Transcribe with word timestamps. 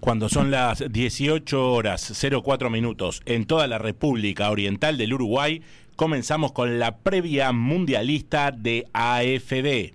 Cuando 0.00 0.28
son 0.28 0.50
las 0.50 0.82
18 0.90 1.72
horas 1.72 2.12
04 2.42 2.70
minutos 2.70 3.22
en 3.26 3.46
toda 3.46 3.66
la 3.66 3.78
República 3.78 4.50
Oriental 4.50 4.96
del 4.96 5.12
Uruguay, 5.12 5.62
comenzamos 5.96 6.52
con 6.52 6.78
la 6.78 6.98
previa 6.98 7.52
mundialista 7.52 8.50
de 8.50 8.86
AFD. 8.92 9.94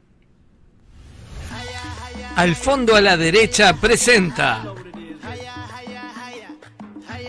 Al 2.36 2.56
fondo 2.56 2.96
a 2.96 3.02
la 3.02 3.18
derecha 3.18 3.74
presenta 3.74 4.76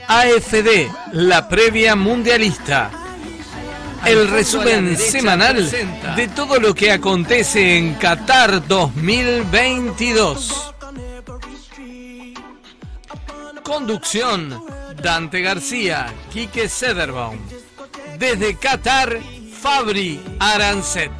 AFD, 0.08 0.88
la 1.12 1.48
previa 1.48 1.96
mundialista. 1.96 2.90
El 4.04 4.28
resumen 4.28 4.96
semanal 4.96 5.68
de 6.14 6.28
todo 6.28 6.60
lo 6.60 6.74
que 6.74 6.92
acontece 6.92 7.78
en 7.78 7.94
Qatar 7.94 8.68
2022. 8.68 10.75
Conducción, 13.66 14.64
Dante 15.02 15.40
García, 15.40 16.14
Quique 16.32 16.68
Sederbaum. 16.68 17.36
Desde 18.16 18.56
Qatar, 18.56 19.18
Fabri 19.60 20.22
Arancet. 20.38 21.10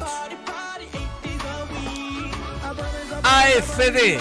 AFD, 3.21 4.17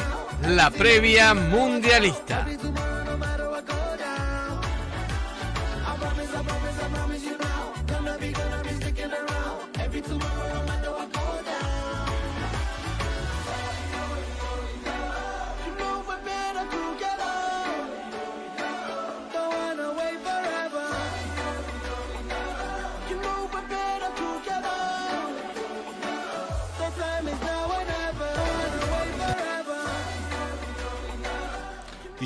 la 0.48 0.70
previa 0.72 1.34
mundialista. 1.34 2.48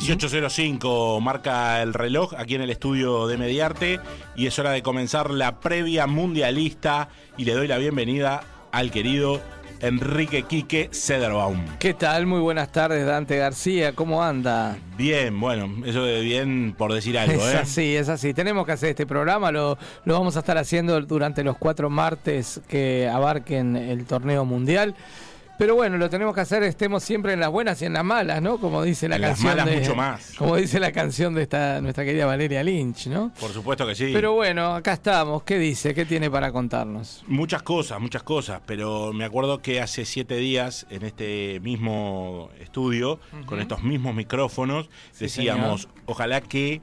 18.05 0.00 1.20
marca 1.20 1.82
el 1.82 1.92
reloj 1.92 2.32
aquí 2.38 2.54
en 2.54 2.62
el 2.62 2.70
estudio 2.70 3.26
de 3.26 3.36
Mediarte 3.36 4.00
y 4.34 4.46
es 4.46 4.58
hora 4.58 4.70
de 4.70 4.82
comenzar 4.82 5.30
la 5.30 5.60
previa 5.60 6.06
mundialista 6.06 7.10
y 7.36 7.44
le 7.44 7.52
doy 7.52 7.68
la 7.68 7.76
bienvenida 7.76 8.42
al 8.72 8.90
querido 8.90 9.42
Enrique 9.80 10.44
Quique 10.44 10.88
Cederbaum. 10.90 11.62
¿Qué 11.78 11.92
tal? 11.92 12.24
Muy 12.24 12.40
buenas 12.40 12.72
tardes, 12.72 13.04
Dante 13.04 13.36
García. 13.36 13.94
¿Cómo 13.94 14.24
anda? 14.24 14.78
Bien, 14.96 15.38
bueno, 15.38 15.70
eso 15.84 16.02
de 16.02 16.22
bien 16.22 16.74
por 16.78 16.94
decir 16.94 17.18
algo, 17.18 17.46
es 17.46 17.54
¿eh? 17.54 17.58
así, 17.58 17.94
es 17.94 18.08
así. 18.08 18.32
Tenemos 18.32 18.64
que 18.64 18.72
hacer 18.72 18.88
este 18.90 19.06
programa, 19.06 19.52
lo, 19.52 19.76
lo 20.06 20.14
vamos 20.14 20.34
a 20.36 20.38
estar 20.38 20.56
haciendo 20.56 20.98
durante 21.02 21.44
los 21.44 21.58
cuatro 21.58 21.90
martes 21.90 22.62
que 22.68 23.06
abarquen 23.06 23.76
el 23.76 24.06
torneo 24.06 24.46
mundial. 24.46 24.94
Pero 25.61 25.75
bueno, 25.75 25.98
lo 25.98 26.08
tenemos 26.08 26.34
que 26.34 26.41
hacer, 26.41 26.62
estemos 26.62 27.05
siempre 27.05 27.34
en 27.34 27.41
las 27.41 27.50
buenas 27.50 27.83
y 27.83 27.84
en 27.84 27.92
las 27.92 28.03
malas, 28.03 28.41
¿no? 28.41 28.58
Como 28.58 28.83
dice 28.83 29.08
la 29.08 29.16
En 29.16 29.20
las 29.20 29.30
canción. 29.33 29.50
malas 29.53 29.66
de, 29.66 29.77
mucho 29.77 29.94
más. 29.94 30.33
Como 30.39 30.56
dice 30.56 30.80
la 30.80 30.91
canción 30.91 31.34
de 31.34 31.42
esta 31.42 31.83
nuestra 31.83 32.03
querida 32.03 32.25
Valeria 32.25 32.62
Lynch, 32.62 33.08
¿no? 33.08 33.30
Por 33.39 33.53
supuesto 33.53 33.86
que 33.86 33.94
sí. 33.94 34.08
Pero 34.11 34.33
bueno, 34.33 34.75
acá 34.75 34.94
estamos. 34.94 35.42
¿Qué 35.42 35.58
dice? 35.58 35.92
¿Qué 35.92 36.06
tiene 36.06 36.31
para 36.31 36.50
contarnos? 36.50 37.22
Muchas 37.27 37.62
cosas, 37.62 38.00
muchas 38.00 38.22
cosas, 38.22 38.62
pero 38.64 39.12
me 39.12 39.27
acuerdo 39.27 39.61
que 39.61 39.83
hace 39.83 40.06
siete 40.06 40.36
días 40.36 40.86
en 40.88 41.05
este 41.05 41.61
mismo 41.61 42.48
estudio, 42.58 43.20
con 43.44 43.61
estos 43.61 43.83
mismos 43.83 44.14
micrófonos, 44.14 44.88
decíamos, 45.19 45.88
ojalá 46.06 46.41
que 46.41 46.81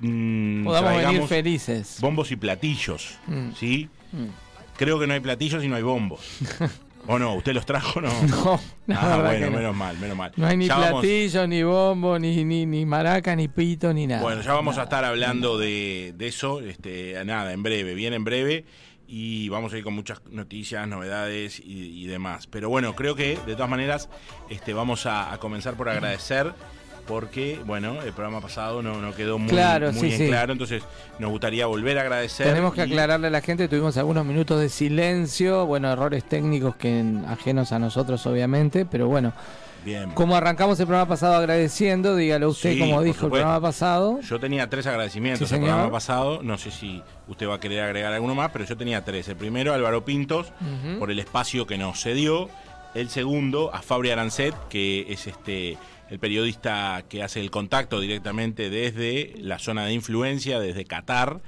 mm, 0.00 0.62
Podamos 0.64 0.96
venir 0.96 1.22
felices. 1.24 1.96
bombos 2.00 2.30
y 2.30 2.36
platillos, 2.36 3.18
Mm. 3.26 3.50
¿sí? 3.58 3.88
Mm. 4.12 4.26
Creo 4.76 5.00
que 5.00 5.08
no 5.08 5.14
hay 5.14 5.20
platillos 5.20 5.64
y 5.64 5.68
no 5.68 5.74
hay 5.74 5.82
bombos. 5.82 6.20
¿O 7.06 7.18
no? 7.18 7.34
¿Usted 7.34 7.52
los 7.54 7.66
trajo 7.66 7.98
o 7.98 8.02
no? 8.02 8.10
No, 8.86 8.96
ah, 8.98 9.16
verdad 9.16 9.24
bueno, 9.24 9.46
que 9.46 9.50
no. 9.52 9.56
menos 9.58 9.76
mal, 9.76 9.98
menos 9.98 10.16
mal. 10.16 10.32
No 10.36 10.46
hay 10.46 10.56
ni 10.56 10.66
Ya 10.66 10.76
vamos- 10.76 11.00
platillo, 11.02 11.46
ni 11.46 11.62
bombo, 11.62 12.18
ni, 12.18 12.44
ni, 12.44 12.66
ni 12.66 12.84
maraca, 12.84 13.34
ni 13.36 13.46
pito, 13.48 13.92
ni 13.92 14.06
nada. 14.08 14.22
Bueno, 14.22 14.42
ya 14.42 14.52
vamos 14.54 14.76
a 14.78 14.84
estar 14.84 15.04
hablando 15.04 15.56
de, 15.58 16.12
de 16.16 16.26
eso, 16.26 16.60
este, 16.60 17.22
nada, 17.24 17.52
en 17.52 17.62
breve, 17.62 17.94
bien 17.94 18.12
en 18.12 18.24
breve, 18.24 18.64
y 19.06 19.48
vamos 19.50 19.72
a 19.72 19.78
ir 19.78 19.84
con 19.84 19.94
muchas 19.94 20.20
noticias, 20.30 20.86
novedades 20.88 21.60
y, 21.60 22.02
y 22.02 22.06
demás. 22.06 22.46
Pero 22.48 22.68
bueno, 22.68 22.94
creo 22.96 23.14
que 23.14 23.38
de 23.46 23.54
todas 23.54 23.70
maneras 23.70 24.08
este, 24.50 24.72
vamos 24.74 25.06
a, 25.06 25.32
a 25.32 25.38
comenzar 25.38 25.74
por 25.74 25.88
agradecer, 25.88 26.52
porque, 27.06 27.58
bueno, 27.66 28.00
el 28.02 28.12
programa 28.12 28.40
pasado 28.40 28.82
no, 28.82 29.00
no 29.00 29.14
quedó 29.14 29.38
muy, 29.38 29.50
Claro, 29.50 29.92
muy 29.92 30.00
sí, 30.00 30.12
en 30.12 30.18
sí. 30.18 30.26
claro, 30.28 30.52
entonces 30.52 30.82
nos 31.18 31.30
gustaría 31.30 31.66
volver 31.66 31.98
a 31.98 32.02
agradecer. 32.02 32.46
Tenemos 32.46 32.74
que 32.74 32.80
y- 32.80 32.84
aclararle 32.84 33.26
a 33.26 33.30
la 33.30 33.40
gente, 33.40 33.68
tuvimos 33.68 33.96
algunos 33.96 34.24
minutos 34.24 34.60
de 34.60 34.68
silencio, 34.68 35.66
bueno, 35.66 35.90
errores 35.92 36.24
técnicos 36.24 36.76
que 36.76 37.04
ajenos 37.28 37.72
a 37.72 37.78
nosotros 37.78 38.24
obviamente, 38.26 38.84
pero 38.86 39.08
bueno, 39.08 39.32
Bien. 39.84 40.12
como 40.12 40.36
arrancamos 40.36 40.78
el 40.78 40.86
programa 40.86 41.08
pasado 41.08 41.34
agradeciendo, 41.34 42.14
dígalo 42.14 42.50
usted 42.50 42.74
Sí, 42.74 42.78
como 42.78 43.02
dijo 43.02 43.26
el 43.26 43.32
programa 43.32 43.60
pasado. 43.60 44.20
Yo 44.20 44.38
tenía 44.38 44.70
tres 44.70 44.86
agradecimientos 44.86 45.48
Sí, 45.48 45.54
el 45.54 45.60
señor. 45.60 45.70
programa 45.74 45.92
pasado. 45.92 46.40
No 46.42 46.56
sé 46.56 46.70
si 46.70 47.02
usted 47.26 47.48
va 47.48 47.56
a 47.56 47.60
querer 47.60 47.80
agregar 47.80 48.12
alguno 48.12 48.36
más, 48.36 48.50
pero 48.52 48.64
yo 48.64 48.76
tenía 48.76 49.04
tres. 49.04 49.26
El 49.28 49.34
primero, 49.36 49.74
Álvaro 49.74 50.04
Pintos, 50.04 50.52
por 51.00 51.10
el 51.10 51.18
espacio 51.18 51.66
que 51.66 51.78
nos 51.78 52.00
cedió. 52.00 52.48
El 52.94 53.08
segundo, 53.08 53.74
a 53.74 53.80
Fabri 53.80 54.10
Arancet, 54.10 54.54
que 54.68 55.06
es 55.10 55.26
este 55.26 55.78
el 56.12 56.18
periodista 56.18 57.04
que 57.08 57.22
hace 57.22 57.40
el 57.40 57.50
contacto 57.50 57.98
directamente 57.98 58.68
desde 58.68 59.32
la 59.38 59.58
zona 59.58 59.86
de 59.86 59.94
influencia, 59.94 60.60
desde 60.60 60.84
Qatar. 60.84 61.40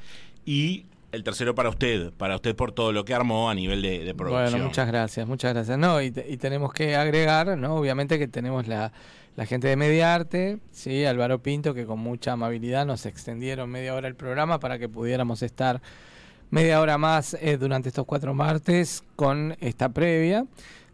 Y 0.46 0.86
el 1.12 1.22
tercero 1.22 1.54
para 1.54 1.68
usted, 1.68 2.12
para 2.12 2.34
usted 2.36 2.56
por 2.56 2.72
todo 2.72 2.90
lo 2.90 3.04
que 3.04 3.12
armó 3.14 3.50
a 3.50 3.54
nivel 3.54 3.82
de, 3.82 4.04
de 4.04 4.14
producción. 4.14 4.50
Bueno, 4.52 4.66
muchas 4.66 4.86
gracias, 4.88 5.28
muchas 5.28 5.52
gracias. 5.54 5.78
No, 5.78 6.00
y, 6.00 6.10
te- 6.10 6.26
y 6.28 6.38
tenemos 6.38 6.72
que 6.72 6.96
agregar, 6.96 7.56
¿no? 7.58 7.76
Obviamente 7.76 8.18
que 8.18 8.26
tenemos 8.26 8.66
la, 8.66 8.90
la 9.36 9.46
gente 9.46 9.68
de 9.68 9.76
Mediarte, 9.76 10.58
sí, 10.72 11.04
Álvaro 11.04 11.40
Pinto, 11.42 11.74
que 11.74 11.84
con 11.84 11.98
mucha 12.00 12.32
amabilidad 12.32 12.86
nos 12.86 13.04
extendieron 13.06 13.70
media 13.70 13.94
hora 13.94 14.08
el 14.08 14.16
programa 14.16 14.58
para 14.60 14.78
que 14.78 14.88
pudiéramos 14.88 15.42
estar 15.42 15.82
media 16.50 16.80
hora 16.80 16.96
más 16.98 17.34
eh, 17.40 17.58
durante 17.58 17.90
estos 17.90 18.06
cuatro 18.06 18.32
martes 18.32 19.02
con 19.14 19.56
esta 19.60 19.90
previa. 19.90 20.46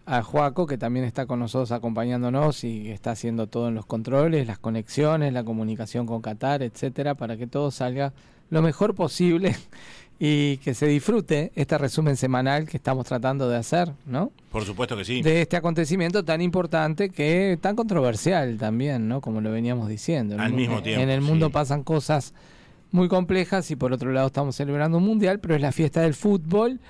A 0.06 0.22
Juaco, 0.22 0.66
que 0.66 0.78
también 0.78 1.04
está 1.04 1.26
con 1.26 1.38
nosotros 1.38 1.70
acompañándonos 1.72 2.64
y 2.64 2.90
está 2.90 3.12
haciendo 3.12 3.46
todo 3.46 3.68
en 3.68 3.74
los 3.74 3.86
controles, 3.86 4.46
las 4.46 4.58
conexiones, 4.58 5.32
la 5.32 5.44
comunicación 5.44 6.06
con 6.06 6.20
Qatar, 6.20 6.62
etcétera, 6.62 7.14
para 7.14 7.36
que 7.36 7.46
todo 7.46 7.70
salga 7.70 8.12
lo 8.50 8.62
mejor 8.62 8.94
posible 8.94 9.56
y 10.18 10.58
que 10.58 10.74
se 10.74 10.86
disfrute 10.86 11.50
este 11.54 11.78
resumen 11.78 12.16
semanal 12.16 12.68
que 12.68 12.76
estamos 12.76 13.06
tratando 13.06 13.48
de 13.48 13.56
hacer, 13.56 13.92
¿no? 14.04 14.32
Por 14.52 14.64
supuesto 14.64 14.96
que 14.96 15.04
sí. 15.04 15.22
De 15.22 15.42
este 15.42 15.56
acontecimiento 15.56 16.24
tan 16.24 16.42
importante 16.42 17.08
que 17.08 17.58
tan 17.60 17.74
controversial 17.76 18.58
también, 18.58 19.08
¿no? 19.08 19.20
Como 19.20 19.40
lo 19.40 19.50
veníamos 19.50 19.88
diciendo. 19.88 20.34
En 20.34 20.40
Al 20.40 20.52
mismo 20.52 20.82
tiempo, 20.82 21.02
En 21.02 21.08
el 21.08 21.22
mundo 21.22 21.46
sí. 21.46 21.52
pasan 21.52 21.84
cosas 21.84 22.34
muy 22.92 23.08
complejas 23.08 23.70
y 23.70 23.76
por 23.76 23.92
otro 23.92 24.12
lado 24.12 24.26
estamos 24.26 24.56
celebrando 24.56 24.98
un 24.98 25.04
mundial, 25.04 25.40
pero 25.40 25.54
es 25.54 25.62
la 25.62 25.72
fiesta 25.72 26.02
del 26.02 26.14
fútbol. 26.14 26.80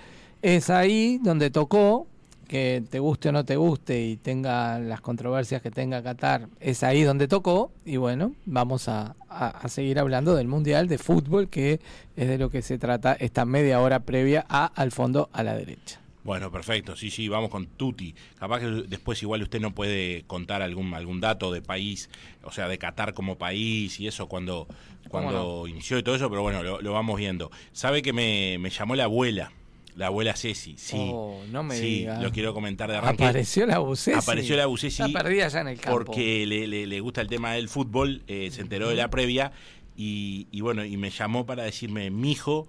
Es 0.43 0.71
ahí 0.71 1.21
donde 1.23 1.51
tocó, 1.51 2.07
que 2.51 2.83
te 2.91 2.99
guste 2.99 3.29
o 3.29 3.33
no 3.33 3.45
te 3.45 3.55
guste 3.55 4.03
y 4.05 4.17
tenga 4.17 4.81
las 4.81 5.01
controversias 5.01 5.63
que 5.63 5.71
tenga 5.71 6.03
Qatar, 6.03 6.49
es 6.59 6.83
ahí 6.83 7.03
donde 7.05 7.29
tocó. 7.29 7.71
Y 7.85 7.97
bueno, 7.97 8.35
vamos 8.45 8.89
a, 8.89 9.15
a- 9.29 9.51
a 9.51 9.69
seguir 9.69 10.01
hablando 10.01 10.35
del 10.35 10.49
mundial 10.49 10.89
de 10.89 10.99
fútbol, 10.99 11.49
que 11.49 11.79
es 12.17 12.27
de 12.29 12.39
lo 12.39 12.51
que 12.51 12.63
se 12.63 12.77
trata 12.77 13.13
esta 13.13 13.45
media 13.45 13.81
hora 13.81 14.01
previa 14.01 14.45
a 14.49 14.67
al 14.67 14.91
fondo 14.91 15.31
a 15.33 15.45
la 15.45 15.55
derecha. 15.55 16.01
Bueno, 16.25 16.51
perfecto, 16.51 16.97
sí, 16.97 17.09
sí, 17.11 17.29
vamos 17.29 17.51
con 17.51 17.67
Tuti. 17.67 18.15
Capaz 18.39 18.59
que 18.59 18.67
después 18.67 19.23
igual 19.23 19.43
usted 19.43 19.61
no 19.61 19.71
puede 19.73 20.25
contar 20.27 20.61
algún 20.61 20.93
algún 20.95 21.21
dato 21.21 21.53
de 21.53 21.63
país, 21.63 22.11
o 22.43 22.51
sea, 22.51 22.67
de 22.67 22.79
Qatar 22.79 23.15
como 23.15 23.39
país 23.39 24.01
y 24.01 24.09
eso 24.09 24.27
cuando, 24.29 24.67
cuando 25.09 25.67
inició 25.69 25.99
y 25.99 26.03
todo 26.03 26.17
eso, 26.17 26.29
pero 26.29 26.43
bueno, 26.43 26.63
lo, 26.65 26.81
lo 26.83 26.93
vamos 26.93 27.17
viendo. 27.17 27.51
¿Sabe 27.73 28.03
que 28.03 28.13
me, 28.13 28.59
me 28.59 28.71
llamó 28.71 28.97
la 28.97 29.05
abuela? 29.05 29.53
La 29.97 30.07
abuela 30.07 30.35
Ceci, 30.37 30.77
sí. 30.79 30.97
Oh, 30.99 31.43
no 31.51 31.63
me 31.63 31.77
sí, 31.77 31.87
diga. 32.01 32.21
lo 32.23 32.31
quiero 32.33 32.55
comentar 32.55 32.91
de 32.91 32.97
arranque. 32.99 33.25
Apareció 33.25 33.67
la 33.67 33.79
Bucesi. 33.79 34.17
Apareció 34.19 34.57
la 34.57 34.67
Bucesi 34.67 35.03
Está 35.03 35.19
perdida 35.23 35.49
ya 35.49 35.61
en 35.61 35.69
el 35.69 35.81
campo. 35.81 36.05
Porque 36.05 36.47
le, 36.47 36.67
le- 36.67 36.87
le 36.87 37.01
gusta 37.01 37.21
el 37.21 37.29
tema 37.29 37.53
del 37.53 37.69
fútbol, 37.69 38.23
eh, 38.29 38.51
se 38.53 38.61
enteró 38.63 38.89
de 38.89 38.95
la 38.95 39.11
previa 39.11 39.53
y, 39.97 40.47
y 40.53 40.61
bueno, 40.61 40.85
y 40.85 40.97
me 40.97 41.11
llamó 41.11 41.45
para 41.45 41.65
decirme, 41.65 42.09
mi 42.11 42.33
hijo, 42.33 42.69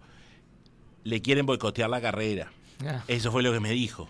le 1.03 1.21
quieren 1.21 1.45
boicotear 1.45 1.89
la 1.89 2.01
carrera. 2.01 2.51
Ah. 2.85 3.03
Eso 3.07 3.31
fue 3.31 3.43
lo 3.43 3.53
que 3.53 3.59
me 3.59 3.71
dijo. 3.71 4.09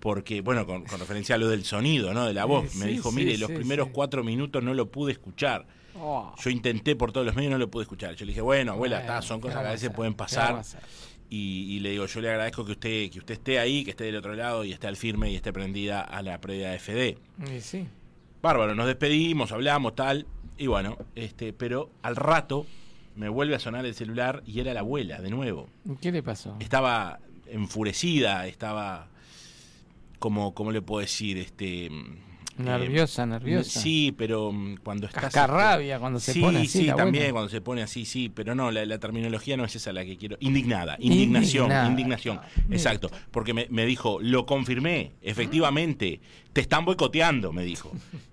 Porque, 0.00 0.40
bueno, 0.40 0.66
con, 0.66 0.84
con 0.84 1.00
referencia 1.00 1.34
a 1.34 1.38
lo 1.38 1.48
del 1.48 1.64
sonido, 1.64 2.12
¿no? 2.14 2.26
De 2.26 2.34
la 2.34 2.44
voz. 2.44 2.70
Sí, 2.70 2.78
me 2.78 2.86
dijo, 2.86 3.10
sí, 3.10 3.16
mire, 3.16 3.38
los 3.38 3.50
primeros 3.50 3.88
cuatro 3.92 4.22
minutos 4.24 4.62
no 4.62 4.74
lo 4.74 4.90
pude 4.90 5.12
escuchar. 5.12 5.66
Oh. 5.98 6.34
Yo 6.42 6.50
intenté 6.50 6.94
por 6.96 7.12
todos 7.12 7.24
los 7.26 7.34
medios, 7.34 7.50
no 7.52 7.58
lo 7.58 7.70
pude 7.70 7.84
escuchar. 7.84 8.14
Yo 8.14 8.26
le 8.26 8.30
dije, 8.30 8.42
bueno, 8.42 8.72
abuela, 8.72 8.98
Bueno, 8.98 9.12
está, 9.14 9.26
son 9.26 9.38
¿qué 9.40 9.48
cosas 9.48 9.62
que 9.62 9.68
a 9.68 9.72
veces 9.72 9.90
pueden 9.90 10.12
¿Qué 10.12 10.18
pasar. 10.18 10.62
Y, 11.28 11.76
y 11.76 11.80
le 11.80 11.90
digo, 11.90 12.06
yo 12.06 12.20
le 12.20 12.30
agradezco 12.30 12.64
que 12.64 12.72
usted, 12.72 13.10
que 13.10 13.18
usted 13.18 13.34
esté 13.34 13.58
ahí, 13.58 13.84
que 13.84 13.90
esté 13.90 14.04
del 14.04 14.16
otro 14.16 14.34
lado 14.34 14.64
y 14.64 14.72
esté 14.72 14.86
al 14.86 14.96
firme 14.96 15.30
y 15.30 15.36
esté 15.36 15.52
prendida 15.52 16.00
a 16.00 16.22
la 16.22 16.40
previa 16.40 16.70
de 16.70 16.78
FD. 16.78 17.18
Y 17.52 17.60
sí. 17.60 17.86
Bárbaro, 18.42 18.74
nos 18.74 18.86
despedimos, 18.86 19.50
hablamos, 19.52 19.94
tal. 19.94 20.26
Y 20.56 20.68
bueno, 20.68 20.96
este, 21.14 21.52
pero 21.52 21.90
al 22.02 22.16
rato 22.16 22.66
me 23.16 23.28
vuelve 23.28 23.54
a 23.54 23.58
sonar 23.58 23.84
el 23.86 23.94
celular 23.94 24.42
y 24.46 24.60
era 24.60 24.72
la 24.72 24.80
abuela, 24.80 25.20
de 25.20 25.30
nuevo. 25.30 25.68
¿Qué 26.00 26.12
le 26.12 26.22
pasó? 26.22 26.56
Estaba 26.60 27.18
enfurecida, 27.46 28.46
estaba 28.46 29.08
como, 30.18 30.54
¿cómo 30.54 30.70
le 30.72 30.82
puedo 30.82 31.00
decir? 31.00 31.38
Este 31.38 31.90
Nerviosa, 32.58 33.24
eh, 33.24 33.26
nerviosa. 33.26 33.80
Sí, 33.80 34.14
pero 34.16 34.52
mm, 34.52 34.76
cuando 34.82 35.06
estás... 35.06 35.24
Cascarrabia, 35.24 35.98
cuando 35.98 36.20
se 36.20 36.34
pone 36.40 36.58
así. 36.60 36.68
Sí, 36.68 36.86
también 36.86 37.32
cuando 37.32 37.48
se 37.48 37.60
pone 37.60 37.82
así, 37.82 38.04
sí, 38.04 38.28
pero 38.28 38.54
no, 38.54 38.70
la, 38.70 38.98
terminología 38.98 39.56
no 39.56 39.64
es 39.64 39.76
esa 39.76 39.92
la 39.92 40.04
que 40.04 40.16
quiero. 40.16 40.36
Indignada, 40.40 40.96
indignación, 40.98 41.70
indignación. 41.86 42.40
Exacto, 42.70 43.10
porque 43.30 43.54
me, 43.54 43.66
me, 43.70 43.84
dijo, 43.86 44.18
lo 44.20 44.46
confirmé, 44.46 45.12
efectivamente, 45.22 46.20
te 46.52 46.60
están 46.60 46.84
boicoteando, 46.84 47.52
me 47.52 47.64
dijo. 47.64 47.92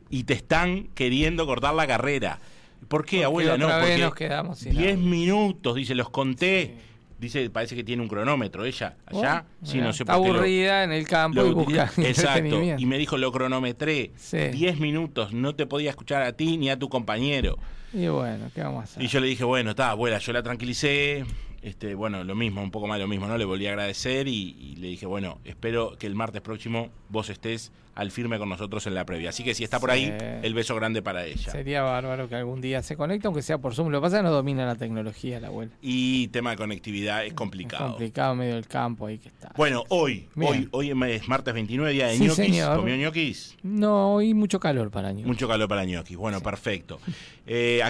Y 0.09 0.23
te 0.23 0.33
están 0.33 0.89
queriendo 0.93 1.45
cortar 1.45 1.73
la 1.73 1.87
carrera. 1.87 2.39
¿Por 2.87 3.05
qué, 3.05 3.23
abuela? 3.23 3.57
No, 3.57 3.67
porque 3.67 3.97
nos 3.97 4.15
quedamos 4.15 4.63
10 4.63 4.97
minutos, 4.97 5.75
dice, 5.75 5.95
los 5.95 6.09
conté. 6.09 6.75
Dice, 7.23 7.49
parece 7.49 7.75
que 7.75 7.83
tiene 7.83 8.01
un 8.01 8.09
cronómetro 8.09 8.65
ella 8.65 8.97
allá. 9.05 9.45
Oh, 9.47 9.65
sí, 9.65 9.77
no 9.79 9.93
sé 9.93 10.03
Está 10.03 10.15
aburrida 10.15 10.83
en 10.83 10.91
el 10.91 11.07
campo 11.07 11.45
y 11.45 11.53
busca 11.53 11.89
Exacto. 11.97 12.61
Y 12.61 12.85
me 12.85 12.97
dijo, 12.97 13.17
lo 13.17 13.31
cronometré. 13.31 14.11
10 14.31 14.79
minutos, 14.79 15.33
no 15.33 15.55
te 15.55 15.65
podía 15.65 15.89
escuchar 15.89 16.21
a 16.23 16.33
ti 16.33 16.57
ni 16.57 16.69
a 16.69 16.77
tu 16.77 16.89
compañero. 16.89 17.57
Y 17.93 18.07
bueno, 18.07 18.49
¿qué 18.53 18.61
vamos 18.61 18.81
a 18.81 18.83
hacer? 18.83 19.03
Y 19.03 19.07
yo 19.07 19.19
le 19.19 19.27
dije, 19.27 19.43
bueno, 19.43 19.69
está, 19.71 19.91
abuela, 19.91 20.17
yo 20.17 20.33
la 20.33 20.43
tranquilicé. 20.43 21.23
Este, 21.63 21.95
bueno, 21.95 22.25
lo 22.25 22.35
mismo, 22.35 22.61
un 22.61 22.71
poco 22.71 22.87
más 22.87 22.99
lo 22.99 23.07
mismo, 23.07 23.25
¿no? 23.25 23.37
Le 23.37 23.45
volví 23.45 23.67
a 23.67 23.69
agradecer 23.69 24.27
y, 24.27 24.75
le 24.77 24.87
dije, 24.87 25.05
bueno, 25.05 25.39
espero 25.45 25.95
que 25.97 26.07
el 26.07 26.13
martes 26.13 26.41
próximo 26.41 26.89
vos 27.07 27.29
estés 27.29 27.71
al 27.95 28.11
firme 28.11 28.37
con 28.37 28.49
nosotros 28.49 28.85
en 28.87 28.95
la 28.95 29.05
previa. 29.05 29.29
Así 29.29 29.45
que 29.45 29.53
si 29.53 29.63
está 29.63 29.79
por 29.79 29.89
ahí, 29.89 30.13
el 30.41 30.53
beso 30.53 30.75
grande 30.75 31.01
para 31.01 31.25
ella. 31.25 31.51
Sería 31.51 31.83
bárbaro 31.83 32.27
que 32.27 32.35
algún 32.35 32.59
día 32.59 32.81
se 32.83 32.97
conecte, 32.97 33.27
aunque 33.27 33.41
sea 33.41 33.59
por 33.59 33.75
Zoom. 33.75 33.89
Lo 33.89 33.99
que 33.99 34.01
pasa 34.01 34.17
es 34.17 34.19
que 34.21 34.23
no 34.23 34.31
domina 34.31 34.65
la 34.65 34.75
tecnología 34.75 35.39
la 35.39 35.47
abuela. 35.47 35.71
Y 35.81 36.27
tema 36.29 36.49
de 36.51 36.57
conectividad 36.57 37.25
es 37.25 37.33
complicado. 37.33 37.85
Es 37.85 37.91
complicado 37.91 38.35
medio 38.35 38.55
del 38.55 38.67
campo 38.67 39.05
ahí 39.05 39.19
que 39.19 39.29
está. 39.29 39.53
Bueno, 39.55 39.85
hoy, 39.87 40.27
hoy, 40.35 40.67
hoy 40.71 40.89
es 41.11 41.27
martes 41.29 41.53
29, 41.53 41.93
día 41.93 42.07
de 42.07 42.17
sí, 42.17 42.25
ñoquis. 42.25 42.65
¿Comió 42.65 42.97
ñoquis? 42.97 43.57
No, 43.63 44.15
hoy 44.15 44.33
mucho 44.33 44.59
calor 44.59 44.91
para 44.91 45.11
ñoquis. 45.11 45.27
Mucho 45.27 45.47
calor 45.47 45.69
para 45.69 45.85
ñoquis. 45.85 46.17
Bueno, 46.17 46.41
perfecto. 46.41 46.99
Eh, 47.45 47.81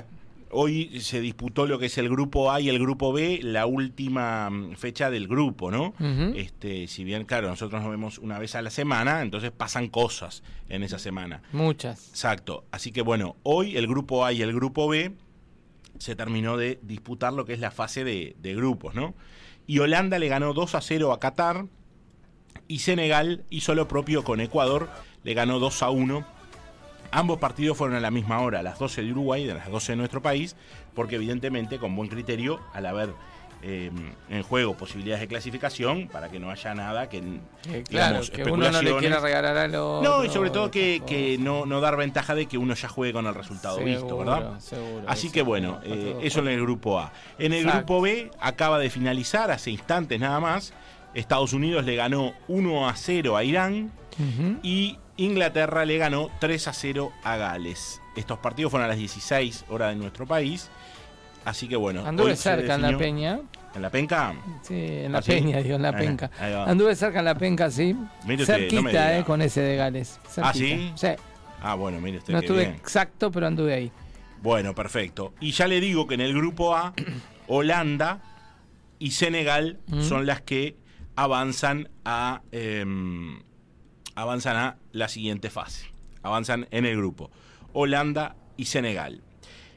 Hoy 0.54 1.00
se 1.02 1.20
disputó 1.20 1.66
lo 1.66 1.80
que 1.80 1.88
es 1.88 1.98
el 1.98 2.10
grupo 2.10 2.52
A 2.52 2.62
y 2.62 2.70
el 2.70 2.80
grupo 2.80 3.12
B, 3.12 3.40
la 3.42 3.66
última 3.66 4.50
mm, 4.50 4.76
fecha 4.76 5.10
del 5.10 5.28
grupo, 5.28 5.72
¿no? 5.72 5.94
Este, 6.36 6.88
si 6.88 7.04
bien, 7.04 7.26
claro, 7.26 7.48
nosotros 7.50 7.82
nos 7.82 7.90
vemos 7.90 8.20
una 8.20 8.40
vez 8.40 8.56
a 8.56 8.62
la 8.62 8.70
semana, 8.70 9.22
entonces 9.22 9.52
pasan 9.52 9.88
cosas 9.88 10.44
en 10.70 10.84
esa 10.84 11.00
semana. 11.00 11.42
Muchas. 11.52 12.10
Exacto. 12.10 12.66
Así 12.72 12.92
que 12.92 13.02
bueno, 13.02 13.36
hoy 13.44 13.78
el 13.78 13.88
grupo 13.88 14.26
A 14.26 14.34
y 14.34 14.42
el 14.42 14.54
grupo 14.54 14.88
B 14.88 15.14
se 15.98 16.16
terminó 16.16 16.58
de 16.58 16.80
disputar 16.84 17.34
lo 17.34 17.46
que 17.46 17.54
es 17.54 17.60
la 17.60 17.72
fase 17.72 18.04
de, 18.04 18.36
de 18.40 18.56
grupos, 18.56 18.96
¿no? 18.96 19.16
Y 19.66 19.80
Holanda 19.80 20.20
le 20.20 20.28
ganó 20.28 20.54
2 20.54 20.76
a 20.76 20.82
0 20.82 21.12
a 21.14 21.20
Qatar 21.20 21.66
y 22.68 22.80
Senegal 22.80 23.44
hizo 23.50 23.76
lo 23.76 23.88
propio 23.88 24.24
con 24.24 24.40
Ecuador, 24.42 24.90
le 25.24 25.34
ganó 25.34 25.60
2 25.60 25.84
a 25.84 25.90
1 25.90 26.33
Ambos 27.14 27.38
partidos 27.38 27.78
fueron 27.78 27.96
a 27.96 28.00
la 28.00 28.10
misma 28.10 28.40
hora, 28.40 28.60
a 28.60 28.64
las 28.64 28.80
12 28.80 29.04
de 29.04 29.12
Uruguay 29.12 29.46
y 29.46 29.50
a 29.52 29.54
las 29.54 29.70
12 29.70 29.92
de 29.92 29.96
nuestro 29.98 30.24
país, 30.24 30.56
porque 30.96 31.16
evidentemente 31.18 31.78
con 31.78 31.96
buen 31.96 32.10
criterio, 32.10 32.60
al 32.74 32.88
haber 32.88 33.14
em, 33.62 34.14
en 34.30 34.42
juego 34.42 34.76
posibilidades 34.76 35.22
de 35.22 35.28
clasificación, 35.28 36.08
para 36.08 36.30
que 36.30 36.40
no 36.40 36.50
haya 36.50 36.74
nada 36.74 37.10
que, 37.10 37.20
eh, 37.70 37.84
claro, 37.88 38.22
que 38.34 38.44
uno 38.44 38.72
no 38.72 38.82
le 38.82 38.98
quiera 38.98 39.20
regalar 39.20 39.56
a 39.58 39.68
los... 39.68 40.02
No, 40.02 40.26
y 40.26 40.30
sobre 40.30 40.50
todo 40.50 40.72
que, 40.72 41.38
no, 41.40 41.68
no, 41.68 41.82
dar 41.82 41.98
ventaja 41.98 42.34
de 42.34 42.48
que 42.48 42.58
uno 42.58 42.74
ya 42.74 42.90
juegue 42.90 43.14
con 43.14 43.28
el 43.28 43.36
resultado 43.36 43.78
visto, 43.78 44.18
¿verdad? 44.18 44.60
Seguro, 44.60 45.06
Así 45.08 45.32
que 45.32 45.44
bueno, 45.44 45.82
eh, 45.84 46.18
eso 46.24 46.40
en 46.40 46.48
el 46.48 46.62
grupo 46.62 47.00
A. 47.00 47.14
En 47.38 47.54
el 47.54 47.64
grupo 47.64 48.02
B 48.02 48.32
acaba 48.40 48.80
de 48.80 48.90
finalizar, 48.90 49.52
hace 49.52 49.70
instantes 49.70 50.20
nada 50.20 50.40
más, 50.40 50.74
Estados 51.14 51.54
Unidos 51.54 51.86
le 51.86 51.96
ganó 51.96 52.34
1 52.48 52.90
a 52.90 52.96
0 52.96 53.38
a 53.38 53.44
Irán 53.44 53.92
y 54.64 54.98
Inglaterra 55.18 55.86
le 55.86 55.98
ganó 55.98 56.30
3 56.40 56.68
a 56.68 56.74
0 56.74 57.12
a 57.24 57.38
Gales. 57.38 58.02
Estos 58.16 58.40
partidos 58.40 58.72
fueron 58.72 58.86
a 58.86 58.88
las 58.90 58.98
16 58.98 59.66
horas 59.70 59.90
de 59.90 59.96
nuestro 59.96 60.26
país. 60.26 60.70
Así 61.46 61.68
que 61.68 61.76
bueno. 61.76 62.06
Anduve 62.06 62.36
cerca 62.36 62.76
en 62.76 62.82
la 62.82 62.98
peña. 62.98 63.40
¿En 63.76 63.82
la 63.82 63.90
penca? 63.90 64.36
Sí, 64.62 64.76
en 64.76 65.12
la 65.12 65.18
¿Ah, 65.18 65.22
peña, 65.22 65.58
digo, 65.58 65.76
en 65.76 65.82
la 65.82 65.98
penca. 65.98 66.30
Anduve 66.68 66.96
cerca 66.96 67.20
en 67.20 67.26
la 67.26 67.36
penca, 67.36 67.72
sí. 67.72 67.96
Cerquita, 68.46 69.18
eh, 69.18 69.24
con 69.24 69.42
ese 69.42 69.62
de 69.62 69.76
Gales. 69.76 70.20
¿Ah, 70.38 70.54
sí? 70.54 70.92
Sí. 70.96 71.08
Ah, 71.62 71.76
bueno, 71.76 72.00
mire 72.00 72.20
usted. 72.20 72.34
No 72.34 72.40
estuve 72.40 72.64
exacto, 72.64 73.32
pero 73.32 73.48
anduve 73.48 73.74
ahí. 73.74 73.92
Bueno, 74.42 74.76
perfecto. 74.76 75.34
Y 75.40 75.52
ya 75.52 75.68
le 75.68 75.80
digo 75.80 76.06
que 76.06 76.16
en 76.16 76.22
el 76.22 76.34
grupo 76.34 76.76
A, 76.76 76.94
Holanda 77.48 78.22
y 79.00 79.12
Senegal 79.12 79.80
mm. 79.88 80.02
son 80.02 80.26
las 80.26 80.42
que 80.42 80.76
avanzan 81.16 81.90
a. 82.06 82.42
Em, 82.52 83.42
avanzan 84.16 84.58
a 84.58 84.78
la 84.92 85.08
siguiente 85.08 85.50
fase. 85.50 85.92
Avanzan 86.22 86.68
en 86.72 86.86
el 86.86 86.98
grupo. 86.98 87.32
Holanda 87.74 88.36
y 88.58 88.66
Senegal. 88.66 89.22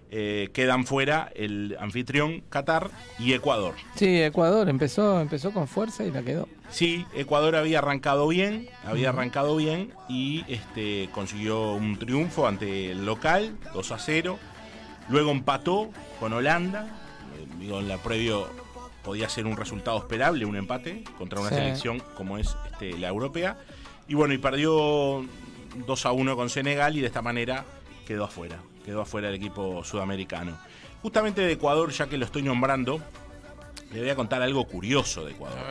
Eh, 0.08 0.50
quedan 0.52 0.86
fuera 0.86 1.32
el 1.34 1.76
anfitrión 1.80 2.42
Qatar 2.48 2.90
y 3.18 3.32
Ecuador. 3.32 3.74
Sí, 3.96 4.22
Ecuador 4.22 4.68
empezó, 4.68 5.20
empezó 5.20 5.52
con 5.52 5.66
fuerza 5.66 6.04
y 6.04 6.12
la 6.12 6.22
quedó. 6.22 6.48
Sí, 6.70 7.04
Ecuador 7.14 7.56
había 7.56 7.78
arrancado 7.78 8.28
bien, 8.28 8.68
había 8.84 9.08
arrancado 9.08 9.56
bien 9.56 9.92
y 10.08 10.44
este, 10.46 11.08
consiguió 11.12 11.72
un 11.72 11.98
triunfo 11.98 12.46
ante 12.46 12.92
el 12.92 13.04
local, 13.04 13.56
2 13.74 13.92
a 13.92 13.98
0. 13.98 14.38
Luego 15.08 15.32
empató 15.32 15.90
con 16.20 16.32
Holanda. 16.32 16.86
Eh, 17.36 17.46
digo, 17.58 17.80
en 17.80 17.88
la 17.88 17.98
previo 17.98 18.48
podía 19.02 19.28
ser 19.28 19.46
un 19.46 19.56
resultado 19.56 19.98
esperable, 19.98 20.44
un 20.44 20.56
empate 20.56 21.04
contra 21.18 21.40
una 21.40 21.50
selección 21.50 22.00
como 22.16 22.38
es 22.38 22.56
este, 22.72 22.96
la 22.98 23.08
europea. 23.08 23.56
Y 24.08 24.14
bueno, 24.14 24.34
y 24.34 24.38
perdió 24.38 25.24
2 25.86 26.06
a 26.06 26.12
1 26.12 26.36
con 26.36 26.50
Senegal 26.50 26.96
y 26.96 27.00
de 27.00 27.06
esta 27.06 27.22
manera 27.22 27.64
quedó 28.06 28.24
afuera. 28.24 28.58
Quedó 28.84 29.02
afuera 29.02 29.28
el 29.28 29.34
equipo 29.34 29.82
sudamericano. 29.84 30.56
Justamente 31.02 31.40
de 31.40 31.52
Ecuador, 31.52 31.90
ya 31.90 32.08
que 32.08 32.16
lo 32.16 32.24
estoy 32.24 32.42
nombrando, 32.42 33.00
le 33.92 34.00
voy 34.00 34.10
a 34.10 34.16
contar 34.16 34.42
algo 34.42 34.66
curioso 34.66 35.24
de 35.24 35.32
Ecuador. 35.32 35.58
A 35.58 35.64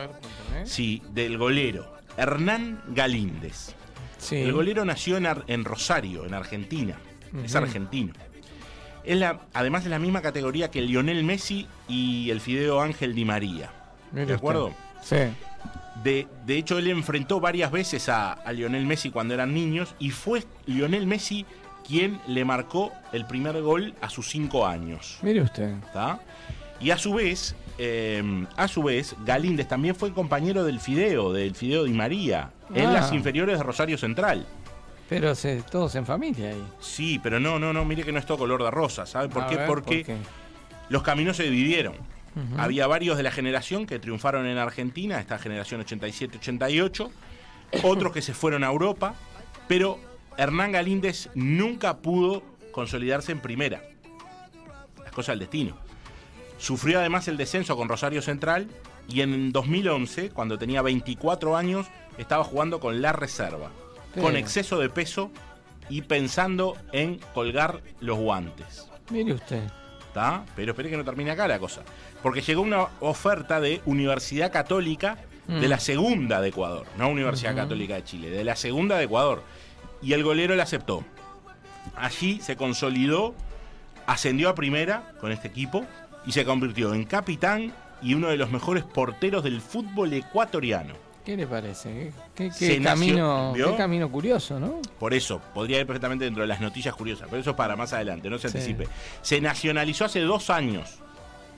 ver, 0.52 0.68
sí, 0.68 1.02
del 1.10 1.38
golero, 1.38 1.96
Hernán 2.16 2.82
Galíndez. 2.88 3.74
Sí. 4.18 4.36
El 4.36 4.52
golero 4.52 4.84
nació 4.84 5.18
en, 5.18 5.64
Rosario, 5.64 6.24
en 6.24 6.34
Argentina. 6.34 6.96
Es 7.44 7.54
argentino. 7.54 8.12
Es 9.04 9.16
la, 9.18 9.40
además 9.52 9.84
es 9.84 9.90
la 9.90 9.98
misma 9.98 10.22
categoría 10.22 10.70
que 10.70 10.80
Lionel 10.80 11.22
Messi 11.22 11.66
y 11.86 12.30
el 12.30 12.40
Fideo 12.40 12.80
Ángel 12.80 13.14
Di 13.14 13.24
María. 13.24 13.70
¿De 14.10 14.32
acuerdo? 14.32 14.72
Sí. 15.02 15.16
De, 16.02 16.28
hecho, 16.48 16.78
él 16.78 16.88
enfrentó 16.88 17.40
varias 17.40 17.72
veces 17.72 18.08
a, 18.08 18.38
Lionel 18.52 18.86
Messi 18.86 19.10
cuando 19.10 19.34
eran 19.34 19.52
niños 19.52 19.94
y 19.98 20.10
fue 20.10 20.44
Lionel 20.66 21.06
Messi 21.06 21.44
quien 21.86 22.20
le 22.26 22.44
marcó 22.44 22.92
el 23.12 23.26
primer 23.26 23.60
gol 23.62 23.94
a 24.00 24.10
sus 24.10 24.28
cinco 24.28 24.66
años. 24.66 25.18
Mire 25.22 25.42
usted. 25.42 25.74
Y 26.80 26.90
a 26.90 26.98
su 26.98 27.14
vez, 27.14 27.54
em, 27.78 28.46
a 28.56 28.68
su 28.68 28.82
vez, 28.82 29.14
Galíndez 29.24 29.68
también 29.68 29.94
fue 29.94 30.12
compañero 30.12 30.64
del 30.64 30.80
Fideo, 30.80 31.32
del 31.32 31.54
Fideo 31.54 31.84
Di 31.84 31.92
María, 31.92 32.50
en 32.74 32.92
las 32.92 33.12
ah. 33.12 33.14
inferiores 33.14 33.58
de 33.58 33.64
Rosario 33.64 33.98
Central. 33.98 34.46
Pero 35.08 35.32
todos 35.70 35.94
en 35.94 36.04
familia 36.04 36.50
ahí. 36.50 36.64
Sí, 36.80 37.20
pero 37.22 37.38
no, 37.38 37.58
no, 37.58 37.72
no, 37.72 37.84
mire 37.84 38.02
que 38.02 38.12
no 38.12 38.18
es 38.18 38.26
todo 38.26 38.38
color 38.38 38.62
de 38.64 38.70
rosa, 38.70 39.06
¿sabe 39.06 39.28
por 39.28 39.46
qué? 39.46 39.58
Porque 39.58 40.04
los 40.88 41.02
caminos 41.02 41.36
se 41.36 41.44
dividieron. 41.44 41.94
Había 42.58 42.86
varios 42.86 43.16
de 43.16 43.22
la 43.22 43.30
generación 43.30 43.86
que 43.86 43.98
triunfaron 43.98 44.46
en 44.46 44.58
Argentina, 44.58 45.18
esta 45.18 45.38
generación 45.38 45.82
87-88, 45.82 47.10
otros 47.82 48.12
que 48.12 48.22
se 48.22 48.34
fueron 48.34 48.62
a 48.62 48.68
Europa, 48.68 49.14
pero 49.68 49.98
Hernán 50.36 50.72
Galíndez 50.72 51.30
nunca 51.34 51.98
pudo 51.98 52.42
consolidarse 52.72 53.32
en 53.32 53.40
primera. 53.40 53.82
Las 55.02 55.12
cosas 55.12 55.32
del 55.32 55.40
destino. 55.40 55.78
Sufrió 56.58 57.00
además 57.00 57.28
el 57.28 57.36
descenso 57.36 57.76
con 57.76 57.88
Rosario 57.88 58.22
Central 58.22 58.68
y 59.08 59.20
en 59.20 59.52
2011, 59.52 60.30
cuando 60.30 60.58
tenía 60.58 60.82
24 60.82 61.56
años, 61.56 61.86
estaba 62.18 62.44
jugando 62.44 62.80
con 62.80 63.00
la 63.02 63.12
reserva, 63.12 63.70
con 64.20 64.36
exceso 64.36 64.78
de 64.78 64.88
peso 64.88 65.30
y 65.88 66.02
pensando 66.02 66.76
en 66.92 67.18
colgar 67.34 67.80
los 68.00 68.18
guantes. 68.18 68.88
Mire 69.10 69.34
usted. 69.34 69.62
Pero 70.54 70.72
espere 70.72 70.90
que 70.90 70.96
no 70.96 71.04
termine 71.04 71.30
acá 71.30 71.46
la 71.46 71.58
cosa. 71.58 71.82
Porque 72.22 72.40
llegó 72.40 72.62
una 72.62 72.88
oferta 73.00 73.60
de 73.60 73.82
Universidad 73.84 74.52
Católica 74.52 75.18
de 75.46 75.66
mm. 75.66 75.70
la 75.70 75.78
segunda 75.78 76.40
de 76.40 76.48
Ecuador, 76.48 76.86
no 76.98 77.08
Universidad 77.08 77.54
Católica 77.54 77.94
de 77.94 78.04
Chile, 78.04 78.30
de 78.30 78.44
la 78.44 78.56
segunda 78.56 78.96
de 78.96 79.04
Ecuador. 79.04 79.42
Y 80.02 80.12
el 80.12 80.24
golero 80.24 80.56
la 80.56 80.64
aceptó. 80.64 81.04
Allí 81.96 82.40
se 82.40 82.56
consolidó, 82.56 83.34
ascendió 84.06 84.48
a 84.48 84.54
primera 84.54 85.12
con 85.20 85.32
este 85.32 85.48
equipo 85.48 85.84
y 86.26 86.32
se 86.32 86.44
convirtió 86.44 86.92
en 86.94 87.04
capitán 87.04 87.72
y 88.02 88.14
uno 88.14 88.28
de 88.28 88.36
los 88.36 88.50
mejores 88.50 88.84
porteros 88.84 89.44
del 89.44 89.60
fútbol 89.60 90.12
ecuatoriano. 90.12 91.05
¿Qué 91.26 91.36
le 91.36 91.48
parece? 91.48 92.12
¿Qué, 92.36 92.52
qué 92.56 92.80
camino, 92.80 93.52
qué 93.52 93.74
camino 93.76 94.08
curioso, 94.08 94.60
¿no? 94.60 94.80
Por 95.00 95.12
eso, 95.12 95.40
podría 95.52 95.80
ir 95.80 95.84
perfectamente 95.84 96.24
dentro 96.24 96.42
de 96.42 96.46
las 96.46 96.60
noticias 96.60 96.94
curiosas, 96.94 97.26
pero 97.28 97.40
eso 97.40 97.50
es 97.50 97.56
para 97.56 97.74
más 97.74 97.92
adelante, 97.92 98.30
no 98.30 98.38
se 98.38 98.46
anticipe. 98.46 98.86
Se 99.22 99.40
nacionalizó 99.40 100.04
hace 100.04 100.20
dos 100.20 100.50
años, 100.50 101.00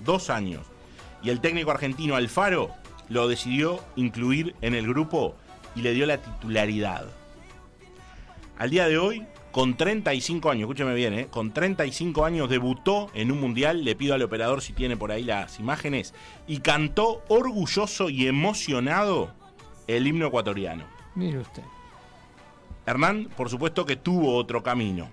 dos 0.02 0.30
años, 0.30 0.62
y 1.22 1.28
el 1.28 1.40
técnico 1.40 1.70
argentino 1.70 2.16
Alfaro 2.16 2.70
lo 3.10 3.28
decidió 3.28 3.84
incluir 3.94 4.54
en 4.62 4.74
el 4.74 4.88
grupo 4.88 5.34
y 5.76 5.82
le 5.82 5.92
dio 5.92 6.06
la 6.06 6.16
titularidad. 6.16 7.04
Al 8.56 8.70
día 8.70 8.88
de 8.88 8.96
hoy, 8.96 9.26
con 9.52 9.76
35 9.76 10.50
años, 10.50 10.62
escúcheme 10.62 10.94
bien, 10.94 11.12
¿eh? 11.12 11.26
con 11.30 11.52
35 11.52 12.24
años 12.24 12.48
debutó 12.48 13.10
en 13.12 13.30
un 13.30 13.38
mundial, 13.38 13.84
le 13.84 13.96
pido 13.96 14.14
al 14.14 14.22
operador 14.22 14.62
si 14.62 14.72
tiene 14.72 14.96
por 14.96 15.12
ahí 15.12 15.24
las 15.24 15.60
imágenes, 15.60 16.14
y 16.46 16.60
cantó 16.60 17.22
orgulloso 17.28 18.08
y 18.08 18.28
emocionado 18.28 19.36
el 19.88 20.06
himno 20.06 20.26
ecuatoriano. 20.26 20.84
Mire 21.16 21.38
usted. 21.38 21.64
Hernán, 22.86 23.28
por 23.36 23.50
supuesto 23.50 23.84
que 23.84 23.96
tuvo 23.96 24.36
otro 24.36 24.62
camino. 24.62 25.10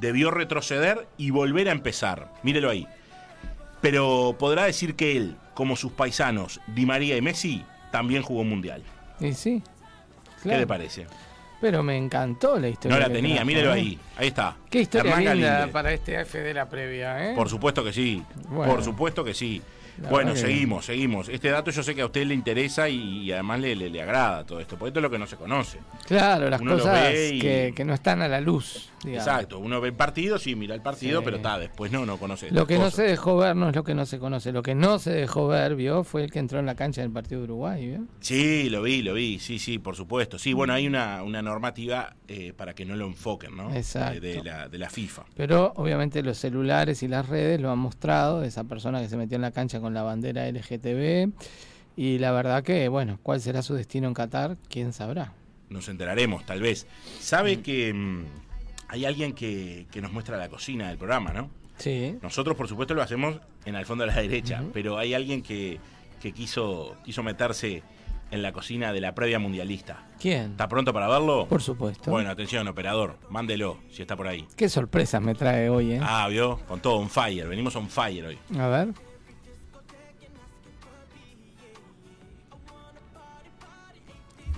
Debió 0.00 0.30
retroceder 0.30 1.08
y 1.16 1.30
volver 1.30 1.68
a 1.68 1.72
empezar. 1.72 2.32
Mírelo 2.44 2.70
ahí. 2.70 2.86
Pero 3.80 4.36
podrá 4.38 4.64
decir 4.64 4.94
que 4.94 5.16
él, 5.16 5.36
como 5.54 5.76
sus 5.76 5.92
paisanos 5.92 6.60
Di 6.68 6.86
María 6.86 7.16
y 7.16 7.22
Messi, 7.22 7.64
también 7.90 8.22
jugó 8.22 8.42
un 8.42 8.50
mundial. 8.50 8.82
Y 9.18 9.32
sí. 9.32 9.62
¿Qué 10.42 10.56
le 10.56 10.66
parece? 10.66 11.06
Pero 11.60 11.82
me 11.82 11.96
encantó 11.96 12.58
la 12.58 12.68
historia. 12.68 12.96
No 12.96 13.08
la 13.08 13.12
tenía, 13.12 13.44
mírelo 13.44 13.70
¿eh? 13.70 13.74
ahí. 13.74 13.98
Ahí 14.16 14.28
está. 14.28 14.56
Qué 14.70 14.82
historia 14.82 15.34
linda 15.34 15.68
para 15.72 15.92
este 15.92 16.20
F 16.20 16.38
de 16.38 16.54
la 16.54 16.68
previa, 16.68 17.30
¿eh? 17.30 17.34
Por 17.34 17.48
supuesto 17.48 17.82
que 17.82 17.92
sí. 17.92 18.22
Por 18.48 18.84
supuesto 18.84 19.24
que 19.24 19.34
sí 19.34 19.60
bueno, 20.10 20.36
seguimos, 20.36 20.86
seguimos. 20.86 21.28
Este 21.28 21.50
dato 21.50 21.70
yo 21.70 21.82
sé 21.82 21.94
que 21.94 22.02
a 22.02 22.06
usted 22.06 22.24
le 22.26 22.34
interesa 22.34 22.88
y, 22.88 23.30
además 23.32 23.60
le, 23.60 23.74
le, 23.74 24.02
agrada 24.02 24.44
todo 24.44 24.60
esto, 24.60 24.76
porque 24.76 24.88
esto 24.88 25.00
es 25.00 25.02
lo 25.02 25.10
que 25.10 25.18
no 25.18 25.26
se 25.26 25.36
conoce. 25.36 25.78
Claro, 26.06 26.48
las 26.48 26.60
cosas 26.60 27.12
que, 27.12 27.82
no 27.84 27.94
están 27.94 28.22
a 28.22 28.28
la 28.28 28.40
luz. 28.40 28.90
Exacto, 29.06 29.58
uno 29.58 29.80
ve 29.80 29.88
el 29.88 29.94
partido, 29.94 30.38
sí, 30.38 30.56
mira 30.56 30.74
el 30.74 30.82
partido, 30.82 31.22
pero 31.22 31.36
está, 31.36 31.58
después 31.58 31.92
no, 31.92 32.04
no 32.04 32.18
conoce. 32.18 32.50
Lo 32.50 32.66
que 32.66 32.78
no 32.78 32.90
se 32.90 33.02
dejó 33.02 33.36
ver 33.36 33.54
no 33.54 33.68
es 33.68 33.76
lo 33.76 33.84
que 33.84 33.94
no 33.94 34.06
se 34.06 34.18
conoce, 34.18 34.52
lo 34.52 34.62
que 34.62 34.74
no 34.74 34.98
se 34.98 35.12
dejó 35.12 35.46
ver, 35.46 35.76
vio, 35.76 36.04
fue 36.04 36.24
el 36.24 36.30
que 36.30 36.38
entró 36.38 36.58
en 36.58 36.66
la 36.66 36.74
cancha 36.74 37.02
del 37.02 37.10
partido 37.10 37.40
de 37.40 37.44
Uruguay, 37.44 37.86
¿vio? 37.86 38.06
Sí, 38.20 38.68
lo 38.70 38.82
vi, 38.82 39.02
lo 39.02 39.14
vi, 39.14 39.38
sí, 39.38 39.58
sí, 39.58 39.78
por 39.78 39.96
supuesto. 39.96 40.38
Sí, 40.38 40.52
bueno, 40.52 40.72
hay 40.72 40.86
una, 40.86 41.22
una 41.22 41.42
normativa 41.42 42.16
eh, 42.26 42.52
para 42.56 42.74
que 42.74 42.84
no 42.84 42.96
lo 42.96 43.06
enfoquen, 43.06 43.56
¿no? 43.56 43.72
Exacto. 43.74 44.20
De, 44.20 44.42
la, 44.42 44.68
de 44.68 44.78
la 44.78 44.90
FIFA. 44.90 45.24
Pero 45.36 45.72
obviamente 45.76 46.22
los 46.22 46.38
celulares 46.38 47.02
y 47.02 47.08
las 47.08 47.28
redes 47.28 47.60
lo 47.60 47.70
han 47.70 47.78
mostrado, 47.78 48.42
esa 48.42 48.64
persona 48.64 49.00
que 49.00 49.08
se 49.08 49.16
metió 49.16 49.36
en 49.36 49.42
la 49.42 49.52
cancha 49.52 49.80
con 49.80 49.94
la 49.94 50.02
bandera 50.02 50.50
LGTB. 50.50 51.30
Y 51.96 52.18
la 52.18 52.30
verdad 52.30 52.62
que, 52.62 52.88
bueno, 52.88 53.18
¿cuál 53.22 53.40
será 53.40 53.60
su 53.62 53.74
destino 53.74 54.06
en 54.06 54.14
Qatar? 54.14 54.56
¿Quién 54.68 54.92
sabrá? 54.92 55.32
Nos 55.68 55.88
enteraremos, 55.88 56.46
tal 56.46 56.60
vez. 56.60 56.86
¿Sabe 57.18 57.60
que 57.60 57.92
mm, 57.92 58.24
hay 58.88 59.04
alguien 59.04 59.32
que, 59.32 59.86
nos 60.00 60.12
muestra 60.12 60.36
la 60.36 60.48
cocina 60.48 60.88
del 60.88 60.98
programa, 60.98 61.32
no? 61.32 61.50
Sí. 61.76 62.18
Nosotros, 62.22 62.56
por 62.56 62.68
supuesto, 62.68 62.94
lo 62.94 63.02
hacemos 63.02 63.36
en 63.64 63.76
el 63.76 63.86
fondo 63.86 64.04
de 64.04 64.12
la 64.12 64.20
derecha, 64.20 64.62
pero 64.72 64.98
hay 64.98 65.14
alguien 65.14 65.42
que, 65.42 65.78
que 66.20 66.32
quiso, 66.32 66.96
quiso 67.04 67.22
meterse 67.22 67.82
en 68.30 68.42
la 68.42 68.52
cocina 68.52 68.92
de 68.92 69.00
la 69.00 69.14
previa 69.14 69.38
mundialista. 69.38 70.06
¿Quién? 70.18 70.50
¿Está 70.52 70.68
pronto 70.68 70.92
para 70.92 71.08
verlo? 71.08 71.46
Por 71.48 71.62
supuesto. 71.62 72.10
Bueno, 72.10 72.30
atención, 72.30 72.66
operador, 72.66 73.18
mándelo 73.30 73.78
si 73.90 74.02
está 74.02 74.16
por 74.16 74.26
ahí. 74.26 74.46
Qué 74.56 74.68
sorpresas 74.68 75.22
me 75.22 75.34
trae 75.34 75.70
hoy, 75.70 75.92
¿eh? 75.92 76.00
Ah, 76.02 76.26
vio, 76.28 76.58
con 76.66 76.80
todo 76.80 76.96
on 76.96 77.08
fire, 77.08 77.46
venimos 77.46 77.76
on 77.76 77.88
fire 77.88 78.26
hoy. 78.26 78.38
A 78.58 78.66
ver. 78.68 78.88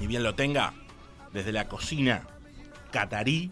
y 0.00 0.06
bien 0.06 0.22
lo 0.22 0.34
tenga, 0.34 0.72
desde 1.32 1.52
la 1.52 1.68
cocina 1.68 2.22
catarí, 2.90 3.50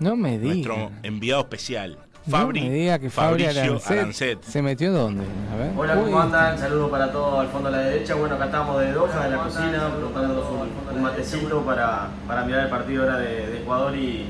no 0.00 0.16
me 0.16 0.38
diga. 0.38 0.54
nuestro 0.54 0.90
enviado 1.02 1.42
especial, 1.42 1.98
Fabri, 2.28 2.60
no 2.60 2.66
me 2.68 2.74
diga 2.74 2.98
que 2.98 3.10
Fabricio 3.10 3.80
Arancet, 3.86 4.42
¿Se 4.42 4.60
metió 4.60 4.92
dónde? 4.92 5.24
A 5.52 5.56
ver. 5.56 5.72
Hola, 5.76 5.94
¿cómo 5.94 6.20
andan? 6.20 6.58
Saludos 6.58 6.90
para 6.90 7.10
todos 7.10 7.40
al 7.40 7.48
fondo 7.48 7.68
a 7.68 7.72
la 7.72 7.78
derecha. 7.78 8.14
Bueno, 8.14 8.34
acá 8.34 8.46
estamos 8.46 8.80
de 8.80 8.92
Doha, 8.92 9.24
de 9.24 9.30
la 9.30 9.42
cocina, 9.42 9.90
preparándonos 9.96 10.44
un, 10.50 11.02
matecito 11.02 11.62
para, 11.62 12.08
para, 12.26 12.44
mirar 12.44 12.64
el 12.64 12.70
partido 12.70 13.04
ahora 13.04 13.18
de, 13.18 13.58
Ecuador 13.58 13.96
y, 13.96 14.26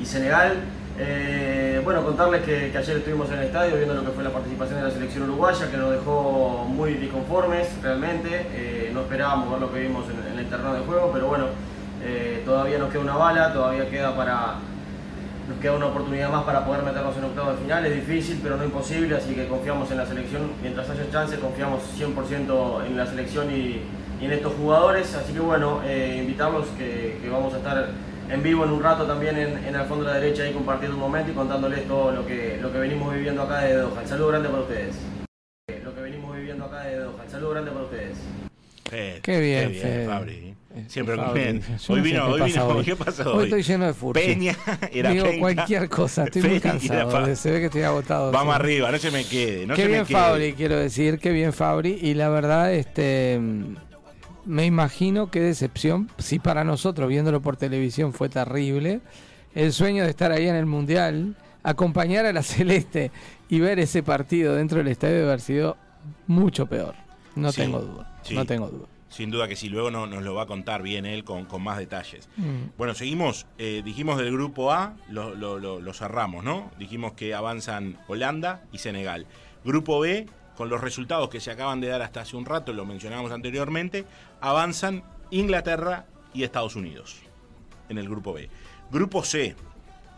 y 0.00 0.06
Senegal. 0.06 0.56
Eh, 1.00 1.80
bueno, 1.84 2.02
contarles 2.02 2.42
que, 2.42 2.76
ayer 2.76 2.96
estuvimos 2.96 3.30
en 3.30 3.38
el 3.38 3.44
estadio 3.44 3.76
viendo 3.76 3.94
lo 3.94 4.04
que 4.04 4.10
fue 4.10 4.24
la 4.24 4.30
participación 4.30 4.80
de 4.80 4.86
la 4.86 4.90
selección 4.90 5.24
uruguaya, 5.24 5.70
que 5.70 5.76
nos 5.76 5.92
dejó 5.92 6.66
muy 6.68 6.94
disconformes 6.94 7.68
realmente. 7.82 8.46
Eh, 8.52 8.90
no 8.92 9.02
esperábamos 9.02 9.50
ver 9.52 9.60
lo 9.60 9.72
que 9.72 9.80
vimos 9.80 10.06
en, 10.10 10.38
el 10.38 10.48
terreno 10.48 10.74
de 10.74 10.80
juego, 10.80 11.10
pero 11.12 11.28
bueno, 11.28 11.46
eh, 12.02 12.42
todavía 12.44 12.78
nos 12.78 12.90
queda 12.90 13.02
una 13.02 13.16
bala, 13.16 13.52
todavía 13.52 13.88
queda 13.88 14.16
para. 14.16 14.54
Nos 15.48 15.58
queda 15.60 15.76
una 15.76 15.86
oportunidad 15.86 16.30
más 16.30 16.44
para 16.44 16.64
poder 16.64 16.82
meternos 16.82 17.16
en 17.16 17.24
octavo 17.24 17.52
de 17.52 17.56
final. 17.58 17.86
Es 17.86 17.94
difícil, 17.94 18.38
pero 18.42 18.56
no 18.58 18.64
imposible, 18.64 19.16
así 19.16 19.34
que 19.34 19.46
confiamos 19.48 19.90
en 19.90 19.96
la 19.96 20.06
selección. 20.06 20.52
Mientras 20.60 20.90
haya 20.90 21.10
chance, 21.10 21.38
confiamos 21.38 21.82
100% 21.98 22.86
en 22.86 22.96
la 22.96 23.06
selección 23.06 23.50
y, 23.50 23.80
en 24.20 24.32
estos 24.32 24.52
jugadores. 24.54 25.14
Así 25.14 25.32
que 25.32 25.40
bueno, 25.40 25.80
invitarlos 25.86 26.66
que, 26.76 27.18
que 27.22 27.30
vamos 27.30 27.54
a 27.54 27.58
estar 27.58 27.88
en 28.30 28.42
vivo 28.42 28.64
en 28.64 28.72
un 28.72 28.82
rato 28.82 29.04
también 29.06 29.38
en, 29.38 29.64
en 29.64 29.74
el 29.74 29.86
fondo 29.86 30.04
de 30.04 30.12
la 30.12 30.20
derecha 30.20 30.42
ahí 30.42 30.52
compartiendo 30.52 30.96
un 30.96 31.02
momento 31.02 31.30
y 31.30 31.34
contándoles 31.34 31.88
todo 31.88 32.12
lo 32.12 32.26
que, 32.26 32.58
lo 32.60 32.70
que 32.70 32.78
venimos 32.78 33.14
viviendo 33.14 33.42
acá 33.42 33.60
de 33.60 33.76
Doha. 33.76 34.02
El 34.02 34.08
saludo 34.08 34.28
grande 34.28 34.48
para 34.50 34.62
ustedes. 34.62 34.96
Lo 35.82 35.94
que 35.94 36.00
venimos 36.02 36.36
viviendo 36.36 36.64
acá 36.66 36.82
de 36.82 36.96
Doha. 36.98 37.24
El 37.24 37.30
saludo 37.30 37.50
grande 37.50 37.70
para 37.70 37.84
ustedes. 37.84 38.18
qué 38.90 39.40
bien, 39.40 39.72
qué 39.72 39.96
bien 39.96 40.06
Fabri. 40.06 40.47
Siempre 40.86 41.16
con. 41.16 41.28
Hoy 41.28 42.00
vino, 42.00 42.26
hoy 42.26 42.42
vino, 42.42 42.82
¿qué 42.82 42.96
pasó 42.96 43.32
hoy? 43.32 43.38
Hoy 43.38 43.44
estoy 43.44 43.62
lleno 43.62 43.86
de 43.86 43.94
furcia. 43.94 44.26
Peña, 44.26 44.56
era 44.92 45.10
Digo 45.10 45.26
cualquier 45.38 45.88
cosa, 45.88 46.24
estoy 46.24 46.42
muy 46.42 46.60
cansado. 46.60 47.34
Se 47.36 47.50
ve 47.50 47.60
que 47.60 47.66
estoy 47.66 47.82
agotado. 47.82 48.30
Vamos 48.32 48.54
arriba, 48.54 48.90
no 48.90 48.98
se 48.98 49.10
me 49.10 49.24
quede. 49.24 49.66
No 49.66 49.74
qué 49.74 49.82
se 49.82 49.88
bien 49.88 50.00
me 50.00 50.06
quede. 50.06 50.16
Fabri, 50.18 50.52
quiero 50.52 50.76
decir, 50.76 51.18
qué 51.18 51.30
bien 51.30 51.52
Fabri. 51.52 51.98
Y 52.00 52.14
la 52.14 52.28
verdad, 52.28 52.72
este 52.72 53.40
me 54.48 54.64
imagino 54.64 55.30
qué 55.30 55.40
decepción, 55.40 56.10
si 56.16 56.38
para 56.38 56.64
nosotros 56.64 57.08
viéndolo 57.08 57.42
por 57.42 57.58
televisión 57.58 58.14
fue 58.14 58.30
terrible, 58.30 59.02
el 59.54 59.74
sueño 59.74 60.04
de 60.04 60.10
estar 60.10 60.32
ahí 60.32 60.48
en 60.48 60.54
el 60.54 60.64
Mundial, 60.64 61.36
acompañar 61.62 62.24
a 62.24 62.32
la 62.32 62.42
Celeste 62.44 63.10
y 63.50 63.60
ver 63.60 63.78
ese 63.78 64.02
partido 64.02 64.54
dentro 64.54 64.78
del 64.78 64.88
estadio 64.88 65.16
de 65.16 65.22
haber 65.24 65.40
sido 65.40 65.76
mucho 66.26 66.66
peor. 66.66 66.94
No 67.36 67.52
tengo 67.52 67.80
duda, 67.80 68.20
no 68.30 68.46
tengo 68.46 68.68
duda. 68.68 68.86
Sin 69.08 69.30
duda 69.30 69.48
que 69.48 69.56
sí, 69.56 69.68
luego 69.68 69.90
no, 69.90 70.06
nos 70.06 70.22
lo 70.22 70.34
va 70.34 70.42
a 70.42 70.46
contar 70.46 70.82
bien 70.82 71.06
él 71.06 71.24
con, 71.24 71.46
más 71.62 71.78
detalles. 71.78 72.28
Mm. 72.36 72.76
Bueno, 72.76 72.94
seguimos, 72.94 73.46
eh, 73.56 73.82
dijimos 73.84 74.18
del 74.18 74.32
grupo 74.32 74.72
A, 74.72 74.94
lo, 75.08 75.34
lo, 75.34 75.58
lo 75.58 75.94
cerramos, 75.94 76.44
¿no? 76.44 76.70
Dijimos 76.78 77.14
que 77.14 77.34
avanzan 77.34 77.98
Holanda 78.06 78.62
y 78.72 78.78
Senegal. 78.78 79.26
Grupo 79.64 80.00
B, 80.00 80.26
con 80.56 80.68
los 80.68 80.80
resultados 80.80 81.30
que 81.30 81.40
se 81.40 81.50
acaban 81.50 81.80
de 81.80 81.88
dar 81.88 82.02
hasta 82.02 82.20
hace 82.20 82.36
un 82.36 82.44
rato, 82.44 82.72
lo 82.72 82.84
mencionábamos 82.84 83.32
anteriormente, 83.32 84.04
avanzan 84.40 85.02
Inglaterra 85.30 86.06
y 86.34 86.42
Estados 86.42 86.76
Unidos 86.76 87.16
en 87.88 87.98
el 87.98 88.08
grupo 88.08 88.32
B. 88.32 88.48
Grupo 88.90 89.22
C, 89.22 89.54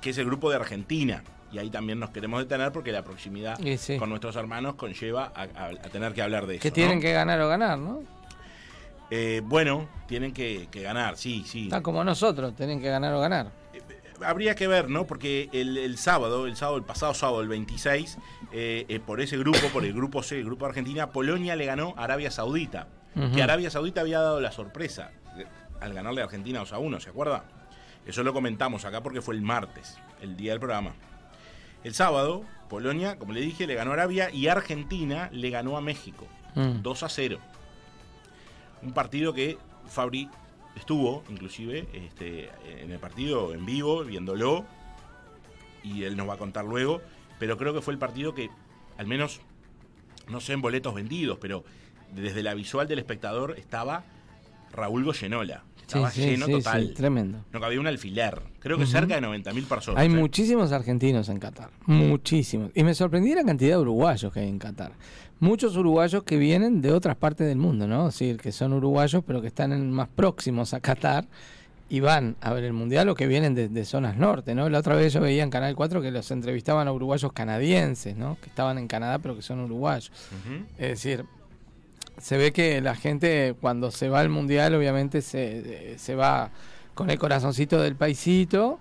que 0.00 0.10
es 0.10 0.18
el 0.18 0.26
grupo 0.26 0.50
de 0.50 0.56
Argentina, 0.56 1.22
y 1.52 1.58
ahí 1.58 1.70
también 1.70 1.98
nos 1.98 2.10
queremos 2.10 2.40
detener 2.40 2.72
porque 2.72 2.92
la 2.92 3.02
proximidad 3.02 3.58
con 3.98 4.08
nuestros 4.08 4.36
hermanos 4.36 4.74
conlleva 4.74 5.32
a, 5.34 5.70
tener 5.90 6.12
que 6.12 6.22
hablar 6.22 6.46
de 6.46 6.56
eso. 6.56 6.62
Que 6.62 6.70
tienen 6.70 7.00
que 7.00 7.12
ganar 7.12 7.40
o 7.40 7.48
ganar, 7.48 7.78
¿no? 7.78 8.02
Eh, 9.10 9.42
bueno, 9.44 9.88
tienen 10.06 10.32
que, 10.32 10.68
ganar, 10.72 11.16
sí, 11.16 11.44
sí. 11.46 11.64
Está 11.64 11.82
como 11.82 12.04
nosotros, 12.04 12.54
tienen 12.54 12.80
que 12.80 12.88
ganar 12.88 13.12
o 13.14 13.20
ganar 13.20 13.60
habría 14.22 14.54
que 14.54 14.66
ver, 14.66 14.90
¿no? 14.90 15.06
Porque 15.06 15.48
el, 15.50 15.96
sábado, 15.96 16.46
el 16.46 16.54
sábado, 16.54 16.76
el 16.76 16.84
pasado 16.84 17.14
sábado, 17.14 17.40
el 17.40 17.48
26, 17.48 18.18
eh, 18.52 18.84
eh, 18.86 19.00
por 19.00 19.22
ese 19.22 19.38
grupo, 19.38 19.66
por 19.72 19.82
el 19.82 19.94
grupo 19.94 20.22
C, 20.22 20.38
el 20.38 20.44
grupo 20.44 20.66
Argentina, 20.66 21.10
Polonia 21.10 21.56
le 21.56 21.64
ganó 21.64 21.94
a 21.96 22.04
Arabia 22.04 22.30
Saudita. 22.30 22.86
Que 23.34 23.42
Arabia 23.42 23.70
Saudita 23.70 24.02
había 24.02 24.20
dado 24.20 24.40
la 24.40 24.52
sorpresa 24.52 25.10
al 25.80 25.94
ganarle 25.94 26.20
a 26.20 26.24
Argentina 26.24 26.60
2 26.60 26.72
a 26.72 26.78
1, 26.78 27.00
¿se 27.00 27.10
acuerda? 27.10 27.44
Eso 28.06 28.22
lo 28.22 28.32
comentamos 28.32 28.84
acá 28.84 29.02
porque 29.02 29.20
fue 29.20 29.34
el 29.34 29.42
martes, 29.42 29.98
el 30.20 30.36
día 30.36 30.52
del 30.52 30.60
programa. 30.60 30.92
El 31.82 31.94
sábado, 31.94 32.44
Polonia, 32.68 33.18
como 33.18 33.32
le 33.32 33.40
dije, 33.40 33.66
le 33.66 33.74
ganó 33.74 33.90
a 33.90 33.94
Arabia 33.94 34.30
y 34.30 34.48
Argentina 34.48 35.28
le 35.32 35.50
ganó 35.50 35.76
a 35.76 35.80
México. 35.80 36.26
2 36.54 37.02
mm. 37.02 37.04
a 37.04 37.08
0. 37.08 37.38
Un 38.82 38.92
partido 38.92 39.32
que 39.32 39.58
Fabri 39.86 40.28
estuvo 40.76 41.22
inclusive 41.30 41.86
este, 41.92 42.50
en 42.82 42.90
el 42.90 42.98
partido 42.98 43.52
en 43.52 43.66
vivo, 43.66 44.04
viéndolo, 44.04 44.64
y 45.82 46.04
él 46.04 46.16
nos 46.16 46.28
va 46.28 46.34
a 46.34 46.38
contar 46.38 46.64
luego, 46.64 47.00
pero 47.38 47.56
creo 47.56 47.74
que 47.74 47.80
fue 47.80 47.92
el 47.92 47.98
partido 47.98 48.34
que, 48.34 48.50
al 48.98 49.06
menos, 49.06 49.40
no 50.28 50.40
sé 50.40 50.52
en 50.52 50.60
boletos 50.60 50.94
vendidos, 50.94 51.38
pero 51.40 51.64
desde 52.14 52.42
la 52.42 52.54
visual 52.54 52.86
del 52.88 52.98
espectador 52.98 53.56
estaba 53.58 54.04
Raúl 54.72 55.04
Goyenola, 55.04 55.64
Estaba 55.80 56.10
sí, 56.10 56.20
lleno 56.20 56.46
sí, 56.46 56.52
total. 56.52 56.86
sí, 56.88 56.94
tremendo. 56.94 57.44
No 57.52 57.60
cabía 57.60 57.80
un 57.80 57.86
alfiler. 57.86 58.40
Creo 58.60 58.78
que 58.78 58.86
cerca 58.86 59.20
de 59.20 59.26
90.000 59.26 59.64
personas. 59.66 60.00
Hay 60.00 60.08
muchísimos 60.08 60.70
argentinos 60.70 61.28
en 61.28 61.38
Qatar, 61.40 61.70
muchísimos. 61.86 62.70
Y 62.74 62.84
me 62.84 62.94
sorprendí 62.94 63.34
la 63.34 63.44
cantidad 63.44 63.76
de 63.76 63.82
uruguayos 63.82 64.32
que 64.32 64.40
hay 64.40 64.48
en 64.48 64.58
Qatar. 64.58 64.92
Muchos 65.40 65.76
uruguayos 65.76 66.22
que 66.24 66.36
vienen 66.36 66.82
de 66.82 66.92
otras 66.92 67.16
partes 67.16 67.46
del 67.46 67.56
mundo, 67.58 67.86
¿no? 67.86 68.08
Es 68.08 68.14
decir, 68.14 68.36
que 68.36 68.52
son 68.52 68.72
uruguayos, 68.74 69.22
pero 69.26 69.40
que 69.40 69.46
están 69.48 69.72
en- 69.72 69.90
más 69.90 70.08
próximos 70.08 70.74
a 70.74 70.80
Qatar 70.80 71.26
y 71.88 72.00
van 72.00 72.36
a 72.42 72.52
ver 72.52 72.64
el 72.64 72.72
mundial 72.74 73.08
o 73.08 73.14
que 73.14 73.26
vienen 73.26 73.54
de, 73.54 73.68
de 73.68 73.84
zonas 73.84 74.16
norte, 74.16 74.54
¿no? 74.54 74.68
La 74.68 74.78
otra 74.78 74.94
vez 74.94 75.12
yo 75.14 75.20
veía 75.20 75.42
en 75.42 75.50
Canal 75.50 75.74
4 75.74 76.02
que 76.02 76.10
los 76.10 76.30
entrevistaban 76.30 76.86
a 76.88 76.92
uruguayos 76.92 77.32
canadienses, 77.32 78.16
¿no? 78.16 78.36
Que 78.42 78.48
estaban 78.50 78.76
en 78.78 78.86
Canadá, 78.86 79.18
pero 79.18 79.34
que 79.34 79.42
son 79.42 79.60
uruguayos. 79.60 80.12
Es 80.78 80.88
decir, 80.90 81.24
se 82.18 82.36
ve 82.36 82.52
que 82.52 82.80
la 82.82 82.94
gente 82.94 83.56
cuando 83.60 83.90
se 83.90 84.08
va 84.10 84.20
al 84.20 84.28
mundial 84.28 84.74
obviamente 84.74 85.22
se, 85.22 85.98
se 85.98 86.14
va 86.14 86.50
con 86.94 87.08
el 87.08 87.18
corazoncito 87.18 87.80
del 87.80 87.96
paisito, 87.96 88.78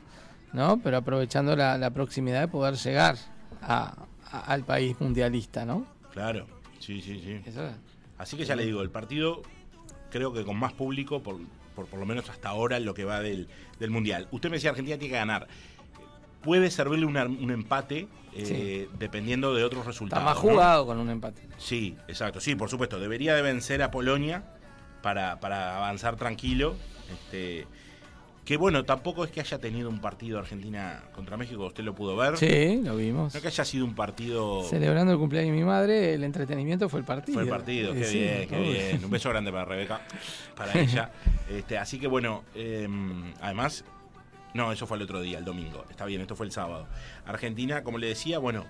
¿no? 0.51 0.79
Pero 0.83 0.97
aprovechando 0.97 1.55
la, 1.55 1.77
la 1.77 1.89
proximidad 1.91 2.41
de 2.41 2.47
poder 2.49 2.75
llegar 2.75 3.15
a- 3.61 3.93
a- 4.29 4.39
al 4.41 4.65
país 4.65 4.97
mundialista, 4.99 5.63
¿no? 5.65 5.85
Claro, 6.13 6.45
sí, 6.79 7.01
sí, 7.01 7.21
sí. 7.23 7.41
Eso 7.45 7.65
es. 7.67 7.75
Así 8.17 8.35
que 8.37 8.45
ya 8.45 8.55
le 8.55 8.65
digo, 8.65 8.81
el 8.81 8.89
partido 8.89 9.41
creo 10.11 10.33
que 10.33 10.43
con 10.43 10.57
más 10.57 10.73
público, 10.73 11.21
por 11.23 11.37
por, 11.75 11.85
por 11.85 11.99
lo 11.99 12.05
menos 12.05 12.29
hasta 12.29 12.49
ahora, 12.49 12.75
en 12.75 12.83
lo 12.83 12.93
que 12.93 13.05
va 13.05 13.21
del, 13.21 13.47
del 13.79 13.89
Mundial. 13.89 14.27
Usted 14.31 14.49
me 14.49 14.57
decía, 14.57 14.71
Argentina 14.71 14.97
tiene 14.97 15.13
que 15.13 15.17
ganar. 15.19 15.47
Puede 16.41 16.71
servirle 16.71 17.05
una- 17.05 17.23
un 17.25 17.51
empate 17.51 18.07
eh, 18.35 18.89
dependiendo 18.99 19.53
de 19.53 19.63
otros 19.63 19.79
Está 19.81 19.91
resultados. 19.91 20.25
más 20.25 20.35
¿no? 20.35 20.41
jugado 20.41 20.85
con 20.85 20.97
un 20.99 21.09
empate. 21.09 21.47
Sí, 21.57 21.95
exacto. 22.09 22.41
Sí, 22.41 22.55
por 22.55 22.69
supuesto. 22.69 22.99
Debería 22.99 23.33
de 23.33 23.41
vencer 23.41 23.81
a 23.81 23.91
Polonia 23.91 24.43
para, 25.01 25.39
para 25.39 25.77
avanzar 25.77 26.17
tranquilo. 26.17 26.75
Este, 27.13 27.65
que 28.45 28.57
bueno, 28.57 28.83
tampoco 28.83 29.23
es 29.23 29.31
que 29.31 29.41
haya 29.41 29.59
tenido 29.59 29.89
un 29.89 29.99
partido 29.99 30.39
Argentina 30.39 31.03
contra 31.13 31.37
México, 31.37 31.65
usted 31.65 31.83
lo 31.83 31.93
pudo 31.93 32.15
ver. 32.15 32.37
Sí, 32.37 32.81
lo 32.83 32.95
vimos. 32.95 33.33
No 33.33 33.41
que 33.41 33.47
haya 33.47 33.65
sido 33.65 33.85
un 33.85 33.93
partido... 33.93 34.63
Celebrando 34.63 35.13
el 35.13 35.19
cumpleaños 35.19 35.53
de 35.53 35.59
mi 35.59 35.65
madre, 35.65 36.15
el 36.15 36.23
entretenimiento 36.23 36.89
fue 36.89 36.99
el 37.01 37.05
partido. 37.05 37.35
Fue 37.35 37.43
el 37.43 37.49
partido, 37.49 37.93
qué 37.93 38.03
sí, 38.05 38.19
bien, 38.19 38.49
qué 38.49 38.59
bien. 38.59 39.05
Un 39.05 39.11
beso 39.11 39.29
grande 39.29 39.51
para 39.51 39.65
Rebeca, 39.65 40.01
para 40.55 40.73
ella. 40.79 41.11
Este, 41.49 41.77
así 41.77 41.99
que 41.99 42.07
bueno, 42.07 42.43
eh, 42.55 42.87
además, 43.41 43.85
no, 44.53 44.71
eso 44.71 44.87
fue 44.87 44.97
el 44.97 45.03
otro 45.03 45.21
día, 45.21 45.37
el 45.37 45.45
domingo. 45.45 45.85
Está 45.89 46.05
bien, 46.05 46.21
esto 46.21 46.35
fue 46.35 46.45
el 46.45 46.51
sábado. 46.51 46.87
Argentina, 47.25 47.83
como 47.83 47.97
le 47.99 48.07
decía, 48.07 48.39
bueno, 48.39 48.65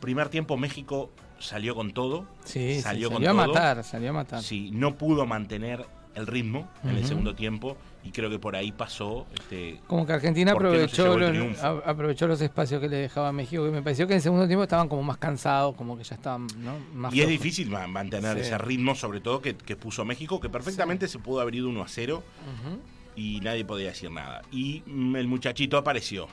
primer 0.00 0.28
tiempo 0.28 0.56
México 0.56 1.12
salió 1.38 1.74
con 1.74 1.92
todo. 1.92 2.26
Sí, 2.44 2.74
sí, 2.74 2.82
salió 2.82 3.08
salió, 3.08 3.12
con 3.12 3.22
a 3.40 3.44
todo. 3.44 3.54
matar, 3.54 3.84
salió 3.84 4.10
a 4.10 4.12
matar. 4.12 4.42
Sí, 4.42 4.70
no 4.72 4.96
pudo 4.96 5.26
mantener 5.26 5.86
el 6.14 6.26
ritmo 6.26 6.68
en 6.84 6.90
el 6.96 7.04
segundo 7.06 7.34
tiempo 7.34 7.76
y 8.02 8.10
creo 8.10 8.28
que 8.30 8.38
por 8.38 8.56
ahí 8.56 8.72
pasó. 8.72 9.26
Este, 9.34 9.80
Como 9.86 10.06
que 10.06 10.12
Argentina 10.14 10.52
¿Por 10.52 10.62
qué 10.62 10.78
no 10.82 10.88
se 10.88 11.02
aprovechó, 11.02 11.18
los, 11.18 11.62
aprovechó 11.84 12.26
los 12.26 12.40
espacios 12.40 12.80
que 12.80 12.88
le 12.88 12.96
dejaba 12.96 13.30
México, 13.32 13.64
que 13.64 13.70
me 13.70 13.82
pareció 13.82 14.06
que 14.06 14.14
en 14.14 14.16
el 14.16 14.22
segundo 14.22 14.46
tiempo 14.46 14.62
estaban 14.64 14.88
como 14.88 15.02
más 15.02 15.18
cansados, 15.18 15.76
como 15.76 15.96
que 15.96 16.04
ya 16.04 16.16
estaban 16.16 16.46
¿no? 16.58 16.78
más 16.94 17.14
y 17.14 17.20
es 17.22 17.28
difícil 17.28 17.70
ma- 17.70 17.86
mantener 17.86 18.34
Sí. 18.36 18.40
ese 18.42 18.58
ritmo, 18.58 18.94
sobre 18.94 19.20
todo 19.20 19.40
que, 19.40 19.54
que 19.54 19.76
puso 19.76 20.04
México, 20.04 20.40
que 20.40 20.48
perfectamente 20.48 21.06
se 21.08 21.18
pudo 21.18 21.40
haber 21.40 21.54
ido 21.54 21.68
1 21.68 21.82
a 21.82 21.88
0 21.88 22.22
Ujú, 22.66 22.78
y 23.16 23.40
nadie 23.40 23.64
podía 23.64 23.88
decir 23.88 24.10
nada. 24.10 24.42
Y 24.50 24.82
mm, 24.86 25.16
el 25.16 25.28
muchachito 25.28 25.76
apareció. 25.76 26.26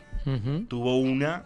tuvo 0.67 0.97
una 0.97 1.45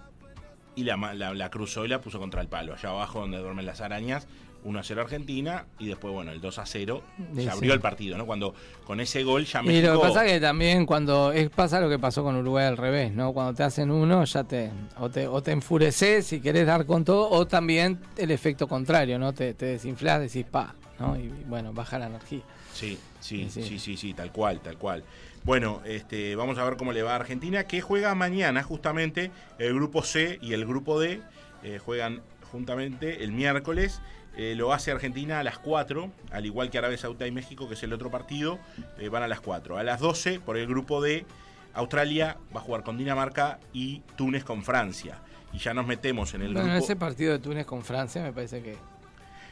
y 0.75 0.83
la, 0.83 0.95
la 1.13 1.49
cruzó 1.49 1.83
y 1.85 1.89
la 1.89 1.99
puso 1.99 2.17
contra 2.19 2.41
el 2.41 2.47
palo, 2.47 2.73
allá 2.73 2.89
abajo 2.89 3.19
donde 3.19 3.37
duermen 3.39 3.65
las 3.65 3.81
arañas. 3.81 4.27
1 4.63 4.79
a 4.79 4.83
0 4.83 5.01
Argentina 5.01 5.65
y 5.79 5.87
después, 5.87 6.13
bueno, 6.13 6.31
el 6.31 6.39
2 6.41 6.59
a 6.59 6.65
0 6.65 7.01
Sí, 7.35 7.43
se 7.43 7.49
abrió 7.49 7.73
el 7.73 7.79
partido, 7.81 8.17
¿no? 8.17 8.25
Cuando 8.25 8.53
con 8.85 8.99
ese 8.99 9.23
gol 9.23 9.45
ya 9.45 9.61
Y 9.61 9.67
México. 9.67 9.87
lo 9.93 10.01
que 10.01 10.07
pasa 10.07 10.25
es 10.25 10.33
que 10.33 10.39
también 10.39 10.85
cuando 10.85 11.31
es, 11.31 11.49
pasa 11.49 11.79
lo 11.79 11.89
que 11.89 11.97
pasó 11.99 12.23
con 12.23 12.35
Uruguay 12.35 12.65
al 12.65 12.77
revés, 12.77 13.11
¿no? 13.13 13.33
Cuando 13.33 13.53
te 13.53 13.63
hacen 13.63 13.89
uno, 13.91 14.23
ya 14.25 14.43
te 14.43 14.69
o 14.99 15.09
te, 15.09 15.27
o 15.27 15.41
te 15.41 15.51
enfureces 15.51 16.25
si 16.27 16.39
querés 16.41 16.65
dar 16.67 16.85
con 16.85 17.03
todo, 17.03 17.29
o 17.29 17.47
también 17.47 17.99
el 18.17 18.31
efecto 18.31 18.67
contrario, 18.67 19.17
¿no? 19.19 19.33
Te, 19.33 19.53
te 19.53 19.65
desinflas, 19.65 20.19
decís 20.21 20.45
pa, 20.49 20.75
¿no? 20.99 21.17
Y 21.17 21.27
bueno, 21.47 21.73
baja 21.73 21.97
la 21.99 22.07
energía. 22.07 22.41
Sí, 22.73 22.97
sí, 23.19 23.47
Sí, 23.49 23.49
sí. 23.49 23.63
sí, 23.63 23.79
sí, 23.79 23.97
sí, 23.97 24.13
tal 24.13 24.31
cual, 24.31 24.59
tal 24.61 24.77
cual. 24.77 25.03
Bueno, 25.43 25.81
este, 25.85 26.35
vamos 26.35 26.57
a 26.59 26.63
ver 26.63 26.77
cómo 26.77 26.93
le 26.93 27.01
va 27.01 27.13
a 27.13 27.15
Argentina, 27.15 27.63
que 27.65 27.81
juega 27.81 28.13
mañana 28.13 28.61
justamente 28.61 29.31
el 29.57 29.73
grupo 29.73 30.03
C 30.03 30.37
y 30.41 30.53
el 30.53 30.65
grupo 30.67 30.99
D. 30.99 31.19
eh, 31.63 31.79
juegan 31.83 32.21
juntamente 32.51 33.23
el 33.23 33.31
miércoles. 33.31 34.01
Eh, 34.37 34.55
lo 34.55 34.71
hace 34.73 34.91
Argentina 34.91 35.39
a 35.39 35.43
las 35.43 35.57
4, 35.59 36.09
al 36.31 36.45
igual 36.45 36.69
que 36.69 36.77
Arabia 36.77 36.97
Saudita 36.97 37.27
y 37.27 37.31
México, 37.31 37.67
que 37.67 37.73
es 37.73 37.83
el 37.83 37.91
otro 37.93 38.09
partido, 38.09 38.59
eh, 38.97 39.09
van 39.09 39.23
a 39.23 39.27
las 39.27 39.41
4. 39.41 39.77
A 39.77 39.83
las 39.83 39.99
12, 39.99 40.39
por 40.39 40.57
el 40.57 40.67
grupo 40.67 41.01
D, 41.01 41.25
Australia 41.73 42.37
va 42.55 42.59
a 42.61 42.63
jugar 42.63 42.83
con 42.83 42.97
Dinamarca 42.97 43.59
y 43.73 44.01
Túnez 44.15 44.43
con 44.43 44.63
Francia. 44.63 45.17
Y 45.53 45.57
ya 45.57 45.73
nos 45.73 45.85
metemos 45.85 46.33
en 46.33 46.43
el 46.43 46.53
Bueno, 46.53 46.69
grupo. 46.69 46.83
ese 46.83 46.95
partido 46.95 47.33
de 47.33 47.39
Túnez 47.39 47.65
con 47.65 47.83
Francia 47.83 48.21
me 48.23 48.31
parece 48.31 48.61
que 48.63 48.77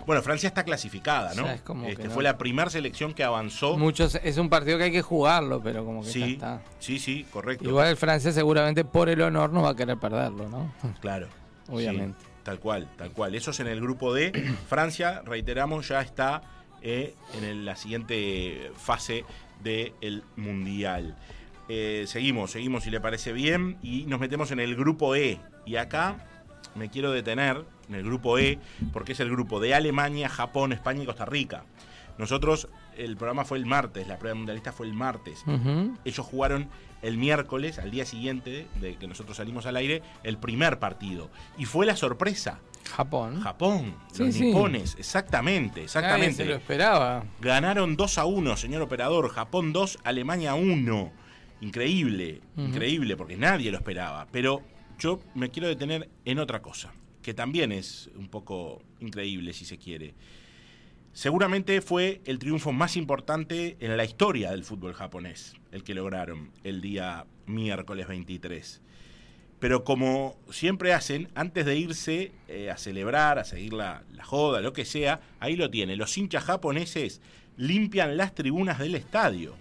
Bueno, 0.06 0.22
Francia 0.22 0.48
está 0.48 0.64
clasificada, 0.64 1.34
¿no? 1.36 1.44
Ya 1.44 1.56
es 1.56 1.62
como 1.62 1.86
que 1.86 1.92
Este, 1.92 2.06
no. 2.06 2.12
Fue 2.12 2.24
la 2.24 2.38
primera 2.38 2.70
selección 2.70 3.14
que 3.14 3.24
avanzó. 3.26 3.78
muchos 3.78 4.16
es 4.24 4.38
un 4.38 4.48
partido 4.50 4.78
que 4.78 4.86
hay 4.86 4.92
que 4.94 5.02
jugarlo, 5.02 5.62
pero 5.62 5.84
como 5.84 6.04
que 6.04 6.10
Sí, 6.10 6.34
está. 6.34 6.62
sí, 6.80 7.00
sí, 7.00 7.26
correcto. 7.34 7.66
Igual 7.68 7.90
el 7.90 7.98
Francia 7.98 8.32
seguramente 8.32 8.86
por 8.86 9.10
el 9.10 9.22
honor 9.22 9.52
no 9.52 9.62
va 9.64 9.72
a 9.72 9.76
querer 9.76 9.98
perderlo, 9.98 10.48
¿no? 10.48 10.74
Claro. 11.02 11.28
Obviamente. 11.70 12.18
Sí, 12.22 12.29
tal 12.44 12.60
cual, 12.60 12.88
tal 12.98 13.12
cual. 13.12 13.36
Eso 13.36 13.52
es 13.52 13.60
en 13.60 13.68
el 13.68 13.82
grupo 13.82 14.14
D. 14.14 14.32
Francia, 14.70 15.22
reiteramos, 15.26 15.88
ya 15.88 16.02
está 16.02 16.42
eh, 16.82 17.14
en 17.38 17.44
el- 17.44 17.66
la 17.66 17.76
siguiente 17.76 18.72
fase 18.76 19.26
del 19.64 20.24
Mundial. 20.36 21.16
Eh, 21.68 22.06
seguimos, 22.08 22.52
seguimos 22.52 22.84
si 22.84 22.90
le 22.90 23.00
parece 23.00 23.32
bien 23.34 23.78
y 23.84 24.06
nos 24.06 24.20
metemos 24.20 24.52
en 24.52 24.60
el 24.60 24.76
grupo 24.76 25.16
E. 25.16 25.40
Y 25.66 25.76
acá 25.76 26.26
me 26.76 26.90
quiero 26.90 27.12
detener 27.12 27.64
en 27.90 27.96
el 27.96 28.04
grupo 28.04 28.38
E 28.40 28.58
porque 28.94 29.12
es 29.12 29.20
el 29.20 29.30
grupo 29.30 29.60
de 29.60 29.76
Alemania, 29.76 30.30
Japón, 30.30 30.72
España 30.74 31.04
y 31.04 31.06
Costa 31.06 31.26
Rica. 31.26 31.66
Nosotros, 32.18 32.68
el 32.98 33.16
programa 33.18 33.46
fue 33.46 33.58
el 33.60 33.66
martes, 33.66 34.08
la 34.08 34.18
prueba 34.18 34.36
mundialista 34.36 34.72
fue 34.72 34.88
el 34.88 34.94
martes. 34.94 35.44
Ellos 36.06 36.26
jugaron 36.26 36.68
el 37.02 37.18
miércoles, 37.18 37.80
al 37.80 37.92
día 37.92 38.06
siguiente 38.06 38.68
de 38.82 38.96
que 38.98 39.08
nosotros 39.08 39.38
salimos 39.38 39.66
al 39.66 39.76
aire, 39.78 40.02
el 40.24 40.38
primer 40.38 40.80
partido. 40.80 41.30
Y 41.58 41.66
fue 41.66 41.86
la 41.86 41.96
sorpresa. 41.96 42.60
Japón. 42.96 43.42
Japón, 43.42 43.94
Sí, 44.12 44.24
los 44.24 44.36
sí. 44.36 44.42
nipones, 44.46 44.96
exactamente, 44.98 45.82
Nadie 45.82 45.88
se 45.90 46.00
lo 46.02 46.08
exactamente. 46.10 46.54
esperaba. 46.56 47.24
Ganaron 47.42 47.96
2 47.96 48.18
a 48.18 48.26
1, 48.26 48.58
señor 48.58 48.82
operador. 48.82 49.30
Japón 49.30 49.74
2, 49.74 50.00
Alemania 50.04 50.56
1. 50.56 51.12
Increíble, 51.62 52.42
increíble, 52.58 53.16
porque 53.18 53.36
nadie 53.38 53.70
lo 53.72 53.78
esperaba. 53.78 54.28
Pero 54.32 54.62
yo 54.98 55.20
me 55.36 55.50
quiero 55.50 55.68
detener 55.68 56.10
en 56.26 56.40
otra 56.40 56.62
cosa, 56.62 56.92
que 57.22 57.34
también 57.34 57.72
es 57.72 58.10
un 58.16 58.30
poco 58.30 58.82
increíble, 59.02 59.54
si 59.54 59.66
se 59.66 59.78
quiere. 59.78 60.14
Seguramente 61.14 61.82
fue 61.82 62.22
el 62.26 62.40
triunfo 62.40 62.72
más 62.72 62.96
importante 62.96 63.78
en 63.80 63.98
la 63.98 64.06
historia 64.06 64.52
del 64.52 64.64
fútbol 64.64 64.94
japonés, 64.94 65.56
el 65.72 65.84
que 65.84 65.94
lograron 65.94 66.52
el 66.64 66.82
día 66.82 67.26
miércoles 67.46 68.08
23. 68.08 68.82
Pero 69.60 69.84
como 69.84 70.38
siempre 70.50 70.94
hacen, 70.94 71.30
antes 71.36 71.66
de 71.66 71.78
irse 71.78 72.32
eh, 72.48 72.70
a 72.70 72.78
celebrar, 72.78 73.40
a 73.40 73.44
seguir 73.44 73.74
la, 73.74 74.04
la 74.14 74.24
joda, 74.24 74.62
lo 74.62 74.72
que 74.72 74.86
sea, 74.86 75.20
ahí 75.40 75.58
lo 75.58 75.70
tiene. 75.70 75.98
Los 75.98 76.18
hinchas 76.18 76.46
japoneses 76.46 77.22
limpian 77.58 78.16
las 78.16 78.34
tribunas 78.34 78.80
del 78.80 78.96
estadio. 78.96 79.56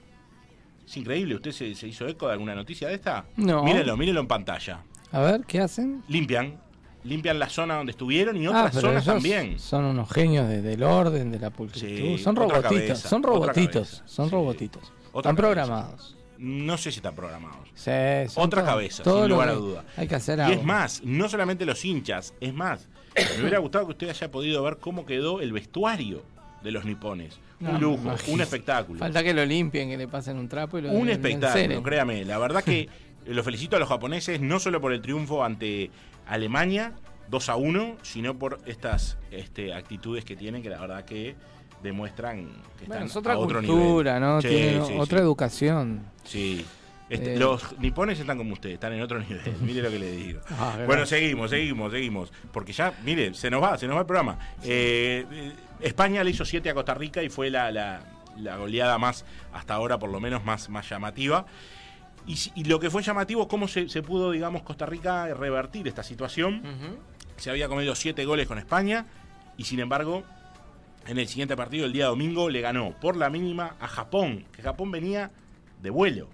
Es 0.86 0.96
increíble, 0.96 1.34
¿usted 1.34 1.50
se, 1.50 1.74
se 1.74 1.88
hizo 1.88 2.06
eco 2.06 2.28
de 2.28 2.34
alguna 2.34 2.54
noticia 2.54 2.88
de 2.88 2.94
esta? 2.94 3.26
No. 3.36 3.64
Mírenlo, 3.64 3.96
mírenlo 3.96 4.20
en 4.20 4.28
pantalla. 4.28 4.84
A 5.10 5.20
ver, 5.20 5.44
¿qué 5.46 5.60
hacen? 5.60 6.04
Limpian, 6.08 6.60
limpian 7.08 7.38
la 7.38 7.48
zona 7.48 7.76
donde 7.76 7.92
estuvieron 7.92 8.36
y 8.36 8.46
Ah, 8.46 8.50
otras 8.50 8.74
zonas 8.80 9.04
también. 9.04 9.58
Son 9.58 9.84
unos 9.84 10.10
genios 10.10 10.48
de- 10.48 10.62
del 10.62 10.82
orden, 10.82 11.30
de 11.32 11.38
la 11.38 11.50
pulcritud. 11.50 11.88
Sí, 11.88 12.18
son 12.18 12.36
robotitos, 12.36 12.98
son 12.98 13.22
robotitos, 13.22 14.02
son 14.06 14.26
Sí. 14.26 14.32
robotitos. 14.32 14.82
Otra 15.12 15.30
Están 15.30 15.36
cabeza. 15.36 15.36
programados. 15.36 16.14
No 16.38 16.78
sé 16.78 16.92
si 16.92 16.98
están 16.98 17.16
programados. 17.16 17.68
Sí, 17.74 17.90
Otra 18.36 18.60
todo- 18.62 18.70
cabeza, 18.70 19.02
todo 19.02 19.22
sin 19.22 19.30
lugar 19.30 19.48
a 19.48 19.52
duda. 19.54 19.84
Hay 19.96 20.06
que 20.06 20.14
hacer 20.14 20.38
Y 20.48 20.52
es 20.52 20.62
más, 20.62 21.02
no 21.02 21.28
solamente 21.28 21.64
los 21.66 21.84
hinchas, 21.84 22.32
es 22.40 22.54
más, 22.54 22.86
me 23.36 23.40
hubiera 23.42 23.58
gustado 23.58 23.86
que 23.86 23.92
usted 23.92 24.08
haya 24.10 24.30
podido 24.30 24.62
ver 24.62 24.76
cómo 24.76 25.04
quedó 25.04 25.40
el 25.40 25.52
vestuario 25.52 26.22
de 26.62 26.70
los 26.70 26.84
nipones. 26.84 27.38
No, 27.58 27.70
un 27.70 27.80
lujo, 27.80 28.12
un 28.28 28.40
espectáculo. 28.40 29.00
Falta 29.00 29.24
que 29.24 29.34
lo 29.34 29.44
limpien, 29.44 29.88
que 29.88 29.96
le 29.96 30.06
pasen 30.06 30.36
un 30.38 30.48
trapo 30.48 30.78
y 30.78 30.82
lo 30.82 30.92
un 30.92 31.06
lo 31.08 31.12
espectáculo, 31.12 31.82
créame. 31.82 32.24
La 32.24 32.38
verdad 32.38 32.62
que 32.62 32.88
los 33.28 33.44
felicito 33.44 33.76
a 33.76 33.78
los 33.78 33.88
japoneses 33.88 34.40
no 34.40 34.58
solo 34.60 34.80
por 34.80 34.92
el 34.92 35.00
triunfo 35.00 35.44
ante 35.44 35.90
Alemania 36.26 36.92
2 37.30 37.48
a 37.48 37.56
1, 37.56 37.96
sino 38.02 38.38
por 38.38 38.58
estas 38.66 39.18
este, 39.30 39.74
actitudes 39.74 40.24
que 40.24 40.34
tienen 40.36 40.62
que 40.62 40.70
la 40.70 40.80
verdad 40.80 41.04
que 41.04 41.36
demuestran 41.82 42.46
que 42.78 42.86
Bueno, 42.86 43.04
están 43.04 43.06
es 43.06 43.16
otra 43.16 43.34
a 43.34 43.38
otro 43.38 43.58
cultura, 43.58 44.18
nivel. 44.18 44.28
¿no? 44.34 44.42
Sí, 44.42 44.80
sí, 44.86 44.98
otra 44.98 45.18
sí. 45.18 45.22
educación. 45.24 46.02
Sí. 46.24 46.64
Este, 47.08 47.34
Eh. 47.34 47.38
Los 47.38 47.78
nipones 47.78 48.18
están 48.20 48.36
como 48.36 48.52
ustedes, 48.52 48.74
están 48.74 48.92
en 48.92 49.00
otro 49.02 49.18
nivel. 49.18 49.40
Mire 49.62 49.80
lo 49.82 49.90
que 49.90 49.98
le 49.98 50.10
digo. 50.12 50.40
Ah, 50.50 50.76
bueno, 50.86 51.06
seguimos, 51.06 51.50
seguimos, 51.50 51.90
seguimos. 51.92 52.32
Porque 52.52 52.72
ya, 52.72 52.92
mire, 53.04 53.32
se 53.34 53.48
nos 53.50 53.62
va, 53.62 53.78
se 53.78 53.86
nos 53.86 53.96
va 53.96 54.00
el 54.00 54.06
programa. 54.06 54.38
Eh, 54.64 55.24
eh, 55.30 55.52
España 55.80 56.22
le 56.24 56.30
hizo 56.30 56.44
7 56.44 56.68
a 56.68 56.74
Costa 56.74 56.92
Rica 56.94 57.22
y 57.22 57.28
fue 57.30 57.48
la, 57.50 57.70
la- 57.70 58.00
la 58.36 58.56
goleada 58.56 58.98
más, 58.98 59.24
hasta 59.52 59.74
ahora 59.74 59.98
por 59.98 60.10
lo 60.10 60.20
menos, 60.20 60.44
más, 60.44 60.68
más 60.68 60.88
llamativa. 60.88 61.44
Y, 62.26 62.64
lo 62.64 62.78
que 62.78 62.90
fue 62.90 63.02
llamativo, 63.02 63.48
cómo 63.48 63.68
se, 63.68 63.86
pudo, 64.02 64.30
digamos, 64.32 64.62
Costa 64.62 64.84
Rica 64.84 65.32
revertir 65.34 65.88
esta 65.88 66.02
situación. 66.02 66.62
Se 67.36 67.50
había 67.50 67.68
comido 67.68 67.94
siete 67.94 68.24
goles 68.24 68.46
con 68.46 68.58
España 68.58 69.06
y 69.56 69.64
sin 69.64 69.80
embargo, 69.80 70.24
en 71.06 71.18
el 71.18 71.26
siguiente 71.26 71.56
partido, 71.56 71.86
el 71.86 71.92
día 71.92 72.06
domingo, 72.06 72.50
le 72.50 72.60
ganó 72.60 72.92
por 73.00 73.16
la 73.16 73.30
mínima 73.30 73.76
a 73.80 73.88
Japón, 73.88 74.44
que 74.52 74.62
Japón 74.62 74.90
venía 74.90 75.30
de 75.82 75.90
vuelo 75.90 76.28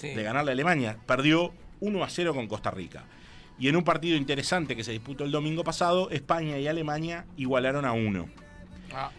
de 0.00 0.22
ganarle 0.22 0.50
a 0.50 0.54
Alemania. 0.54 0.96
Perdió 1.06 1.52
1 1.80 2.04
a 2.04 2.08
0 2.08 2.34
con 2.34 2.48
Costa 2.48 2.70
Rica. 2.70 3.04
Y 3.58 3.68
en 3.68 3.76
un 3.76 3.84
partido 3.84 4.16
interesante 4.16 4.74
que 4.74 4.84
se 4.84 4.92
disputó 4.92 5.24
el 5.24 5.30
domingo 5.30 5.62
pasado, 5.62 6.10
España 6.10 6.58
y 6.58 6.66
Alemania 6.66 7.26
igualaron 7.36 7.84
a 7.84 7.92
1. 7.92 8.28
Ah. 8.94 9.10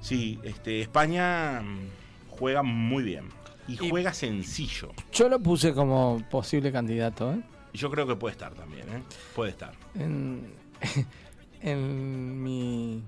Sí, 0.00 0.38
este, 0.44 0.80
España 0.80 1.60
mm, 1.60 1.88
juega 2.28 2.62
muy 2.62 3.02
bien. 3.02 3.28
Y, 3.70 3.90
juega 3.90 4.12
sencillo. 4.12 4.92
Yo 5.12 5.28
lo 5.28 5.40
puse 5.40 5.72
como 5.72 6.22
posible 6.30 6.72
candidato, 6.72 7.32
¿eh? 7.32 7.40
Yo 7.72 7.90
creo 7.90 8.06
que 8.06 8.16
puede 8.16 8.32
estar 8.32 8.52
también, 8.54 8.88
¿eh? 8.88 9.02
Puede 9.34 9.50
estar. 9.50 9.72
En, 9.94 10.52
en 11.60 12.42
mi. 12.42 13.02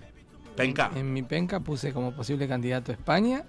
Penca. 0.57 0.91
En, 0.95 1.13
mi 1.13 1.23
penca 1.23 1.61
puse 1.61 1.93
como 1.93 2.13
posible 2.13 2.47
candidato 2.47 2.93
España, 2.93 3.45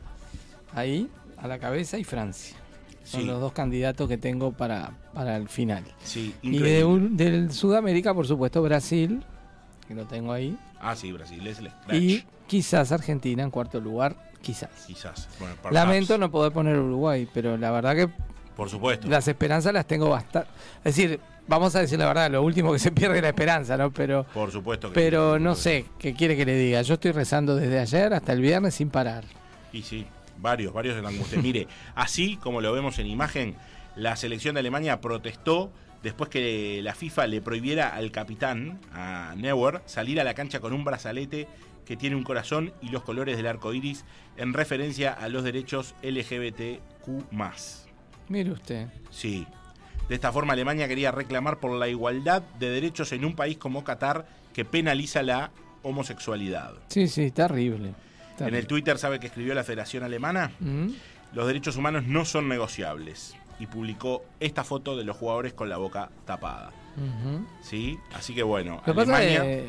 ahí, 0.73 1.09
a 1.37 1.47
la 1.47 1.59
cabeza, 1.59 1.97
y 1.97 2.03
Francia. 2.03 2.57
Son 3.03 3.27
los 3.27 3.41
dos 3.41 3.51
candidatos 3.51 4.07
que 4.07 4.17
tengo 4.17 4.53
para, 4.53 4.97
para 5.13 5.35
el 5.35 5.49
final. 5.49 5.83
Sí, 6.03 6.33
y 6.41 6.57
de 6.57 6.85
del 7.11 7.51
Sudamérica, 7.51 8.13
por 8.13 8.25
supuesto, 8.25 8.61
Brasil, 8.61 9.23
que 9.87 9.93
lo 9.93 10.05
tengo 10.05 10.31
ahí. 10.31 10.57
Ah, 10.79 10.95
sí, 10.95 11.11
Brasil 11.11 11.45
es 11.45 11.59
el 11.59 11.69
Y 11.93 12.23
quizás 12.47 12.93
Argentina 12.93 13.43
en 13.43 13.51
cuarto 13.51 13.81
lugar, 13.81 14.31
quizás. 14.43 14.85
Quizás. 14.85 15.27
Lamento 15.71 16.17
no 16.19 16.29
poder 16.29 16.51
poner 16.51 16.77
Uruguay, 16.77 17.27
pero 17.33 17.57
la 17.57 17.71
verdad 17.71 17.95
que 17.95 18.09
por 18.55 18.69
supuesto. 18.69 19.07
Las 19.07 19.27
esperanzas 19.27 19.73
las 19.73 19.87
tengo 19.87 20.09
bastante. 20.09 20.49
Es 20.83 20.95
decir, 20.95 21.19
vamos 21.47 21.75
a 21.75 21.81
decir 21.81 21.97
la 21.97 22.05
verdad, 22.05 22.29
lo 22.29 22.43
último 22.43 22.71
que 22.71 22.79
se 22.79 22.91
pierde 22.91 23.17
es 23.17 23.21
la 23.21 23.29
esperanza, 23.29 23.77
¿no? 23.77 23.91
Pero, 23.91 24.25
por 24.33 24.51
supuesto. 24.51 24.91
pero 24.93 25.39
no 25.39 25.55
sé, 25.55 25.85
¿qué 25.97 26.13
quiere 26.13 26.37
que 26.37 26.45
le 26.45 26.55
diga? 26.55 26.81
Yo 26.81 26.95
estoy 26.95 27.11
rezando 27.11 27.55
desde 27.55 27.79
ayer 27.79 28.13
hasta 28.13 28.33
el 28.33 28.41
viernes 28.41 28.75
sin 28.75 28.89
parar. 28.89 29.23
Y 29.71 29.81
sí, 29.81 30.05
varios, 30.37 30.73
varios 30.73 30.95
de 30.95 31.01
la 31.01 31.09
angustia. 31.09 31.41
Mire, 31.41 31.67
así 31.95 32.37
como 32.37 32.61
lo 32.61 32.71
vemos 32.73 32.99
en 32.99 33.07
imagen, 33.07 33.55
la 33.95 34.15
selección 34.15 34.53
de 34.53 34.59
Alemania 34.59 35.01
protestó 35.01 35.71
después 36.03 36.29
que 36.29 36.81
la 36.83 36.93
FIFA 36.93 37.27
le 37.27 37.41
prohibiera 37.41 37.89
al 37.89 38.11
capitán, 38.11 38.79
a 38.93 39.33
Neuer, 39.37 39.81
salir 39.85 40.19
a 40.19 40.23
la 40.23 40.33
cancha 40.33 40.59
con 40.59 40.73
un 40.73 40.83
brazalete 40.83 41.47
que 41.85 41.97
tiene 41.97 42.15
un 42.15 42.23
corazón 42.23 42.73
y 42.81 42.89
los 42.89 43.03
colores 43.03 43.37
del 43.37 43.47
arco 43.47 43.73
iris 43.73 44.05
en 44.37 44.53
referencia 44.53 45.11
a 45.11 45.29
los 45.29 45.43
derechos 45.43 45.95
LGBTQ. 46.01 47.31
Mire 48.29 48.51
usted. 48.51 48.87
Sí. 49.09 49.45
De 50.07 50.15
esta 50.15 50.31
forma, 50.31 50.53
Alemania 50.53 50.87
quería 50.87 51.11
reclamar 51.11 51.59
por 51.59 51.71
la 51.71 51.87
igualdad 51.87 52.41
de 52.59 52.69
derechos 52.69 53.11
en 53.11 53.25
un 53.25 53.35
país 53.35 53.57
como 53.57 53.83
Qatar 53.83 54.27
que 54.53 54.65
penaliza 54.65 55.23
la 55.23 55.51
homosexualidad. 55.81 56.73
Sí, 56.87 57.07
sí, 57.07 57.31
terrible. 57.31 57.93
En 58.39 58.55
el 58.55 58.67
Twitter, 58.67 58.97
¿sabe 58.97 59.19
que 59.19 59.27
escribió 59.27 59.53
la 59.53 59.63
Federación 59.63 60.03
Alemana? 60.03 60.51
Mm. 60.59 60.89
Los 61.33 61.47
derechos 61.47 61.77
humanos 61.77 62.05
no 62.05 62.25
son 62.25 62.49
negociables. 62.49 63.35
Y 63.59 63.67
publicó 63.67 64.25
esta 64.39 64.63
foto 64.63 64.97
de 64.97 65.03
los 65.03 65.15
jugadores 65.15 65.53
con 65.53 65.69
la 65.69 65.77
boca 65.77 66.09
tapada. 66.25 66.71
¿Sí? 67.61 67.99
Así 68.13 68.35
que 68.35 68.43
bueno. 68.43 68.81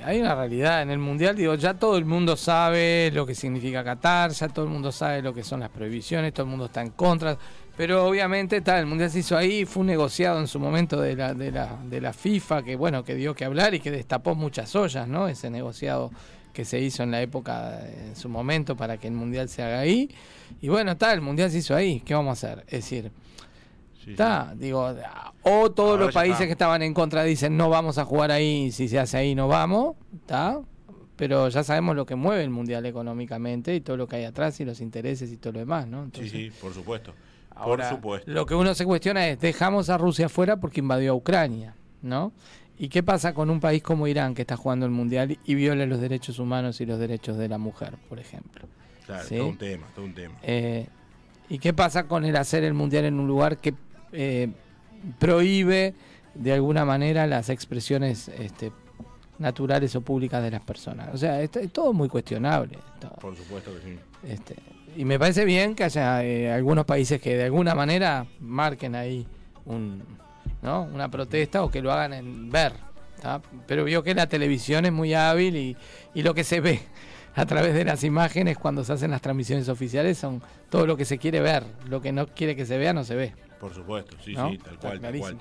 hay 0.05 0.21
una 0.21 0.35
realidad 0.35 0.83
en 0.83 0.91
el 0.91 0.99
mundial, 0.99 1.37
digo, 1.37 1.55
ya 1.55 1.75
todo 1.75 1.97
el 1.97 2.05
mundo 2.05 2.37
sabe 2.37 3.11
lo 3.13 3.25
que 3.25 3.35
significa 3.35 3.83
Qatar, 3.83 4.31
ya 4.33 4.49
todo 4.49 4.65
el 4.65 4.71
mundo 4.71 4.93
sabe 4.93 5.23
lo 5.23 5.33
que 5.33 5.43
son 5.43 5.61
las 5.61 5.71
prohibiciones, 5.71 6.35
todo 6.35 6.45
el 6.45 6.51
mundo 6.51 6.67
está 6.67 6.83
en 6.83 6.91
contra. 6.91 7.37
Pero 7.77 8.07
obviamente 8.07 8.61
tal, 8.61 8.81
el 8.81 8.87
mundial 8.87 9.11
se 9.11 9.21
hizo 9.21 9.37
ahí, 9.37 9.65
fue 9.65 9.81
un 9.81 9.89
negociado 9.89 10.39
en 10.39 10.47
su 10.47 10.61
momento 10.61 11.01
de 11.01 11.17
la, 11.17 11.35
de 11.35 11.51
la, 11.51 11.77
de 11.85 12.01
la 12.01 12.13
FIFA 12.13 12.63
que 12.63 12.77
bueno, 12.77 13.05
que 13.05 13.15
dio 13.15 13.35
que 13.35 13.45
hablar 13.45 13.75
y 13.75 13.81
que 13.81 13.91
destapó 13.91 14.35
muchas 14.35 14.75
ollas, 14.77 15.09
¿no? 15.09 15.27
Ese 15.27 15.51
negociado 15.51 16.13
que 16.53 16.65
se 16.65 16.79
hizo 16.79 17.03
en 17.03 17.11
la 17.11 17.21
época, 17.21 17.81
en 18.07 18.15
su 18.15 18.29
momento, 18.29 18.77
para 18.77 18.97
que 18.97 19.09
el 19.09 19.15
mundial 19.15 19.49
se 19.49 19.63
haga 19.63 19.81
ahí. 19.81 20.09
Y 20.61 20.69
bueno, 20.69 20.93
está, 20.93 21.13
el 21.13 21.21
mundial 21.21 21.51
se 21.51 21.59
hizo 21.59 21.75
ahí, 21.75 22.01
¿qué 22.01 22.15
vamos 22.15 22.45
a 22.45 22.47
hacer? 22.47 22.65
Es 22.69 22.85
decir, 22.85 23.11
está, 24.07 24.55
digo, 24.57 24.95
o 25.43 25.71
todos 25.71 25.99
los 25.99 26.13
países 26.13 26.47
que 26.47 26.53
estaban 26.53 26.83
en 26.83 26.95
contra 26.95 27.23
dicen 27.25 27.57
no 27.57 27.69
vamos 27.69 27.99
a 27.99 28.05
jugar 28.05 28.31
ahí, 28.31 28.73
si 28.73 28.89
se 28.89 28.99
hace 28.99 29.17
ahí 29.17 29.35
no 29.35 29.49
vamos, 29.49 29.97
está. 30.15 30.61
Pero 31.17 31.49
ya 31.49 31.63
sabemos 31.63 31.95
lo 31.95 32.07
que 32.07 32.17
mueve 32.17 32.43
el 32.43 32.51
mundial 32.51 32.87
económicamente 32.87 33.75
y 33.75 33.81
todo 33.81 33.97
lo 33.97 34.09
que 34.09 34.17
hay 34.17 34.25
atrás 34.25 34.59
y 34.59 34.65
los 34.65 34.81
intereses 34.81 35.31
y 35.31 35.37
todo 35.37 35.53
lo 35.53 35.59
demás, 35.61 35.87
¿no? 35.87 36.11
sí, 36.13 36.29
sí, 36.29 36.51
por 36.61 36.75
supuesto. 36.75 37.15
por 37.55 37.83
supuesto. 37.85 38.31
Lo 38.31 38.47
que 38.47 38.55
uno 38.57 38.75
se 38.75 38.85
cuestiona 38.85 39.29
es, 39.29 39.39
dejamos 39.39 39.91
a 39.91 39.99
Rusia 39.99 40.29
fuera 40.29 40.57
porque 40.57 40.81
invadió 40.81 41.13
a 41.13 41.15
Ucrania, 41.15 41.77
¿no? 42.03 42.33
¿Y 42.77 42.89
qué 42.89 43.05
pasa 43.05 43.35
con 43.35 43.51
un 43.51 43.61
país 43.61 43.83
como 43.83 44.09
Irán 44.09 44.35
que 44.35 44.43
está 44.43 44.57
jugando 44.57 44.85
el 44.87 44.93
Mundial 44.93 45.39
y 45.45 45.55
viola 45.55 45.87
los 45.87 46.01
derechos 46.01 46.41
humanos 46.41 46.81
y 46.81 46.87
los 46.87 46.99
derechos 46.99 47.37
de 47.37 47.49
la 47.49 47.59
mujer, 47.59 47.95
por 48.09 48.19
ejemplo? 48.19 48.67
Claro, 49.07 49.29
todo 49.29 49.47
un 49.47 49.59
tema, 49.59 49.87
todo 49.95 50.05
un 50.05 50.15
tema. 50.15 50.35
Eh, 50.43 50.89
¿Y 51.49 51.59
qué 51.59 51.73
pasa 51.73 52.09
con 52.09 52.25
el 52.25 52.35
hacer 52.37 52.65
el 52.65 52.75
Mundial 52.75 53.05
en 53.05 53.21
un 53.21 53.29
lugar 53.29 53.59
que 53.59 53.75
eh, 54.15 54.49
prohíbe 55.19 55.95
de 56.35 56.53
alguna 56.53 56.85
manera 56.85 57.27
las 57.27 57.51
expresiones 57.51 58.29
este, 58.29 58.73
naturales 59.39 59.95
o 59.97 60.01
públicas 60.01 60.43
de 60.43 60.51
las 60.51 60.63
personas? 60.63 61.11
O 61.13 61.19
sea, 61.19 61.41
es, 61.43 61.51
todo 61.73 61.93
muy 61.93 62.09
cuestionable. 62.09 62.79
Por 63.21 63.37
supuesto 63.37 63.73
que 63.75 63.81
sí. 63.81 63.99
Este, 64.27 64.57
y 64.97 65.05
me 65.05 65.19
parece 65.19 65.45
bien 65.45 65.75
que 65.75 65.85
haya 65.85 66.25
eh, 66.25 66.53
algunos 66.53 66.85
países 66.85 67.21
que 67.21 67.37
de 67.37 67.45
alguna 67.45 67.75
manera 67.75 68.27
marquen 68.41 68.95
ahí 68.95 69.27
un 69.67 70.03
¿no? 70.65 70.83
Una 70.83 71.11
protesta 71.11 71.63
o 71.63 71.71
que 71.71 71.83
lo 71.83 71.93
hagan 71.93 72.15
en 72.15 72.51
ver. 72.51 72.73
Pero 73.67 73.85
vio 73.85 74.03
que 74.03 74.15
la 74.15 74.27
televisión 74.27 74.85
es 74.85 74.93
muy 74.93 75.15
hábil 75.15 75.57
y, 75.57 75.77
y 76.15 76.23
lo 76.23 76.35
que 76.35 76.45
se 76.45 76.61
ve 76.61 76.81
a 77.35 77.47
través 77.47 77.75
de 77.75 77.85
las 77.85 78.03
imágenes 78.03 78.59
cuando 78.59 78.85
se 78.85 78.93
hacen 78.93 79.11
las 79.11 79.23
transmisiones 79.23 79.69
oficiales 79.69 80.19
son 80.19 80.43
todo 80.69 80.87
lo 80.87 80.97
que 80.97 81.05
se 81.05 81.19
quiere 81.19 81.41
ver. 81.41 81.65
Lo 81.89 82.01
que 82.01 82.13
no 82.13 82.27
quiere 82.27 82.57
que 82.57 82.67
se 82.67 82.79
vea 82.79 82.93
no 82.93 83.05
se 83.05 83.15
ve. 83.15 83.35
Por 83.61 83.75
supuesto, 83.75 84.17
sí, 84.25 84.35
sí, 84.35 84.59
tal 84.59 84.79
cual, 84.79 85.01
tal 85.01 85.19
cual. 85.19 85.39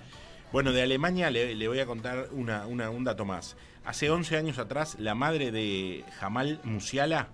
Bueno, 0.52 0.71
de 0.71 0.84
Alemania 0.84 1.32
le, 1.32 1.67
voy 1.67 1.80
a 1.80 1.86
contar 1.88 2.28
una, 2.32 2.67
una, 2.67 2.91
un 2.91 3.04
dato 3.04 3.26
más. 3.26 3.58
Hace 3.86 4.12
11 4.12 4.38
años 4.38 4.60
atrás, 4.60 4.97
la 4.99 5.15
madre 5.15 5.52
de 5.52 6.06
Jamal 6.19 6.60
Musiala 6.63 7.30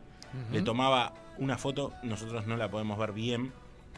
le 0.51 0.61
tomaba 0.61 1.13
una 1.37 1.57
foto, 1.57 1.93
nosotros 2.01 2.47
no 2.47 2.55
la 2.55 2.69
podemos 2.69 2.97
ver 2.97 3.11
bien, 3.11 3.51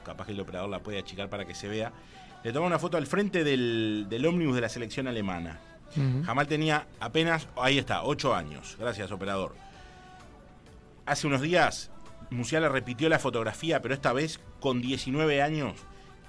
capaz 0.03 0.25
que 0.25 0.31
el 0.31 0.39
operador 0.39 0.69
la 0.69 0.79
puede 0.79 0.97
achicar 0.97 1.29
para 1.29 1.45
que 1.45 1.53
se 1.53 1.67
vea, 1.67 1.91
le 2.43 2.51
toma 2.51 2.65
una 2.65 2.79
foto 2.79 2.97
al 2.97 3.05
frente 3.05 3.43
del, 3.43 4.07
del 4.09 4.25
ómnibus 4.25 4.55
de 4.55 4.61
la 4.61 4.69
selección 4.69 5.07
alemana. 5.07 5.59
Jamal 6.25 6.47
tenía 6.47 6.87
apenas, 6.99 7.47
ahí 7.57 7.77
está, 7.77 8.03
8 8.03 8.33
años. 8.33 8.77
Gracias, 8.79 9.11
operador. 9.11 9.53
Hace 11.05 11.27
unos 11.27 11.41
días, 11.41 11.91
Musiala 12.29 12.69
repitió 12.69 13.09
la 13.09 13.19
fotografía, 13.19 13.81
pero 13.81 13.93
esta 13.93 14.13
vez 14.13 14.39
con 14.61 14.81
19 14.81 15.41
años 15.41 15.75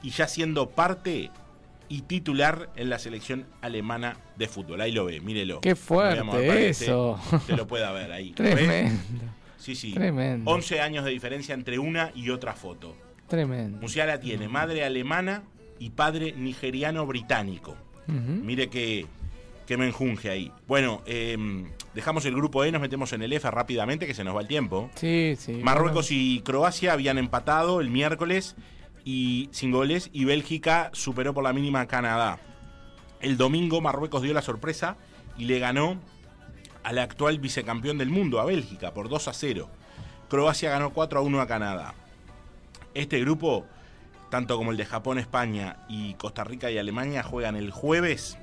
y 0.02 0.10
ya 0.10 0.28
siendo 0.28 0.70
parte 0.70 1.30
y 1.88 2.02
titular 2.02 2.70
en 2.76 2.88
la 2.88 2.98
selección 2.98 3.46
alemana 3.60 4.16
de 4.36 4.48
fútbol. 4.48 4.80
Ahí 4.80 4.92
lo 4.92 5.04
ve, 5.04 5.20
mírelo. 5.20 5.60
Qué 5.60 5.76
fuerte 5.76 6.68
eso. 6.70 7.20
Que 7.46 7.54
lo 7.54 7.66
pueda 7.66 7.92
ver 7.92 8.12
ahí. 8.12 8.30
Tremendo. 8.36 9.24
Sí, 9.58 9.74
sí. 9.74 9.92
Tremendo. 9.92 10.50
11 10.50 10.80
años 10.80 11.04
de 11.04 11.10
diferencia 11.10 11.54
entre 11.54 11.78
una 11.78 12.10
y 12.14 12.30
otra 12.30 12.54
foto. 12.54 12.96
Tremendo. 13.28 13.78
Musiala 13.78 14.20
tiene 14.20 14.48
madre 14.48 14.84
alemana 14.84 15.42
y 15.78 15.90
padre 15.90 16.32
nigeriano 16.32 17.06
británico. 17.06 17.76
Mire 18.06 18.68
que, 18.68 19.06
que 19.66 19.76
me 19.76 19.86
enjunge 19.86 20.30
ahí. 20.30 20.50
Bueno, 20.66 21.02
em, 21.06 21.66
dejamos 21.94 22.24
el 22.24 22.34
grupo 22.34 22.64
E, 22.64 22.72
nos 22.72 22.80
metemos 22.80 23.12
en 23.12 23.22
el 23.22 23.32
F 23.32 23.50
rápidamente, 23.50 24.06
que 24.06 24.14
se 24.14 24.24
nos 24.24 24.34
va 24.34 24.40
el 24.40 24.48
tiempo. 24.48 24.90
Sí, 24.94 25.34
sí. 25.38 25.52
Marruecos 25.62 26.10
y 26.10 26.40
Croacia 26.40 26.92
habían 26.92 27.18
empatado 27.18 27.80
el 27.80 27.90
miércoles 27.90 28.56
y 29.04 29.48
sin 29.52 29.70
goles 29.70 30.10
y 30.12 30.24
Bélgica 30.24 30.90
superó 30.92 31.34
por 31.34 31.44
la 31.44 31.52
mínima 31.52 31.80
a 31.80 31.86
Canadá. 31.86 32.38
El 33.20 33.36
domingo 33.36 33.80
Marruecos 33.80 34.22
dio 34.22 34.34
la 34.34 34.42
sorpresa 34.42 34.96
y 35.36 35.44
le 35.44 35.58
ganó 35.58 35.98
al 36.82 36.98
actual 36.98 37.38
vicecampeón 37.38 37.98
del 37.98 38.10
mundo, 38.10 38.40
a 38.40 38.44
Bélgica, 38.44 38.92
por 38.92 39.08
2 39.08 39.28
a 39.28 39.32
0. 39.32 39.68
Croacia 40.28 40.70
ganó 40.70 40.90
4 40.90 41.20
a 41.20 41.22
1 41.22 41.40
a 41.40 41.46
Canadá. 41.46 41.94
Este 42.94 43.20
grupo 43.20 43.66
tanto 44.32 44.56
como 44.56 44.70
el 44.70 44.78
de 44.78 44.86
Japón, 44.86 45.18
España 45.18 45.76
y 45.90 46.14
Costa 46.14 46.42
Rica 46.42 46.70
y 46.70 46.78
Alemania 46.78 47.22
juegan 47.22 47.54
el 47.54 47.70
jueves 47.70 48.38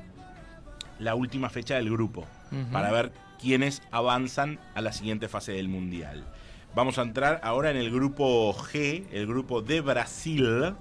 la 1.00 1.15
última 1.15 1.50
fecha 1.50 1.78
del 1.78 1.89
grupo 1.89 2.28
para 2.72 2.91
ver 2.91 3.12
quiénes 3.41 3.82
avanzan 3.89 4.60
a 4.76 4.82
la 4.82 4.91
siguiente 4.91 5.28
fase 5.28 5.54
del 5.54 5.67
Mundial. 5.67 6.26
Vamos 6.75 6.97
a 6.97 7.01
entrar 7.01 7.39
ahora 7.43 7.71
en 7.71 7.77
el 7.77 7.91
grupo 7.91 8.53
G, 8.53 9.05
el 9.12 9.25
grupo 9.27 9.62
de 9.62 9.82
Brasil, 9.82 10.75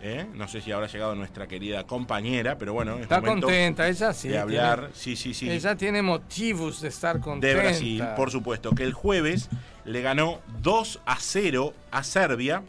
¿eh? 0.00 0.26
No 0.34 0.48
sé 0.48 0.60
si 0.62 0.72
habrá 0.72 0.86
llegado 0.86 1.14
nuestra 1.14 1.46
querida 1.46 1.86
compañera, 1.86 2.56
pero 2.56 2.72
bueno, 2.72 2.96
es 2.96 3.02
Está 3.02 3.20
contenta, 3.20 3.86
ella 3.88 4.12
sí. 4.14 4.28
de 4.28 4.38
hablar. 4.38 4.78
tiene- 4.78 4.94
sí, 4.94 5.16
sí, 5.16 5.34
sí. 5.34 5.50
Ella 5.50 5.76
tiene 5.76 6.00
motivos 6.02 6.80
de 6.80 6.88
estar 6.88 7.20
contenta. 7.20 7.46
de 7.46 7.54
Brasil, 7.68 8.04
por 8.16 8.30
supuesto, 8.30 8.70
que 8.72 8.84
el 8.84 8.94
jueves 8.94 9.48
le 9.84 10.00
ganó 10.00 10.40
2 10.62 11.00
a 11.04 11.16
0 11.20 11.74
a 11.90 12.02
Serbia 12.02 12.62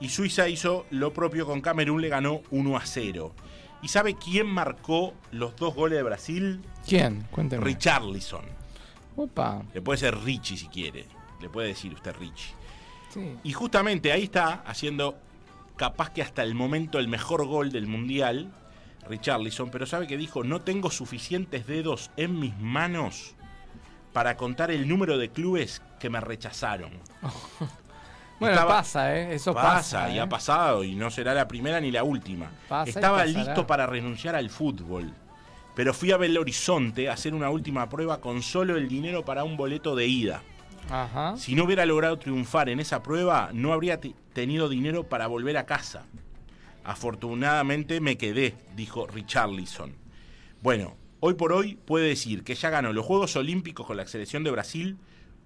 y 0.00 0.10
Suiza 0.10 0.48
hizo 0.48 0.84
lo 0.90 1.12
propio 1.14 1.46
con 1.46 1.60
Camerún, 1.62 2.02
le 2.02 2.08
ganó 2.10 2.42
1 2.50 2.76
a 2.76 2.84
0. 2.84 3.32
¿Y 3.82 3.88
sabe 3.88 4.14
quién 4.14 4.46
marcó 4.46 5.14
los 5.32 5.56
dos 5.56 5.74
goles 5.74 5.96
de 5.96 6.02
Brasil? 6.02 6.60
¿Quién? 6.86 7.22
Cuénteme. 7.30 7.64
Richarlison. 7.64 8.44
Opa. 9.16 9.62
Le 9.72 9.80
puede 9.80 9.98
ser 9.98 10.18
Richie 10.18 10.58
si 10.58 10.66
quiere. 10.68 11.06
Le 11.40 11.48
puede 11.48 11.68
decir 11.68 11.92
usted 11.94 12.14
Richie. 12.18 12.54
Sí. 13.12 13.36
Y 13.42 13.52
justamente 13.52 14.12
ahí 14.12 14.24
está 14.24 14.62
haciendo 14.66 15.18
capaz 15.76 16.10
que 16.10 16.22
hasta 16.22 16.42
el 16.42 16.54
momento 16.54 16.98
el 16.98 17.08
mejor 17.08 17.46
gol 17.46 17.72
del 17.72 17.86
mundial, 17.86 18.52
Richarlison, 19.08 19.70
pero 19.70 19.86
sabe 19.86 20.06
que 20.06 20.16
dijo, 20.16 20.44
no 20.44 20.60
tengo 20.60 20.90
suficientes 20.90 21.66
dedos 21.66 22.10
en 22.16 22.38
mis 22.38 22.56
manos 22.58 23.34
para 24.12 24.36
contar 24.36 24.70
el 24.70 24.88
número 24.88 25.18
de 25.18 25.30
clubes 25.30 25.82
que 25.98 26.10
me 26.10 26.20
rechazaron. 26.20 26.92
Bueno, 28.40 28.54
Estaba- 28.54 28.76
pasa, 28.78 29.14
¿eh? 29.18 29.34
Eso 29.34 29.52
pasa, 29.52 29.68
pasa. 29.98 30.10
y 30.10 30.16
¿eh? 30.16 30.20
ha 30.22 30.26
pasado 30.26 30.82
y 30.82 30.94
no 30.94 31.10
será 31.10 31.34
la 31.34 31.46
primera 31.46 31.78
ni 31.78 31.90
la 31.90 32.04
última. 32.04 32.50
Pasa 32.70 32.88
Estaba 32.88 33.22
listo 33.26 33.66
para 33.66 33.84
renunciar 33.86 34.34
al 34.34 34.48
fútbol, 34.48 35.12
pero 35.76 35.92
fui 35.92 36.10
a 36.10 36.16
Belo 36.16 36.40
Horizonte 36.40 37.10
a 37.10 37.12
hacer 37.12 37.34
una 37.34 37.50
última 37.50 37.86
prueba 37.90 38.18
con 38.22 38.42
solo 38.42 38.78
el 38.78 38.88
dinero 38.88 39.26
para 39.26 39.44
un 39.44 39.58
boleto 39.58 39.94
de 39.94 40.06
ida. 40.06 40.42
Si 41.36 41.54
no 41.54 41.64
hubiera 41.64 41.86
logrado 41.86 42.18
triunfar 42.18 42.68
en 42.68 42.80
esa 42.80 43.02
prueba, 43.02 43.50
no 43.52 43.72
habría 43.72 44.00
te- 44.00 44.14
tenido 44.32 44.68
dinero 44.68 45.04
para 45.04 45.26
volver 45.26 45.56
a 45.56 45.66
casa. 45.66 46.06
Afortunadamente 46.84 48.00
me 48.00 48.16
quedé, 48.16 48.54
dijo 48.74 49.06
Richarlison. 49.06 49.92
Bueno, 50.62 50.96
hoy 51.20 51.34
por 51.34 51.52
hoy 51.52 51.76
puede 51.84 52.08
decir 52.08 52.42
que 52.42 52.54
ya 52.54 52.70
ganó 52.70 52.92
los 52.92 53.06
Juegos 53.06 53.36
Olímpicos 53.36 53.86
con 53.86 53.96
la 53.96 54.06
selección 54.06 54.42
de 54.44 54.50
Brasil, 54.50 54.96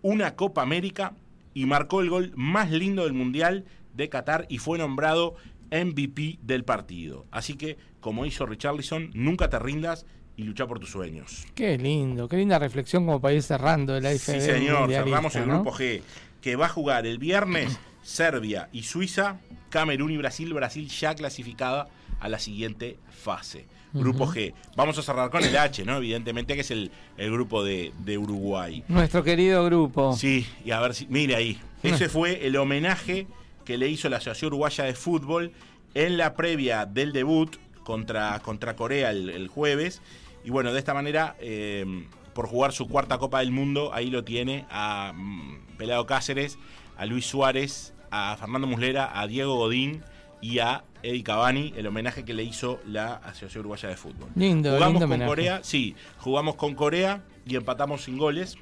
una 0.00 0.36
Copa 0.36 0.62
América 0.62 1.14
y 1.52 1.66
marcó 1.66 2.00
el 2.00 2.10
gol 2.10 2.32
más 2.36 2.70
lindo 2.70 3.04
del 3.04 3.12
Mundial 3.12 3.64
de 3.94 4.08
Qatar 4.08 4.46
y 4.48 4.58
fue 4.58 4.78
nombrado 4.78 5.34
MVP 5.70 6.38
del 6.42 6.64
partido. 6.64 7.26
Así 7.30 7.54
que, 7.54 7.76
como 8.00 8.26
hizo 8.26 8.46
Richarlison, 8.46 9.10
nunca 9.14 9.48
te 9.50 9.58
rindas 9.58 10.06
y 10.36 10.42
lucha 10.42 10.66
por 10.66 10.80
tus 10.80 10.90
sueños. 10.90 11.46
Qué 11.54 11.78
lindo, 11.78 12.28
qué 12.28 12.36
linda 12.36 12.58
reflexión 12.58 13.06
como 13.06 13.20
para 13.20 13.34
ir 13.34 13.42
cerrando 13.42 13.96
el 13.96 14.04
AFB. 14.06 14.18
Sí, 14.18 14.40
señor, 14.40 14.90
cerramos 14.90 15.34
el 15.36 15.46
¿no? 15.46 15.62
grupo 15.62 15.76
G, 15.76 16.02
que 16.40 16.56
va 16.56 16.66
a 16.66 16.68
jugar 16.68 17.06
el 17.06 17.18
viernes 17.18 17.78
Serbia 18.02 18.68
y 18.72 18.82
Suiza, 18.82 19.38
Camerún 19.70 20.10
y 20.10 20.16
Brasil, 20.16 20.52
Brasil 20.52 20.88
ya 20.88 21.14
clasificada 21.14 21.88
a 22.20 22.28
la 22.28 22.38
siguiente 22.38 22.98
fase. 23.10 23.66
Grupo 23.92 24.26
G. 24.26 24.52
Vamos 24.74 24.98
a 24.98 25.02
cerrar 25.02 25.30
con 25.30 25.44
el 25.44 25.56
H, 25.56 25.84
¿no? 25.84 25.98
Evidentemente 25.98 26.56
que 26.56 26.62
es 26.62 26.70
el, 26.72 26.90
el 27.16 27.30
grupo 27.30 27.62
de, 27.62 27.92
de 28.00 28.18
Uruguay. 28.18 28.82
Nuestro 28.88 29.22
querido 29.22 29.64
grupo. 29.64 30.16
Sí, 30.16 30.44
y 30.64 30.72
a 30.72 30.80
ver 30.80 30.94
si. 30.94 31.06
Mire 31.06 31.36
ahí. 31.36 31.60
Ese 31.84 32.08
fue 32.08 32.44
el 32.44 32.56
homenaje 32.56 33.28
que 33.64 33.78
le 33.78 33.88
hizo 33.88 34.08
la 34.08 34.16
Asociación 34.16 34.48
Uruguaya 34.48 34.82
de 34.82 34.94
Fútbol 34.94 35.52
en 35.94 36.16
la 36.16 36.34
previa 36.34 36.86
del 36.86 37.12
debut 37.12 37.54
contra, 37.84 38.40
contra 38.40 38.74
Corea 38.74 39.10
el, 39.10 39.30
el 39.30 39.46
jueves. 39.46 40.02
Y 40.44 40.50
bueno, 40.50 40.72
de 40.72 40.78
esta 40.78 40.94
manera, 40.94 41.36
eh, 41.40 42.06
por 42.34 42.46
jugar 42.46 42.72
su 42.72 42.86
cuarta 42.86 43.18
Copa 43.18 43.40
del 43.40 43.50
Mundo, 43.50 43.90
ahí 43.94 44.10
lo 44.10 44.24
tiene 44.24 44.66
a 44.70 45.12
mm, 45.14 45.76
Pelado 45.78 46.06
Cáceres, 46.06 46.58
a 46.96 47.06
Luis 47.06 47.26
Suárez, 47.26 47.94
a 48.10 48.36
Fernando 48.36 48.66
Muslera, 48.66 49.18
a 49.18 49.26
Diego 49.26 49.56
Godín 49.56 50.02
y 50.40 50.58
a 50.58 50.84
Eddie 51.02 51.22
Cavani, 51.22 51.72
el 51.76 51.86
homenaje 51.86 52.24
que 52.24 52.34
le 52.34 52.44
hizo 52.44 52.78
la 52.86 53.14
Asociación 53.14 53.60
Uruguaya 53.60 53.88
de 53.88 53.96
Fútbol. 53.96 54.28
Lindo, 54.34 54.70
Jugamos 54.70 54.92
lindo 54.92 55.00
con 55.00 55.12
homenaje. 55.12 55.28
Corea, 55.28 55.60
sí, 55.62 55.96
jugamos 56.18 56.56
con 56.56 56.74
Corea 56.74 57.22
y 57.46 57.56
empatamos 57.56 58.04
sin 58.04 58.18
goles. 58.18 58.56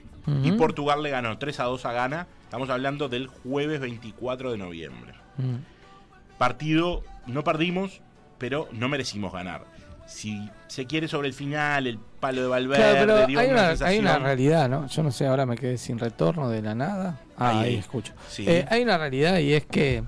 Y. 0.45 0.53
Portugal 0.53 1.03
le 1.03 1.11
ganó 1.11 1.37
3 1.37 1.59
a 1.59 1.65
2 1.65 1.85
a 1.85 1.93
Ghana. 1.93 2.29
Estamos 2.45 2.71
hablando 2.71 3.09
del 3.09 3.27
jueves 3.27 3.81
24 3.81 4.53
de 4.53 4.59
noviembre. 4.59 5.15
Mm. 5.37 5.57
Partido, 6.39 7.03
no 7.27 7.43
perdimos, 7.43 8.01
pero 8.39 8.69
no 8.71 8.89
merecimos 8.89 9.33
ganar. 9.33 9.65
Si 10.15 10.49
se 10.69 10.87
quiere 10.87 11.09
sobre 11.09 11.29
el 11.29 11.35
final, 11.35 11.87
el 11.87 11.99
palo 11.99 12.43
de 12.43 12.49
Valverde, 12.49 12.83
Claro, 12.83 12.99
pero 13.01 13.39
hay 13.41 13.51
una, 13.51 13.63
hay 13.71 13.77
sensación- 13.77 14.05
una 14.05 14.19
realidad, 14.19 14.69
¿no? 14.69 14.87
Yo 14.87 15.03
no 15.03 15.11
sé, 15.11 15.27
ahora 15.27 15.47
me 15.47 15.57
quedé 15.57 15.79
sin 15.79 15.99
retorno 15.99 16.49
de 16.49 16.63
la 16.63 16.75
nada. 16.75 17.19
Ah, 17.37 17.61
Ahí, 17.61 17.69
ahí, 17.71 17.75
escucho. 17.77 18.13
Sí. 18.29 18.45
Eh, 18.47 18.65
hay 18.71 18.83
una 18.83 18.99
realidad 18.99 19.39
y 19.39 19.55
es 19.55 19.65
que 19.67 20.05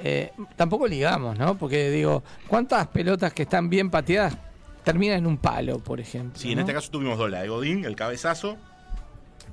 eh, 0.00 0.30
tampoco 0.56 0.86
ligamos, 0.86 1.36
¿no? 1.38 1.56
Porque 1.56 1.90
digo, 1.90 2.22
¿cuántas 2.46 2.86
pelotas 2.88 3.32
que 3.32 3.42
están 3.42 3.68
bien 3.68 3.90
pateadas 3.90 4.36
terminan 4.84 5.18
en 5.18 5.26
un 5.26 5.38
palo, 5.38 5.78
por 5.80 5.98
ejemplo? 6.00 6.38
Sí, 6.38 6.52
en 6.52 6.60
este 6.60 6.72
caso 6.72 6.90
tuvimos 6.90 7.18
dos, 7.18 7.30
la 7.30 7.42
de 7.42 7.48
Godín, 7.48 7.84
el 7.84 7.96
cabezazo, 7.96 8.56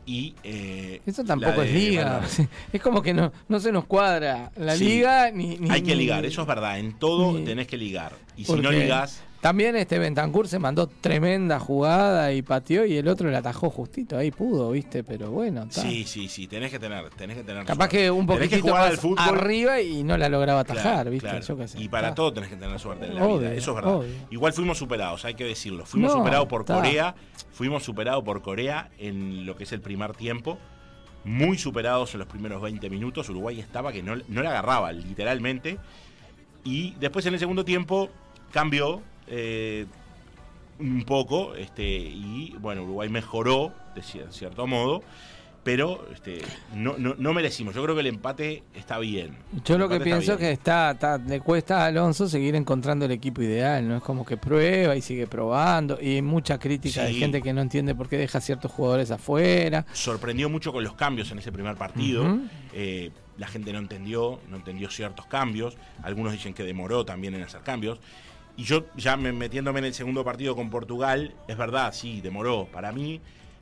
y... 0.05 0.35
eh, 0.43 1.01
Eso 1.05 1.23
tampoco 1.23 1.63
es 1.63 1.71
liga. 1.73 2.21
Es 2.73 2.79
como 2.81 3.01
que 3.01 3.13
no, 3.13 3.31
no 3.47 3.59
se 3.59 3.71
nos 3.71 3.85
cuadra 3.85 4.51
la 4.55 4.75
Sí. 4.75 4.85
liga 4.85 5.31
ni, 5.31 5.57
ni- 5.57 5.71
Hay 5.71 5.81
que 5.81 5.95
ligar, 5.95 6.25
eso 6.25 6.41
es 6.41 6.47
verdad, 6.47 6.77
en 6.77 6.99
todo 6.99 7.33
ni- 7.33 7.43
tenés 7.45 7.65
que 7.67 7.77
ligar. 7.77 8.13
Y 8.37 8.45
si 8.45 8.53
no 8.53 8.69
ligás, 8.71 9.23
También 9.41 9.75
este 9.75 9.99
Bentancur 9.99 10.47
se 10.47 10.57
mandó 10.57 10.87
tremenda 10.87 11.59
jugada 11.59 12.33
y 12.33 12.41
pateó 12.41 12.83
y 12.83 12.97
el 12.97 13.07
otro 13.07 13.29
le 13.29 13.37
atajó 13.37 13.69
justito. 13.69 14.17
Ahí 14.17 14.31
pudo, 14.31 14.71
¿viste? 14.71 15.03
Pero 15.03 15.29
bueno, 15.29 15.67
sí, 15.69 16.03
sí, 16.05 16.27
sí, 16.27 16.47
tenés 16.47 16.71
que 16.71 16.79
tener, 16.79 17.09
tenés 17.11 17.37
que 17.37 17.43
tener 17.43 17.63
Capaz 17.63 17.75
suerte. 17.89 17.97
que 17.97 18.11
un 18.11 18.25
que 18.25 18.33
poquitito 18.33 18.61
jugar 18.63 18.81
más 18.81 18.89
al 18.91 18.97
fútbol 18.97 19.19
arriba 19.19 19.81
y 19.81 20.03
no 20.03 20.17
la 20.17 20.29
lograba 20.29 20.61
atajar, 20.61 20.81
Claro, 20.81 21.11
¿viste? 21.11 21.29
claro. 21.29 21.45
Yo 21.45 21.57
qué 21.57 21.67
sé. 21.67 21.79
Y 21.79 21.87
para 21.89 22.15
todo 22.15 22.33
tenés 22.33 22.49
que 22.49 22.55
tener 22.55 22.79
suerte 22.79 23.05
en 23.05 23.15
la 23.15 23.23
Obvio, 23.23 23.37
vida, 23.39 23.53
eso 23.53 23.71
es 23.71 23.75
verdad. 23.75 23.95
obvio. 23.97 24.09
Igual 24.31 24.53
fuimos 24.53 24.79
superados, 24.79 25.23
hay 25.25 25.35
que 25.35 25.43
decirlo. 25.43 25.85
Fuimos 25.85 26.11
No, 26.13 26.17
superados 26.19 26.47
por. 26.47 26.65
Corea, 26.65 27.13
fuimos 27.51 27.83
superados 27.83 28.23
por 28.23 28.41
Corea 28.41 28.89
en 28.97 29.45
lo 29.45 29.55
que 29.55 29.65
es 29.65 29.71
el 29.73 29.81
primer 29.81 30.15
tiempo. 30.15 30.57
Muy 31.23 31.57
superados 31.59 32.13
en 32.13 32.19
los 32.19 32.27
primeros 32.27 32.61
20 32.63 32.89
minutos. 32.89 33.29
Uruguay 33.29 33.59
estaba 33.59 33.91
que 33.91 34.01
no, 34.01 34.15
no 34.27 34.41
la 34.41 34.49
agarraba, 34.49 34.91
literalmente. 34.91 35.77
Y 36.63 36.95
después 36.99 37.25
en 37.27 37.33
el 37.35 37.39
segundo 37.39 37.63
tiempo 37.63 38.09
cambió 38.51 39.01
eh, 39.27 39.85
un 40.79 41.03
poco. 41.03 41.55
este 41.55 41.83
Y 41.85 42.55
bueno, 42.59 42.83
Uruguay 42.83 43.09
mejoró 43.09 43.73
de 43.95 44.01
cier- 44.01 44.29
cierto 44.31 44.67
modo. 44.67 45.03
Pero 45.63 46.07
este, 46.13 46.43
no, 46.75 46.93
no, 46.99 47.15
no 47.17 47.33
merecimos. 47.33 47.73
Yo 47.73 47.81
creo 47.81 47.95
que 47.95 48.01
el 48.01 48.05
empate 48.07 48.61
está 48.75 48.99
bien. 48.99 49.35
Yo 49.65 49.79
lo 49.79 49.89
que 49.89 49.99
pienso 49.99 50.33
es 50.33 50.37
que 50.37 50.51
está, 50.51 50.91
está- 50.91 51.17
le 51.17 51.39
cuesta 51.39 51.81
a 51.81 51.85
Alonso 51.87 52.29
seguir 52.29 52.53
encontrando 52.53 53.05
el 53.05 53.11
equipo 53.11 53.41
ideal, 53.41 53.87
¿no? 53.87 53.97
Es 53.97 54.03
como 54.03 54.23
que 54.23 54.37
prueba 54.37 54.95
y 54.95 55.01
sigue 55.01 55.25
probando. 55.25 55.97
Y 55.99 56.15
hay 56.17 56.21
mucha 56.21 56.59
crítica 56.59 57.05
de 57.05 57.13
gente 57.15 57.41
que 57.41 57.51
no 57.51 57.61
entiende 57.61 57.95
por 57.95 58.07
qué 58.07 58.15
deja 58.19 58.41
ciertos 58.41 58.71
jugadores 58.71 59.09
afuera. 59.09 59.87
sorprendió 59.91 60.49
mucho 60.51 60.71
con 60.71 60.83
los 60.83 60.93
cambios 60.93 61.31
en 61.31 61.39
ese 61.39 61.51
primer 61.51 61.75
partido. 61.77 62.37
Eh, 62.71 63.09
la 63.39 63.47
gente 63.47 63.73
no 63.73 63.79
entendió, 63.79 64.39
no 64.51 64.57
entendió 64.57 64.91
ciertos 64.91 65.25
cambios. 65.25 65.75
Algunos 66.03 66.31
dicen 66.31 66.53
que 66.53 66.61
demoró 66.63 67.05
también 67.05 67.33
en 67.33 67.41
hacer 67.41 67.61
cambios. 67.61 67.99
Y 68.57 68.63
yo 68.63 68.85
ya 68.95 69.17
me- 69.17 69.31
metiéndome 69.33 69.79
en 69.79 69.85
el 69.85 69.93
segundo 69.93 70.23
partido 70.23 70.55
con 70.55 70.69
Portugal, 70.69 71.33
es 71.47 71.57
verdad, 71.57 71.93
sí, 71.93 72.21
demoró. 72.21 72.67
Para 72.71 72.91
mí, 72.91 73.19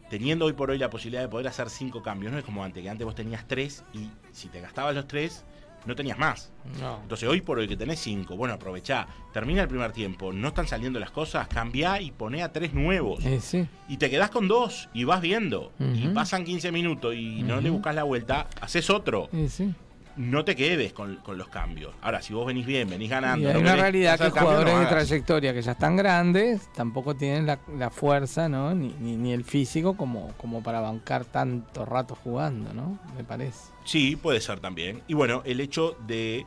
teniendo 0.09 0.45
hoy 0.45 0.53
por 0.53 0.69
hoy 0.69 0.77
la 0.77 0.89
posibilidad 0.89 1.21
de 1.23 1.29
poder 1.29 1.47
hacer 1.47 1.69
cinco 1.69 2.03
cambios, 2.03 2.31
no 2.31 2.37
es 2.37 2.43
como 2.45 2.63
antes, 2.63 2.83
que 2.83 2.89
antes 2.89 3.05
vos 3.05 3.15
tenías 3.15 3.47
tres 3.47 3.83
y 3.93 4.09
si 4.31 4.49
te 4.49 4.61
gastabas 4.61 4.93
los 4.93 5.07
tres, 5.07 5.43
no 5.85 5.95
tenías 5.95 6.17
más. 6.17 6.49
No. 6.79 6.99
Entonces 7.01 7.27
hoy 7.27 7.41
por 7.41 7.57
hoy 7.59 7.67
que 7.67 7.75
tenés 7.75 7.99
cinco, 7.99 8.37
bueno, 8.37 8.53
aprovechá, 8.53 9.05
termina 9.33 9.63
el 9.63 9.67
primer 9.67 9.91
tiempo, 9.91 10.31
no 10.31 10.47
están 10.49 10.65
saliendo 10.67 10.97
las 10.99 11.11
cosas, 11.11 11.47
cambiá 11.49 11.99
y 11.99 12.11
poné 12.11 12.41
a 12.43 12.53
tres 12.53 12.73
nuevos. 12.73 13.25
Eh, 13.25 13.41
sí. 13.41 13.67
Y 13.89 13.97
te 13.97 14.09
quedás 14.09 14.29
con 14.29 14.47
dos 14.47 14.87
y 14.93 15.03
vas 15.03 15.19
viendo. 15.21 15.73
Y 15.79 16.07
pasan 16.13 16.45
15 16.45 16.71
minutos 16.71 17.15
y 17.15 17.41
no 17.43 17.59
le 17.59 17.69
buscas 17.69 17.95
la 17.95 18.03
vuelta, 18.03 18.47
haces 18.61 18.89
otro. 18.89 19.27
Eh, 19.33 19.49
sí. 19.49 19.73
No 20.15 20.45
te 20.45 20.55
quedes 20.55 20.93
con, 20.93 21.15
con 21.17 21.37
los 21.39 21.47
cambios. 21.47 21.93
Ahora, 22.01 22.21
si 22.21 22.33
vos 22.33 22.45
venís 22.45 22.65
bien, 22.67 22.87
venís 22.89 23.09
ganando. 23.09 23.45
Y 23.47 23.47
hay 23.47 23.53
no 23.55 23.61
una 23.61 23.75
realidad 23.75 24.19
que 24.19 24.29
jugadores 24.29 24.73
no 24.73 24.79
de 24.81 24.85
trayectoria 24.85 25.53
que 25.53 25.61
ya 25.63 25.71
están 25.71 25.95
grandes 25.95 26.69
tampoco 26.73 27.15
tienen 27.15 27.47
la, 27.47 27.57
la 27.77 27.89
fuerza, 27.89 28.47
¿no? 28.47 28.75
Ni, 28.75 28.93
ni, 28.99 29.15
ni 29.17 29.33
el 29.33 29.43
físico 29.43 29.97
como, 29.97 30.31
como 30.37 30.61
para 30.61 30.81
bancar 30.81 31.25
tanto 31.25 31.83
rato 31.85 32.15
jugando, 32.15 32.73
¿no? 32.73 32.99
Me 33.17 33.23
parece. 33.23 33.71
Sí, 33.85 34.15
puede 34.15 34.39
ser 34.39 34.59
también. 34.59 35.01
Y 35.07 35.15
bueno, 35.15 35.41
el 35.45 35.59
hecho 35.59 35.97
de 36.05 36.45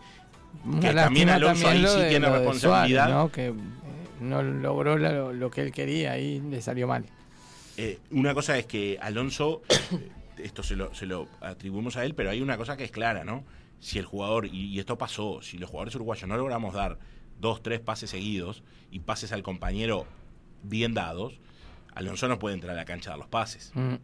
Que 0.81 0.93
lástima 0.93 1.05
también 1.05 1.29
Alonso 1.31 1.69
ahí 1.69 1.83
lo 1.83 1.89
sí 1.93 2.01
de- 2.03 2.09
tiene 2.09 2.31
responsabilidad. 2.31 3.07
Suárez, 3.09 3.17
¿no? 3.25 3.33
Que 3.33 3.47
eh, 3.49 3.55
no 4.21 4.43
logró 4.45 4.97
lo, 4.97 5.33
lo 5.33 5.51
que 5.51 5.63
él 5.63 5.73
quería 5.73 6.17
y 6.19 6.41
le 6.41 6.63
salió 6.63 6.87
mal. 6.87 7.05
eh, 7.77 7.99
una 8.13 8.33
cosa 8.33 8.57
es 8.57 8.67
que 8.67 8.97
Alonso, 9.03 9.63
eh, 9.69 10.09
esto 10.39 10.63
se 10.63 10.77
lo, 10.77 10.95
se 10.95 11.07
lo 11.07 11.27
atribuimos 11.41 11.97
a 11.97 12.05
él, 12.05 12.15
pero 12.15 12.31
hay 12.31 12.41
una 12.41 12.57
cosa 12.57 12.77
que 12.77 12.85
es 12.85 12.93
clara, 12.93 13.25
¿no? 13.25 13.43
Si 13.81 13.99
el 13.99 14.05
jugador, 14.07 14.47
y, 14.47 14.67
y 14.67 14.79
esto 14.79 14.97
pasó, 14.99 15.43
si 15.43 15.59
los 15.59 15.69
jugadores 15.71 15.95
uruguayos 15.95 16.29
no 16.29 16.37
logramos 16.37 16.75
dar 16.75 16.99
dos, 17.41 17.63
tres 17.63 17.81
pases 17.81 18.11
seguidos 18.11 18.63
y 18.91 19.01
pases 19.01 19.33
al 19.33 19.43
compañero 19.43 20.07
bien 20.63 20.95
dados, 20.95 21.39
Alonso 21.95 22.29
no 22.29 22.39
puede 22.39 22.55
entrar 22.55 22.73
a 22.75 22.77
la 22.77 22.85
cancha 22.85 23.11
a 23.11 23.13
dar 23.13 23.19
los 23.19 23.29
pases. 23.29 23.71
Mm. 23.75 23.95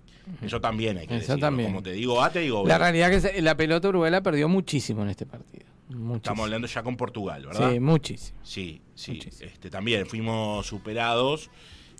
Eso 0.43 0.61
también 0.61 0.97
hay 0.99 1.07
que 1.07 1.15
Eso 1.17 1.21
decirlo. 1.33 1.41
también. 1.41 1.69
Como 1.71 1.83
te 1.83 1.93
digo 1.93 2.23
A, 2.23 2.31
te 2.31 2.41
digo 2.41 2.63
B. 2.63 2.69
La 2.69 2.79
realidad 2.79 3.11
que 3.11 3.21
se- 3.21 3.43
la 3.43 3.57
pelota 3.57 3.89
Uruguay 3.89 4.11
la 4.11 4.23
perdió 4.23 4.49
muchísimo 4.49 5.03
en 5.03 5.09
este 5.11 5.27
partido. 5.27 5.67
Estamos 6.15 6.45
hablando 6.45 6.67
ya 6.69 6.83
con 6.83 6.97
Portugal, 6.97 7.45
¿verdad? 7.45 7.71
Sí, 7.73 7.81
muchísimo. 7.81 8.39
Sí, 8.43 8.81
sí. 8.95 9.19
Este, 9.41 9.69
también 9.69 10.07
fuimos 10.07 10.67
superados. 10.67 11.51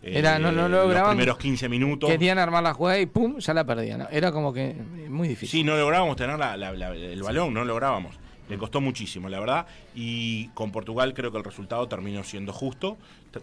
Era, 0.03 0.37
no, 0.37 0.51
no 0.51 0.67
lograban, 0.67 1.11
los 1.11 1.15
primeros 1.15 1.37
15 1.37 1.69
minutos. 1.69 2.09
Querían 2.09 2.37
armar 2.37 2.61
la 2.61 2.73
jugada 2.73 2.99
y 2.99 3.05
pum, 3.05 3.37
ya 3.39 3.53
la 3.53 3.65
perdían. 3.65 4.07
Era 4.11 4.31
como 4.31 4.53
que 4.53 4.75
muy 5.09 5.29
difícil. 5.29 5.59
Sí, 5.59 5.63
no 5.63 5.77
lográbamos 5.77 6.17
tener 6.17 6.37
el 6.39 7.23
balón, 7.23 7.53
no 7.53 7.63
lográbamos. 7.63 8.19
Le 8.49 8.57
costó 8.57 8.81
muchísimo, 8.81 9.29
la 9.29 9.39
verdad. 9.39 9.65
Y 9.95 10.49
con 10.49 10.71
Portugal 10.71 11.13
creo 11.13 11.31
que 11.31 11.37
el 11.37 11.43
resultado 11.45 11.87
terminó 11.87 12.23
siendo 12.23 12.51
justo. 12.51 12.97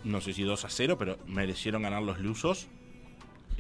No 0.05 0.21
sé 0.21 0.35
si 0.35 0.43
2 0.43 0.65
a 0.65 0.69
0, 0.69 0.97
pero 0.99 1.19
merecieron 1.27 1.83
ganar 1.83 2.03
los 2.03 2.19
lusos. 2.19 2.69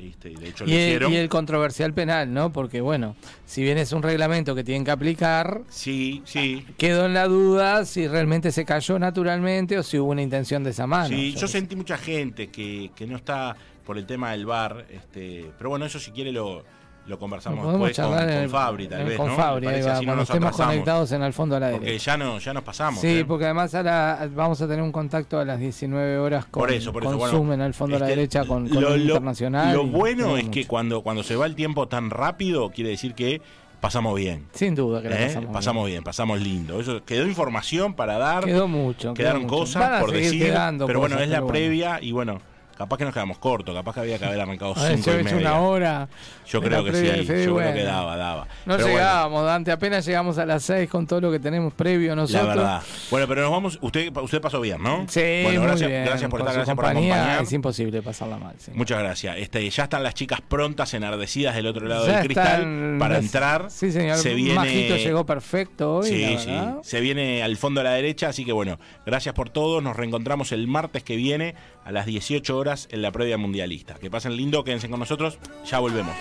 Este, 0.09 0.31
de 0.31 0.49
hecho, 0.49 0.65
y, 0.67 0.75
el, 0.75 1.11
y 1.11 1.17
el 1.17 1.29
controversial 1.29 1.93
penal, 1.93 2.33
¿no? 2.33 2.53
Porque, 2.53 2.81
bueno, 2.81 3.17
si 3.45 3.63
bien 3.63 3.79
es 3.79 3.93
un 3.93 4.03
reglamento 4.03 4.55
que 4.55 4.65
tienen 4.65 4.85
que 4.85 4.91
aplicar, 4.91 5.63
sí, 5.69 6.23
sí. 6.25 6.65
quedó 6.79 7.07
en 7.07 7.15
la 7.15 7.27
duda 7.27 7.85
si 7.85 8.09
realmente 8.09 8.51
se 8.53 8.65
cayó 8.65 8.99
naturalmente 8.99 9.79
o 9.79 9.83
si 9.83 9.99
hubo 9.99 10.11
una 10.11 10.23
intención 10.23 10.65
de 10.65 10.71
esa 10.71 10.87
mano. 10.87 11.09
Sí, 11.09 11.35
yo, 11.35 11.47
sentí 11.47 11.77
mucha 11.77 11.99
gente 11.99 12.49
que, 12.49 12.91
que 12.95 13.07
no 13.07 13.17
está 13.17 13.57
por 13.85 13.99
el 13.99 14.07
tema 14.07 14.33
del 14.33 14.47
bar, 14.47 14.87
este, 14.91 15.51
pero 15.59 15.71
bueno, 15.71 15.85
eso 15.85 15.99
si 15.99 16.13
quiere 16.13 16.33
lo, 16.33 16.65
lo 17.11 17.19
conversamos 17.19 17.67
después 17.67 17.97
con, 17.97 18.13
con, 18.13 18.49
Fabri, 18.49 18.87
tal 18.87 19.05
vez. 19.05 19.17
Con 19.17 19.29
¿no? 19.29 19.37
Fabri, 19.37 19.67
ahí 19.67 19.83
va, 19.83 20.01
cuando 20.03 20.23
estemos 20.23 20.57
conectados 20.57 21.13
en 21.13 21.23
el 21.23 21.33
fondo 21.33 21.57
a 21.57 21.61
la 21.61 21.71
porque 21.73 21.99
ya, 21.99 22.17
no, 22.17 22.39
ya 22.39 22.55
nos 22.55 22.63
pasamos. 22.63 23.01
Sí, 23.01 23.19
¿eh? 23.19 23.25
porque 23.25 23.45
además 23.45 23.75
ahora 23.75 24.29
vamos 24.35 24.63
a 24.63 24.69
tener 24.69 24.83
un 24.83 24.93
contacto 24.93 25.39
a 25.39 25.45
las 25.45 25.59
19 25.59 26.19
horas 26.19 26.47
con, 26.47 26.63
por 26.63 26.73
eso, 26.73 26.93
por 26.93 27.05
eso, 27.05 27.19
Zoom 27.29 27.53
en 27.53 27.61
el 27.63 27.75
fondo 27.75 27.97
a 27.97 27.99
la 27.99 28.07
este, 28.07 28.17
derecha 28.17 28.45
con, 28.47 28.69
con 28.69 28.83
lo, 28.83 28.97
internacional. 28.97 29.75
Lo 29.75 29.87
bueno 29.87 30.37
es 30.37 30.49
que 30.49 30.67
cuando, 30.67 31.03
cuando 31.03 31.23
se 31.23 31.37
va 31.37 31.47
el 31.47 31.55
tiempo 31.55 31.89
tan 31.89 32.11
rápido, 32.11 32.71
quiere 32.71 32.91
decir 32.91 33.15
que 33.15 33.43
pasamos 33.81 34.15
bien. 34.15 34.47
Sin 34.53 34.75
duda 34.75 35.03
que 35.03 35.09
¿Eh? 35.09 35.27
pasamos, 35.27 35.53
pasamos 35.53 35.87
bien. 35.87 36.05
pasamos 36.05 36.41
lindo. 36.41 36.81
Eso 36.81 37.05
quedó 37.05 37.27
información 37.27 37.95
para 37.95 38.19
dar. 38.19 38.45
Quedó 38.45 38.69
mucho. 38.69 39.15
Quedaron 39.15 39.47
cosas 39.47 40.01
por 40.01 40.13
decir. 40.13 40.55
Pero 40.87 41.01
bueno, 41.01 41.19
es 41.19 41.29
la 41.29 41.45
previa 41.45 41.99
y 42.01 42.13
bueno, 42.13 42.41
Capaz 42.81 42.97
que 42.97 43.05
nos 43.05 43.13
quedamos 43.13 43.37
cortos, 43.37 43.75
capaz 43.75 43.93
que 43.93 44.01
había 44.01 44.19
que 44.19 44.25
haber 44.25 44.41
arrancado 44.41 44.75
cinco 44.95 45.11
y 45.11 45.23
media. 45.23 45.37
una 45.37 45.61
hora. 45.61 46.09
Yo 46.49 46.63
creo 46.63 46.83
que 46.83 46.95
sí, 46.95 47.27
yo 47.27 47.55
creo 47.55 47.75
que 47.75 47.83
daba, 47.83 48.17
daba. 48.17 48.49
No 48.65 48.79
llegábamos, 48.79 49.45
Dante, 49.45 49.71
apenas 49.71 50.07
llegamos 50.07 50.39
a 50.39 50.47
las 50.47 50.63
seis 50.63 50.89
con 50.89 51.07
todo 51.07 51.21
lo 51.21 51.31
que 51.31 51.39
tenemos 51.39 51.75
previo 51.75 52.17
nosotros. 52.17 52.49
La 52.49 52.55
verdad. 52.55 52.83
Bueno, 53.11 53.29
pero 53.29 53.43
nos 53.43 53.51
vamos, 53.51 53.79
usted 53.83 54.11
usted 54.17 54.41
pasó 54.41 54.63
bien, 54.63 54.83
¿no? 54.83 55.05
Sí, 55.09 55.43
bueno, 55.43 55.61
gracias, 55.61 55.91
gracias 55.91 56.31
por 56.31 56.41
estar, 56.41 56.55
gracias 56.55 56.75
por 56.75 56.87
acompañar. 56.87 57.43
Es 57.43 57.53
imposible 57.53 58.01
pasarla 58.01 58.39
mal. 58.39 58.57
Muchas 58.73 58.99
gracias. 58.99 59.37
Este, 59.37 59.69
ya 59.69 59.83
están 59.83 60.03
las 60.03 60.15
chicas 60.15 60.41
prontas, 60.41 60.95
enardecidas 60.95 61.55
del 61.55 61.67
otro 61.67 61.87
lado 61.87 62.07
del 62.07 62.25
cristal 62.25 62.97
para 62.99 63.19
entrar. 63.19 63.67
Sí, 63.71 63.93
señor. 63.93 64.17
Se 64.17 64.33
viene... 64.33 64.55
Majito 64.55 64.97
llegó 64.97 65.27
perfecto 65.27 65.97
hoy. 65.97 66.09
Sí, 66.09 66.39
sí. 66.39 66.59
Se 66.81 67.01
viene 67.01 67.43
al 67.43 67.59
fondo 67.59 67.83
a 67.83 67.85
la 67.85 67.93
derecha, 67.93 68.31
así 68.31 68.47
que 68.47 68.53
bueno, 68.53 68.79
gracias 69.05 69.35
por 69.35 69.51
todo. 69.51 69.83
Nos 69.83 69.97
reencontramos 69.97 70.51
el 70.53 70.67
martes 70.67 71.03
que 71.03 71.17
viene 71.17 71.55
a 71.85 71.93
las 71.93 72.07
18 72.07 72.57
horas 72.57 72.70
en 72.91 73.03
la 73.03 73.11
previa 73.11 73.37
mundialista. 73.37 73.95
Que 73.95 74.11
pasen 74.11 74.37
lindo, 74.37 74.63
quédense 74.65 74.89
con 74.89 75.01
nosotros, 75.01 75.39
ya 75.67 75.79
volvemos. 75.79 76.15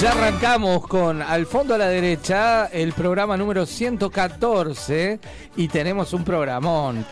Ya 0.00 0.12
arrancamos 0.12 0.86
con 0.86 1.22
al 1.22 1.46
fondo 1.46 1.74
a 1.74 1.78
la 1.78 1.88
derecha 1.88 2.66
el 2.66 2.92
programa 2.92 3.36
número 3.36 3.66
114 3.66 5.20
y 5.56 5.68
tenemos 5.68 6.12
un 6.12 6.24
programón. 6.24 7.04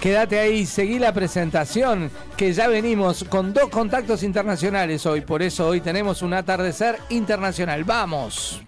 Quédate 0.00 0.38
ahí, 0.38 0.66
seguí 0.66 0.98
la 0.98 1.14
presentación, 1.14 2.10
que 2.36 2.52
ya 2.52 2.68
venimos 2.68 3.24
con 3.24 3.54
dos 3.54 3.70
contactos 3.70 4.22
internacionales 4.22 5.06
hoy, 5.06 5.22
por 5.22 5.42
eso 5.42 5.66
hoy 5.66 5.80
tenemos 5.80 6.20
un 6.20 6.34
atardecer 6.34 6.98
internacional. 7.08 7.84
¡Vamos! 7.84 8.60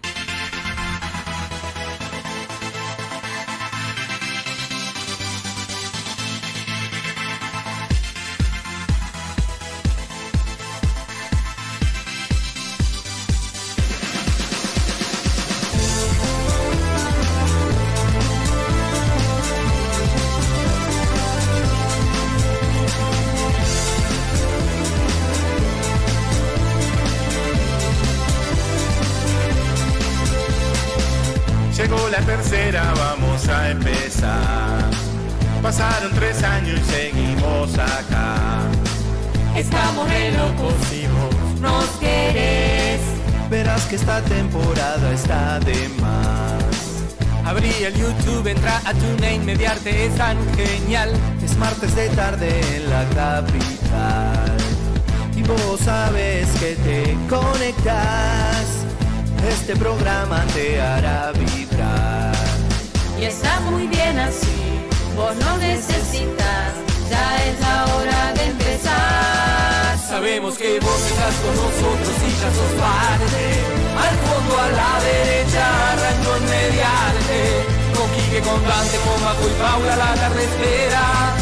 Quique, 78.67 78.73
con 78.73 78.75
Dante, 78.75 78.97
con 78.97 79.23
Maco 79.23 79.47
y 79.47 79.53
Paula, 79.61 79.95
la 79.95 80.13
tarde 80.15 80.43
espera. 80.43 81.35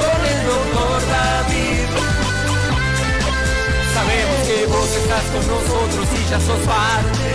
Con 0.00 0.20
el 0.26 0.46
doctor 0.46 1.00
David. 1.10 1.88
Sabemos 3.94 4.38
que 4.46 4.66
vos 4.66 4.90
estás 4.96 5.24
con 5.32 5.44
nosotros 5.46 6.06
y 6.16 6.30
ya 6.30 6.40
sos 6.40 6.60
parte. 6.66 7.32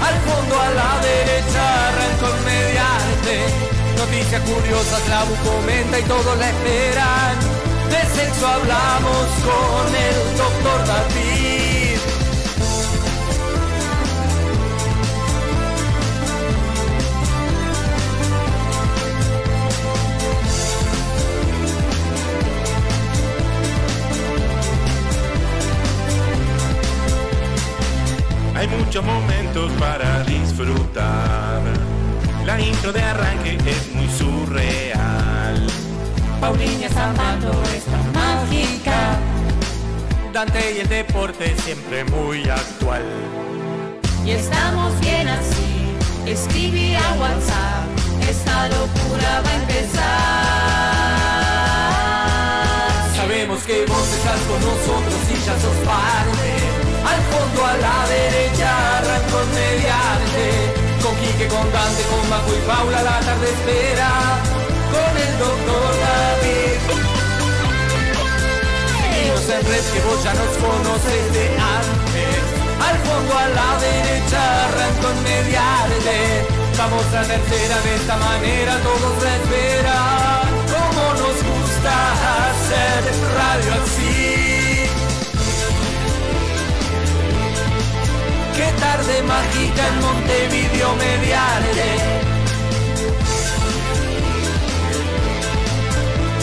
Al 0.00 0.16
fondo 0.24 0.60
a 0.60 0.70
la 0.70 1.00
derecha, 1.00 1.88
arranco 1.88 2.26
en 2.36 2.44
mediante 2.44 3.76
Noticias 3.96 4.42
curiosas, 4.42 5.08
la 5.08 5.24
comenta 5.44 5.98
y 5.98 6.02
todos 6.02 6.38
la 6.38 6.48
esperan. 6.50 7.36
De 7.88 8.00
sexo 8.14 8.46
hablamos 8.46 9.26
con 9.44 9.94
el 9.94 10.36
doctor 10.36 10.86
David. 10.86 11.25
Hay 28.66 28.76
muchos 28.78 29.04
momentos 29.04 29.70
para 29.78 30.24
disfrutar 30.24 31.62
la 32.44 32.60
intro 32.60 32.92
de 32.92 33.00
arranque 33.00 33.58
es 33.64 33.94
muy 33.94 34.08
surreal. 34.08 35.66
Paulinha 36.40 36.88
Zambato 36.88 37.62
está 37.64 37.96
mágica. 38.12 39.18
Dante 40.32 40.74
y 40.76 40.80
el 40.80 40.88
deporte 40.88 41.54
siempre 41.58 42.04
muy 42.06 42.48
actual. 42.48 43.04
Y 44.24 44.30
estamos 44.30 44.98
bien 45.00 45.28
así. 45.28 45.94
Escribí 46.26 46.96
a 46.96 47.12
WhatsApp. 47.20 47.86
Esta 48.28 48.68
locura 48.68 49.42
va 49.44 49.50
a 49.50 49.56
empezar. 49.56 49.96
Sabemos 53.14 53.62
que 53.62 53.86
vos 53.86 54.08
estás 54.08 54.40
con 54.40 54.60
nosotros 54.60 55.20
y 55.30 55.34
ya 55.46 55.56
sos 55.60 55.76
parte. 55.84 56.65
Al 57.10 57.20
fondo 57.30 57.64
a 57.64 57.74
la 57.86 57.98
derecha 58.08 58.98
arrancó 58.98 59.38
mediante 59.54 60.46
con 61.02 61.14
Quique, 61.16 61.46
con 61.46 61.66
Dante, 61.72 62.02
con 62.10 62.28
Macu 62.28 62.52
y 62.52 62.62
Paula 62.66 63.02
la 63.02 63.20
tarde 63.20 63.46
espera 63.46 64.10
con 64.92 65.12
el 65.24 65.32
doctor 65.38 65.90
David. 66.04 66.78
Seguimos 68.98 69.44
en 69.54 69.62
red 69.70 69.84
que 69.92 70.00
vos 70.06 70.18
ya 70.24 70.34
nos 70.34 70.52
conoces 70.58 71.22
antes. 71.78 72.56
Al 72.88 72.98
fondo 73.06 73.32
a 73.38 73.48
la 73.58 73.70
derecha 73.80 74.40
arranco 74.66 75.06
en 75.10 75.22
mediarte. 75.22 76.18
Vamos 76.78 77.06
a 77.14 77.22
tercera 77.22 77.80
de 77.80 77.94
esta 77.94 78.16
manera, 78.16 78.78
todos 78.82 79.22
la 79.22 79.36
esperan. 79.36 80.46
Como 80.74 81.02
nos 81.22 81.38
gusta 81.50 81.94
hacer 82.50 83.02
radio 83.38 83.70
así. 83.82 84.55
tarde 88.80 89.22
mágica 89.22 89.82
en 89.88 90.00
Montevideo 90.00 90.96
mediante. 90.96 91.88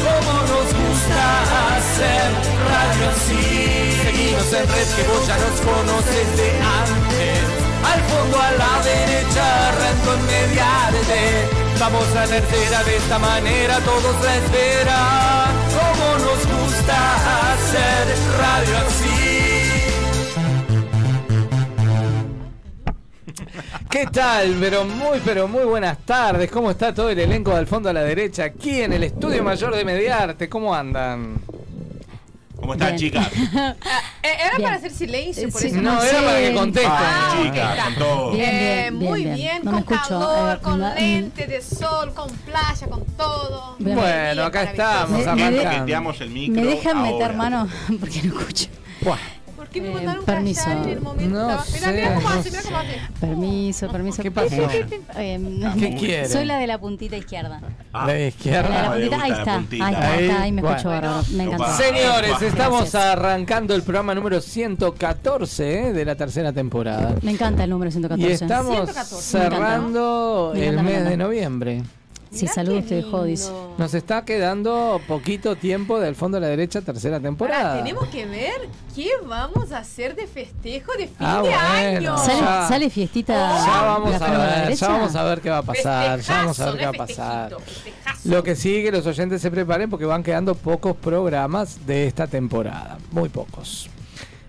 Como 0.04 0.34
nos 0.52 0.68
gusta 0.82 1.24
hacer 1.76 2.28
radio 2.70 3.04
así. 3.14 3.44
Seguimos 4.04 4.54
en 4.54 4.68
red 4.74 4.88
que 4.96 5.04
vos 5.10 5.28
ya 5.28 5.38
nos 5.38 5.58
conoces 5.62 6.28
de 6.38 6.50
antes. 6.82 7.40
Al 7.92 8.02
fondo 8.10 8.40
a 8.40 8.52
la 8.52 8.74
derecha 8.84 9.70
arranco 9.70 10.14
en 10.14 10.26
mediarte. 10.26 11.64
Vamos 11.80 12.08
a 12.16 12.24
tercera 12.26 12.84
de 12.84 12.96
esta 12.96 13.20
manera, 13.20 13.80
todos 13.80 14.16
la 14.24 14.36
esperan. 14.38 15.43
¿Qué 23.94 24.08
tal? 24.08 24.58
Pero 24.60 24.86
muy, 24.86 25.20
pero 25.24 25.48
muy 25.48 25.66
buenas 25.66 26.00
tardes. 26.00 26.50
¿Cómo 26.50 26.72
está 26.72 26.92
todo 26.96 27.12
el 27.12 27.20
elenco 27.20 27.56
del 27.56 27.68
fondo 27.68 27.90
a 27.90 27.94
la 27.94 28.02
derecha? 28.02 28.46
Aquí 28.46 28.82
en 28.82 28.92
el 28.92 29.04
estudio 29.04 29.44
mayor 29.44 29.76
de 29.76 29.86
Mediarte. 29.86 30.50
¿Cómo 30.50 30.74
andan? 30.74 31.36
¿Cómo 32.60 32.74
están, 32.74 32.96
Bien. 32.96 32.98
chicas? 32.98 33.30
Eh, 34.24 34.38
era 34.40 34.52
Bien. 34.56 34.64
para 34.64 34.76
hacer 34.78 34.92
silencio, 34.92 35.50
por 35.50 35.60
Sí, 35.62 35.68
eso 35.68 35.82
No, 35.82 36.02
era 36.02 36.22
para 36.22 36.40
que 36.40 36.54
contesten. 36.54 36.92
Ah, 36.92 37.40
chicas, 37.44 37.84
con 37.84 37.96
todo. 37.96 38.32
Bien, 38.32 38.50
Eh, 38.50 38.90
bien, 38.90 38.96
muy 38.96 39.26
bien, 39.26 39.62
con 39.64 39.78
escucho, 39.80 40.00
calor, 40.08 40.56
eh, 40.56 40.60
con 40.64 40.80
lente 40.96 41.46
de 41.48 41.62
sol, 41.62 42.14
con 42.16 42.30
playa, 42.32 42.88
con 42.90 43.06
todo. 43.18 43.76
Bien. 43.80 43.96
Bueno, 43.98 44.44
acá 44.46 44.64
estamos, 44.64 45.10
Me- 45.12 45.18
me 45.18 45.32
arrancando. 45.44 45.64
Paqueteamos 45.64 46.22
el 46.22 46.30
micro. 46.30 46.62
¿Me 46.62 46.68
dejan 46.68 46.98
ahora. 46.98 47.12
meter 47.12 47.34
mano? 47.36 47.68
Porque 48.00 48.24
no 48.24 48.40
escucho. 48.40 48.68
Buah. 49.02 49.18
¿Por 49.74 49.82
qué 49.82 49.82
me 49.82 49.90
Eh, 49.90 49.94
mandaron 49.96 50.26
permiso. 50.26 50.64
callar 50.64 50.84
en 50.84 50.90
el 50.90 51.02
momento? 51.02 51.36
No 51.40 51.64
sé, 51.64 51.92
mira 51.92 52.14
cómo 52.16 52.22
no 52.22 52.30
hace, 52.40 52.50
mira 52.52 52.64
cómo 52.64 52.78
hace. 52.78 53.02
Permiso, 53.20 53.88
permiso. 53.92 54.22
¿Qué 54.24 54.32
pasó? 54.32 54.56
Eh, 55.16 55.74
¿Qué 55.80 55.96
quiere? 55.96 56.28
Soy 56.30 56.46
la 56.46 56.58
de 56.58 56.68
la 56.68 56.78
puntita 56.80 57.16
izquierda. 57.18 57.62
Ah, 57.94 58.02
La 58.02 58.08
La 58.08 58.14
de 58.14 58.20
la 58.22 58.28
izquierda. 58.28 58.92
puntita, 58.92 58.94
ahí 58.94 59.02
gusta 59.10 59.28
la 59.28 59.38
está. 59.40 59.56
puntita. 59.56 59.86
Ahí 59.88 59.94
está, 59.94 60.12
ahí 60.14 60.24
está, 60.26 60.42
ahí 60.44 60.52
me 60.52 60.62
Bueno. 60.62 60.78
escucho 60.78 60.90
bárbaro. 60.90 61.24
Me 61.32 61.44
encanta. 61.44 61.78
Señores, 61.78 62.42
estamos 62.42 62.80
Gracias. 62.82 62.96
arrancando 63.06 63.76
el 63.76 63.84
programa 63.84 64.16
número 64.16 64.42
114 64.42 65.88
eh, 65.90 65.94
de 65.94 66.06
la 66.06 66.16
tercera 66.16 66.52
temporada. 66.54 67.16
Me 67.22 67.32
encanta 67.32 67.64
el 67.64 67.70
número 67.70 67.92
114. 67.92 68.30
Y 68.30 68.34
estamos 68.34 68.76
114. 68.76 69.22
cerrando 69.22 70.54
el 70.56 70.76
Me 70.78 70.84
mes 70.84 71.06
de 71.06 71.18
noviembre. 71.18 71.82
Sí, 72.34 72.48
saludos, 72.48 72.86
te 72.88 72.96
dejó, 72.96 73.24
dice. 73.24 73.52
Nos 73.78 73.94
está 73.94 74.26
quedando 74.26 75.00
poquito 75.08 75.56
tiempo 75.56 76.00
del 76.00 76.16
fondo 76.16 76.38
a 76.38 76.40
la 76.40 76.48
derecha, 76.48 76.82
tercera 76.82 77.20
temporada. 77.20 77.78
Tenemos 77.78 78.08
que 78.10 78.26
ver 78.26 78.70
qué 78.96 79.10
vamos 79.28 79.72
a 79.72 79.78
hacer 79.80 80.16
de 80.16 80.26
festejo 80.28 80.92
de 80.94 81.08
fin 81.08 81.16
Ah, 81.20 81.36
de 81.36 81.50
bueno. 81.50 82.14
año. 82.14 82.18
¿Sale, 82.18 82.40
Ya. 82.40 82.68
sale 82.68 82.90
fiestita? 82.90 83.34
Ya 83.66 83.82
vamos 83.84 84.20
la 84.20 84.26
a 84.26 84.66
ver, 84.66 84.76
ya 84.76 84.88
vamos 84.88 85.16
a 85.16 85.24
ver 85.24 85.42
qué 85.42 85.50
va 85.50 85.58
a 85.60 85.64
pasar, 85.64 86.20
ya 86.22 86.34
vamos 86.38 86.60
a 86.60 86.66
ver 86.66 86.78
qué 86.80 86.86
va 86.86 86.90
a 86.92 86.94
pasar. 86.94 87.56
festejazo. 87.62 88.30
Lo 88.30 88.44
que 88.44 88.56
sí, 88.56 88.82
que 88.84 88.92
los 88.92 89.06
oyentes 89.06 89.42
se 89.42 89.52
preparen 89.52 89.90
porque 89.90 90.06
van 90.06 90.24
quedando 90.24 90.56
pocos 90.56 90.96
programas 90.96 91.86
de 91.86 92.08
esta 92.08 92.28
temporada, 92.28 92.98
muy 93.12 93.30
pocos. 93.30 93.90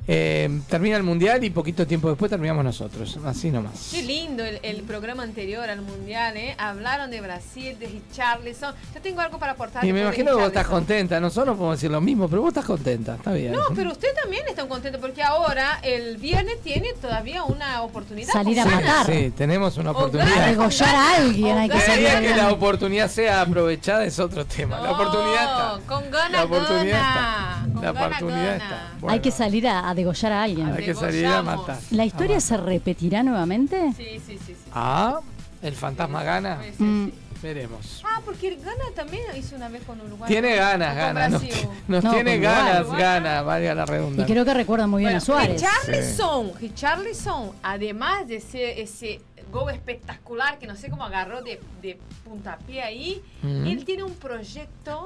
Eh, 0.06 0.60
termina 0.68 0.96
el 0.98 1.02
mundial 1.02 1.42
y 1.44 1.50
poquito 1.50 1.86
tiempo 1.86 2.10
después 2.10 2.28
terminamos 2.30 2.62
nosotros, 2.62 3.18
así 3.24 3.50
nomás. 3.50 3.88
Qué 3.90 4.02
lindo 4.02 4.44
el, 4.44 4.58
el 4.62 4.82
programa 4.82 5.22
anterior 5.22 5.68
al 5.70 5.80
mundial, 5.80 6.36
¿eh? 6.36 6.54
Hablaron 6.58 7.10
de 7.10 7.22
Brasil, 7.22 7.78
de 7.78 7.86
Richarlison. 7.86 8.74
Yo 8.94 9.00
tengo 9.00 9.20
algo 9.22 9.38
para 9.38 9.52
aportar. 9.52 9.82
Y 9.82 9.92
me 9.94 10.02
imagino 10.02 10.32
que 10.32 10.36
vos 10.36 10.46
estás 10.48 10.66
contenta, 10.66 11.18
nosotros 11.20 11.46
no 11.46 11.56
podemos 11.56 11.78
decir 11.78 11.90
lo 11.90 12.02
mismo, 12.02 12.28
pero 12.28 12.42
vos 12.42 12.48
estás 12.48 12.66
contenta, 12.66 13.14
está 13.14 13.32
bien. 13.32 13.52
No, 13.52 13.60
pero 13.74 13.92
usted 13.92 14.08
también 14.20 14.42
está 14.46 14.68
contento 14.68 15.00
porque 15.00 15.22
ahora 15.22 15.78
el 15.82 16.18
viernes 16.18 16.60
tiene 16.62 16.92
todavía 17.00 17.44
una 17.44 17.80
oportunidad. 17.80 18.30
Salir 18.32 18.60
a 18.60 18.66
matar. 18.66 19.06
Sí, 19.06 19.32
tenemos 19.34 19.78
una 19.78 19.92
oportunidad. 19.92 20.46
degollar 20.48 20.94
a 20.94 21.16
alguien 21.16 21.56
hay 21.56 21.68
que 21.70 21.80
salir. 21.80 22.08
Que 22.20 22.36
la 22.36 22.52
oportunidad 22.52 23.08
sea 23.10 23.40
aprovechada 23.40 24.04
es 24.04 24.18
otro 24.18 24.44
tema. 24.44 24.80
La 24.80 24.92
oportunidad 24.92 25.42
está. 25.44 25.80
Con 25.86 26.10
ganas, 26.10 26.30
La 26.32 26.44
oportunidad 26.44 27.00
gana. 27.00 27.64
está. 27.64 27.72
Con 27.74 27.82
La 27.84 27.92
gana, 27.92 28.06
oportunidad 28.06 28.58
gana. 28.58 28.90
está. 28.96 29.10
Hay 29.12 29.20
que 29.20 29.30
salir 29.30 29.66
a, 29.68 29.93
a 29.94 29.96
degollar 29.96 30.32
a 30.32 30.42
alguien. 30.42 30.66
Hay 30.72 30.84
que 30.84 30.94
salir 30.94 31.26
a 31.26 31.42
matar. 31.42 31.78
¿La 31.90 32.04
historia 32.04 32.40
se 32.40 32.56
repetirá 32.56 33.22
nuevamente? 33.22 33.92
Sí, 33.96 34.20
sí, 34.26 34.38
sí. 34.38 34.54
sí. 34.54 34.56
Ah, 34.72 35.20
el 35.62 35.74
fantasma 35.74 36.22
gana. 36.22 36.60
Sí, 36.62 36.70
sí, 36.76 36.82
Mm. 36.82 37.06
sí. 37.06 37.14
Veremos. 37.42 38.02
Ah, 38.06 38.22
porque 38.24 38.48
el 38.48 38.56
Gana 38.56 38.84
también 38.96 39.22
hizo 39.36 39.54
una 39.54 39.68
vez 39.68 39.82
con 39.84 40.00
Uruguay. 40.00 40.28
Tiene 40.28 40.56
ganas, 40.56 40.96
ganas. 40.96 41.30
Nos, 41.30 41.42
Brasil. 41.42 41.68
nos 41.88 42.04
No, 42.04 42.12
tiene 42.14 42.38
ganas, 42.38 42.90
ganas, 42.90 43.44
valga 43.44 43.74
la 43.74 43.82
Y 43.82 43.86
redundancia. 43.86 44.32
creo 44.34 44.44
que 44.46 44.54
recuerda 44.54 44.86
muy 44.86 45.00
bien 45.02 45.08
Bueno, 45.12 45.18
a 45.18 45.20
Suárez. 45.20 45.60
Richarlison, 45.60 46.52
Richarlison, 46.58 47.50
además 47.62 48.26
de 48.28 48.36
ese, 48.36 48.80
ese 48.80 49.20
gol 49.52 49.70
espectacular 49.74 50.58
que 50.58 50.66
no 50.66 50.74
sé 50.74 50.88
cómo 50.88 51.04
agarró 51.04 51.42
de, 51.42 51.60
de 51.82 51.98
puntapié 52.24 52.82
ahí, 52.82 53.20
Ujú. 53.42 53.52
él 53.68 53.84
tiene 53.84 54.04
un 54.04 54.14
proyecto 54.14 55.04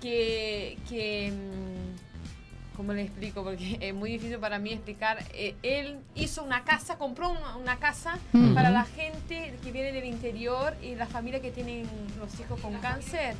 que, 0.00 0.78
que 0.88 1.32
mm, 1.32 2.07
¿cómo 2.78 2.92
le 2.92 3.02
explico? 3.02 3.42
Porque 3.42 3.76
es 3.82 3.92
muy 3.92 4.12
difícil 4.12 4.38
para 4.38 4.58
mí 4.58 4.72
explicar. 4.72 5.18
Eh, 5.34 5.54
él 5.62 5.98
hizo 6.14 6.42
una 6.44 6.62
casa, 6.64 6.96
compró 6.96 7.28
una, 7.30 7.56
una 7.56 7.76
casa 7.76 8.18
para 8.54 8.70
la 8.70 8.84
gente 8.84 9.54
que 9.62 9.72
viene 9.72 9.92
del 9.92 10.04
interior 10.04 10.74
y 10.80 10.94
la 10.94 11.06
familia 11.06 11.42
que 11.42 11.50
tienen 11.50 11.86
los 12.18 12.38
hijos 12.40 12.58
con 12.60 12.74
cáncer. 12.74 13.34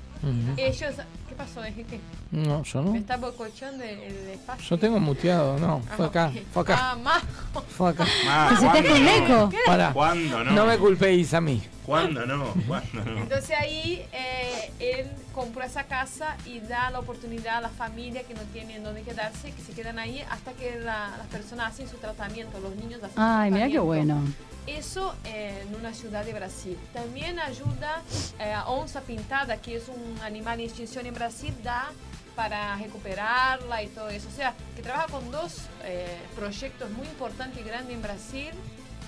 Ellos, 0.56 0.96
¿qué 1.38 1.44
pasó, 1.44 1.64
Enrique? 1.64 2.00
No, 2.30 2.62
yo 2.64 2.82
no. 2.82 2.92
Me 2.92 2.98
está 2.98 3.16
bocochando 3.16 3.84
el, 3.84 3.98
el 3.98 4.28
espacio. 4.30 4.64
Yo 4.68 4.78
tengo 4.78 4.98
muteado, 5.00 5.58
no. 5.58 5.80
Fue 5.96 6.06
Ah, 6.06 6.08
acá, 6.08 6.26
ok. 6.34 6.42
fue 6.52 6.62
acá, 6.62 6.76
Ah, 6.80 6.96
majo. 6.96 7.62
fue 7.68 7.90
acá. 7.90 8.06
Ah, 8.28 8.48
Que 8.50 8.56
se 8.56 8.60
te 8.62 8.66
¿cuándo 8.68 8.90
hace 8.90 9.00
un 9.00 9.04
no? 9.04 9.44
eco. 9.48 9.50
Pará. 9.66 9.92
¿Cuándo 9.92 10.44
no? 10.44 10.50
No 10.52 10.66
me 10.66 10.78
culpéis 10.78 11.32
a 11.34 11.40
mí. 11.40 11.62
¿Cuándo 11.86 12.26
no? 12.26 12.52
¿Cuándo 12.66 13.02
no? 13.04 13.18
Entonces 13.22 13.56
ahí 13.58 14.04
eh, 14.12 14.70
él 14.78 15.06
compró 15.34 15.62
esa 15.64 15.84
casa 15.84 16.36
y 16.44 16.60
da 16.60 16.90
la 16.90 16.98
oportunidad 16.98 17.56
a 17.56 17.60
la 17.62 17.68
familia 17.70 18.24
que 18.24 18.34
no 18.34 18.42
tienen 18.52 18.84
dónde 18.84 19.02
quedarse, 19.02 19.52
que 19.52 19.62
se 19.62 19.72
quedan 19.72 19.98
ahí 19.98 20.20
hasta 20.30 20.52
que 20.52 20.78
la- 20.80 21.16
las 21.16 21.26
personas 21.28 21.72
hacen 21.72 21.88
su 21.88 21.96
tratamiento, 21.96 22.60
los 22.60 22.74
niños 22.76 22.98
hacen 23.02 23.14
su 23.14 23.20
Ay, 23.22 23.50
mira 23.50 23.66
qué 23.68 23.72
tratamiento. 23.74 23.84
bueno. 24.16 24.22
Eso 24.68 25.14
en 25.24 25.74
una 25.74 25.94
ciudad 25.94 26.24
de 26.24 26.32
Brasil. 26.34 26.76
También 26.92 27.38
ayuda 27.40 28.02
eh, 28.38 28.52
a 28.52 28.66
onza 28.68 29.00
pintada, 29.00 29.56
que 29.62 29.76
es 29.76 29.88
un 29.88 30.20
animal 30.22 30.60
en 30.60 30.66
extinción 30.66 31.06
en 31.06 31.14
Brasil, 31.14 31.54
da 31.62 31.90
para 32.36 32.76
recuperarla 32.76 33.82
y 33.82 33.88
todo 33.88 34.10
eso. 34.10 34.28
O 34.28 34.36
sea, 34.36 34.54
que 34.76 34.82
trabaja 34.82 35.06
con 35.06 35.30
dos 35.30 35.62
eh, 35.84 36.06
proyectos 36.36 36.90
muy 36.90 37.06
importantes 37.06 37.58
y 37.60 37.64
grandes 37.64 37.94
en 37.94 38.02
Brasil. 38.02 38.50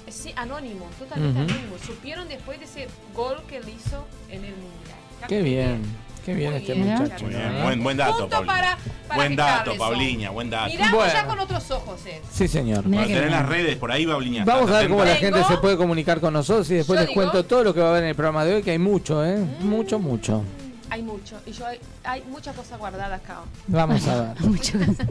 Eh, 0.06 0.12
Sí, 0.12 0.32
anónimo, 0.34 0.88
totalmente 0.98 1.40
Ujú. 1.42 1.52
anónimo. 1.52 1.76
Supieron 1.78 2.26
después 2.26 2.58
de 2.58 2.64
ese 2.64 2.88
gol 3.14 3.40
que 3.46 3.58
él 3.58 3.68
hizo 3.68 4.04
en 4.30 4.44
el 4.44 4.54
Mundial. 4.56 4.98
Qué 5.28 5.42
bien, 5.42 5.82
qué 6.24 6.34
bien 6.34 6.50
Muy 6.52 6.60
este 6.60 6.74
bien, 6.74 6.86
muchacho. 6.88 7.26
Bien, 7.26 7.62
buen, 7.62 7.82
buen 7.82 7.96
dato, 7.96 8.12
Punto 8.18 8.28
Paulina. 8.30 8.52
para- 8.54 8.78
para 9.08 9.16
buen 9.16 9.36
dato. 9.36 9.76
Pauliña, 9.76 10.30
buen 10.30 10.50
dato. 10.50 10.70
Miramos 10.70 10.94
Bueno. 10.94 11.12
ya 11.12 11.26
con 11.26 11.38
otros 11.40 11.70
ojos, 11.70 12.00
eh. 12.06 12.20
Sí, 12.30 12.46
señor. 12.48 12.84
Mira 12.86 13.02
Para 13.02 13.06
tener 13.08 13.28
bien. 13.28 13.40
las 13.40 13.48
redes 13.48 13.76
por 13.76 13.90
ahí, 13.92 14.06
Pauliña. 14.06 14.44
Vamos 14.44 14.62
a 14.62 14.64
¿estás 14.66 14.80
ver 14.82 14.90
cómo 14.90 15.04
la 15.04 15.16
gente 15.16 15.44
se 15.44 15.56
puede 15.58 15.76
comunicar 15.76 16.20
con 16.20 16.32
nosotros 16.32 16.70
y 16.70 16.74
después 16.74 16.96
Yo 16.98 17.00
les 17.02 17.08
digo- 17.08 17.20
cuento 17.22 17.44
todo 17.44 17.64
lo 17.64 17.74
que 17.74 17.80
va 17.80 17.86
a 17.88 17.90
haber 17.90 18.04
en 18.04 18.10
el 18.10 18.14
programa 18.14 18.44
de 18.44 18.54
hoy, 18.54 18.62
que 18.62 18.70
hay 18.70 18.78
mucho, 18.78 19.24
¿eh? 19.24 19.38
Mucho, 19.60 19.98
mucho. 19.98 20.42
Hay 20.90 21.02
mucho. 21.02 21.40
Y 21.46 21.52
yo 21.52 21.66
hay, 21.66 21.80
hay 22.04 22.22
mucha 22.24 22.52
cosa 22.52 22.76
guardada 22.76 23.16
acá. 23.16 23.40
Vamos 23.68 24.06
a 24.08 24.20
ver. 24.22 24.36
Hay 24.40 24.48
mucha 24.48 24.78
cosa- 24.78 25.06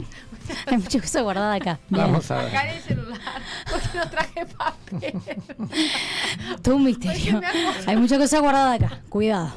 hay 0.66 0.76
mucha 0.78 1.00
cosa 1.00 1.20
guardada 1.22 1.54
acá. 1.54 1.78
Bien. 1.88 2.02
Vamos 2.04 2.30
a 2.30 2.40
Acá 2.40 2.62
ver. 2.64 2.70
en 2.72 2.76
el 2.76 2.82
celular, 2.82 3.20
porque 3.70 3.88
no 3.98 4.10
traje 4.10 4.46
papel. 4.46 5.14
Todo 6.62 6.76
un 6.76 6.84
misterio. 6.84 7.40
Hay 7.86 7.96
mucha 7.96 8.18
cosa 8.18 8.38
guardada 8.40 8.74
acá. 8.74 9.00
Cuidado. 9.08 9.52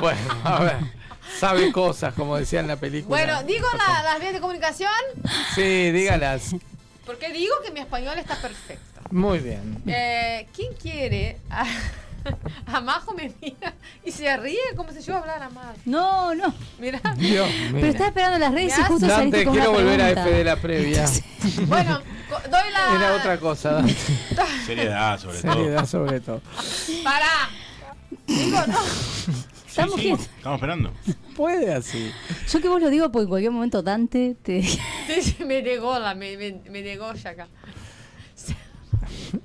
Bueno, 0.00 0.20
a 0.44 0.60
ver. 0.60 0.76
Sabe 1.38 1.70
cosas, 1.72 2.14
como 2.14 2.36
decía 2.36 2.60
en 2.60 2.66
la 2.68 2.76
película. 2.76 3.08
Bueno, 3.24 3.42
digo 3.44 3.66
la- 3.76 4.02
las 4.02 4.20
vías 4.20 4.32
de 4.32 4.40
comunicación 4.40 4.90
Sí, 5.54 5.90
dígalas. 5.92 6.56
porque 7.06 7.30
digo 7.32 7.54
que 7.64 7.70
mi 7.70 7.80
español 7.80 8.18
está 8.18 8.34
perfecto. 8.40 9.00
Muy 9.10 9.38
bien. 9.38 9.82
Eh, 9.86 10.48
¿Quién 10.54 10.72
quiere? 10.74 11.38
A, 12.66 12.76
a 12.76 12.80
Majo 12.80 13.12
me 13.14 13.32
mira 13.40 13.74
y 14.04 14.10
se 14.10 14.36
ríe 14.36 14.58
como 14.76 14.92
si 14.92 15.00
yo 15.02 15.16
hablara 15.16 15.48
mal. 15.50 15.74
No, 15.84 16.34
no. 16.34 16.54
Mira. 16.78 17.00
Dios 17.16 17.48
Pero 17.72 17.86
estaba 17.86 18.08
esperando 18.08 18.38
las 18.38 18.52
redes 18.52 18.78
y 18.78 18.82
justo 18.82 19.06
Dante, 19.06 19.14
saliste 19.16 19.44
con 19.44 19.54
quiero 19.54 19.70
una 19.70 19.78
volver 19.78 20.00
a 20.00 20.04
pregunta. 20.06 20.28
F 20.28 20.36
de 20.38 20.44
la 20.44 20.56
previa. 20.56 21.06
Bueno, 21.66 22.00
doy 22.28 22.72
la. 22.72 22.96
Era 22.96 23.14
otra 23.16 23.38
cosa, 23.38 23.72
Dante. 23.74 23.94
Seriedad, 24.66 25.18
sobre 25.20 25.40
todo. 25.40 25.52
Seriedad 25.52 25.86
sobre 25.86 26.20
todo. 26.20 26.42
Pará. 27.04 27.48
Digo, 28.26 28.58
no. 28.66 28.78
Estamos 29.68 29.94
sí, 29.96 30.02
quietos. 30.02 30.28
estamos 30.36 30.56
esperando. 30.56 30.92
Puede 31.36 31.72
así. 31.72 32.10
Yo 32.50 32.60
que 32.60 32.68
vos 32.68 32.80
lo 32.80 32.90
digo 32.90 33.12
porque 33.12 33.24
en 33.24 33.28
cualquier 33.28 33.52
momento 33.52 33.80
Dante 33.82 34.34
te... 34.42 34.62
Sí, 34.62 35.36
me 35.46 35.62
negó 35.62 35.98
la, 36.00 36.14
me, 36.16 36.36
me, 36.36 36.60
me 36.68 36.82
negó 36.82 37.12
ya 37.14 37.30
acá. 37.30 37.48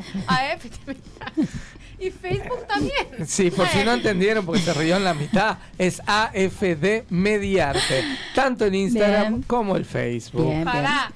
Y 2.02 2.10
Facebook 2.10 2.66
también. 2.68 3.28
Sí, 3.28 3.52
por 3.52 3.68
si 3.68 3.84
no 3.84 3.94
entendieron, 3.94 4.44
porque 4.46 4.62
se 4.62 4.74
rió 4.74 4.96
en 4.98 5.04
la 5.04 5.14
mitad, 5.14 5.58
es 5.78 6.02
AFD 6.08 7.04
Mediarte, 7.10 8.04
tanto 8.34 8.66
en 8.66 8.74
Instagram 8.74 9.34
Bien. 9.34 9.44
como 9.44 9.76
el 9.78 9.86
Facebook. 9.86 10.48
Bien. 10.48 10.66
Para. 10.66 11.12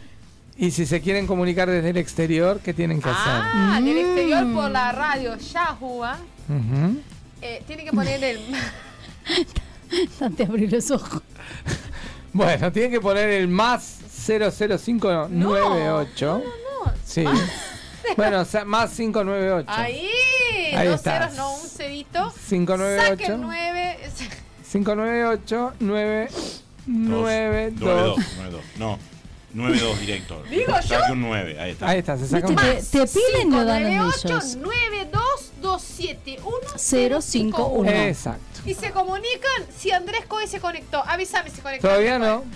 Y 0.57 0.71
si 0.71 0.85
se 0.85 1.01
quieren 1.01 1.27
comunicar 1.27 1.69
desde 1.69 1.89
el 1.89 1.97
exterior, 1.97 2.61
¿qué 2.63 2.73
tienen 2.73 3.01
que 3.01 3.09
hacer? 3.09 3.23
Ah, 3.25 3.81
del 3.83 3.97
exterior 3.97 4.53
por 4.53 4.71
la 4.71 4.91
radio 4.91 5.35
Yahua. 5.37 6.17
Ujú. 6.47 7.01
Eh, 7.41 7.63
tiene 7.65 7.83
que 7.83 7.91
poner 7.91 8.23
el. 8.23 8.39
Dante, 10.19 10.43
abrí 10.43 10.67
los 10.67 10.91
ojos. 10.91 11.23
Bueno, 12.31 12.71
tienen 12.71 12.91
que 12.91 13.01
poner 13.01 13.29
el 13.29 13.47
más 13.47 13.97
00598. 14.27 16.43
Sí. 17.03 17.25
Bueno, 18.17 18.41
o 18.41 18.45
sea, 18.45 18.65
más 18.65 18.91
598. 18.91 19.65
Ahí. 19.71 20.09
Ahí 20.75 20.87
dos 20.87 20.95
está. 20.97 21.19
ceros, 21.29 21.35
no, 21.37 21.53
un 21.55 21.67
cerito. 21.67 22.33
598. 22.49 23.07
Saque 23.07 23.25
el 23.25 23.41
9. 23.41 23.99
598 24.71 25.73
9 25.79 26.29
9 26.87 27.71
Dos, 27.71 27.79
2. 27.79 28.17
92, 28.17 28.65
No, 28.77 28.99
92 29.55 29.99
directo. 29.99 30.43
Digo 30.49 30.73
yo. 30.81 30.81
Saque 30.99 31.11
un 31.13 31.21
9, 31.21 31.59
ahí 31.59 31.71
está. 31.71 31.87
Ahí 31.89 31.99
está, 31.99 32.17
se 32.17 32.27
saca 32.27 32.47
Viste, 32.47 32.63
un 32.65 32.71
te, 32.81 32.81
te 32.99 33.07
piden 33.07 33.51
lo 33.51 33.65
dan 33.65 33.83
598 33.83 34.27
ellos. 34.27 34.55
9227 34.57 36.39
051. 36.77 37.89
Exacto. 37.89 38.41
Y 38.65 38.73
se 38.73 38.91
comunican 38.91 39.63
si 39.77 39.91
Andrés 39.91 40.25
Coy 40.27 40.47
se 40.47 40.59
conectó. 40.59 41.03
Avísame 41.05 41.49
si 41.51 41.61
conectó. 41.61 41.87
Todavía 41.87 42.19
no. 42.19 42.43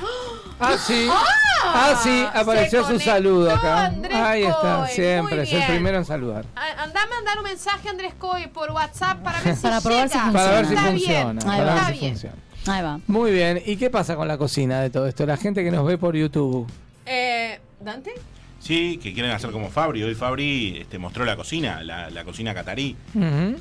Ah, 0.62 0.76
sí. 0.78 1.08
Ah, 1.62 2.00
sí, 2.02 2.26
apareció 2.34 2.80
se 2.80 2.86
su 2.86 2.94
conectó 2.94 3.12
saludo 3.12 3.52
acá. 3.54 3.86
Andrés 3.88 4.16
Ahí 4.16 4.44
está, 4.44 4.80
Coy, 4.86 4.90
siempre, 4.92 5.36
muy 5.36 5.44
es 5.44 5.52
el 5.52 5.58
bien. 5.60 5.72
primero 5.72 5.98
en 5.98 6.06
saludar. 6.06 6.46
A- 6.56 6.84
Andá 6.84 7.04
a 7.04 7.08
mandar 7.08 7.38
un 7.38 7.44
mensaje 7.44 7.88
a 7.90 7.92
Andrés 7.92 8.14
Coy 8.18 8.48
por 8.48 8.72
WhatsApp 8.72 9.22
para 9.24 9.42
ver 9.42 9.56
si 9.58 9.62
Para 9.62 9.82
probar 9.82 10.10
si. 10.10 10.18
Para 10.18 10.52
ver 10.52 10.66
si 10.68 10.74
Está 10.74 10.86
funciona. 10.90 11.42
Ahí 11.52 11.60
Para 11.60 11.64
va. 11.66 11.74
ver 11.86 11.94
si 11.94 12.00
bien. 12.00 12.12
funciona. 12.14 12.36
Ahí 12.68 12.82
va. 12.84 13.00
Muy 13.08 13.32
bien. 13.32 13.62
¿Y 13.66 13.76
qué 13.78 13.90
pasa 13.90 14.16
con 14.16 14.28
la 14.28 14.38
cocina 14.38 14.80
de 14.82 14.90
todo 14.90 15.06
esto? 15.08 15.26
La 15.26 15.36
gente 15.38 15.64
que 15.64 15.72
nos 15.72 15.86
ve 15.86 15.98
por 15.98 16.16
YouTube. 16.16 16.66
Eh, 17.10 17.60
¿Dante? 17.80 18.12
Sí, 18.60 19.00
que 19.02 19.14
quieren 19.14 19.32
hacer 19.32 19.52
como 19.52 19.70
Fabri. 19.70 20.04
Hoy 20.04 20.16
Fabri 20.16 20.80
este, 20.82 21.00
mostró 21.00 21.24
la 21.24 21.38
cocina, 21.38 21.82
la, 21.82 22.10
la 22.10 22.26
cocina 22.26 22.54
catarí. 22.54 22.94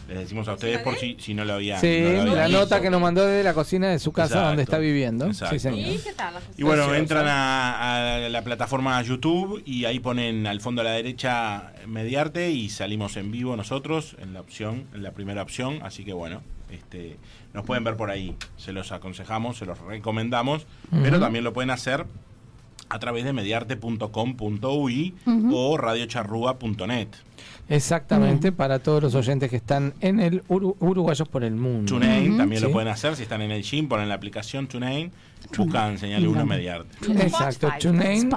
Les 0.08 0.18
decimos 0.18 0.48
a 0.48 0.54
ustedes 0.54 0.80
por 0.80 0.96
si, 0.96 1.16
si 1.20 1.34
no 1.34 1.44
lo 1.44 1.52
habían. 1.54 1.80
Sí, 1.80 2.00
no 2.02 2.08
lo 2.10 2.20
habían 2.22 2.36
la 2.36 2.46
visto. 2.46 2.60
nota 2.60 2.80
que 2.82 2.90
nos 2.90 3.00
mandó 3.00 3.24
desde 3.24 3.44
la 3.44 3.54
cocina 3.54 3.88
de 3.90 4.00
su 4.00 4.10
casa 4.10 4.26
Exacto, 4.34 4.48
donde 4.48 4.62
está 4.64 4.78
viviendo. 4.78 5.26
exacto. 5.26 5.54
Sí, 5.54 5.60
señor. 5.60 5.94
¿Y 5.94 5.98
qué 5.98 6.12
tal 6.14 6.34
Y 6.56 6.64
bueno, 6.64 6.92
entran 6.96 7.28
a, 7.28 8.16
a 8.16 8.28
la 8.28 8.42
plataforma 8.42 9.00
YouTube 9.00 9.62
y 9.64 9.84
ahí 9.84 10.00
ponen 10.00 10.48
al 10.48 10.60
fondo 10.60 10.80
a 10.80 10.84
la 10.84 10.90
derecha 10.92 11.72
Mediarte 11.86 12.50
y 12.50 12.68
salimos 12.68 13.16
en 13.16 13.30
vivo 13.30 13.54
nosotros 13.56 14.16
en 14.20 14.34
la 14.34 14.40
opción, 14.40 14.88
en 14.94 15.04
la 15.04 15.12
primera 15.12 15.42
opción. 15.42 15.78
Así 15.84 16.04
que 16.04 16.12
bueno, 16.12 16.42
este, 16.70 17.18
nos 17.54 17.64
pueden 17.64 17.84
ver 17.84 17.96
por 17.96 18.10
ahí. 18.10 18.34
Se 18.56 18.72
los 18.72 18.90
aconsejamos, 18.90 19.58
se 19.58 19.64
los 19.64 19.78
recomendamos, 19.78 20.66
pero 20.90 21.20
también 21.20 21.44
lo 21.44 21.52
pueden 21.52 21.70
hacer 21.70 22.04
a 22.88 22.98
través 22.98 23.24
de 23.24 23.32
mediarte.com.ui 23.32 25.14
o 25.52 25.76
radiocharrúa.net. 25.76 27.27
Exactamente, 27.68 28.50
para 28.52 28.78
todos 28.78 29.02
los 29.02 29.14
oyentes 29.14 29.50
que 29.50 29.56
están 29.56 29.94
en 30.00 30.20
el 30.20 30.42
Uru- 30.48 30.76
Uruguayos 30.80 31.28
por 31.28 31.44
el 31.44 31.54
mundo. 31.54 31.94
TuneIn 31.94 32.36
también 32.36 32.60
Sí. 32.60 32.66
lo 32.66 32.72
pueden 32.72 32.88
hacer 32.88 33.14
si 33.16 33.22
están 33.24 33.42
en 33.42 33.50
el 33.50 33.62
gym, 33.62 33.88
ponen 33.88 34.08
la 34.08 34.14
aplicación 34.14 34.66
TuneIn, 34.66 35.12
buscan 35.56 35.98
señal 35.98 36.26
1 36.26 36.44
Mediarte. 36.46 36.88
Exacto, 37.22 37.68
TuneIn, 37.80 38.30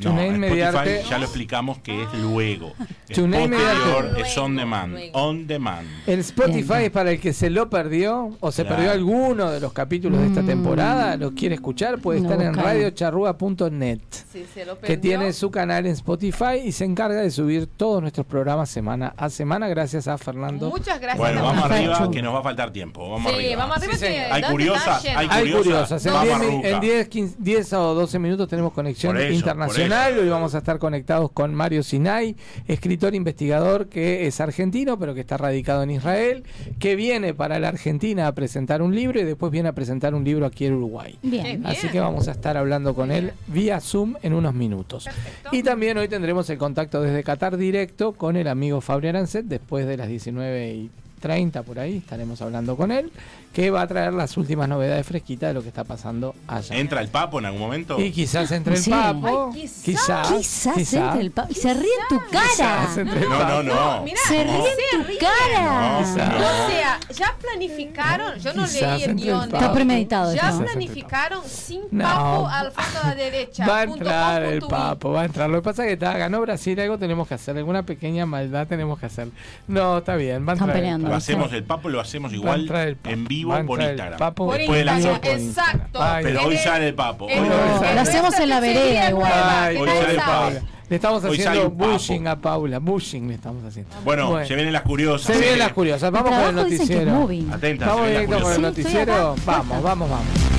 TuneIn 0.00 0.38
mediarte. 0.38 1.02
ya 1.08 1.18
lo 1.18 1.24
explicamos 1.24 1.78
que 1.78 2.02
es 2.02 2.08
luego. 2.20 2.72
Es 3.08 3.16
TuneIn 3.16 3.50
mediarte. 3.50 4.22
es 4.22 4.38
on 4.38 4.56
demand. 4.56 4.92
Luego. 4.94 5.18
On 5.18 5.46
demand. 5.46 5.86
El 6.06 6.20
Spotify 6.20 6.84
es 6.84 6.90
para 6.90 7.10
el 7.10 7.20
que 7.20 7.32
se 7.34 7.50
lo 7.50 7.68
perdió 7.68 8.34
o 8.40 8.50
se 8.52 8.62
Claro. 8.62 8.76
perdió 8.76 8.92
alguno 8.92 9.50
de 9.50 9.60
los 9.60 9.72
capítulos 9.74 10.20
de 10.20 10.28
esta 10.28 10.42
temporada, 10.42 11.16
lo 11.18 11.32
quiere 11.34 11.54
escuchar, 11.56 11.98
puede 11.98 12.20
No, 12.20 12.30
estar 12.30 12.46
en 12.46 12.54
radiocharrúa.net, 12.54 14.00
Sí, 14.32 14.44
lo 14.66 14.78
que 14.78 14.96
tiene 14.96 15.32
su 15.32 15.50
canal 15.50 15.84
en 15.86 15.92
Spotify 15.92 16.60
y 16.64 16.72
se 16.72 16.84
encarga 16.84 17.20
de 17.20 17.30
subir 17.30 17.66
todos 17.66 18.00
nuestros 18.00 18.24
programas 18.26 18.43
semana 18.66 19.14
a 19.16 19.30
semana, 19.30 19.68
gracias 19.68 20.06
a 20.08 20.16
Fernando. 20.18 20.70
Muchas 20.70 21.00
gracias. 21.00 21.18
Bueno, 21.18 21.40
Fernando. 21.40 21.60
vamos 21.62 21.70
arriba 21.70 22.10
que 22.10 22.22
nos 22.22 22.34
va 22.34 22.38
a 22.38 22.42
faltar 22.42 22.70
tiempo. 22.72 23.10
Vamos 23.10 23.32
Sí, 23.32 23.38
arriba. 23.38 23.56
vamos 23.56 23.76
arriba 23.78 23.92
Sí, 23.94 24.00
que. 24.06 24.18
Hay 24.20 24.42
curiosas, 24.42 25.04
hay 25.04 25.14
Hay 25.30 25.40
curiosas. 25.40 25.62
curiosas. 25.62 26.06
En 26.06 26.12
Vamos, 26.12 26.28
10, 26.28 26.38
mi- 26.50 26.56
Ruca. 26.56 26.68
en 26.68 26.80
10, 26.80 27.08
15, 27.08 27.36
10 27.38 27.72
o 27.72 27.94
12 27.94 28.18
minutos 28.18 28.48
tenemos 28.48 28.72
conexión 28.72 29.16
eso, 29.16 29.32
internacional. 29.32 30.18
Hoy 30.18 30.28
vamos 30.28 30.54
a 30.54 30.58
estar 30.58 30.78
conectados 30.78 31.30
con 31.32 31.54
Mario 31.54 31.82
Sinai, 31.82 32.36
escritor 32.68 33.14
investigador 33.14 33.88
que 33.88 34.26
es 34.26 34.40
argentino, 34.40 34.98
pero 34.98 35.14
que 35.14 35.20
está 35.20 35.36
radicado 35.36 35.82
en 35.82 35.90
Israel, 35.90 36.44
que 36.78 36.96
viene 36.96 37.34
para 37.34 37.58
la 37.58 37.68
Argentina 37.68 38.26
a 38.26 38.32
presentar 38.32 38.82
un 38.82 38.94
libro 38.94 39.20
y 39.20 39.24
después 39.24 39.50
viene 39.50 39.68
a 39.68 39.72
presentar 39.72 40.14
un 40.14 40.24
libro 40.24 40.46
aquí 40.46 40.66
en 40.66 40.74
Uruguay. 40.74 41.18
Bien. 41.22 41.66
Así 41.66 41.88
que 41.88 42.00
vamos 42.00 42.28
a 42.28 42.32
estar 42.32 42.56
hablando 42.56 42.94
con 42.94 43.10
él 43.10 43.32
vía 43.46 43.80
Zoom 43.80 44.14
en 44.22 44.34
unos 44.34 44.54
minutos. 44.54 45.04
Perfecto. 45.04 45.50
Y 45.52 45.62
también 45.62 45.96
hoy 45.98 46.08
tendremos 46.08 46.48
el 46.50 46.58
contacto 46.58 47.00
desde 47.00 47.22
Qatar 47.22 47.56
directo 47.56 48.12
con 48.12 48.33
el 48.36 48.48
amigo 48.48 48.80
Fabri 48.80 49.08
Arancet 49.08 49.46
después 49.46 49.86
de 49.86 49.96
las 49.96 50.08
19 50.08 50.72
y 50.74 50.90
30 51.20 51.62
por 51.62 51.78
ahí 51.78 51.98
estaremos 51.98 52.42
hablando 52.42 52.76
con 52.76 52.92
él, 52.92 53.10
que 53.54 53.70
va 53.70 53.82
a 53.82 53.86
traer 53.86 54.12
las 54.12 54.36
últimas 54.36 54.68
novedades 54.68 55.06
fresquitas 55.06 55.48
de 55.50 55.54
lo 55.54 55.62
que 55.62 55.68
está 55.68 55.84
pasando 55.84 56.34
allá. 56.48 56.76
¿Entra 56.76 57.00
el 57.00 57.08
papo 57.08 57.38
en 57.38 57.46
algún 57.46 57.60
momento? 57.60 58.00
Y 58.00 58.10
quizás 58.10 58.50
entre 58.50 58.74
el 58.74 58.80
Sí. 58.82 58.90
papo, 58.90 59.52
Ay, 59.54 59.60
quizás. 59.84 60.28
quizás, 60.28 60.74
Quizás 60.74 60.96
entre 61.06 61.20
el 61.20 61.30
pa- 61.30 61.46
y 61.48 61.54
se 61.54 61.72
ríe 61.72 61.82
en 62.10 62.18
tu 62.18 62.30
cara. 62.30 62.44
quizás 62.50 62.98
entre 62.98 63.20
el 63.20 63.28
No, 63.30 63.38
papo. 63.38 63.62
no, 63.62 63.62
no. 63.62 64.02
Mira, 64.02 64.18
Se 64.26 64.42
ríe 64.44 64.52
en 64.92 65.06
tu 65.06 65.18
cara. 65.20 65.62
No, 65.62 66.00
no. 66.00 66.08
O 66.36 66.68
sea, 66.68 66.98
ya 67.16 67.36
planificaron, 67.40 68.38
yo 68.40 68.52
no 68.54 68.64
Quizás 68.64 68.98
leí 68.98 69.02
el 69.04 69.14
guion. 69.14 69.50
papo. 69.50 69.56
Está 69.56 69.72
premeditado 69.72 70.34
Ya 70.34 70.52
planificaron 70.58 71.42
sin 71.46 71.82
No. 71.92 72.04
papo 72.04 72.48
al 72.48 72.72
fondo 72.72 73.00
a 73.04 73.08
la 73.08 73.14
derecha. 73.14 73.66
Va 73.68 73.78
a 73.78 73.82
entrar 73.84 74.42
el 74.42 74.62
papo, 74.62 75.12
va 75.12 75.22
a 75.22 75.24
entrar. 75.26 75.48
Lo 75.48 75.58
que 75.58 75.62
pasa 75.62 75.82
es 75.84 75.88
que 75.88 75.92
está, 75.94 76.16
ganó 76.18 76.40
Brasil, 76.40 76.78
algo 76.80 76.98
tenemos 76.98 77.28
que 77.28 77.34
hacer, 77.34 77.56
alguna 77.56 77.84
pequeña 77.84 78.26
maldad 78.26 78.66
tenemos 78.66 78.98
que 78.98 79.06
hacer. 79.06 79.28
No, 79.68 79.98
está 79.98 80.16
bien, 80.16 80.46
va 80.46 80.52
a 80.52 80.54
Están 80.56 80.70
entrar. 80.70 80.98
Lo 80.98 81.04
papo. 81.04 81.14
hacemos 81.16 81.52
el 81.52 81.62
papo, 81.62 81.88
lo 81.88 82.00
hacemos 82.00 82.32
Va 82.32 82.34
a 82.34 82.36
igual 82.36 82.60
entrar 82.62 82.88
el 82.88 82.96
papo, 82.96 83.10
en 83.10 83.24
vivo 83.26 83.43
a 83.52 83.64
por 83.64 83.80
Instagram. 83.82 84.18
papo 84.18 84.46
Por 84.46 84.58
Después 84.58 84.78
de 84.78 84.84
las 84.84 84.96
Instagram, 85.00 85.20
ocho. 85.36 85.46
exacto. 85.48 86.02
Ay, 86.02 86.24
Pero 86.24 86.44
hoy 86.44 86.56
sale 86.58 86.88
el 86.88 86.94
papo. 86.94 87.24
Hoy 87.26 87.34
no, 87.40 87.78
sale. 87.80 87.94
La 87.94 88.00
hacemos 88.02 88.34
en 88.38 88.48
la 88.48 88.60
vereda 88.60 89.10
igual. 89.10 89.32
Ay, 89.34 89.76
Hoy 89.76 89.88
sale 89.88 90.10
el 90.12 90.16
papo. 90.16 90.50
Le 90.90 90.96
estamos 90.96 91.24
Hoy 91.24 91.36
sale 91.38 91.48
haciendo 91.48 91.70
un 91.70 91.78
papo. 91.78 91.90
bushing 91.92 92.28
a 92.28 92.40
Paula, 92.40 92.78
bushing 92.78 93.28
le 93.28 93.34
estamos 93.34 93.64
haciendo. 93.64 93.90
Bueno, 94.04 94.44
se 94.44 94.54
vienen 94.54 94.72
las 94.72 94.82
curiosas. 94.82 95.34
Se 95.34 95.40
vienen 95.40 95.58
las 95.58 95.72
curiosas, 95.72 96.10
vamos 96.12 96.30
con 96.30 96.38
el 96.40 96.46
trabajo 96.50 96.68
dicen 96.68 96.88
que 96.88 96.94
es 96.98 97.06
noticiero. 97.06 97.54
Atenta, 97.54 97.86
Vamos 97.86 98.04
se 98.06 98.10
vienen 98.10 98.30
las 98.30 98.42
con 98.42 98.52
el 98.52 98.58
curiosas. 98.60 98.74
Sí, 98.74 98.80
estoy 98.80 98.92
noticiero. 98.92 99.30
acá, 99.32 99.42
Vamos, 99.46 99.82
vamos, 99.82 100.10
vamos. 100.10 100.53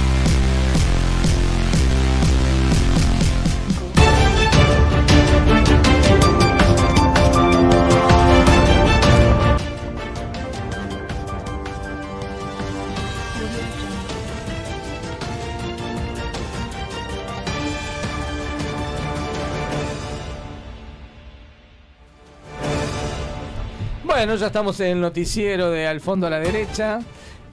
Bueno, 24.25 24.39
ya 24.39 24.47
estamos 24.47 24.79
en 24.79 24.87
el 24.87 25.01
noticiero 25.01 25.69
de 25.69 25.85
Al 25.85 26.01
fondo 26.01 26.25
a 26.25 26.31
la 26.31 26.39
derecha. 26.39 26.99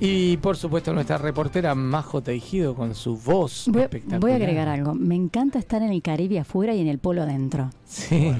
Y 0.01 0.39
por 0.39 0.57
supuesto 0.57 0.95
nuestra 0.95 1.19
reportera 1.19 1.75
Majo 1.75 2.23
Teijido 2.23 2.75
con 2.75 2.95
su 2.95 3.19
voz 3.19 3.65
Voy, 3.69 3.83
espectacular. 3.83 4.21
voy 4.21 4.33
a 4.33 4.37
agregar 4.37 4.69
algo. 4.69 4.95
Me 4.95 5.15
encanta 5.15 5.59
estar 5.59 5.83
en 5.83 5.91
el 5.93 6.01
Caribe 6.01 6.39
afuera 6.39 6.73
y 6.73 6.81
en 6.81 6.89
el 6.89 6.99
polo 6.99 7.21
adentro. 7.25 7.69
Sí, 7.87 8.33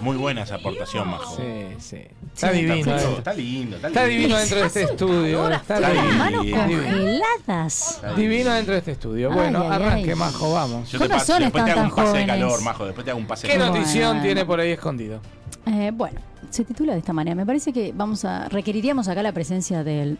Muy 0.00 0.16
buena 0.16 0.42
esa 0.42 0.56
aportación, 0.56 1.08
Majo. 1.08 1.36
sí, 1.36 1.42
sí. 1.78 1.96
Está 2.34 2.50
Sí, 2.50 2.56
divino. 2.56 2.74
Está, 2.96 2.96
está 3.18 3.32
lindo, 3.34 3.76
está, 3.76 3.86
Está 3.88 4.00
lindo. 4.06 4.18
divino 4.18 4.36
dentro 4.38 4.58
de 4.58 4.66
este 4.66 4.82
estudio. 4.82 5.48
Está 5.52 5.90
divino. 5.90 6.12
manos 6.18 6.44
congeladas. 6.50 8.02
Divino 8.16 8.50
dentro 8.52 8.72
de 8.72 8.78
este 8.80 8.90
estudio. 8.90 9.30
Bueno, 9.30 9.60
ay, 9.62 9.68
arranque, 9.70 10.10
ay. 10.10 10.16
Majo, 10.16 10.52
vamos. 10.52 10.90
Yo 10.90 10.98
te 10.98 11.08
paso- 11.08 11.38
después 11.38 11.64
te 11.64 11.70
hago 11.70 11.82
un 11.84 11.90
pase 11.94 12.18
de 12.18 12.26
calor, 12.26 12.62
Majo. 12.62 12.84
Después 12.84 13.04
te 13.04 13.10
hago 13.12 13.20
un 13.20 13.26
pase 13.28 13.46
de 13.46 13.52
¿Qué 13.52 13.58
calor. 13.60 13.70
Bueno, 13.70 13.84
notición 13.86 14.08
bueno. 14.08 14.22
tiene 14.24 14.44
por 14.44 14.58
ahí 14.58 14.72
escondido? 14.72 15.20
Eh, 15.66 15.90
bueno, 15.94 16.20
se 16.50 16.64
titula 16.64 16.92
de 16.92 16.98
esta 16.98 17.12
manera. 17.12 17.34
Me 17.34 17.46
parece 17.46 17.72
que 17.72 17.92
vamos 17.94 18.24
a 18.24 18.48
requeriríamos 18.48 19.08
acá 19.08 19.22
la 19.22 19.32
presencia 19.32 19.84
del 19.84 20.18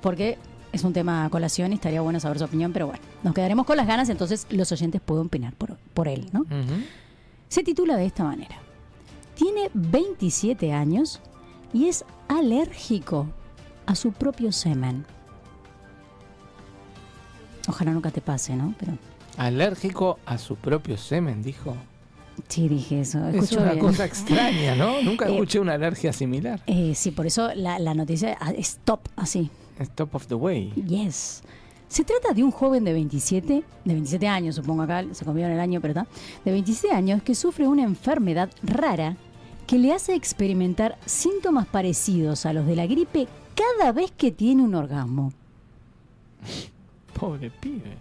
porque 0.00 0.38
es 0.72 0.84
un 0.84 0.92
tema 0.92 1.24
a 1.24 1.30
colación 1.30 1.72
y 1.72 1.76
estaría 1.76 2.00
bueno 2.00 2.20
saber 2.20 2.38
su 2.38 2.44
opinión, 2.44 2.72
pero 2.72 2.86
bueno, 2.86 3.00
nos 3.22 3.34
quedaremos 3.34 3.64
con 3.66 3.76
las 3.76 3.86
ganas, 3.86 4.08
entonces 4.08 4.46
los 4.50 4.70
oyentes 4.72 5.00
pueden 5.00 5.26
opinar 5.26 5.54
por, 5.54 5.76
por 5.94 6.08
él, 6.08 6.28
¿no? 6.32 6.44
Se 7.48 7.62
titula 7.62 7.96
de 7.96 8.06
esta 8.06 8.24
manera. 8.24 8.56
Tiene 9.34 9.70
27 9.74 10.72
años 10.72 11.20
y 11.72 11.86
es 11.86 12.04
alérgico 12.28 13.28
a 13.86 13.94
su 13.94 14.12
propio 14.12 14.52
semen. 14.52 15.04
Ojalá 17.68 17.92
nunca 17.92 18.10
te 18.10 18.20
pase, 18.20 18.54
¿no? 18.56 18.74
Pero 18.78 18.98
Alérgico 19.36 20.18
a 20.26 20.38
su 20.38 20.56
propio 20.56 20.96
semen, 20.96 21.42
dijo. 21.42 21.76
Sí, 22.48 22.68
dije 22.68 23.00
eso. 23.00 23.26
Es 23.28 23.52
una 23.52 23.72
bien. 23.72 23.78
cosa 23.84 24.04
extraña, 24.04 24.74
¿no? 24.74 25.02
Nunca 25.02 25.26
Eh, 25.28 25.32
escuché 25.32 25.60
una 25.60 25.74
alergia 25.74 26.12
similar. 26.12 26.60
Eh, 26.66 26.92
sí, 26.94 27.10
por 27.10 27.26
eso 27.26 27.50
la, 27.54 27.78
la 27.78 27.94
noticia 27.94 28.36
ah, 28.40 28.52
es 28.52 28.78
top, 28.84 29.00
así. 29.16 29.50
Es 29.78 29.90
top 29.90 30.14
of 30.14 30.26
the 30.26 30.34
way. 30.34 30.70
Yes. 30.72 31.42
Se 31.88 32.02
trata 32.04 32.32
de 32.32 32.42
un 32.42 32.50
joven 32.50 32.84
de 32.84 32.92
27, 32.92 33.62
de 33.84 33.92
27 33.92 34.26
años, 34.26 34.56
supongo 34.56 34.82
acá, 34.82 35.04
se 35.12 35.24
comió 35.24 35.46
en 35.46 35.52
el 35.52 35.60
año, 35.60 35.80
pero 35.80 35.92
está, 35.92 36.06
de 36.44 36.50
27 36.50 36.94
años 36.94 37.22
que 37.22 37.34
sufre 37.36 37.68
una 37.68 37.82
enfermedad 37.84 38.50
rara 38.62 39.16
que 39.66 39.78
le 39.78 39.92
hace 39.92 40.14
experimentar 40.14 40.98
síntomas 41.06 41.66
parecidos 41.66 42.46
a 42.46 42.52
los 42.52 42.66
de 42.66 42.76
la 42.76 42.86
gripe 42.86 43.28
cada 43.54 43.92
vez 43.92 44.10
que 44.10 44.32
tiene 44.32 44.62
un 44.62 44.74
orgasmo. 44.74 45.32
Pobre 47.18 47.50
pibe. 47.50 47.96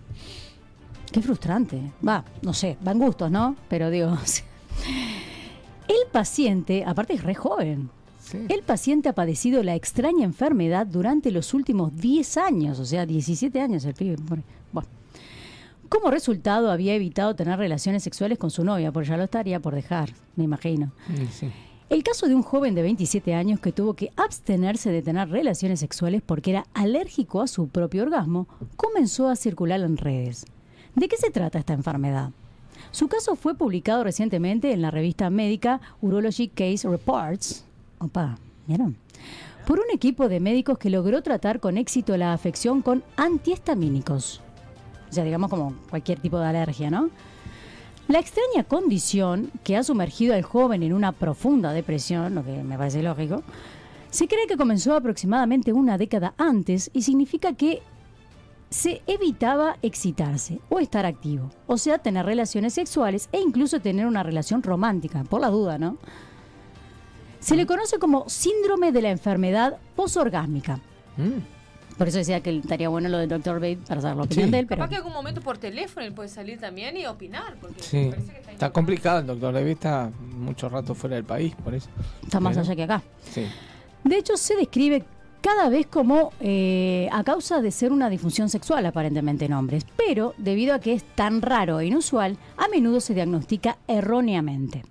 Qué 1.14 1.22
frustrante. 1.22 1.80
Va, 2.06 2.26
no 2.42 2.54
sé, 2.54 2.78
van 2.82 3.00
gustos, 3.00 3.32
¿no? 3.32 3.56
Pero 3.70 3.90
digo, 3.90 4.18
el 5.88 6.08
paciente, 6.12 6.84
aparte 6.86 7.14
es 7.14 7.24
re 7.24 7.36
joven, 7.36 7.90
Sí. 8.22 8.40
el 8.50 8.62
paciente 8.64 9.10
ha 9.10 9.14
padecido 9.14 9.62
la 9.64 9.76
extraña 9.76 10.24
enfermedad 10.24 10.88
durante 10.88 11.30
los 11.30 11.54
últimos 11.54 11.96
10 11.98 12.38
años, 12.38 12.80
o 12.80 12.86
sea, 12.86 13.06
17 13.06 13.60
años 13.62 13.84
el 13.86 13.94
pibe. 13.94 14.16
Bueno. 14.72 14.88
Como 15.90 16.10
resultado, 16.10 16.72
había 16.72 16.96
evitado 16.96 17.36
tener 17.36 17.60
relaciones 17.60 18.02
sexuales 18.02 18.40
con 18.40 18.50
su 18.50 18.64
novia, 18.64 18.92
porque 18.92 19.10
ya 19.10 19.18
lo 19.18 19.26
estaría 19.26 19.60
por 19.60 19.76
dejar, 19.76 20.10
me 20.36 20.46
imagino. 20.46 20.92
Sí. 21.32 21.52
El 21.90 22.02
caso 22.02 22.28
de 22.28 22.34
un 22.34 22.42
joven 22.42 22.74
de 22.74 22.82
27 22.82 23.36
años 23.36 23.60
que 23.60 23.72
tuvo 23.74 23.94
que 23.94 24.10
abstenerse 24.16 24.90
de 24.90 25.04
tener 25.04 25.30
relaciones 25.30 25.82
sexuales 25.82 26.24
porque 26.26 26.52
era 26.52 26.66
alérgico 26.74 27.42
a 27.42 27.48
su 27.48 27.68
propio 27.68 28.02
orgasmo 28.04 28.48
comenzó 28.78 29.28
a 29.28 29.36
circular 29.36 29.82
en 29.82 29.98
redes. 29.98 30.46
¿De 30.96 31.08
qué 31.08 31.18
se 31.18 31.32
trata 31.32 31.60
esta 31.60 31.74
enfermedad? 31.74 32.32
Su 32.92 33.08
caso 33.08 33.36
fue 33.36 33.56
publicado 33.56 34.04
recientemente 34.04 34.72
en 34.72 34.82
la 34.82 34.92
revista 34.92 35.30
médica 35.30 35.82
Urology 36.02 36.50
Case 36.50 36.88
Reports. 36.88 37.66
Opa, 38.00 38.38
¿vieron? 38.68 38.96
Por 39.66 39.80
un 39.80 39.86
equipo 39.92 40.30
de 40.30 40.40
médicos 40.40 40.78
que 40.78 40.90
logró 40.90 41.24
tratar 41.24 41.60
con 41.60 41.78
éxito 41.78 42.16
la 42.18 42.34
afección 42.34 42.82
con 42.82 43.04
antihistamínicos. 43.16 44.42
O 45.10 45.14
sea, 45.14 45.24
digamos 45.24 45.50
como 45.50 45.74
cualquier 45.90 46.20
tipo 46.20 46.38
de 46.38 46.48
alergia, 46.48 46.92
¿no? 46.92 47.10
La 48.08 48.20
extraña 48.20 48.66
condición 48.66 49.50
que 49.64 49.78
ha 49.78 49.84
sumergido 49.84 50.36
al 50.36 50.44
joven 50.44 50.84
en 50.84 50.94
una 50.94 51.14
profunda 51.14 51.72
depresión, 51.72 52.36
lo 52.36 52.44
que 52.44 52.62
me 52.64 52.78
parece 52.78 53.02
lógico, 53.02 53.42
se 54.10 54.28
cree 54.28 54.46
que 54.46 54.58
comenzó 54.58 54.94
aproximadamente 54.94 55.74
una 55.74 55.98
década 55.98 56.36
antes 56.38 56.92
y 56.94 57.02
significa 57.02 57.54
que 57.54 57.82
se 58.74 59.04
evitaba 59.06 59.78
excitarse 59.84 60.60
o 60.70 60.80
estar 60.80 61.06
activo, 61.06 61.52
o 61.68 61.78
sea, 61.78 62.00
tener 62.00 62.26
relaciones 62.26 62.74
sexuales 62.74 63.30
e 63.32 63.40
incluso 63.40 63.80
tener 63.80 64.08
una 64.08 64.24
relación 64.24 64.64
romántica, 64.64 65.24
por 65.26 65.42
la 65.42 65.50
duda, 65.50 65.78
¿no? 65.78 65.98
Se 67.40 67.56
le 67.56 67.66
conoce 67.68 68.00
como 68.00 68.28
síndrome 68.30 68.92
de 68.92 69.02
la 69.04 69.12
enfermedad 69.12 69.78
posorgásmica. 69.96 70.80
Mm. 71.18 71.98
Por 71.98 72.08
eso 72.08 72.18
decía 72.18 72.42
que 72.42 72.58
estaría 72.58 72.90
bueno 72.90 73.10
lo 73.10 73.20
del 73.20 73.30
Dr. 73.30 73.56
Babe 73.60 73.78
para 73.88 74.02
saber 74.02 74.18
la 74.18 74.24
opinión 74.24 74.48
Sí. 74.48 74.52
de 74.52 74.60
él, 74.60 74.66
pero 74.66 74.80
Capaz 74.80 74.90
que 74.90 74.96
algún 74.96 75.14
momento 75.14 75.42
por 75.42 75.60
teléfono 75.60 76.04
él 76.06 76.14
puede 76.14 76.30
salir 76.30 76.60
también 76.60 76.98
y 76.98 77.06
opinar. 77.06 77.56
Porque 77.62 77.76
me 77.78 77.84
Sí. 77.84 78.08
parece 78.10 78.32
que 78.32 78.40
está 78.40 78.52
Está 78.54 78.70
complicado 78.72 79.20
el 79.20 79.28
doctor 79.28 79.54
David, 79.54 79.72
está 79.74 80.10
mucho 80.36 80.68
rato 80.70 80.96
fuera 80.96 81.16
del 81.18 81.26
país, 81.26 81.54
por 81.64 81.76
eso. 81.76 81.90
está 82.24 82.40
más 82.40 82.54
Pero- 82.56 82.66
allá 82.66 82.76
que 82.76 82.84
acá. 82.84 83.04
Sí. 83.30 83.46
De 84.04 84.18
hecho, 84.18 84.36
se 84.36 84.56
describe 84.56 85.06
cada 85.44 85.70
vez 85.70 85.86
como 85.86 86.32
eh, 86.40 87.08
a 87.12 87.24
causa 87.24 87.62
de 87.62 87.70
ser 87.70 87.92
una 87.92 88.10
disfunción 88.10 88.50
sexual 88.50 88.86
aparentemente 88.86 89.46
en 89.46 89.54
hombres, 89.54 89.86
pero 89.96 90.34
debido 90.40 90.74
a 90.74 90.80
que 90.80 90.94
es 90.94 91.04
tan 91.16 91.42
raro 91.42 91.80
e 91.82 91.86
inusual, 91.88 92.38
a 92.58 92.68
menudo 92.70 93.00
se 93.02 93.14
diagnostica 93.14 93.78
erróneamente. 93.88 94.84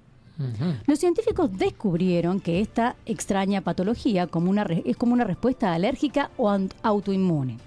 Los 0.86 0.98
científicos 0.98 1.56
descubrieron 1.56 2.40
que 2.40 2.60
esta 2.60 2.96
extraña 3.06 3.60
patología 3.60 4.26
como 4.26 4.50
una 4.50 4.64
re- 4.64 4.82
es 4.84 4.96
como 4.96 5.12
una 5.12 5.22
respuesta 5.24 5.72
alérgica 5.72 6.30
o 6.36 6.50
autoinmune 6.82 7.58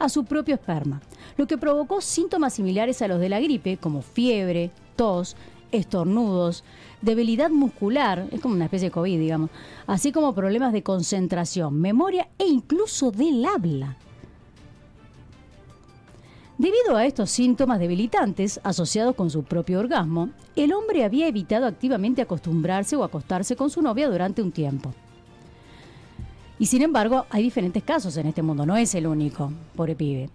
a 0.00 0.08
su 0.08 0.24
propio 0.24 0.56
esperma, 0.56 1.00
lo 1.36 1.46
que 1.46 1.56
provocó 1.58 2.00
síntomas 2.00 2.54
similares 2.54 3.00
a 3.02 3.08
los 3.08 3.20
de 3.20 3.28
la 3.28 3.38
gripe, 3.40 3.76
como 3.76 4.02
fiebre, 4.02 4.70
tos, 4.96 5.36
estornudos, 5.74 6.64
debilidad 7.02 7.50
muscular, 7.50 8.28
es 8.32 8.40
como 8.40 8.54
una 8.54 8.64
especie 8.64 8.88
de 8.88 8.92
COVID, 8.92 9.18
digamos, 9.18 9.50
así 9.86 10.12
como 10.12 10.34
problemas 10.34 10.72
de 10.72 10.82
concentración, 10.82 11.80
memoria 11.80 12.28
e 12.38 12.46
incluso 12.46 13.10
del 13.10 13.44
habla. 13.44 13.96
Debido 16.56 16.96
a 16.96 17.04
estos 17.04 17.30
síntomas 17.30 17.80
debilitantes 17.80 18.60
asociados 18.62 19.16
con 19.16 19.28
su 19.28 19.42
propio 19.42 19.80
orgasmo, 19.80 20.30
el 20.54 20.72
hombre 20.72 21.04
había 21.04 21.26
evitado 21.26 21.66
activamente 21.66 22.22
acostumbrarse 22.22 22.94
o 22.94 23.02
acostarse 23.02 23.56
con 23.56 23.70
su 23.70 23.82
novia 23.82 24.08
durante 24.08 24.40
un 24.40 24.52
tiempo. 24.52 24.94
Y 26.60 26.66
sin 26.66 26.82
embargo, 26.82 27.26
hay 27.30 27.42
diferentes 27.42 27.82
casos 27.82 28.16
en 28.16 28.28
este 28.28 28.42
mundo, 28.42 28.64
no 28.64 28.76
es 28.76 28.94
el 28.94 29.08
único, 29.08 29.52
pobre 29.74 29.96
pibe. 29.96 30.30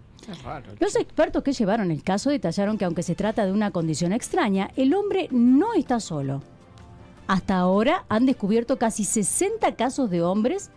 Los 0.78 0.96
expertos 0.96 1.42
que 1.42 1.52
llevaron 1.52 1.90
el 1.90 2.02
caso 2.02 2.30
detallaron 2.30 2.78
que 2.78 2.84
aunque 2.84 3.02
se 3.02 3.14
trata 3.14 3.46
de 3.46 3.52
una 3.52 3.70
condición 3.70 4.12
extraña, 4.12 4.70
el 4.76 4.94
hombre 4.94 5.28
no 5.30 5.74
está 5.74 6.00
solo. 6.00 6.42
Hasta 7.26 7.58
ahora 7.58 8.04
han 8.08 8.26
descubierto 8.26 8.76
casi 8.78 9.04
60 9.04 9.76
casos 9.76 10.10
de 10.10 10.22
hombres 10.22 10.70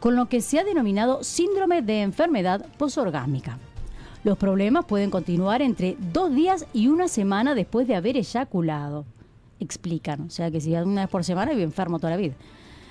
con 0.00 0.16
lo 0.16 0.28
que 0.28 0.40
se 0.40 0.58
ha 0.58 0.64
denominado 0.64 1.22
síndrome 1.22 1.80
de 1.80 2.02
enfermedad 2.02 2.66
posorgásmica. 2.76 3.58
Los 4.24 4.36
problemas 4.38 4.84
pueden 4.84 5.10
continuar 5.10 5.62
entre 5.62 5.96
dos 6.12 6.34
días 6.34 6.66
y 6.72 6.88
una 6.88 7.08
semana 7.08 7.54
después 7.54 7.86
de 7.86 7.96
haber 7.96 8.16
eyaculado. 8.16 9.04
Explican, 9.60 10.22
o 10.22 10.30
sea 10.30 10.50
que 10.50 10.60
si 10.60 10.74
una 10.74 11.02
vez 11.02 11.10
por 11.10 11.24
semana 11.24 11.52
vive 11.52 11.62
enfermo 11.62 11.98
toda 11.98 12.10
la 12.10 12.16
vida. 12.16 12.34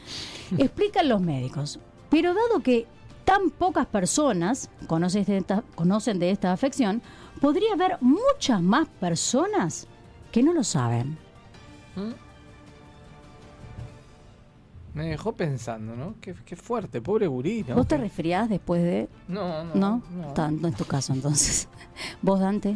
Explican 0.58 1.10
los 1.10 1.22
médicos. 1.22 1.80
Pero 2.10 2.34
dado 2.34 2.62
que 2.62 2.86
tan 3.32 3.50
pocas 3.50 3.86
personas 3.88 4.70
conocen 4.88 5.24
de 5.24 5.38
esta, 5.38 5.64
conocen 5.76 6.20
de 6.20 6.32
esta 6.32 6.52
afección, 6.52 7.02
podría 7.40 7.72
haber 7.76 7.98
muchas 8.02 8.62
más 8.62 8.90
personas 9.00 9.88
que 10.34 10.44
no 10.44 10.52
lo 10.52 10.66
saben. 10.66 11.18
Me 14.94 15.06
dejó 15.06 15.32
pensando, 15.32 15.96
¿no? 15.96 16.16
Qué, 16.20 16.36
qué 16.46 16.58
fuerte, 16.58 17.02
pobre 17.02 17.26
gurí, 17.28 17.64
¿no? 17.66 17.76
¿Vos 17.76 17.88
te 17.88 17.96
resfriás 17.98 18.50
después 18.50 18.84
de...? 18.84 19.08
No, 19.30 19.64
no. 19.64 19.76
¿No? 19.76 20.04
no. 20.14 20.34
Ta- 20.34 20.52
No 20.52 20.68
es 20.68 20.76
tu 20.76 20.84
caso 20.84 21.14
entonces. 21.14 21.70
¿Vos, 22.22 22.42
Dante? 22.42 22.76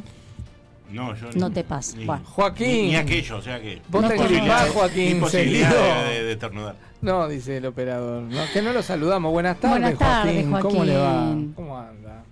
No, 0.92 1.16
yo 1.16 1.28
No 1.36 1.50
ni- 1.50 1.56
te 1.56 1.64
pasa. 1.64 1.98
ni- 1.98 2.06
Bueno. 2.06 2.24
Joaquín. 2.26 2.68
Ni, 2.68 2.84
ni 2.90 2.96
aquello, 2.96 3.38
o 3.38 3.42
sea 3.42 3.60
que. 3.62 3.82
Vos 3.90 4.02
No 4.04 4.08
te 4.10 4.18
gripás, 4.18 4.70
Joaquín, 4.70 5.12
Imposibilidad 5.12 5.72
seguido. 5.72 6.04
de, 6.06 6.14
de, 6.14 6.24
de 6.24 6.32
estornudar. 6.34 6.76
No, 7.02 7.28
dice 7.28 7.58
el 7.58 7.66
operador. 7.66 8.22
No, 8.24 8.42
que 8.54 8.62
no 8.62 8.72
lo 8.74 8.82
saludamos. 8.82 9.32
Buenas 9.32 9.60
tardes, 9.60 9.80
Buenas 9.82 10.00
tardes, 10.00 10.48
Joaquín. 10.48 10.70
¿Cómo 10.70 10.86
le 10.86 10.98
va? 10.98 11.36
¿Cómo 11.56 11.78
anda? 11.78 12.24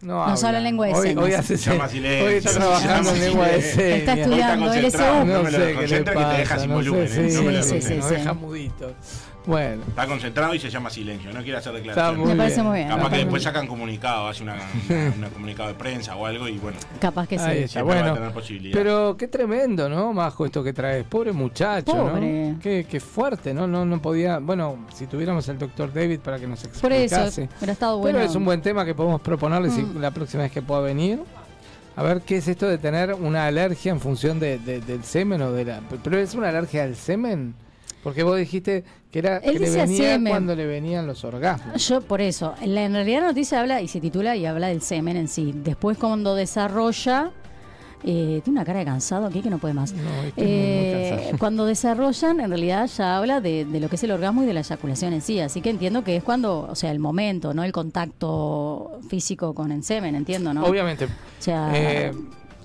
Nos 0.00 0.44
habla 0.44 0.58
en 0.58 0.64
lengua 0.64 0.86
de 0.88 0.92
hoy, 0.92 1.08
señas. 1.08 1.24
Hoy, 1.24 1.32
hace 1.32 1.56
se- 1.56 1.88
silencio, 1.88 2.26
hoy 2.26 2.34
está 2.34 2.50
trabajando 2.52 3.10
en 3.10 3.20
lengua 3.20 3.46
de 3.48 3.62
señas. 3.62 3.98
Está 3.98 4.12
Hoy 4.12 4.20
estudiando 4.20 4.66
concentrado, 4.66 5.14
LSU. 5.14 5.24
No 5.26 5.34
No 5.38 5.42
me 5.44 5.50
lo 5.50 5.58
sé 5.58 5.64
qué 5.64 5.64
le 5.64 5.68
desconcentra 5.80 6.12
que 6.14 6.18
te 6.24 6.38
deja 6.40 6.42
pasa. 6.54 6.60
sin 6.60 6.68
No 6.70 6.74
volumen, 6.76 7.08
sé, 7.08 7.26
¿eh? 7.26 7.30
sí, 7.30 7.36
No 7.36 7.42
me 7.50 7.62
sí, 7.62 7.80
sí, 7.80 7.94
deja 8.14 8.32
muditos. 8.34 8.92
Bueno, 9.46 9.82
Está 9.88 10.06
concentrado 10.06 10.54
y 10.54 10.58
se 10.58 10.70
llama 10.70 10.88
silencio. 10.88 11.30
No 11.32 11.42
quiere 11.42 11.58
hacer 11.58 11.72
declaraciones. 11.74 12.26
Me 12.28 12.34
parece 12.36 12.62
muy 12.62 12.78
bien. 12.78 12.88
Capaz 12.88 13.10
que 13.10 13.16
después 13.18 13.42
sacan 13.42 13.66
comunicado, 13.66 14.26
hace 14.28 14.42
una, 14.42 14.54
una, 14.88 15.12
una 15.18 15.28
comunicado 15.28 15.68
de 15.68 15.74
prensa 15.74 16.16
o 16.16 16.24
algo 16.24 16.48
y 16.48 16.56
bueno, 16.58 16.78
Capaz 17.00 17.26
que 17.28 17.38
sí. 17.38 17.44
Está, 17.44 17.68
siempre 17.68 17.82
va 17.82 18.00
a 18.00 18.02
bueno. 18.02 18.14
tener 18.14 18.32
posibilidad. 18.32 18.74
Pero 18.78 19.16
qué 19.18 19.28
tremendo, 19.28 19.88
¿no, 19.88 20.12
Majo, 20.14 20.46
esto 20.46 20.64
que 20.64 20.72
traes? 20.72 21.04
Pobre 21.04 21.32
muchacho, 21.32 21.92
Pobre. 21.92 22.52
¿no? 22.52 22.58
Qué, 22.60 22.86
qué 22.88 23.00
fuerte, 23.00 23.52
¿no? 23.52 23.66
¿no? 23.66 23.84
No 23.84 24.00
podía... 24.00 24.38
Bueno, 24.38 24.86
si 24.94 25.06
tuviéramos 25.06 25.46
al 25.50 25.58
doctor 25.58 25.92
David 25.92 26.20
para 26.20 26.38
que 26.38 26.46
nos 26.46 26.60
Por 26.80 26.92
eso, 26.92 27.16
explicase. 27.16 27.48
hubiera 27.58 27.72
estado 27.74 27.98
bueno. 27.98 28.18
Pero 28.18 28.30
es 28.30 28.34
un 28.36 28.44
buen 28.46 28.62
tema 28.62 28.84
que 28.86 28.94
podemos 28.94 29.20
proponerle 29.20 29.68
si- 29.70 29.82
Mm. 29.82 30.00
la 30.00 30.10
próxima 30.10 30.44
vez 30.44 30.52
que 30.52 30.62
pueda 30.62 30.80
venir. 30.80 31.20
A 31.96 32.02
ver 32.02 32.22
qué 32.22 32.38
es 32.38 32.48
esto 32.48 32.66
de 32.66 32.78
tener 32.78 33.12
una 33.14 33.46
alergia 33.46 33.92
en 33.92 34.00
función 34.00 34.40
de, 34.40 34.58
de- 34.58 34.80
del 34.80 35.04
semen 35.04 35.42
o 35.42 35.52
de 35.52 35.64
la... 35.66 35.80
Pero 36.02 36.18
es 36.18 36.34
una 36.34 36.48
alergia 36.48 36.82
al 36.84 36.96
semen. 36.96 37.54
Porque 38.04 38.22
vos 38.22 38.36
dijiste 38.38 38.84
que 39.10 39.18
era 39.18 39.38
Él 39.38 39.54
que 39.54 39.58
le 39.60 39.66
dice 39.66 39.78
venía 39.78 40.12
semen. 40.12 40.30
cuando 40.32 40.54
le 40.54 40.66
venían 40.66 41.06
los 41.06 41.24
orgasmos. 41.24 41.84
Yo, 41.88 42.00
por 42.02 42.20
eso, 42.20 42.54
la, 42.64 42.84
en 42.84 42.92
realidad 42.92 43.22
la 43.22 43.26
noticia 43.28 43.58
habla 43.60 43.80
y 43.82 43.88
se 43.88 44.00
titula 44.00 44.36
y 44.36 44.44
habla 44.46 44.68
del 44.68 44.82
semen 44.82 45.16
en 45.16 45.26
sí. 45.26 45.52
Después, 45.54 45.96
cuando 45.98 46.34
desarrolla. 46.36 47.30
eh, 48.06 48.42
tiene 48.44 48.58
una 48.58 48.66
cara 48.66 48.80
de 48.80 48.84
cansado 48.84 49.24
aquí 49.26 49.40
que 49.40 49.48
no 49.48 49.56
puede 49.58 49.72
más. 49.72 49.94
No, 49.94 50.00
Eh, 50.36 51.32
cuando 51.38 51.64
desarrollan, 51.64 52.38
en 52.40 52.50
realidad 52.50 52.86
ya 52.86 53.16
habla 53.16 53.40
de, 53.40 53.64
de 53.64 53.80
lo 53.80 53.88
que 53.88 53.96
es 53.96 54.04
el 54.04 54.10
orgasmo 54.10 54.42
y 54.42 54.46
de 54.46 54.52
la 54.52 54.60
eyaculación 54.60 55.14
en 55.14 55.22
sí. 55.22 55.40
Así 55.40 55.62
que 55.62 55.70
entiendo 55.70 56.04
que 56.04 56.14
es 56.16 56.22
cuando, 56.22 56.68
o 56.70 56.74
sea, 56.74 56.90
el 56.90 56.98
momento, 56.98 57.54
no 57.54 57.64
el 57.64 57.72
contacto 57.72 59.00
físico 59.08 59.54
con 59.54 59.72
el 59.72 59.82
semen, 59.82 60.14
entiendo, 60.14 60.52
¿no? 60.52 60.64
Obviamente. 60.66 61.06
O 61.06 61.08
sea, 61.38 61.70
Eh, 61.74 62.12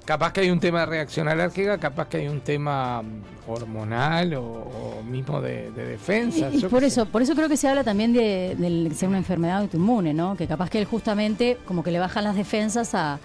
capaz 0.09 0.33
que 0.33 0.41
hay 0.41 0.49
un 0.49 0.59
tema 0.59 0.79
de 0.79 0.85
reacción 0.87 1.27
alérgica, 1.27 1.77
capaz 1.77 2.07
que 2.07 2.17
hay 2.17 2.27
un 2.27 2.41
tema 2.41 3.03
mm, 3.03 3.51
hormonal 3.51 4.33
o, 4.33 4.41
o 4.43 5.03
mismo 5.03 5.39
de, 5.39 5.69
de 5.69 5.85
defensa. 5.85 6.49
Y- 6.51 6.61
por 6.65 6.83
eso, 6.83 7.05
sé. 7.05 7.11
por 7.11 7.21
eso 7.21 7.35
creo 7.35 7.47
que 7.47 7.55
se 7.57 7.67
habla 7.67 7.83
también 7.83 8.11
de, 8.11 8.55
del 8.57 8.91
ser 8.95 9.07
una 9.07 9.19
enfermedad 9.19 9.59
autoinmune, 9.59 10.15
¿no? 10.15 10.35
Que 10.35 10.47
capaz 10.47 10.71
que 10.71 10.79
él 10.79 10.85
justamente 10.85 11.59
como 11.63 11.83
que 11.83 11.91
le 11.91 11.99
bajan 11.99 12.23
las 12.23 12.35
defensas 12.35 12.95
a, 12.95 13.19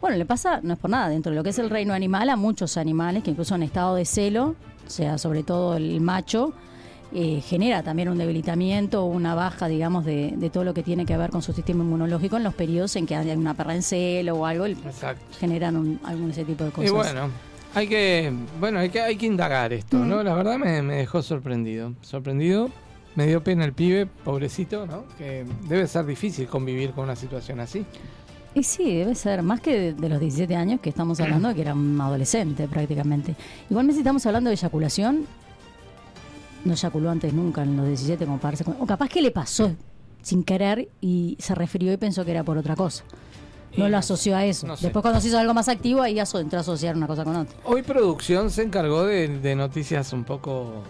Bueno, 0.00 0.16
le 0.16 0.24
pasa, 0.24 0.60
no 0.62 0.72
es 0.72 0.78
por 0.78 0.88
nada, 0.88 1.10
dentro 1.10 1.28
de 1.30 1.36
lo 1.36 1.44
que 1.44 1.50
es 1.50 1.58
el 1.58 1.68
reino 1.68 1.92
animal, 1.92 2.30
a 2.30 2.36
muchos 2.36 2.78
animales 2.78 3.22
que 3.22 3.32
incluso 3.32 3.54
en 3.54 3.62
estado 3.62 3.94
de 3.96 4.06
celo, 4.06 4.54
o 4.86 4.90
sea, 4.90 5.18
sobre 5.18 5.42
todo 5.42 5.76
el 5.76 6.00
macho, 6.00 6.54
eh, 7.12 7.40
genera 7.40 7.82
también 7.82 8.08
un 8.08 8.18
debilitamiento 8.18 9.02
o 9.04 9.06
una 9.06 9.34
baja, 9.34 9.66
digamos, 9.66 10.04
de, 10.04 10.34
de 10.36 10.50
todo 10.50 10.62
lo 10.64 10.74
que 10.74 10.82
tiene 10.82 11.04
que 11.04 11.16
ver 11.16 11.30
con 11.30 11.42
su 11.42 11.52
sistema 11.52 11.82
inmunológico 11.82 12.36
en 12.36 12.44
los 12.44 12.54
periodos 12.54 12.94
en 12.96 13.06
que 13.06 13.16
hay 13.16 13.30
una 13.30 13.54
perra 13.54 13.74
en 13.74 13.82
celo 13.82 14.36
o 14.36 14.46
algo, 14.46 14.66
Exacto. 14.66 15.24
generan 15.38 15.76
un, 15.76 16.00
algún 16.04 16.26
de 16.26 16.32
ese 16.32 16.44
tipo 16.44 16.64
de 16.64 16.70
cosas. 16.70 16.90
Y 16.90 16.94
bueno, 16.94 17.28
hay 17.74 17.88
que, 17.88 18.32
bueno, 18.60 18.78
hay 18.78 18.90
que, 18.90 19.00
hay 19.00 19.16
que 19.16 19.26
indagar 19.26 19.72
esto, 19.72 19.98
¿no? 19.98 20.22
La 20.22 20.34
verdad 20.34 20.56
me, 20.58 20.82
me 20.82 20.96
dejó 20.96 21.20
sorprendido. 21.22 21.94
Sorprendido, 22.00 22.70
me 23.16 23.26
dio 23.26 23.42
pena 23.42 23.64
el 23.64 23.72
pibe, 23.72 24.06
pobrecito, 24.06 24.86
¿no? 24.86 25.04
Que 25.18 25.44
debe 25.68 25.86
ser 25.88 26.06
difícil 26.06 26.46
convivir 26.46 26.92
con 26.92 27.04
una 27.04 27.16
situación 27.16 27.58
así. 27.60 27.84
Y 28.54 28.64
sí, 28.64 28.96
debe 28.96 29.14
ser, 29.14 29.42
más 29.42 29.60
que 29.60 29.78
de, 29.78 29.92
de 29.94 30.08
los 30.08 30.18
17 30.18 30.54
años 30.56 30.80
que 30.80 30.90
estamos 30.90 31.20
hablando, 31.20 31.54
que 31.54 31.60
era 31.60 31.74
un 31.74 32.00
adolescente 32.00 32.66
prácticamente. 32.66 33.36
Igualmente 33.68 33.94
si 33.94 34.00
estamos 34.00 34.26
hablando 34.26 34.50
de 34.50 34.54
eyaculación, 34.54 35.26
no 36.64 36.72
eyaculó 36.72 37.10
antes 37.10 37.32
nunca 37.32 37.62
en 37.62 37.76
los 37.76 37.86
17 37.86 38.24
como 38.24 38.38
para 38.38 38.52
darse 38.52 38.64
cuenta. 38.64 38.82
O 38.82 38.86
capaz 38.86 39.08
que 39.08 39.22
le 39.22 39.30
pasó 39.30 39.70
sin 40.22 40.44
querer 40.44 40.88
y 41.00 41.36
se 41.40 41.54
refirió 41.54 41.92
y 41.92 41.96
pensó 41.96 42.24
que 42.24 42.30
era 42.32 42.44
por 42.44 42.58
otra 42.58 42.76
cosa. 42.76 43.04
No 43.76 43.88
lo 43.88 43.96
asoció 43.96 44.36
a 44.36 44.44
eso. 44.44 44.66
no 44.66 44.76
sé. 44.76 44.86
Después 44.86 45.00
cuando 45.02 45.20
se 45.20 45.28
hizo 45.28 45.38
algo 45.38 45.54
más 45.54 45.68
activo, 45.68 46.02
ahí 46.02 46.18
aso- 46.18 46.40
entró 46.40 46.58
a 46.58 46.62
asociar 46.62 46.96
una 46.96 47.06
cosa 47.06 47.24
con 47.24 47.36
otra. 47.36 47.56
Hoy 47.64 47.82
producción 47.82 48.50
se 48.50 48.62
encargó 48.62 49.04
de, 49.04 49.28
de 49.38 49.54
noticias 49.54 50.12
un 50.12 50.24
poco 50.24 50.82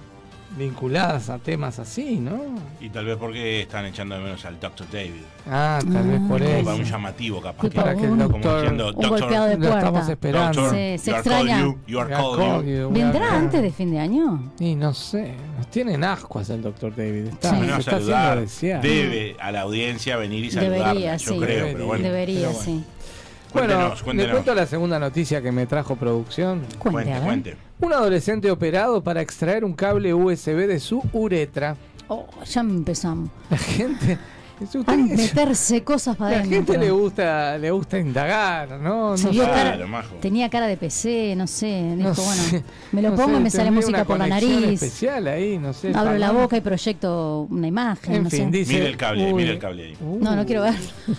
vinculadas 0.57 1.31
a 1.31 1.39
temas 1.39 1.79
así, 1.79 2.17
¿no? 2.17 2.41
Y 2.81 2.89
tal 2.91 3.05
vez 3.07 3.17
porque 3.17 3.63
están 3.63 3.87
echando 3.87 4.17
de 4.17 4.21
menos 4.23 4.45
al 4.45 4.59
Dr. 4.59 4.87
David. 4.91 5.23
Ah, 5.49 5.79
tal 5.81 6.09
vez 6.09 6.21
por 6.29 6.43
Ah, 6.43 6.45
Como 6.47 6.57
eso. 6.57 6.65
para 6.65 6.77
un 6.77 6.85
llamativo, 6.85 7.41
capaz. 7.41 7.63
Tipo 7.69 7.83
Para 7.83 7.97
que 7.97 8.05
el 8.05 8.11
un- 8.11 8.19
como 8.29 8.55
diciendo, 8.57 8.87
Un 8.89 8.95
"Doctor, 8.95 9.21
golpeado 9.21 9.47
de 9.47 9.59
lo 9.59 9.65
estamos 9.69 9.91
puerta. 9.93 10.13
esperando. 10.13 10.61
doctor, 10.63 10.79
Se- 10.79 10.95
extraña. 10.95 11.61
you, 11.63 11.79
you 11.87 12.01
are 12.01 12.11
Ya 12.11 12.17
called 12.17 12.39
call 12.39 12.65
you". 12.65 12.71
you, 12.83 12.91
¿Vendrá 12.91 13.37
antes 13.37 13.63
de 13.63 13.71
fin 13.71 13.91
de 13.93 13.99
año? 14.01 14.53
Y 14.59 14.75
no 14.75 14.93
sé, 14.93 15.35
nos 15.57 15.67
tienen 15.69 16.03
ascuas 16.05 16.51
el 16.51 16.63
doctor 16.63 16.95
David. 16.95 17.27
Está, 17.27 17.51
Sí. 17.51 17.55
se 17.55 17.57
Bueno, 17.59 17.75
a 17.75 17.79
está 17.79 17.91
haciendo 17.93 18.13
saludar. 18.13 18.41
desear. 18.41 18.83
Debe 18.83 19.37
a 19.41 19.53
la 19.53 19.61
audiencia 19.63 20.17
venir 20.17 20.45
y 20.45 20.51
saludarla, 20.51 20.89
Debería, 20.89 21.17
yo 21.17 21.33
sí. 21.33 21.39
creo, 21.41 21.67
pero 21.73 21.87
bueno. 21.87 22.05
Debería, 22.05 22.41
pero 22.49 22.53
bueno. 22.53 22.65
sí. 22.65 22.85
Bueno, 23.53 23.95
Cuéntenos, 24.03 24.15
le 24.15 24.31
cuento 24.31 24.55
la 24.55 24.67
segunda 24.67 24.99
noticia 24.99 25.43
que 25.43 25.51
me 25.51 25.67
trajo 25.67 25.97
producción. 25.97 26.63
Cuente, 26.79 27.13
cuente. 27.23 27.57
Un 27.81 27.93
adolescente 27.93 28.51
operado 28.51 29.03
para 29.03 29.21
extraer 29.21 29.65
un 29.65 29.73
cable 29.73 30.15
USB 30.15 30.67
de 30.67 30.79
su 30.79 31.03
uretra. 31.13 31.77
Oh, 32.09 32.27
ya 32.45 32.61
empezamos. 32.61 33.31
La 33.51 33.57
gente. 33.59 34.19
A 34.87 34.97
meterse 34.97 35.83
cosas 35.83 36.17
para 36.19 36.31
la 36.33 36.37
adentro. 36.39 36.57
gente 36.57 36.79
le 36.79 36.91
gusta, 36.91 37.57
le 37.59 37.71
gusta 37.71 37.99
indagar, 37.99 38.79
¿no? 38.81 39.17
No 39.17 39.33
cara- 39.45 39.79
tenía 40.21 40.49
cara 40.51 40.67
de 40.67 40.77
PC, 40.77 41.35
no 41.37 41.47
sé. 41.47 41.81
No 41.97 42.11
dijo, 42.11 42.15
sé, 42.15 42.23
bueno, 42.51 42.65
me 42.93 43.03
lo 43.03 43.11
no 43.11 43.17
pongo 43.17 43.31
sé, 43.35 43.41
y 43.41 43.43
me 43.45 43.51
sale 43.51 43.71
música 43.71 43.99
una 43.99 44.05
por 44.05 44.19
la 44.19 44.27
nariz. 44.27 44.83
especial 44.83 45.27
ahí, 45.29 45.59
no 45.59 45.73
sé. 45.73 45.93
Abro 45.95 46.19
la 46.19 46.31
boca 46.33 46.57
y 46.57 46.61
proyecto 46.61 47.47
una 47.51 47.67
imagen. 47.67 48.15
En 48.15 48.25
no 48.25 48.31
fin, 48.31 48.51
sé. 48.53 48.59
dice. 48.59 48.73
Mire 48.75 48.87
el 48.87 48.97
cable, 48.97 49.25
uy, 49.27 49.35
mire 49.35 49.51
el 49.53 49.59
cable 49.59 49.83
ahí. 49.85 49.97
uh, 50.01 50.19
No, 50.23 50.37
no 50.37 50.45
quiero 50.47 50.63
ver. 50.63 50.75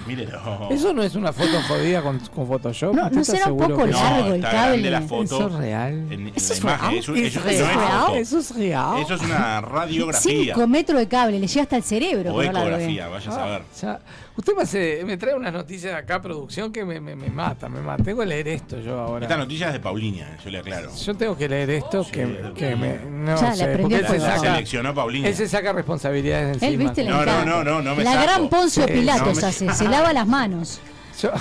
Mírelo. 0.07 0.69
Eso 0.69 0.93
no 0.93 1.01
es 1.03 1.15
una 1.15 1.33
foto 1.33 1.61
jodida 1.67 2.01
con, 2.01 2.19
con 2.19 2.47
Photoshop. 2.47 2.93
No, 2.93 3.03
¿Usted 3.05 3.17
no 3.17 3.23
será 3.23 3.51
un 3.51 3.57
poco 3.57 3.85
largo 3.85 4.29
no, 4.29 4.33
el 4.35 4.41
cable. 4.41 4.89
la 4.91 5.01
foto. 5.01 5.23
Eso 5.23 5.47
es 5.47 5.53
real. 5.53 5.93
En, 6.11 6.11
en 6.27 6.31
¿Eso 6.35 6.53
la 6.67 6.73
es 6.75 6.81
real? 6.81 6.95
Eso, 6.95 7.15
¿Es 7.15 7.35
eso- 7.35 7.41
real? 7.43 8.15
es. 8.15 8.27
Eso 8.27 8.39
es 8.39 8.55
real. 8.55 8.97
Eso 9.01 9.13
es 9.15 9.21
una 9.21 9.61
radiografía. 9.61 10.53
5 10.55 10.67
metros 10.67 10.99
de 10.99 11.07
cable, 11.07 11.39
le 11.39 11.47
llega 11.47 11.63
hasta 11.63 11.77
el 11.77 11.83
cerebro. 11.83 12.33
O 12.35 12.41
ecografía, 12.41 13.07
vaya 13.07 13.30
a 13.31 13.39
saber. 13.39 13.61
Ya. 13.81 13.99
Usted 14.35 14.53
me, 14.55 14.61
hace- 14.63 15.03
me 15.05 15.17
trae 15.17 15.33
unas 15.35 15.53
noticias 15.53 15.93
de 15.93 15.97
acá, 15.99 16.21
producción, 16.21 16.71
que 16.71 16.83
me, 16.85 16.99
me, 16.99 17.15
me 17.15 17.29
mata, 17.29 17.67
me 17.69 17.81
mata. 17.81 18.03
Tengo 18.03 18.19
que 18.21 18.25
leer 18.27 18.47
esto 18.49 18.79
yo 18.79 18.99
ahora. 18.99 19.25
Esta 19.25 19.37
noticia 19.37 19.67
es 19.67 19.73
de 19.73 19.79
Paulina, 19.79 20.37
yo 20.43 20.49
le 20.49 20.59
aclaro. 20.59 20.91
Yo 20.95 21.15
tengo 21.15 21.37
que 21.37 21.49
leer 21.49 21.69
esto 21.71 22.03
Sí, 22.03 22.11
que, 22.11 22.25
¿por 22.27 22.53
que 22.53 22.75
me. 22.75 22.97
No 23.05 23.35
Ya, 23.39 23.49
le 23.51 23.55
sé, 23.55 23.63
prendió 23.65 23.81
porque 23.81 23.95
el 23.95 24.05
él 24.05 24.07
se, 24.07 24.19
saca, 24.19 24.39
seleccionó 24.39 24.93
Paulina. 24.93 25.27
él 25.27 25.35
se 25.35 25.47
saca 25.47 25.73
responsabilidades 25.73 26.61
Él, 26.61 26.73
encima. 26.75 26.83
viste, 26.83 27.03
le 27.03 27.09
No, 27.09 27.25
no, 27.25 27.45
no, 27.45 27.63
no, 27.63 27.81
no 27.81 27.95
me 27.95 28.03
La 28.03 28.13
saco. 28.13 28.23
gran 28.23 28.49
Poncio 28.49 28.85
Sí, 28.87 28.91
Pilatos 28.93 29.35
no 29.35 29.41
me 29.41 29.47
hace, 29.47 29.73
se 29.73 29.87
lava 29.87 30.13
las 30.13 30.27
manos. 30.27 30.79
Yo, 31.21 31.31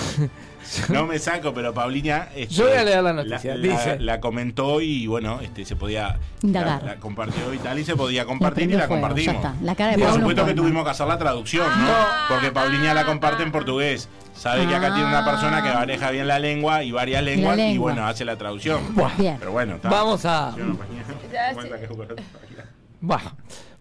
No 0.89 1.05
me 1.05 1.19
saco, 1.19 1.53
pero 1.53 1.73
Paulina. 1.73 2.27
este, 2.35 2.53
Yo 2.55 2.67
voy 2.67 2.77
a 2.77 2.83
leer 2.83 3.03
la 3.03 3.13
noticia. 3.13 3.55
La, 3.55 3.61
Dice- 3.61 3.99
la 3.99 4.19
comentó 4.19 4.81
y 4.81 5.07
bueno, 5.07 5.39
este 5.41 5.65
se 5.65 5.75
podía. 5.75 6.19
Indagar. 6.43 6.81
La, 6.83 6.93
la 6.93 6.99
compartió 6.99 7.53
y 7.53 7.57
tal, 7.59 7.79
y 7.79 7.83
se 7.85 7.95
podía 7.95 8.25
compartir 8.25 8.69
y 8.69 8.73
la 8.73 8.87
fuego, 8.87 9.01
compartimos. 9.01 9.33
Ya 9.41 9.49
está. 9.49 9.55
La 9.63 9.75
cara 9.75 9.91
de 9.95 10.03
Por 10.03 10.13
supuesto 10.13 10.45
que 10.45 10.53
tuvimos 10.53 10.83
que 10.83 10.89
hacer 10.91 11.07
la 11.07 11.17
traducción, 11.17 11.67
¿no? 11.67 11.93
Porque 12.29 12.51
Paulina 12.51 12.93
la 12.93 13.05
comparte 13.05 13.43
en 13.43 13.51
portugués. 13.51 14.07
Sabe 14.33 14.65
que 14.65 14.73
acá 14.75 14.93
tiene 14.93 15.07
una 15.09 15.23
persona 15.25 15.61
que 15.61 15.71
maneja 15.71 16.09
bien 16.09 16.27
la 16.27 16.39
lengua 16.39 16.83
y 16.83 16.91
varias 16.91 17.21
lenguas 17.23 17.55
y 17.57 17.61
lengua. 17.61 17.91
bueno, 17.91 18.07
hace 18.07 18.25
la 18.25 18.37
traducción. 18.37 18.79
Bien. 19.17 19.35
Pero 19.39 19.51
bueno, 19.51 19.75
está. 19.75 19.89
Vamos 19.89 20.25
a. 20.25 20.53
Yo 20.57 20.65
no 20.65 20.75
ponía- 20.75 21.03
Ya, 21.31 21.53
cuenta 21.53 21.75
sí. 21.75 21.79
que 21.79 21.85
es 21.91 21.95
por 21.97 22.05
otra 22.11 22.15
página. 22.41 22.65
Bah, 23.01 23.35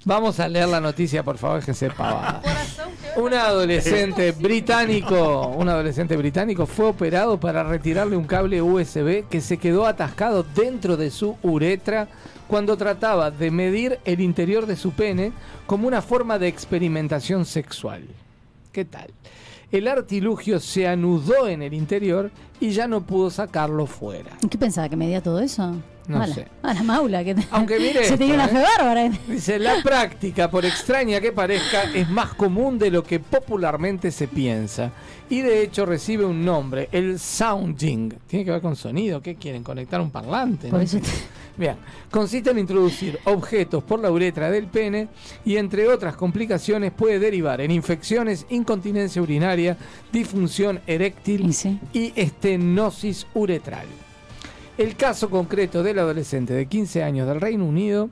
vamos 0.04 0.38
a 0.40 0.48
leer 0.48 0.68
la 0.68 0.80
noticia, 0.80 1.22
por 1.22 1.38
favor, 1.38 1.64
que 1.64 1.72
se 1.72 1.88
pavada. 1.90 2.40
Coração 2.42 2.90
teu. 2.99 2.99
Un 3.20 3.34
adolescente 3.34 4.32
británico, 4.32 5.48
un 5.48 5.68
adolescente 5.68 6.16
británico 6.16 6.64
fue 6.64 6.86
operado 6.86 7.38
para 7.38 7.62
retirarle 7.62 8.16
un 8.16 8.24
cable 8.24 8.62
USB 8.62 9.28
que 9.28 9.42
se 9.42 9.58
quedó 9.58 9.84
atascado 9.84 10.42
dentro 10.42 10.96
de 10.96 11.10
su 11.10 11.36
uretra 11.42 12.08
cuando 12.48 12.78
trataba 12.78 13.30
de 13.30 13.50
medir 13.50 13.98
el 14.06 14.22
interior 14.22 14.64
de 14.64 14.76
su 14.76 14.92
pene 14.92 15.32
como 15.66 15.86
una 15.86 16.00
forma 16.00 16.38
de 16.38 16.48
experimentación 16.48 17.44
sexual. 17.44 18.04
¿Qué 18.72 18.86
tal? 18.86 19.10
El 19.72 19.86
artilugio 19.86 20.58
se 20.58 20.88
anudó 20.88 21.46
en 21.46 21.62
el 21.62 21.74
interior 21.74 22.30
y 22.60 22.70
ya 22.70 22.88
no 22.88 23.02
pudo 23.02 23.30
sacarlo 23.30 23.86
fuera. 23.86 24.36
¿Qué 24.50 24.58
pensaba? 24.58 24.88
¿Que 24.88 24.96
medía 24.96 25.22
todo 25.22 25.40
eso? 25.40 25.76
No 26.08 26.20
a 26.20 26.26
la, 26.26 26.34
sé. 26.34 26.48
A 26.62 26.74
la 26.74 26.82
maula. 26.82 27.22
Que 27.22 27.36
Aunque 27.52 27.78
mire 27.78 28.04
Se 28.08 28.18
tenía 28.18 28.34
una 28.34 28.46
¿eh? 28.46 28.48
fe 28.48 28.62
bárbara. 28.62 29.10
Dice, 29.28 29.60
la 29.60 29.80
práctica, 29.80 30.50
por 30.50 30.64
extraña 30.64 31.20
que 31.20 31.30
parezca, 31.30 31.84
es 31.94 32.08
más 32.10 32.34
común 32.34 32.78
de 32.80 32.90
lo 32.90 33.04
que 33.04 33.20
popularmente 33.20 34.10
se 34.10 34.26
piensa. 34.26 34.90
Y 35.28 35.40
de 35.42 35.62
hecho 35.62 35.86
recibe 35.86 36.24
un 36.24 36.44
nombre, 36.44 36.88
el 36.90 37.20
sounding. 37.20 38.10
Tiene 38.26 38.44
que 38.44 38.50
ver 38.50 38.60
con 38.60 38.74
sonido. 38.74 39.22
¿Qué 39.22 39.36
quieren? 39.36 39.62
¿Conectar 39.62 40.00
un 40.00 40.10
parlante? 40.10 40.68
Por 40.68 40.78
No 40.78 40.84
eso 40.84 40.98
sé. 40.98 41.04
Bien, 41.60 41.76
consiste 42.10 42.48
en 42.52 42.58
introducir 42.58 43.18
objetos 43.24 43.84
por 43.84 44.00
la 44.00 44.10
uretra 44.10 44.50
del 44.50 44.66
pene 44.66 45.08
y 45.44 45.58
entre 45.58 45.88
otras 45.88 46.16
complicaciones 46.16 46.90
puede 46.90 47.18
derivar 47.18 47.60
en 47.60 47.70
infecciones, 47.70 48.46
incontinencia 48.48 49.20
urinaria, 49.20 49.76
disfunción 50.10 50.80
eréctil 50.86 51.44
Y 51.44 51.52
sí. 51.52 51.78
y 51.92 52.12
estenosis 52.16 53.26
uretral. 53.34 53.84
El 54.78 54.96
caso 54.96 55.28
concreto 55.28 55.82
del 55.82 55.98
adolescente 55.98 56.54
de 56.54 56.64
15 56.64 57.02
años 57.02 57.28
del 57.28 57.42
Reino 57.42 57.66
Unido, 57.66 58.08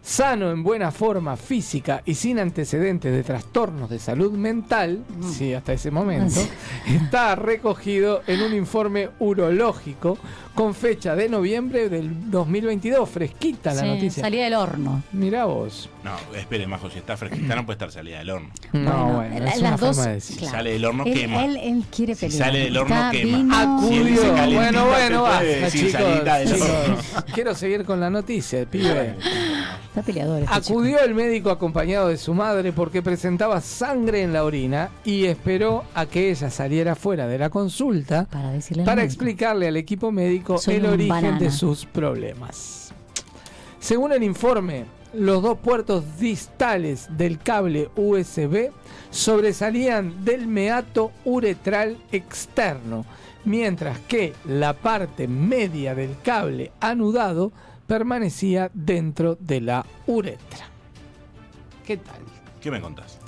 sano 0.00 0.50
en 0.50 0.62
buena 0.62 0.90
forma 0.90 1.36
física 1.36 2.00
y 2.06 2.14
sin 2.14 2.38
antecedentes 2.38 3.12
de 3.12 3.24
trastornos 3.24 3.90
de 3.90 3.98
salud 3.98 4.32
mental, 4.32 5.04
sí, 5.20 5.52
hasta 5.52 5.74
ese 5.74 5.90
momento, 5.90 6.40
está 6.86 7.34
recogido 7.34 8.22
en 8.26 8.40
un 8.40 8.54
informe 8.54 9.10
urológico 9.18 10.16
con 10.56 10.74
fecha 10.74 11.14
de 11.14 11.28
noviembre 11.28 11.88
del 11.88 12.30
2022, 12.30 13.08
fresquita 13.08 13.72
la 13.74 13.82
Sí, 13.82 13.86
noticia. 13.88 14.22
salía 14.24 14.44
del 14.44 14.54
horno. 14.54 15.02
Mirá 15.12 15.44
vos. 15.44 15.88
No, 16.02 16.12
espere, 16.36 16.66
Majo, 16.66 16.88
si 16.90 16.98
está 16.98 17.16
fresquita 17.16 17.54
no 17.54 17.66
puede 17.66 17.74
estar 17.74 17.90
salida 17.92 18.18
del 18.18 18.30
horno. 18.30 18.48
No, 18.72 19.12
bueno, 19.16 19.38
la- 19.38 19.50
es 19.50 19.56
las 19.56 19.58
una 19.58 19.70
dos, 19.76 19.96
forma 19.96 20.08
de 20.08 20.14
decir. 20.14 20.38
claro. 20.38 20.52
Sale 20.56 20.70
del 20.72 20.84
horno, 20.86 21.04
él, 21.04 21.12
quema. 21.14 21.44
Él, 21.44 21.56
él 21.58 21.84
quiere 21.94 22.14
Si 22.14 22.26
pelear. 22.26 22.46
sale 22.46 22.58
del 22.60 22.76
horno, 22.76 22.94
Está, 22.94 23.10
quema. 23.10 23.36
vino- 23.38 23.54
él 23.90 24.16
Acudió. 24.16 24.32
Bueno, 24.56 24.86
bueno, 24.86 25.22
basta, 25.22 25.70
chicos. 25.70 25.92
salida. 25.92 26.40
Quiero 27.34 27.54
seguir 27.54 27.84
con 27.84 28.00
la 28.00 28.08
noticia, 28.08 28.64
pibe. 28.64 29.14
Está 29.88 30.02
peleador. 30.02 30.42
este 30.42 30.54
chico. 30.60 30.72
Acudió 30.74 31.00
el 31.00 31.14
médico 31.14 31.50
acompañado 31.50 32.08
de 32.08 32.18
su 32.18 32.34
madre 32.34 32.72
porque 32.72 33.02
presentaba 33.02 33.60
sangre 33.62 34.22
en 34.22 34.32
la 34.32 34.44
orina 34.44 34.90
y 35.04 35.24
esperó 35.24 35.84
a 35.94 36.04
que 36.06 36.30
ella 36.30 36.50
saliera 36.50 36.94
fuera 36.94 37.26
de 37.26 37.38
la 37.38 37.48
consulta 37.50 38.26
Para 38.30 38.50
decirle 38.52 38.84
para 38.84 39.02
explicarle 39.02 39.68
al 39.68 39.76
equipo 39.78 40.12
médico 40.12 40.45
Soy 40.58 40.76
el 40.76 40.86
origen 40.86 41.08
banana. 41.08 41.38
de 41.38 41.50
sus 41.50 41.84
problemas. 41.86 42.92
Según 43.80 44.12
el 44.12 44.22
informe, 44.22 44.84
los 45.12 45.42
dos 45.42 45.58
puertos 45.58 46.18
distales 46.18 47.08
del 47.16 47.38
cable 47.38 47.88
USB 47.96 48.70
sobresalían 49.10 50.24
del 50.24 50.46
meato 50.46 51.12
uretral 51.24 51.96
externo, 52.12 53.04
mientras 53.44 53.98
que 54.00 54.34
la 54.44 54.74
parte 54.74 55.28
media 55.28 55.94
del 55.94 56.16
cable 56.22 56.72
anudado 56.80 57.52
permanecía 57.86 58.70
dentro 58.74 59.36
de 59.36 59.60
la 59.60 59.86
uretra. 60.06 60.66
¿Qué 61.84 61.96
tal? 61.96 62.20
¿Qué 62.60 62.70
me 62.70 62.80
contás? 62.80 63.18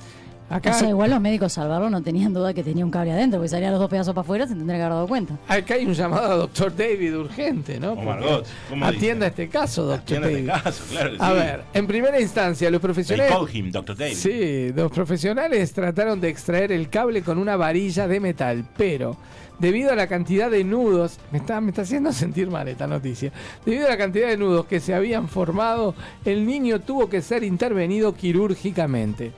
Acá, 0.49 0.71
O 0.71 0.73
sea, 0.73 0.89
igual 0.89 1.11
los 1.11 1.21
médicos 1.21 1.53
salvarlo 1.53 1.89
no 1.91 2.01
tenían 2.01 2.33
duda 2.33 2.53
que 2.55 2.63
tenía 2.63 2.83
un 2.83 2.89
cable 2.89 3.11
adentro, 3.11 3.39
porque 3.39 3.49
salían 3.49 3.71
los 3.71 3.79
dos 3.79 3.89
pedazos 3.89 4.15
para 4.15 4.23
afuera, 4.23 4.47
se 4.47 4.55
tendría 4.55 4.77
que 4.77 4.81
haber 4.83 4.93
dado 4.95 5.07
cuenta. 5.07 5.35
acá 5.47 5.75
hay 5.75 5.85
un 5.85 5.93
llamado 5.93 6.31
a 6.31 6.35
doctor 6.35 6.75
David 6.75 7.15
urgente, 7.17 7.79
¿no? 7.79 7.91
O 7.91 7.95
Porque 7.95 8.09
Margot, 8.09 8.45
¿cómo 8.69 8.85
Atienda 8.85 9.27
dice? 9.29 9.43
este 9.43 9.49
caso, 9.49 9.83
doctor 9.85 10.17
Atienda 10.17 10.27
este 10.29 10.45
David. 10.47 10.63
caso, 10.63 10.83
claro 10.89 11.09
que 11.11 11.17
A 11.23 11.27
sí. 11.29 11.33
ver, 11.35 11.61
en 11.73 11.87
primera 11.87 12.19
instancia, 12.19 12.71
los 12.71 12.81
They 12.81 12.87
profesionales. 12.87 13.31
call 13.31 13.55
him 13.55 13.71
Dr. 13.71 13.95
David. 13.95 14.15
Sí, 14.15 14.73
los 14.75 14.91
profesionales 14.91 15.71
trataron 15.73 16.19
de 16.19 16.29
extraer 16.29 16.71
el 16.71 16.89
cable 16.89 17.21
con 17.21 17.37
una 17.37 17.55
varilla 17.55 18.07
de 18.07 18.19
metal, 18.19 18.65
pero 18.75 19.17
debido 19.59 19.91
a 19.91 19.95
la 19.95 20.07
cantidad 20.07 20.49
de 20.49 20.63
nudos, 20.63 21.19
me 21.31 21.37
está, 21.37 21.61
me 21.61 21.69
está 21.69 21.83
haciendo 21.83 22.11
sentir 22.13 22.49
mal 22.49 22.67
esta 22.67 22.87
noticia, 22.87 23.31
debido 23.65 23.85
a 23.85 23.89
la 23.91 23.97
cantidad 23.97 24.29
de 24.29 24.37
nudos 24.37 24.65
que 24.65 24.79
se 24.79 24.95
habían 24.95 25.27
formado, 25.27 25.93
el 26.25 26.45
niño 26.47 26.79
tuvo 26.79 27.07
que 27.09 27.21
ser 27.21 27.43
intervenido 27.43 28.15
quirúrgicamente. 28.15 29.31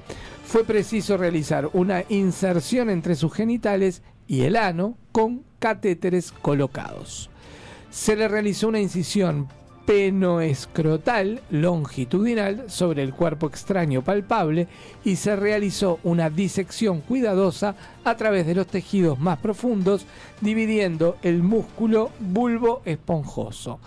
Fue 0.51 0.65
preciso 0.65 1.15
realizar 1.15 1.69
una 1.71 2.03
inserción 2.09 2.89
entre 2.89 3.15
sus 3.15 3.33
genitales 3.33 4.01
y 4.27 4.41
el 4.41 4.57
ano 4.57 4.97
con 5.13 5.45
catéteres 5.59 6.33
colocados. 6.33 7.29
Se 7.89 8.17
le 8.17 8.27
realizó 8.27 8.67
una 8.67 8.81
incisión 8.81 9.47
penoescrotal 9.85 11.39
longitudinal 11.51 12.69
sobre 12.69 13.01
el 13.01 13.13
cuerpo 13.13 13.47
extraño 13.47 14.01
palpable 14.01 14.67
y 15.05 15.15
se 15.15 15.37
realizó 15.37 15.99
una 16.03 16.29
disección 16.29 16.99
cuidadosa 16.99 17.77
a 18.03 18.17
través 18.17 18.45
de 18.45 18.55
los 18.55 18.67
tejidos 18.67 19.17
más 19.21 19.39
profundos, 19.39 20.05
dividiendo 20.41 21.15
el 21.21 21.43
músculo 21.43 22.11
bulbo 22.19 22.81
esponjoso, 22.83 23.79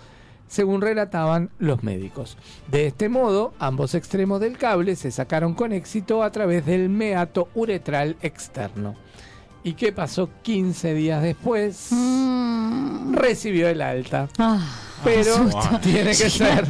según 0.47 0.81
relataban 0.81 1.49
los 1.59 1.83
médicos. 1.83 2.37
De 2.69 2.87
este 2.87 3.09
modo, 3.09 3.53
ambos 3.59 3.95
extremos 3.95 4.39
del 4.39 4.57
cable 4.57 4.95
se 4.95 5.11
sacaron 5.11 5.53
con 5.53 5.71
éxito 5.71 6.23
a 6.23 6.31
través 6.31 6.65
del 6.65 6.89
meato 6.89 7.49
uretral 7.55 8.15
externo. 8.21 8.95
¿Y 9.63 9.73
qué 9.73 9.91
pasó 9.91 10.29
15 10.43 10.93
días 10.93 11.23
después? 11.23 11.89
Recibió 13.13 13.67
el 13.67 13.81
alta 13.81 14.29
Ah, 14.37 14.59
pero 15.03 15.49
tiene 15.81 16.11
que 16.11 16.29
ser 16.29 16.67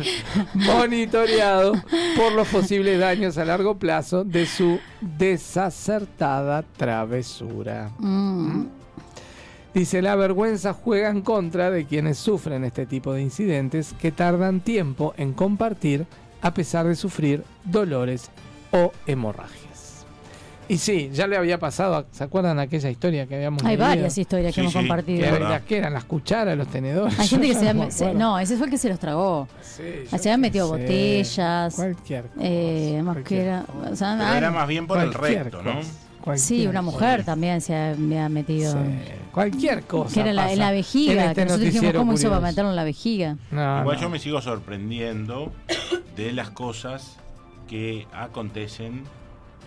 monitoreado 0.53 1.73
por 2.15 2.32
los 2.32 2.47
posibles 2.47 2.97
daños 2.99 3.38
a 3.38 3.43
largo 3.43 3.78
plazo 3.78 4.23
de 4.23 4.45
su 4.45 4.80
desacertada 5.01 6.63
travesura. 6.78 7.91
mm. 7.99 8.65
Dice, 9.76 10.01
la 10.01 10.15
vergüenza 10.15 10.73
juega 10.73 11.09
en 11.09 11.21
contra 11.21 11.69
de 11.69 11.86
quienes 11.86 12.17
sufren 12.17 12.63
este 12.63 12.86
tipo 12.88 13.13
de 13.13 13.21
incidentes 13.21 13.93
que 14.01 14.11
tardan 14.11 14.61
tiempo 14.61 15.13
en 15.17 15.34
compartir 15.34 16.07
a 16.41 16.53
pesar 16.53 16.88
de 16.88 16.95
sufrir 16.95 17.43
dolores 17.65 18.32
o 18.71 18.91
hemorragias. 19.05 20.05
Y 20.67 20.78
sí, 20.80 21.11
ya 21.13 21.28
le 21.28 21.38
había 21.38 21.59
pasado, 21.59 22.07
¿se 22.11 22.23
acuerdan 22.23 22.57
aquella 22.57 22.89
historia 22.89 23.28
que 23.28 23.36
habíamos 23.36 23.61
Hay 23.63 23.76
leído? 23.76 23.86
varias 23.86 24.17
historias 24.17 24.55
que 24.55 24.61
Sí, 24.61 24.61
hemos 24.61 24.73
sí. 24.73 24.80
Que, 24.80 24.88
compartido. 24.88 25.32
verdad. 25.32 25.49
las 25.49 25.61
que 25.61 25.78
eran 25.78 25.93
las 25.93 26.05
cucharas, 26.05 26.57
los 26.57 26.67
tenedores. 26.69 27.19
Hay 27.19 27.28
gente 27.28 27.47
que 27.49 27.91
se. 27.91 28.13
No, 28.15 28.39
ese 28.39 28.55
fue 28.57 28.65
el 28.65 28.71
que 28.71 28.78
se 28.80 28.89
los 28.89 28.97
tragó. 28.97 29.47
Sí, 29.61 29.84
Se 30.09 30.15
habían 30.15 30.41
metido 30.41 30.65
sé, 30.67 30.71
botellas. 30.82 31.76
Cualquier 31.76 32.23
cosa. 32.30 32.39
Eh, 32.41 32.89
además 32.93 33.15
que 33.17 33.21
cualquier 33.21 33.41
era. 33.47 33.61
cosa. 33.65 33.91
o 33.91 33.95
sea, 33.95 34.15
Pero 34.17 34.30
ah, 34.30 34.38
era 34.38 34.51
más 34.51 34.67
bien 34.67 34.88
por 34.88 34.97
el 34.99 35.11
Cualquier 35.13 35.43
recto, 35.43 35.61
¿no? 35.61 35.73
Sí, 36.36 36.67
una 36.67 36.82
cosa. 36.82 36.91
mujer 36.91 37.23
también 37.23 37.61
se 37.61 37.76
había 37.76 38.28
metido. 38.30 38.73
Sí, 38.73 38.80
cualquier 39.32 39.84
cosa. 39.84 40.13
Que 40.13 40.19
era 40.21 40.34
la, 40.34 40.51
en 40.51 40.59
la 40.59 40.71
vejiga, 40.71 41.13
en 41.26 41.30
este 41.30 41.36
que 41.41 41.45
nosotros 41.45 41.73
dijimos 41.73 41.93
cómo 41.95 42.13
hizo 42.13 42.23
para 42.30 42.36
curioso. 42.39 42.51
meterlo 42.51 42.69
en 42.71 42.76
la 42.76 42.84
vejiga. 42.84 43.38
No, 43.51 43.80
Igual 43.82 43.95
no. 43.97 44.01
yo 44.01 44.09
me 44.09 44.19
sigo 44.19 44.41
sorprendiendo 44.41 45.51
de 46.15 46.32
las 46.34 46.49
cosas 46.49 47.17
que 47.67 48.07
acontecen 48.13 49.03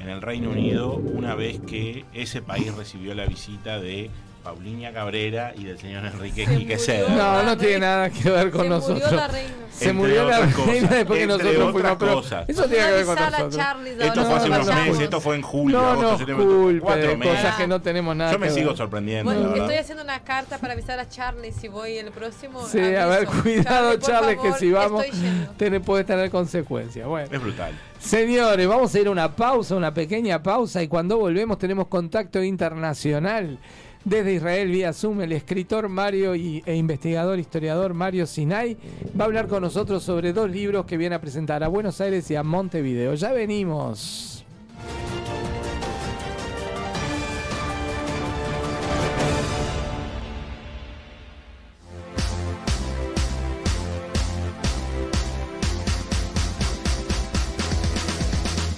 en 0.00 0.08
el 0.08 0.22
Reino 0.22 0.50
Unido 0.50 0.94
una 0.94 1.34
vez 1.34 1.58
que 1.60 2.04
ese 2.14 2.40
país 2.42 2.72
recibió 2.74 3.14
la 3.14 3.26
visita 3.26 3.80
de 3.80 4.10
Pauliña 4.42 4.92
Cabrera 4.92 5.52
y 5.56 5.64
del 5.64 5.78
señor 5.78 6.04
Enrique 6.06 6.44
Se 6.46 6.50
Quique 6.56 6.74
murió. 6.74 6.78
Seda. 6.78 7.08
No, 7.10 7.42
no 7.42 7.56
tiene 7.56 7.78
nada 7.80 8.08
que 8.10 8.30
ver 8.30 8.50
con 8.50 8.62
Se 8.62 8.68
nosotros. 8.68 9.02
murió 9.02 9.16
la 9.16 9.28
reina. 9.28 9.50
Se 9.70 9.84
Entre 9.90 9.92
murió 9.94 10.24
la 10.28 10.38
reina 10.40 10.52
cosas, 10.56 10.90
después 10.90 11.18
que 11.20 11.26
nosotros 11.26 11.72
fuimos. 11.72 11.96
pero 11.98 12.14
cosas. 12.14 12.48
Eso 12.48 12.64
tiene 12.64 12.84
que 12.86 12.92
ver 12.92 13.06
con 13.06 13.14
nosotros. 13.16 13.56
Charlie 13.56 13.90
de 13.94 14.06
Esto 14.06 14.24
fue 14.24 14.34
hace 14.34 14.48
no 14.48 14.54
unos 14.56 14.74
meses, 14.74 15.00
esto 15.00 15.20
fue 15.20 15.36
en 15.36 15.42
julio, 15.42 15.78
No 15.80 15.88
agosto, 15.90 16.26
culpe 16.36 16.80
cuatro 16.80 17.18
cosas 17.20 17.54
que 17.56 17.66
no 17.68 17.80
tenemos 17.82 18.16
nada 18.16 18.32
Yo 18.32 18.38
me 18.38 18.46
que 18.48 18.52
sigo 18.54 18.68
ver. 18.68 18.76
sorprendiendo, 18.76 19.24
Bueno, 19.24 19.40
la 19.42 19.48
verdad. 19.48 19.64
estoy 19.66 19.78
haciendo 19.78 20.02
una 20.04 20.20
carta 20.24 20.58
para 20.58 20.72
avisar 20.72 20.98
a 20.98 21.08
Charlie 21.08 21.52
si 21.52 21.68
voy 21.68 21.98
el 21.98 22.10
próximo. 22.10 22.66
Sí, 22.66 22.78
a 22.80 23.06
ver, 23.06 23.26
aviso. 23.28 23.42
cuidado, 23.42 23.90
por 23.92 24.00
Charles, 24.00 24.38
que 24.42 24.52
si 24.54 24.70
vamos, 24.72 25.04
tiene- 25.56 25.80
puede 25.80 26.02
tener 26.04 26.30
consecuencias. 26.30 27.06
Bueno. 27.06 27.28
Es 27.30 27.40
brutal. 27.40 27.72
Señores, 28.00 28.66
vamos 28.66 28.94
a 28.94 28.98
ir 29.00 29.06
a 29.08 29.10
una 29.10 29.34
pausa, 29.34 29.74
una 29.76 29.92
pequeña 29.94 30.42
pausa, 30.42 30.82
y 30.82 30.88
cuando 30.88 31.18
volvemos 31.18 31.58
tenemos 31.58 31.86
contacto 31.88 32.42
internacional. 32.42 33.58
Desde 34.04 34.32
Israel 34.32 34.70
vía 34.70 34.92
Zoom, 34.92 35.20
el 35.20 35.32
escritor 35.32 35.88
Mario 35.88 36.34
y, 36.34 36.62
e 36.64 36.74
investigador, 36.76 37.38
historiador 37.38 37.94
Mario 37.94 38.26
Sinai 38.26 38.76
va 39.18 39.24
a 39.24 39.26
hablar 39.26 39.48
con 39.48 39.62
nosotros 39.62 40.02
sobre 40.02 40.32
dos 40.32 40.50
libros 40.50 40.86
que 40.86 40.96
viene 40.96 41.14
a 41.14 41.20
presentar 41.20 41.62
a 41.64 41.68
Buenos 41.68 42.00
Aires 42.00 42.30
y 42.30 42.36
a 42.36 42.42
Montevideo. 42.42 43.14
Ya 43.14 43.32
venimos. 43.32 44.37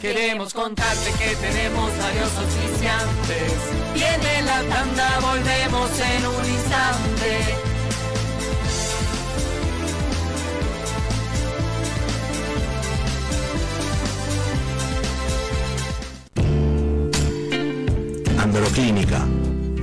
Queremos 0.00 0.54
contarte 0.54 1.12
que 1.18 1.36
tenemos 1.36 1.90
varios 1.98 2.30
oficiantes. 2.38 3.52
Viene 3.92 4.42
la 4.46 4.62
tanda, 4.62 5.20
volvemos 5.20 5.90
en 6.00 6.26
un 6.26 6.44
instante. 6.46 7.70
Androclínica, 18.38 19.26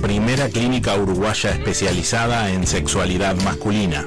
primera 0.02 0.48
clínica 0.48 0.96
uruguaya 0.96 1.50
especializada 1.50 2.50
en 2.50 2.66
sexualidad 2.66 3.36
masculina. 3.42 4.04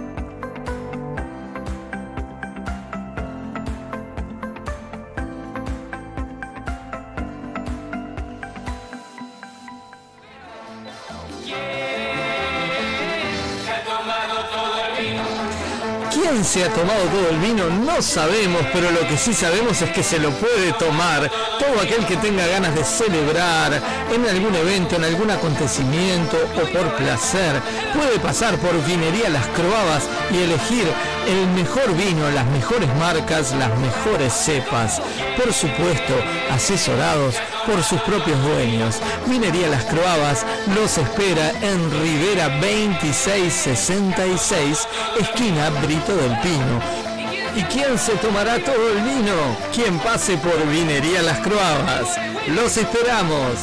Se 16.55 16.65
ha 16.65 16.73
tomado 16.73 17.03
todo 17.07 17.31
el 17.31 17.39
vino? 17.39 17.69
No 17.69 18.01
sabemos, 18.01 18.63
pero 18.73 18.89
lo 18.93 19.01
que 19.09 19.19
sí 19.19 19.35
sabemos 19.35 19.83
es 19.83 19.91
que 19.91 20.05
se 20.05 20.21
lo 20.21 20.31
puede 20.31 20.73
tomar 20.75 21.29
todo 21.59 21.81
aquel 21.83 22.07
que 22.07 22.17
tenga 22.17 22.47
ganas 22.47 22.73
de 22.77 22.85
celebrar 22.85 23.73
en 24.15 24.25
algún 24.25 24.55
evento, 24.55 24.95
en 24.95 25.03
algún 25.03 25.33
acontecimiento 25.33 26.37
o 26.55 26.61
por 26.71 26.95
placer. 26.95 27.61
Puede 27.93 28.21
pasar 28.21 28.57
por 28.59 28.73
Vinería 28.87 29.31
Las 29.31 29.49
Croabas 29.49 30.05
y 30.31 30.45
elegir 30.45 30.87
el 31.27 31.49
mejor 31.49 31.93
vino, 31.97 32.31
las 32.31 32.47
mejores 32.47 32.89
marcas, 33.01 33.53
las 33.53 33.77
mejores 33.79 34.33
cepas. 34.33 35.03
Por 35.37 35.53
supuesto, 35.53 36.15
asesorados 36.53 37.35
por 37.67 37.83
sus 37.83 38.01
propios 38.03 38.41
dueños. 38.45 39.01
Vinería 39.27 39.67
Las 39.69 39.85
Croabas 39.85 40.47
los 40.77 40.99
espera 40.99 41.51
en 41.63 41.91
Rivera 42.03 42.51
2666, 42.61 44.87
esquina 45.21 45.71
Brito 45.83 46.15
del 46.15 46.39
¿Y 46.47 47.63
quién 47.73 47.97
se 47.97 48.17
tomará 48.17 48.59
todo 48.59 48.91
el 48.93 49.03
vino? 49.03 49.33
Quien 49.73 49.99
pase 50.01 50.37
por 50.37 50.69
Vinería 50.69 51.23
Las 51.23 51.41
Croabas. 51.41 52.19
Los 52.49 52.77
esperamos. 52.77 53.55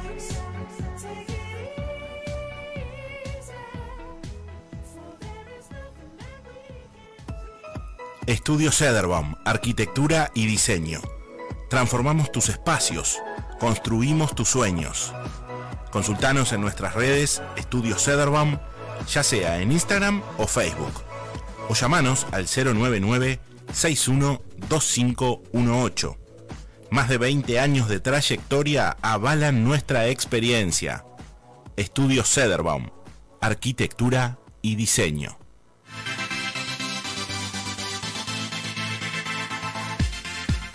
Estudio 8.27 8.71
Cederbaum, 8.73 9.35
Arquitectura 9.45 10.31
y 10.33 10.47
Diseño. 10.47 10.99
Transformamos 11.69 12.29
tus 12.29 12.49
espacios, 12.49 13.19
construimos 13.57 14.35
tus 14.35 14.49
sueños. 14.49 15.13
Consultanos 15.91 16.51
en 16.51 16.59
nuestras 16.59 16.93
redes 16.93 17.41
Estudio 17.55 17.97
Cederbaum, 17.97 18.57
ya 19.09 19.23
sea 19.23 19.61
en 19.61 19.71
Instagram 19.71 20.21
o 20.37 20.45
Facebook. 20.45 20.91
O 21.69 21.73
llamanos 21.73 22.27
al 22.31 22.49
099 22.53 23.39
612518. 23.71 26.17
Más 26.91 27.07
de 27.07 27.17
20 27.17 27.61
años 27.61 27.87
de 27.87 28.01
trayectoria 28.01 28.97
avalan 29.01 29.63
nuestra 29.63 30.09
experiencia. 30.09 31.05
Estudio 31.77 32.25
Cederbaum, 32.25 32.89
Arquitectura 33.39 34.37
y 34.61 34.75
Diseño. 34.75 35.36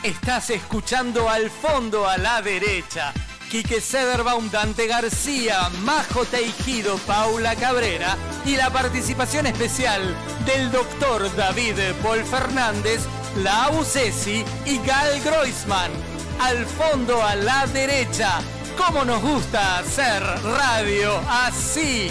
Estás 0.02 0.50
escuchando 0.50 1.30
al 1.30 1.48
fondo 1.48 2.08
a 2.08 2.18
la 2.18 2.42
derecha. 2.42 3.12
Quique 3.48 3.80
Sederbaum, 3.80 4.50
Dante 4.50 4.88
García, 4.88 5.68
Majo 5.82 6.24
Teijido, 6.24 6.96
Paula 7.06 7.54
Cabrera 7.54 8.16
y 8.44 8.56
la 8.56 8.68
participación 8.70 9.46
especial 9.46 10.02
del 10.44 10.72
doctor 10.72 11.32
David 11.36 11.76
Paul 12.02 12.24
Fernández, 12.24 13.02
Lau 13.36 13.84
Cesi 13.84 14.44
y 14.66 14.78
Gal 14.78 15.20
Groisman. 15.22 15.92
Al 16.40 16.66
fondo 16.66 17.22
a 17.22 17.36
la 17.36 17.68
derecha. 17.68 18.40
¿Cómo 18.76 19.04
nos 19.04 19.22
gusta 19.22 19.78
hacer 19.78 20.20
radio 20.42 21.16
así? 21.30 22.10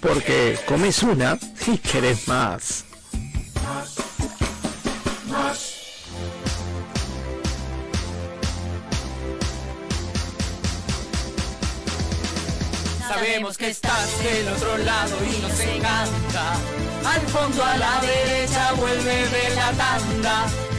Porque 0.00 0.58
comes 0.66 1.02
una 1.02 1.38
y 1.66 1.76
querés 1.78 2.26
más. 2.26 2.84
Sabemos 13.06 13.58
que 13.58 13.68
estás 13.68 14.22
del 14.22 14.48
otro 14.48 14.78
lado 14.78 15.16
y 15.24 15.42
nos 15.42 15.60
encanta. 15.60 16.54
Al 17.04 17.20
fondo 17.28 17.64
a 17.64 17.76
la 17.76 18.00
derecha 18.00 18.72
vuelve 18.72 19.28
de 19.28 19.54
la 19.54 19.72
tanda. 19.72 20.69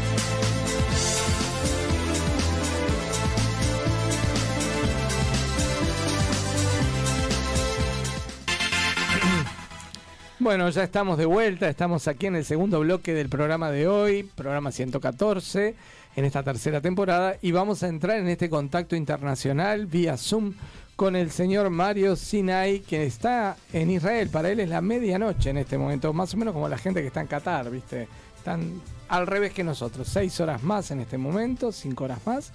Bueno, 10.42 10.68
ya 10.72 10.84
estamos 10.84 11.20
de 11.20 11.28
vuelta, 11.28 11.70
estamos 11.70 12.08
aquí 12.08 12.26
en 12.26 12.36
el 12.36 12.44
segundo 12.44 12.80
bloque 12.80 13.14
del 13.14 13.30
programa 13.30 13.70
de 13.70 13.88
hoy, 13.88 14.24
programa 14.24 14.72
114, 14.72 15.76
en 16.16 16.26
esta 16.26 16.42
tercera 16.42 16.82
temporada, 16.82 17.36
y 17.44 17.52
vamos 17.52 17.84
a 17.84 17.88
entrar 17.88 18.18
en 18.18 18.28
este 18.28 18.50
contacto 18.50 18.96
internacional 18.96 19.86
vía 19.86 20.18
Zoom 20.18 20.56
con 20.96 21.16
el 21.16 21.30
señor 21.30 21.70
Mario 21.70 22.16
Sinai, 22.16 22.80
que 22.80 23.06
está 23.06 23.56
en 23.72 23.92
Israel. 23.92 24.30
Para 24.30 24.50
él 24.50 24.62
es 24.62 24.70
la 24.70 24.82
medianoche 24.82 25.52
en 25.52 25.60
este 25.60 25.78
momento, 25.78 26.12
más 26.12 26.34
o 26.34 26.38
menos 26.38 26.56
como 26.56 26.68
la 26.68 26.80
gente 26.80 27.02
que 27.02 27.08
está 27.08 27.22
en 27.22 27.28
Qatar, 27.28 27.70
¿viste? 27.70 28.08
Están 28.36 28.82
al 29.10 29.28
revés 29.28 29.54
que 29.54 29.64
nosotros, 29.64 30.08
seis 30.08 30.40
horas 30.40 30.64
más 30.64 30.90
en 30.90 31.02
este 31.02 31.20
momento, 31.20 31.72
cinco 31.72 32.06
horas 32.06 32.26
más. 32.26 32.52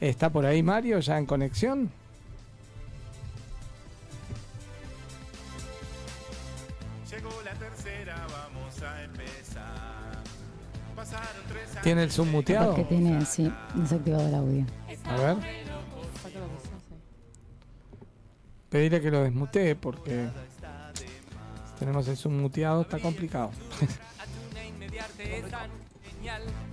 ¿Está 0.00 0.30
por 0.30 0.46
ahí 0.46 0.64
Mario 0.64 0.98
ya 0.98 1.16
en 1.16 1.26
conexión? 1.26 1.92
¿Tiene 11.82 12.02
el 12.02 12.10
Zoom 12.10 12.30
muteado? 12.30 12.74
Porque 12.74 12.84
tiene, 12.84 13.24
sí, 13.24 13.52
desactivado 13.74 14.28
el 14.28 14.34
audio. 14.34 14.66
A 15.06 15.16
ver. 15.16 15.36
Pedirle 18.68 19.00
que 19.00 19.10
lo 19.10 19.22
desmutee 19.22 19.74
porque 19.74 20.28
si 21.64 21.74
tenemos 21.78 22.06
el 22.06 22.16
Zoom 22.16 22.40
muteado 22.40 22.82
está 22.82 22.98
complicado. 22.98 23.50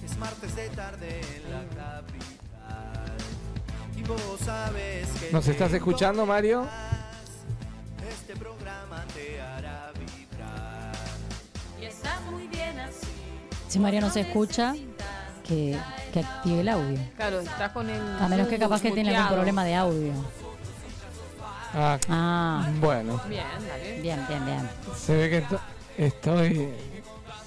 Es 0.03 0.17
martes 0.17 0.55
de 0.55 0.69
tarde 0.69 1.21
en 1.35 1.51
la 1.51 1.65
capital. 1.75 3.17
Y 3.95 4.03
vos 4.03 4.39
sabes 4.39 5.07
que 5.19 5.31
¿Nos 5.31 5.47
estás 5.47 5.73
escuchando, 5.73 6.25
Mario? 6.25 6.67
Este 8.07 8.35
programa 8.35 8.86
Si 13.67 13.79
Mario 13.79 14.01
no 14.01 14.09
se 14.09 14.21
escucha, 14.21 14.75
que, 15.45 15.77
que 16.13 16.19
active 16.21 16.61
el 16.61 16.69
audio. 16.69 16.99
Claro, 17.15 17.39
está 17.41 17.73
con 17.73 17.89
el. 17.89 18.01
A 18.21 18.27
menos 18.27 18.47
que 18.47 18.57
capaz 18.57 18.81
que 18.81 18.91
tiene 18.91 19.15
algún 19.15 19.33
problema 19.35 19.63
de 19.65 19.75
audio. 19.75 20.13
Ah, 21.73 21.99
Ah, 22.09 22.69
bueno. 22.79 23.19
Bien, 23.29 23.43
dale. 23.67 24.01
bien, 24.01 24.25
bien, 24.27 24.45
bien. 24.45 24.69
Se 24.95 25.13
ve 25.15 25.29
que 25.29 25.41
to- 25.41 25.59
estoy... 25.97 26.69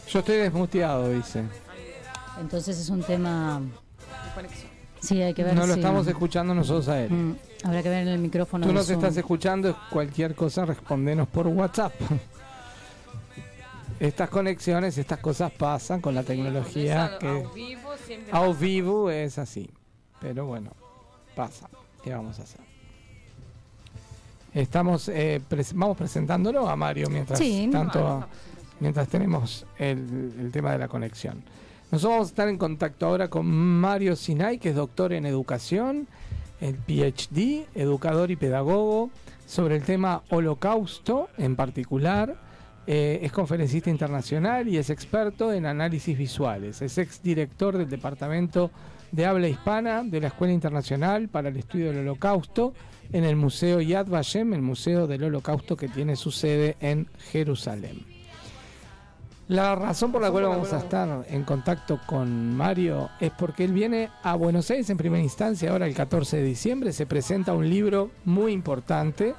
Yo 0.08 0.18
estoy 0.20 0.36
desmuteado, 0.36 1.08
dice. 1.08 1.42
Entonces 2.40 2.78
es 2.78 2.90
un 2.90 3.02
tema... 3.02 3.60
De 3.60 4.34
conexión. 4.34 4.70
Sí, 5.00 5.22
hay 5.22 5.32
que 5.32 5.42
ver 5.42 5.54
No 5.54 5.66
lo 5.66 5.74
estamos 5.74 6.06
escuchando 6.06 6.54
nosotros 6.54 6.88
a 6.88 7.00
él. 7.00 7.10
Mm, 7.10 7.36
habrá 7.64 7.82
que 7.82 7.88
ver 7.88 8.02
en 8.02 8.08
el 8.08 8.18
micrófono. 8.18 8.66
Tú 8.66 8.72
nos 8.72 8.88
estás 8.90 9.16
escuchando, 9.16 9.74
cualquier 9.90 10.34
cosa 10.34 10.64
respondenos 10.66 11.26
por 11.26 11.46
WhatsApp. 11.48 11.94
Estas 14.00 14.30
conexiones, 14.30 14.96
estas 14.96 15.18
cosas 15.18 15.52
pasan 15.52 16.00
con 16.00 16.14
la 16.14 16.22
tecnología 16.22 17.06
Eso, 17.06 17.18
que 17.18 17.28
Ao 17.28 17.52
vivo 17.52 17.90
siempre. 18.06 18.32
a 18.32 18.40
pasa. 18.40 18.58
vivo 18.60 19.10
es 19.10 19.38
así. 19.38 19.70
Pero 20.20 20.46
bueno, 20.46 20.70
pasa. 21.36 21.68
¿Qué 22.02 22.12
vamos 22.14 22.38
a 22.38 22.42
hacer? 22.42 22.60
Estamos 24.54 25.08
eh, 25.08 25.40
pres- 25.48 25.72
vamos 25.74 25.96
presentándolo 25.96 26.68
a 26.68 26.74
Mario 26.76 27.08
mientras 27.10 27.38
Sí. 27.38 27.68
tanto 27.70 28.26
mientras 28.80 29.06
tenemos 29.08 29.66
el, 29.78 30.32
el 30.38 30.50
tema 30.50 30.72
de 30.72 30.78
la 30.78 30.88
conexión. 30.88 31.42
Nosotros 31.92 32.12
vamos 32.14 32.28
a 32.28 32.30
estar 32.30 32.48
en 32.48 32.56
contacto 32.56 33.06
ahora 33.06 33.28
con 33.28 33.46
Mario 33.46 34.16
Sinai, 34.16 34.58
que 34.58 34.70
es 34.70 34.74
doctor 34.76 35.12
en 35.12 35.26
educación, 35.26 36.08
el 36.62 36.76
PhD, 36.76 37.66
educador 37.74 38.30
y 38.30 38.36
pedagogo, 38.36 39.10
sobre 39.46 39.76
el 39.76 39.82
tema 39.82 40.22
holocausto 40.30 41.28
en 41.36 41.56
particular, 41.56 42.36
Eh, 42.86 43.20
es 43.22 43.30
conferencista 43.30 43.90
internacional 43.90 44.66
y 44.68 44.78
es 44.78 44.90
experto 44.90 45.52
en 45.52 45.66
análisis 45.66 46.16
visuales. 46.16 46.82
Es 46.82 46.98
exdirector 46.98 47.76
del 47.76 47.88
Departamento 47.88 48.70
de 49.12 49.26
Habla 49.26 49.48
Hispana 49.48 50.02
de 50.02 50.20
la 50.20 50.28
Escuela 50.28 50.52
Internacional 50.52 51.28
para 51.28 51.48
el 51.48 51.56
Estudio 51.56 51.88
del 51.88 52.00
Holocausto 52.00 52.72
en 53.12 53.24
el 53.24 53.36
Museo 53.36 53.80
Yad 53.80 54.06
Vashem, 54.06 54.54
el 54.54 54.62
Museo 54.62 55.06
del 55.06 55.24
Holocausto 55.24 55.76
que 55.76 55.88
tiene 55.88 56.16
su 56.16 56.30
sede 56.30 56.76
en 56.80 57.06
Jerusalén. 57.30 58.04
La 59.48 59.74
razón 59.74 60.12
por 60.12 60.22
la 60.22 60.30
cual 60.30 60.44
vamos 60.44 60.72
a 60.72 60.78
estar 60.78 61.26
en 61.28 61.42
contacto 61.42 61.98
con 62.06 62.54
Mario 62.54 63.10
es 63.18 63.32
porque 63.32 63.64
él 63.64 63.72
viene 63.72 64.08
a 64.22 64.36
Buenos 64.36 64.70
Aires 64.70 64.88
en 64.90 64.96
primera 64.96 65.22
instancia, 65.22 65.72
ahora 65.72 65.88
el 65.88 65.94
14 65.94 66.36
de 66.36 66.44
diciembre, 66.44 66.92
se 66.92 67.04
presenta 67.04 67.52
un 67.52 67.68
libro 67.68 68.12
muy 68.24 68.52
importante 68.52 69.34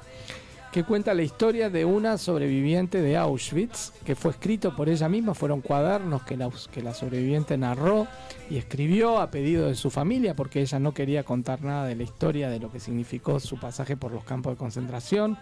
que 0.72 0.84
cuenta 0.84 1.12
la 1.12 1.22
historia 1.22 1.68
de 1.68 1.84
una 1.84 2.16
sobreviviente 2.16 3.02
de 3.02 3.18
Auschwitz, 3.18 3.92
que 4.04 4.16
fue 4.16 4.30
escrito 4.30 4.74
por 4.74 4.88
ella 4.88 5.06
misma, 5.06 5.34
fueron 5.34 5.60
cuadernos 5.60 6.22
que 6.22 6.36
la, 6.38 6.50
que 6.72 6.82
la 6.82 6.94
sobreviviente 6.94 7.58
narró 7.58 8.06
y 8.48 8.56
escribió 8.56 9.20
a 9.20 9.30
pedido 9.30 9.68
de 9.68 9.74
su 9.74 9.90
familia, 9.90 10.34
porque 10.34 10.62
ella 10.62 10.78
no 10.78 10.94
quería 10.94 11.24
contar 11.24 11.62
nada 11.62 11.86
de 11.86 11.94
la 11.94 12.04
historia 12.04 12.48
de 12.48 12.58
lo 12.58 12.72
que 12.72 12.80
significó 12.80 13.38
su 13.38 13.60
pasaje 13.60 13.98
por 13.98 14.12
los 14.12 14.24
campos 14.24 14.54
de 14.54 14.56
concentración 14.56 15.38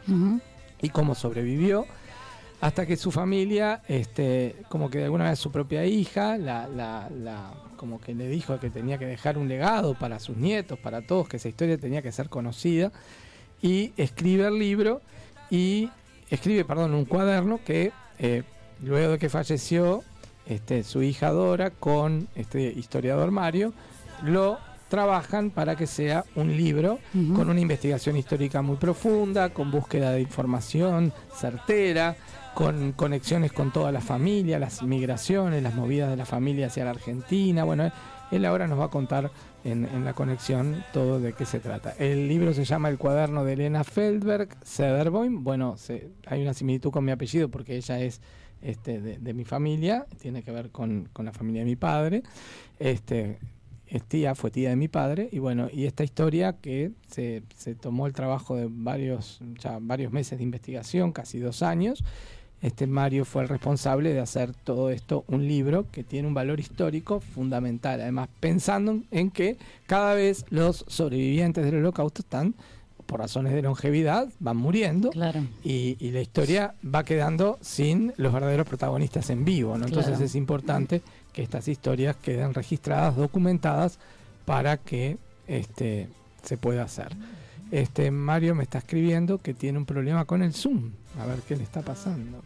y 0.83 0.89
cómo 0.89 1.15
sobrevivió 1.15 1.87
hasta 2.61 2.85
que 2.85 2.97
su 2.97 3.13
familia, 3.13 3.83
este, 3.87 4.57
como 4.69 4.91
que 4.91 4.99
de 4.99 5.05
alguna 5.05 5.31
vez 5.31 5.39
su 5.39 5.51
propia 5.53 5.87
hija, 5.87 6.37
la, 6.37 6.69
la, 6.69 7.09
la, 7.09 7.55
como 7.77 8.01
que 8.01 8.15
le 8.15 8.29
dijo 8.29 8.59
que 8.59 8.69
tenía 8.69 8.99
que 8.99 9.07
dejar 9.07 9.39
un 9.39 9.49
legado 9.49 9.95
para 9.95 10.19
sus 10.19 10.37
nietos, 10.37 10.79
para 10.79 11.07
todos, 11.07 11.29
que 11.29 11.39
esa 11.39 11.49
historia 11.49 11.79
tenía 11.79 12.03
que 12.03 12.13
ser 12.13 12.29
conocida, 12.29 12.93
y 13.63 13.93
escribe 13.97 14.47
el 14.47 14.59
libro 14.59 15.01
y 15.51 15.91
escribe, 16.31 16.65
perdón, 16.65 16.95
un 16.95 17.05
cuaderno 17.05 17.61
que 17.65 17.93
eh, 18.19 18.43
luego 18.83 19.13
de 19.13 19.19
que 19.19 19.29
falleció 19.29 20.03
este, 20.47 20.83
su 20.85 21.03
hija 21.03 21.31
Dora 21.31 21.71
con 21.71 22.29
este 22.35 22.63
historiador 22.63 23.31
Mario, 23.31 23.73
lo 24.23 24.59
trabajan 24.89 25.51
para 25.51 25.77
que 25.77 25.87
sea 25.87 26.25
un 26.35 26.57
libro 26.57 26.99
con 27.13 27.49
una 27.49 27.61
investigación 27.61 28.17
histórica 28.17 28.61
muy 28.61 28.77
profunda, 28.77 29.51
con 29.51 29.71
búsqueda 29.71 30.11
de 30.11 30.21
información 30.21 31.13
certera, 31.33 32.17
con 32.55 32.93
conexiones 32.93 33.53
con 33.53 33.71
toda 33.71 33.93
la 33.93 34.01
familia, 34.01 34.59
las 34.59 34.83
migraciones, 34.83 35.63
las 35.63 35.77
movidas 35.77 36.11
de 36.11 36.17
la 36.17 36.27
familia 36.27 36.67
hacia 36.67 36.85
la 36.85 36.91
Argentina. 36.91 37.63
Bueno, 37.63 37.93
él 38.33 38.45
ahora 38.45 38.67
nos 38.67 38.81
va 38.81 38.87
a 38.87 38.91
contar 38.91 39.31
en, 39.65 39.85
en 39.85 40.05
la 40.05 40.13
conexión 40.15 40.85
todo 40.93 41.21
de 41.21 41.33
qué 41.33 41.45
se 41.45 41.61
trata. 41.61 41.95
El 41.99 42.29
libro 42.29 42.53
se 42.55 42.65
llama 42.65 42.89
El 42.89 42.99
cuaderno 42.99 43.45
de 43.45 43.55
Elena 43.55 43.85
Feldberg 43.85 44.49
Sederboim. 44.65 45.45
Bueno, 45.45 45.77
se, 45.77 46.11
hay 46.27 46.43
una 46.43 46.55
similitud 46.55 46.91
con 46.91 47.05
mi 47.05 47.13
apellido 47.13 47.49
porque 47.51 47.77
ella 47.77 48.01
es 48.01 48.21
este, 48.63 49.01
de, 49.01 49.19
de 49.19 49.35
mi 49.35 49.45
familia, 49.45 50.07
tiene 50.21 50.43
que 50.43 50.51
ver 50.51 50.71
con, 50.71 51.09
con 51.13 51.25
la 51.25 51.33
familia 51.33 51.63
de 51.63 51.67
mi 51.67 51.77
padre. 51.77 52.23
Este, 52.79 53.39
es 53.87 54.05
tía, 54.05 54.35
fue 54.35 54.51
tía 54.53 54.71
de 54.71 54.77
mi 54.77 54.87
padre, 54.87 55.29
y 55.33 55.41
bueno, 55.41 55.69
y 55.73 55.87
esta 55.87 56.05
historia 56.05 56.53
que 56.53 56.93
se, 57.09 57.43
se 57.57 57.75
tomó 57.75 58.07
el 58.07 58.13
trabajo 58.13 58.55
de 58.55 58.69
varios, 58.71 59.41
ya 59.59 59.79
varios 59.81 60.13
meses 60.13 60.39
de 60.39 60.45
investigación, 60.45 61.11
casi 61.11 61.41
dos 61.41 61.63
años, 61.63 62.05
este 62.63 62.87
Mario 62.87 63.25
fue 63.25 63.43
el 63.43 63.49
responsable 63.49 64.13
de 64.13 64.21
hacer 64.21 64.53
todo 64.53 64.91
esto 64.91 65.25
un 65.29 65.47
libro 65.49 65.87
que 65.91 66.05
tiene 66.05 66.29
un 66.29 66.35
valor 66.35 66.61
histórico 66.61 67.21
fundamental, 67.21 68.01
además 68.01 68.29
pensando 68.39 69.01
en 69.11 69.31
que 69.31 69.57
cada 69.87 70.15
vez 70.15 70.45
los 70.51 70.85
sobrevivientes 70.89 71.65
del 71.65 71.77
holocausto 71.77 72.21
están 72.23 72.55
por 73.07 73.21
razones 73.21 73.53
de 73.55 73.63
longevidad 73.63 74.29
van 74.39 74.57
muriendo 74.57 75.11
y, 75.65 75.97
y 75.99 76.11
la 76.13 76.21
historia 76.21 76.75
va 76.85 77.05
quedando 77.05 77.59
sin 77.61 78.13
los 78.17 78.33
verdaderos 78.33 78.69
protagonistas 78.69 79.31
en 79.31 79.45
vivo 79.45 79.77
¿no? 79.77 79.87
entonces 79.87 80.13
Claro. 80.13 80.25
es 80.25 80.35
importante 80.37 81.03
que 81.33 81.43
estas 81.43 81.67
historias 81.67 82.15
queden 82.17 82.55
registradas 82.55 83.17
documentadas 83.17 83.99
para 84.45 84.77
que 84.77 85.17
este 85.49 86.09
se 86.43 86.57
pueda 86.57 86.85
hacer. 86.85 87.09
Este 87.71 88.11
Mario 88.11 88.55
me 88.55 88.63
está 88.63 88.79
escribiendo 88.79 89.39
que 89.39 89.55
tiene 89.55 89.79
un 89.79 89.85
problema 89.85 90.25
con 90.25 90.43
el 90.43 90.55
Zoom. 90.55 90.91
A 91.21 91.27
ver 91.27 91.41
qué 91.47 91.57
le 91.57 91.63
está 91.63 91.83
pasando 91.83 92.43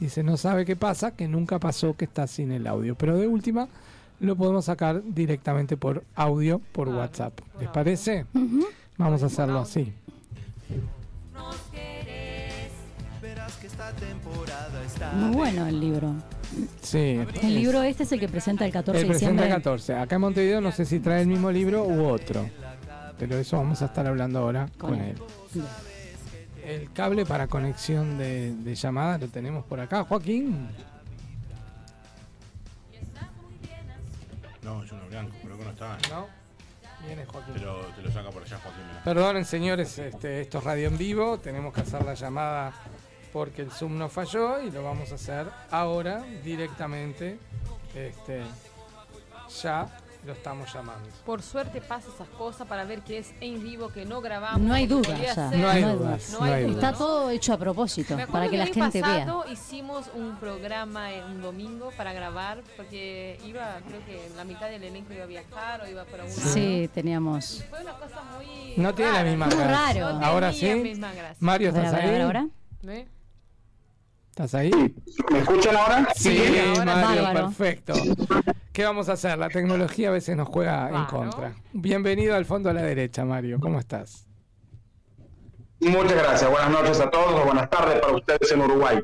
dice 0.00 0.22
no 0.22 0.36
sabe 0.36 0.64
qué 0.64 0.76
pasa 0.76 1.12
que 1.12 1.28
nunca 1.28 1.58
pasó 1.58 1.96
que 1.96 2.04
está 2.04 2.26
sin 2.26 2.52
el 2.52 2.66
audio 2.66 2.94
pero 2.94 3.16
de 3.16 3.26
última 3.26 3.68
lo 4.20 4.36
podemos 4.36 4.66
sacar 4.66 5.02
directamente 5.04 5.76
por 5.76 6.04
audio 6.14 6.60
por 6.72 6.88
WhatsApp 6.88 7.38
¿les 7.60 7.68
parece? 7.68 8.26
Vamos 8.96 9.22
a 9.22 9.26
hacerlo 9.26 9.58
así. 9.58 9.92
Muy 15.14 15.34
bueno 15.34 15.66
el 15.66 15.80
libro. 15.80 16.14
Sí. 16.82 17.20
El 17.42 17.54
libro 17.54 17.82
este 17.82 18.04
es 18.04 18.12
el 18.12 18.20
que 18.20 18.28
presenta 18.28 18.64
el 18.64 18.72
14 18.72 19.00
El 19.00 19.06
de 19.06 19.08
presenta 19.08 19.42
diciembre. 19.42 19.56
el 19.56 19.62
14. 19.62 19.94
Acá 19.94 20.14
en 20.14 20.20
Montevideo 20.20 20.60
no 20.60 20.72
sé 20.72 20.84
si 20.84 21.00
trae 21.00 21.22
el 21.22 21.28
mismo 21.28 21.50
libro 21.50 21.84
u 21.84 22.04
otro. 22.06 22.48
Pero 23.18 23.36
eso 23.36 23.56
vamos 23.56 23.82
a 23.82 23.86
estar 23.86 24.06
hablando 24.06 24.40
ahora 24.40 24.68
con, 24.78 24.94
él. 24.94 25.16
El 26.64 26.92
cable 26.92 27.26
para 27.26 27.46
conexión 27.46 28.16
de, 28.16 28.54
de 28.54 28.74
llamada 28.74 29.18
lo 29.18 29.28
tenemos 29.28 29.64
por 29.64 29.80
acá. 29.80 30.04
Joaquín. 30.04 30.68
No, 34.62 34.82
es 34.82 34.90
uno 34.90 35.06
blanco, 35.08 35.36
creo 35.42 35.58
que 35.58 35.64
no 35.64 35.70
está. 35.70 35.98
No, 36.08 36.26
viene 37.06 37.26
Joaquín. 37.26 37.54
Te 37.54 37.60
lo, 37.60 37.80
te 37.80 38.02
lo 38.02 38.10
saca 38.10 38.30
por 38.30 38.42
allá, 38.42 38.58
Joaquín. 38.58 38.82
Perdonen 39.04 39.44
señores, 39.44 39.98
este, 39.98 40.40
esto 40.40 40.58
es 40.58 40.64
radio 40.64 40.88
en 40.88 40.96
vivo. 40.96 41.38
Tenemos 41.38 41.74
que 41.74 41.82
hacer 41.82 42.02
la 42.02 42.14
llamada 42.14 42.72
porque 43.32 43.62
el 43.62 43.70
Zoom 43.70 43.98
nos 43.98 44.10
falló 44.10 44.62
y 44.62 44.70
lo 44.70 44.82
vamos 44.82 45.12
a 45.12 45.16
hacer 45.16 45.46
ahora 45.70 46.22
directamente. 46.42 47.38
Este, 47.94 48.42
ya 49.62 49.86
lo 50.24 50.32
estamos 50.32 50.72
llamando. 50.72 51.08
Por 51.26 51.42
suerte 51.42 51.80
pasa 51.80 52.08
esas 52.14 52.28
cosas 52.28 52.66
para 52.66 52.84
ver 52.84 53.02
que 53.02 53.18
es 53.18 53.32
en 53.40 53.62
vivo, 53.62 53.88
que 53.90 54.04
no 54.04 54.20
grabamos. 54.20 54.60
No 54.60 54.72
hay 54.74 54.86
duda 54.86 55.16
ya. 55.18 55.34
No 55.50 55.68
hay 55.68 55.82
no 55.82 55.88
hay 55.88 55.96
dudas, 55.96 56.30
No 56.32 56.38
no 56.40 56.44
hay. 56.46 56.64
Está 56.64 56.72
dudas. 56.88 56.98
todo 56.98 57.30
hecho 57.30 57.52
a 57.52 57.58
propósito 57.58 58.16
Me 58.16 58.26
para 58.26 58.48
que 58.48 58.54
el 58.56 58.60
la 58.60 58.66
gente 58.74 59.02
vea. 59.02 59.18
pasado 59.20 59.44
hicimos 59.52 60.06
un 60.14 60.36
programa 60.36 61.12
en 61.12 61.24
un 61.24 61.42
domingo 61.42 61.90
para 61.96 62.12
grabar 62.12 62.62
porque 62.76 63.38
iba, 63.46 63.78
creo 63.86 64.04
que 64.06 64.28
la 64.36 64.44
mitad 64.44 64.68
del 64.70 64.82
elenco 64.84 65.12
iba 65.12 65.24
a 65.24 65.26
viajar 65.26 65.80
o 65.82 65.88
iba 65.88 66.04
por 66.04 66.20
algún 66.20 66.36
lado. 66.36 66.50
Sí, 66.52 66.88
teníamos. 66.94 67.64
Fue 67.68 67.80
una 67.82 67.92
cosa 67.92 68.22
muy. 68.36 68.74
No 68.76 68.94
tiene 68.94 69.12
la 69.12 69.22
misma 69.24 69.46
gracia. 69.46 69.66
raro. 69.66 70.18
No 70.18 70.24
Ahora 70.26 70.52
sí. 70.52 70.74
misma 70.74 71.12
gracia. 71.12 71.36
Mario, 71.40 71.68
¿estás 71.68 71.92
a 71.92 71.96
ver, 71.96 72.04
a 72.06 72.08
ahí? 72.16 72.20
ahora. 72.22 72.48
¿Ve? 72.82 73.08
¿Estás 74.34 74.52
ahí? 74.56 74.72
¿Me 75.30 75.38
escuchan 75.38 75.76
ahora? 75.76 76.08
Sí, 76.16 76.36
ahora 76.76 76.96
Mario, 76.96 77.22
Bárbaro. 77.22 77.46
perfecto. 77.46 77.92
¿Qué 78.72 78.82
vamos 78.82 79.08
a 79.08 79.12
hacer? 79.12 79.38
La 79.38 79.48
tecnología 79.48 80.08
a 80.08 80.10
veces 80.10 80.36
nos 80.36 80.48
juega 80.48 80.88
en 80.88 81.04
contra. 81.04 81.54
Bienvenido 81.72 82.34
al 82.34 82.44
fondo 82.44 82.68
a 82.68 82.72
la 82.72 82.82
derecha, 82.82 83.24
Mario. 83.24 83.60
¿Cómo 83.60 83.78
estás? 83.78 84.26
Muchas 85.78 86.14
gracias. 86.14 86.50
Buenas 86.50 86.68
noches 86.68 86.98
a 86.98 87.08
todos 87.10 87.42
o 87.42 87.44
buenas 87.44 87.70
tardes 87.70 88.00
para 88.00 88.12
ustedes 88.12 88.50
en 88.50 88.60
Uruguay. 88.62 88.98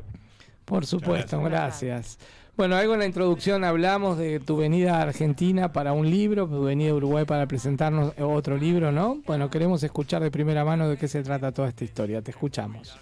Por 0.65 0.85
supuesto, 0.85 1.41
gracias. 1.41 1.81
gracias. 1.81 2.19
Bueno, 2.57 2.75
algo 2.75 2.95
en 2.95 2.99
la 2.99 3.05
introducción 3.05 3.63
hablamos 3.63 4.17
de 4.17 4.41
tu 4.41 4.57
venida 4.57 4.97
a 4.97 5.03
Argentina 5.03 5.71
para 5.71 5.93
un 5.93 6.11
libro, 6.11 6.45
tu 6.45 6.63
venida 6.63 6.91
a 6.91 6.95
Uruguay 6.95 7.23
para 7.23 7.47
presentarnos 7.47 8.11
otro 8.19 8.57
libro, 8.57 8.91
¿no? 8.91 9.21
Bueno, 9.25 9.49
queremos 9.49 9.81
escuchar 9.81 10.21
de 10.21 10.29
primera 10.29 10.65
mano 10.65 10.89
de 10.89 10.97
qué 10.97 11.07
se 11.07 11.23
trata 11.23 11.53
toda 11.53 11.69
esta 11.69 11.85
historia. 11.85 12.21
Te 12.21 12.31
escuchamos. 12.31 12.99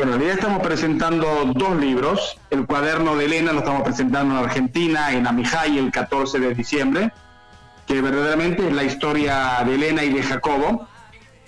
Bueno, 0.00 0.14
en 0.14 0.20
realidad 0.20 0.38
estamos 0.38 0.66
presentando 0.66 1.52
dos 1.54 1.76
libros. 1.76 2.38
El 2.48 2.64
cuaderno 2.64 3.16
de 3.16 3.26
Elena 3.26 3.52
lo 3.52 3.58
estamos 3.58 3.82
presentando 3.82 4.34
en 4.34 4.44
Argentina, 4.46 5.12
en 5.12 5.26
Amijay, 5.26 5.76
el 5.76 5.90
14 5.90 6.40
de 6.40 6.54
diciembre, 6.54 7.12
que 7.86 8.00
verdaderamente 8.00 8.66
es 8.66 8.72
la 8.72 8.82
historia 8.82 9.62
de 9.66 9.74
Elena 9.74 10.02
y 10.02 10.10
de 10.10 10.22
Jacobo, 10.22 10.88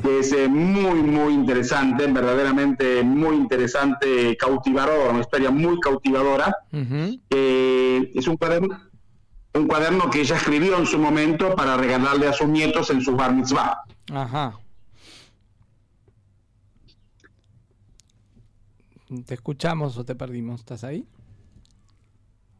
que 0.02 0.18
es 0.18 0.34
eh, 0.34 0.48
muy, 0.48 1.02
muy 1.02 1.32
interesante, 1.32 2.06
verdaderamente 2.08 3.02
muy 3.02 3.36
interesante, 3.36 4.36
cautivadora, 4.36 5.12
una 5.12 5.20
historia 5.20 5.50
muy 5.50 5.80
cautivadora. 5.80 6.54
Ujú. 6.72 7.20
Eh, 7.30 8.12
es 8.14 8.28
un 8.28 8.36
cuaderno, 8.36 8.78
un 9.54 9.66
cuaderno 9.66 10.10
que 10.10 10.20
ella 10.20 10.36
escribió 10.36 10.76
en 10.76 10.84
su 10.84 10.98
momento 10.98 11.54
para 11.54 11.78
regalarle 11.78 12.28
a 12.28 12.34
sus 12.34 12.48
nietos 12.48 12.90
en 12.90 13.00
su 13.00 13.16
bar 13.16 13.32
mitzvah. 13.32 13.78
Ajá. 14.12 14.52
¿Te 19.26 19.34
escuchamos 19.34 19.98
o 19.98 20.04
te 20.04 20.14
perdimos? 20.14 20.60
¿Estás 20.60 20.84
ahí? 20.84 21.06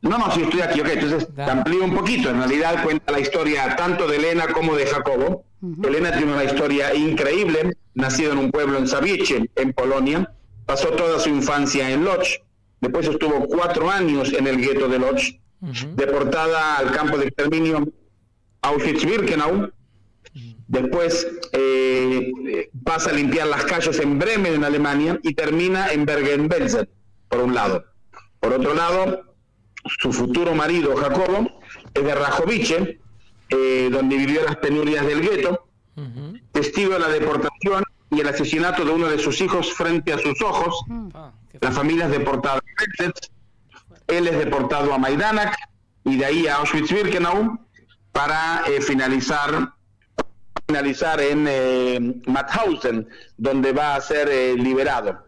No, 0.03 0.19
no, 0.19 0.31
sí 0.33 0.43
estoy 0.43 0.61
aquí, 0.61 0.81
ok, 0.81 0.89
entonces 0.89 1.29
te 1.35 1.43
amplío 1.43 1.85
un 1.85 1.95
poquito. 1.95 2.29
En 2.29 2.39
realidad 2.39 2.83
cuenta 2.83 3.13
la 3.13 3.21
historia 3.21 3.77
tanto 3.77 4.07
de 4.09 4.17
Elena 4.17 4.49
como 4.49 4.75
de 4.75 4.87
Jacobo. 4.87 5.45
Elena 5.85 6.11
tiene 6.11 6.33
una 6.33 6.45
historia 6.45 6.93
increíble, 6.95 7.77
nacido 7.95 8.33
en 8.33 8.39
un 8.39 8.51
pueblo 8.51 8.79
en 8.79 8.89
Saviche, 8.89 9.49
en 9.55 9.73
Polonia. 9.73 10.35
Pasó 10.67 10.89
toda 10.89 11.21
su 11.21 11.29
infancia 11.29 11.89
en 11.91 12.05
Lodz. 12.05 12.41
Después 12.81 13.07
estuvo 13.07 13.47
cuatro 13.47 13.91
años 13.91 14.33
en 14.33 14.49
el 14.49 14.57
gueto 14.59 14.89
de 14.89 14.99
Lodz. 14.99 15.39
Deportada 15.95 16.79
al 16.79 16.91
campo 16.91 17.17
de 17.17 17.29
exterminio 17.29 17.87
Auschwitz-Birkenau. 18.63 19.73
Después 20.67 21.27
eh, 21.53 22.71
pasa 22.85 23.11
a 23.11 23.13
limpiar 23.13 23.47
las 23.47 23.65
calles 23.65 23.99
en 24.01 24.19
Bremen, 24.19 24.55
en 24.55 24.65
Alemania, 24.65 25.19
y 25.23 25.35
termina 25.35 25.89
en 25.93 26.07
Bergen-Belsen, 26.07 26.89
por 27.29 27.41
un 27.41 27.55
lado. 27.55 27.85
Por 28.41 28.53
otro 28.55 28.75
lado, 28.75 29.35
su 29.85 30.13
futuro 30.13 30.55
marido, 30.55 30.97
Jacobo, 30.97 31.61
es 31.93 32.05
de 32.05 32.15
Rajovice, 32.15 33.01
eh, 33.51 33.89
donde 33.93 34.17
vivió 34.17 34.43
las 34.45 34.57
penurias 34.57 35.07
del 35.07 35.21
gueto, 35.21 35.69
testigo 36.53 36.95
de 36.95 37.01
la 37.01 37.09
deportación 37.09 37.85
y 38.11 38.21
el 38.21 38.29
asesinato 38.29 38.85
de 38.85 38.93
uno 38.93 39.09
de 39.09 39.19
sus 39.19 39.41
hijos 39.41 39.73
frente 39.75 40.13
a 40.13 40.19
sus 40.19 40.41
ojos. 40.41 40.85
La 41.61 41.71
familia 41.71 42.07
es 42.07 42.13
deportada 42.13 42.57
a 42.57 43.13
él 44.13 44.29
es 44.29 44.39
deportado 44.39 44.93
a 44.93 44.99
Majdanek 44.99 45.55
y 46.05 46.17
de 46.17 46.25
ahí 46.25 46.47
a 46.47 46.57
Auschwitz-Birkenau 46.57 47.59
para 48.13 48.63
eh, 48.67 48.81
finalizar 48.81 49.73
finalizar 50.73 51.21
en 51.21 51.47
eh, 51.47 52.01
Mauthausen, 52.27 53.07
donde 53.37 53.73
va 53.73 53.95
a 53.95 54.01
ser 54.01 54.29
eh, 54.31 54.55
liberado. 54.55 55.27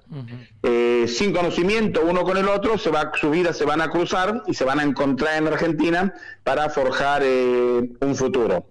Eh, 0.63 1.05
sin 1.07 1.35
conocimiento 1.35 2.01
uno 2.03 2.25
con 2.25 2.39
el 2.39 2.49
otro, 2.49 2.79
se 2.79 2.91
va, 2.91 3.13
su 3.15 3.31
vida 3.31 3.53
se 3.53 3.67
van 3.67 3.83
a 3.83 3.91
cruzar 3.91 4.43
y 4.47 4.55
se 4.55 4.65
van 4.65 4.81
a 4.81 4.85
encontrar 4.85 5.37
en 5.37 5.47
Argentina 5.49 6.15
para 6.45 6.71
forjar 6.71 7.23
eh, 7.25 7.91
un 8.01 8.15
futuro. 8.17 8.71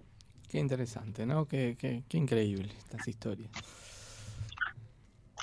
Qué 0.49 0.57
interesante, 0.57 1.27
¿no? 1.27 1.47
Qué, 1.47 1.77
qué, 1.79 2.03
qué 2.09 2.17
increíble 2.17 2.69
estas 2.79 3.07
historias. 3.07 3.51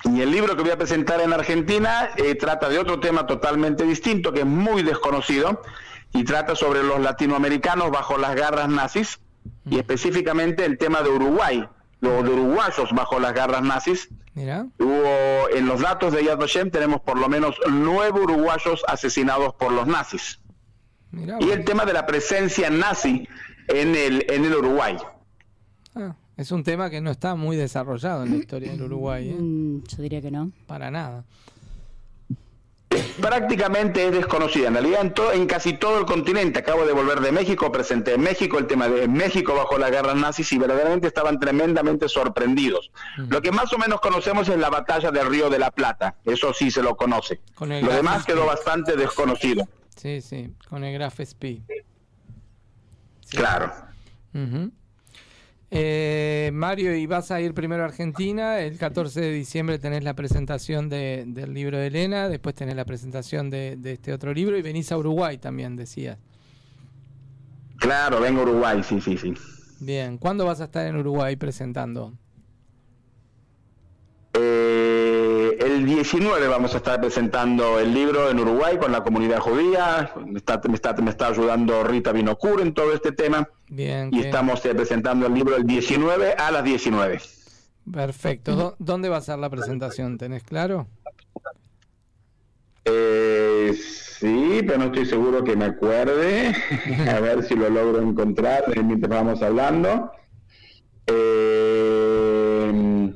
Y 0.03 0.21
el 0.21 0.33
libro 0.33 0.57
que 0.57 0.63
voy 0.63 0.73
a 0.73 0.79
presentar 0.79 1.21
en 1.21 1.33
Argentina 1.33 2.11
eh, 2.17 2.35
trata 2.35 2.69
de 2.69 2.79
otro 2.81 2.99
tema 2.99 3.25
totalmente 3.27 3.85
distinto, 3.85 4.33
que 4.33 4.41
es 4.41 4.47
muy 4.47 4.83
desconocido, 4.83 5.63
y 6.13 6.25
trata 6.25 6.57
sobre 6.57 6.83
los 6.83 6.99
latinoamericanos 6.99 7.93
bajo 7.93 8.19
las 8.19 8.35
garras 8.35 8.69
nazis, 8.69 9.21
y 9.69 9.79
específicamente 9.79 10.65
el 10.65 10.79
tema 10.79 11.03
de 11.03 11.11
Uruguay, 11.11 11.67
los 12.01 12.25
de 12.25 12.31
uruguayos 12.31 12.91
bajo 12.93 13.19
las 13.21 13.33
garras 13.33 13.63
nazis. 13.63 14.09
Mira. 14.35 14.67
Hubo, 14.79 15.49
en 15.55 15.67
los 15.67 15.81
datos 15.81 16.13
de 16.13 16.25
Yad 16.25 16.39
Vashem 16.39 16.71
tenemos 16.71 17.01
por 17.01 17.19
lo 17.19 17.29
menos 17.29 17.57
nueve 17.71 18.21
uruguayos 18.21 18.83
asesinados 18.87 19.55
por 19.55 19.73
los 19.73 19.87
nazis. 19.87 20.41
Mira, 21.11 21.39
Y 21.41 21.51
el 21.51 21.65
tema 21.65 21.85
de 21.85 21.93
la 21.93 22.07
presencia 22.07 22.71
nazi 22.71 23.29
en 23.69 23.97
el, 23.97 24.25
en 24.31 24.45
el 24.45 24.55
Uruguay. 24.55 24.97
Ah, 25.95 26.15
es 26.37 26.53
un 26.53 26.63
tema 26.63 26.89
que 26.89 27.01
no 27.01 27.11
está 27.11 27.35
muy 27.35 27.57
desarrollado 27.57 28.23
en 28.23 28.31
la 28.31 28.37
historia 28.37 28.71
del 28.71 28.83
Uruguay, 28.83 29.31
¿eh? 29.31 29.35
Mm, 29.35 29.83
Yo 29.85 30.03
diría 30.03 30.23
que 30.23 30.31
no. 30.31 30.53
Para 30.67 30.91
nada. 30.91 31.25
Prácticamente 33.21 34.07
es 34.07 34.13
desconocida. 34.13 34.69
En 34.69 34.75
realidad, 34.75 35.01
en, 35.03 35.41
en 35.41 35.47
casi 35.47 35.75
todo 35.75 35.99
el 35.99 36.07
continente, 36.07 36.59
acabo 36.59 36.85
de 36.85 36.93
volver 36.93 37.21
de 37.21 37.33
México, 37.33 37.71
presenté 37.71 38.15
en 38.15 38.23
México 38.23 38.59
el 38.59 38.67
tema 38.67 38.89
de 38.89 39.07
México 39.09 39.55
bajo 39.55 39.79
las 39.79 39.91
guerras 39.91 40.17
nazis 40.17 40.53
y 40.53 40.59
verdaderamente 40.59 41.07
estaban 41.07 41.39
tremendamente 41.39 42.09
sorprendidos. 42.09 42.91
Lo 43.17 43.41
que 43.41 43.53
más 43.53 43.73
o 43.73 43.79
menos 43.79 44.01
conocemos 44.01 44.49
es 44.49 44.59
la 44.59 44.71
batalla 44.71 45.11
del 45.11 45.27
Río 45.27 45.51
de 45.51 45.59
la 45.59 45.71
Plata, 45.71 46.17
eso 46.25 46.53
sí 46.53 46.71
se 46.71 46.83
lo 46.83 46.97
conoce. 46.97 47.41
Lo 47.61 47.93
demás 47.93 48.25
quedó 48.25 48.47
bastante 48.47 48.97
desconocido. 48.97 49.69
Sí, 49.97 50.21
sí, 50.21 50.55
con 50.69 50.83
el 50.83 50.95
Graf 50.95 51.21
Spee. 51.21 51.63
Claro. 53.31 53.73
Ujú. 54.35 54.73
Eh, 55.73 56.51
Mario, 56.53 56.97
y 56.97 57.07
vas 57.07 57.31
a 57.31 57.41
ir 57.41 57.55
primero 57.55 57.83
a 57.83 57.87
Argentina. 57.87 58.59
El 58.61 58.77
14 58.77 59.21
de 59.21 59.33
diciembre 59.33 59.79
tenés 59.79 60.03
la 60.03 60.15
presentación 60.15 60.89
de- 60.89 61.25
del 61.27 61.55
libro 61.55 61.79
de 61.79 61.87
Elena. 61.87 62.29
Después 62.29 62.55
tenés 62.57 62.75
la 62.75 62.85
presentación 62.85 63.51
de, 63.51 63.77
de 63.77 63.93
este 63.93 64.13
otro 64.13 64.33
libro. 64.35 64.59
Y 64.59 64.63
venís 64.63 64.91
a 64.91 64.99
Uruguay 64.99 65.39
también, 65.39 65.77
decías. 65.77 66.19
Claro, 67.79 68.21
vengo 68.21 68.41
a 68.41 68.43
Uruguay, 68.45 68.83
sí, 68.83 69.01
sí, 69.01 69.17
sí. 69.17 69.33
Bien, 69.81 70.19
¿cuándo 70.19 70.45
vas 70.45 70.61
a 70.61 70.65
estar 70.65 70.87
en 70.87 70.97
Uruguay 70.97 71.37
presentando? 71.37 72.13
Eh, 74.35 74.90
el 75.61 75.85
19 75.85 76.49
vamos 76.49 76.75
a 76.75 76.79
estar 76.79 77.01
presentando 77.01 77.79
el 77.79 77.93
libro 77.93 78.31
en 78.31 78.41
Uruguay 78.41 78.79
con 78.79 78.93
la 78.93 79.03
comunidad 79.03 79.41
judía. 79.41 80.11
Me 80.27 80.39
está, 80.39 80.61
me 80.67 80.75
está, 80.75 80.95
me 80.95 81.11
está 81.11 81.29
ayudando 81.29 81.85
Rita 81.85 82.13
Binocur 82.13 82.61
en 82.63 82.73
todo 82.75 82.93
este 82.95 83.13
tema. 83.13 83.49
Bien, 83.69 84.11
Y 84.13 84.21
estamos 84.21 84.65
eh, 84.65 84.75
presentando 84.75 85.27
el 85.27 85.35
libro 85.35 85.57
el 85.57 85.65
19 85.65 86.35
a 86.35 86.51
las 86.51 86.65
19. 86.65 87.21
perfecto. 87.93 88.57
¿Dó- 88.57 88.77
¿Dónde 88.79 89.09
va 89.09 89.19
a 89.19 89.21
ser 89.21 89.39
la 89.39 89.51
presentación? 89.51 90.17
¿Tenés 90.19 90.43
claro? 90.45 90.87
Eh, 92.87 93.75
sí, 94.19 94.61
pero 94.67 94.79
no 94.79 94.85
estoy 94.87 95.05
seguro 95.07 95.45
que 95.45 95.57
me 95.57 95.67
acuerde. 95.67 96.55
a 97.09 97.21
ver 97.21 97.45
si 97.45 97.55
lo 97.55 97.69
logro 97.69 98.01
encontrar 98.01 98.65
mientras 98.83 99.11
vamos 99.11 99.43
hablando. 99.43 100.11
Eh, 101.07 103.13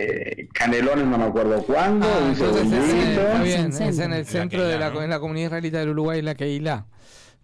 eh, 0.00 0.48
Canelones 0.52 1.06
no 1.06 1.18
me 1.18 1.24
acuerdo 1.24 1.62
cuándo. 1.64 2.06
Ah, 2.06 2.18
un 2.24 2.30
entonces 2.30 2.66
es, 2.66 2.72
en- 2.72 3.00
está 3.10 3.42
bien, 3.42 3.60
En 3.60 3.66
el 3.66 3.88
es 3.88 3.98
en 3.98 4.12
el 4.12 4.26
centro. 4.26 4.62
de 4.66 4.78
la, 4.78 4.86
Keilah, 4.86 4.94
¿no? 4.94 5.02
en 5.02 5.10
la 5.10 5.20
comunidad 5.20 5.46
israelita 5.46 5.78
del 5.78 5.88
Uruguay, 5.90 6.22
la 6.22 6.34
Keilah. 6.34 6.86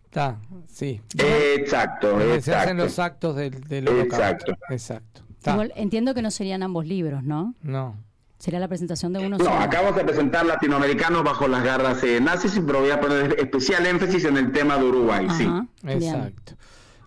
Está, 0.05 0.39
sí. 0.69 1.01
Exacto, 1.19 2.11
Donde 2.11 2.41
se 2.41 2.55
hacen 2.55 2.79
exacto. 2.81 2.85
los 2.85 2.99
actos 2.99 3.37
del, 3.37 3.61
del. 3.65 3.89
Exacto. 3.89 4.55
Exacto. 4.71 5.23
Está. 5.37 5.53
Igual 5.53 5.73
entiendo 5.77 6.15
que 6.15 6.23
no 6.23 6.31
serían 6.31 6.63
ambos 6.63 6.87
libros, 6.87 7.23
¿no? 7.25 7.55
No. 7.63 7.97
Sería 8.39 8.61
la 8.61 8.69
presentación 8.69 9.13
de 9.13 9.21
uno 9.21 9.39
No, 9.39 9.45
solo. 9.45 9.57
acabamos 9.57 9.97
de 9.97 10.05
presentar 10.05 10.45
latinoamericanos 10.45 11.23
bajo 11.25 11.49
las 11.49 11.65
garras 11.65 12.03
eh, 12.05 12.21
nazis, 12.21 12.61
pero 12.67 12.81
voy 12.81 12.91
a 12.91 13.01
poner 13.01 13.37
especial 13.41 13.87
énfasis 13.87 14.25
en 14.27 14.37
el 14.37 14.53
tema 14.53 14.77
de 14.77 14.85
Uruguay, 14.85 15.27
sí. 15.37 15.49
Bien. 15.83 16.35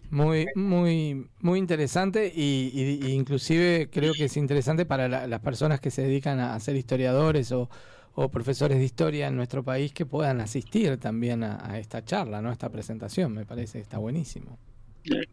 Muy, 0.09 0.51
muy, 0.55 1.29
muy 1.41 1.59
interesante 1.59 2.31
y, 2.33 2.71
y- 2.73 3.05
y 3.07 3.11
inclusive 3.11 3.89
creo 3.91 4.15
que 4.15 4.25
es 4.25 4.37
interesante 4.37 4.85
para 4.85 5.09
la- 5.09 5.27
las 5.27 5.41
personas 5.41 5.81
que 5.81 5.91
se 5.91 6.01
dedican 6.03 6.39
a 6.39 6.57
ser 6.61 6.77
historiadores 6.77 7.51
o, 7.51 7.69
o 8.13 8.29
profesores 8.31 8.77
de 8.77 8.85
historia 8.85 9.27
en 9.27 9.35
nuestro 9.35 9.63
país 9.65 9.91
que 9.93 10.05
puedan 10.05 10.39
asistir 10.39 10.97
también 10.97 11.43
a, 11.43 11.59
a 11.71 11.77
esta 11.79 12.05
charla, 12.05 12.41
¿no? 12.41 12.49
A 12.49 12.53
esta 12.53 12.69
presentación, 12.69 13.33
me 13.33 13.45
parece 13.45 13.79
que 13.79 13.83
está 13.83 13.97
buenísimo. 13.97 14.57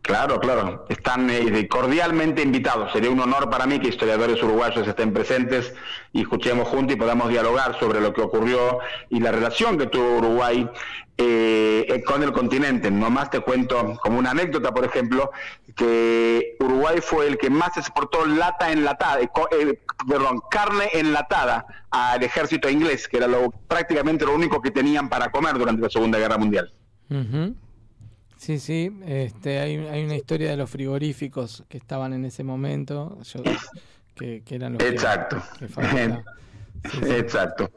Claro, 0.02 0.38
claro. 0.38 0.86
Están 0.88 1.28
eh, 1.30 1.68
cordialmente 1.68 2.42
invitados. 2.42 2.92
Sería 2.92 3.10
un 3.10 3.20
honor 3.20 3.50
para 3.50 3.66
mí 3.66 3.80
que 3.80 3.88
historiadores 3.88 4.42
uruguayos 4.42 4.86
estén 4.86 5.12
presentes 5.12 5.74
y 6.12 6.22
escuchemos 6.22 6.68
juntos 6.68 6.94
y 6.94 6.98
podamos 6.98 7.28
dialogar 7.28 7.78
sobre 7.80 8.00
lo 8.00 8.12
que 8.12 8.20
ocurrió 8.20 8.78
y 9.10 9.20
la 9.20 9.32
relación 9.32 9.76
que 9.78 9.86
tuvo 9.86 10.18
Uruguay 10.18 10.68
eh, 11.16 11.86
eh, 11.88 12.02
con 12.02 12.22
el 12.22 12.32
continente. 12.32 12.90
Nomás 12.90 13.30
te 13.30 13.40
cuento 13.40 13.96
como 14.02 14.18
una 14.18 14.32
anécdota, 14.32 14.72
por 14.72 14.84
ejemplo, 14.84 15.30
que 15.76 16.56
Uruguay 16.58 16.98
fue 17.00 17.28
el 17.28 17.38
que 17.38 17.50
más 17.50 17.76
exportó 17.76 18.26
lata 18.26 18.72
enlatada, 18.72 19.20
eh, 19.20 19.30
eh, 19.52 19.78
perdón, 20.08 20.40
carne 20.50 20.88
enlatada 20.92 21.66
al 21.90 22.22
ejército 22.22 22.68
inglés, 22.68 23.06
que 23.06 23.18
era 23.18 23.28
lo, 23.28 23.50
prácticamente 23.68 24.24
lo 24.24 24.34
único 24.34 24.60
que 24.60 24.72
tenían 24.72 25.08
para 25.08 25.30
comer 25.30 25.56
durante 25.56 25.82
la 25.82 25.90
Segunda 25.90 26.18
Guerra 26.18 26.36
Mundial. 26.36 26.72
Sí, 28.44 28.58
sí, 28.58 28.90
este, 29.06 29.58
hay, 29.58 29.76
hay 29.78 30.04
una 30.04 30.16
historia 30.16 30.50
de 30.50 30.56
los 30.58 30.68
frigoríficos 30.68 31.64
que 31.66 31.78
estaban 31.78 32.12
en 32.12 32.26
ese 32.26 32.44
momento, 32.44 33.18
yo- 33.22 33.42
que, 34.14 34.42
que 34.44 34.54
eran 34.56 34.74
los 34.74 34.82
que- 34.82 34.88
Exacto. 34.88 35.42
Exacto. 37.06 37.70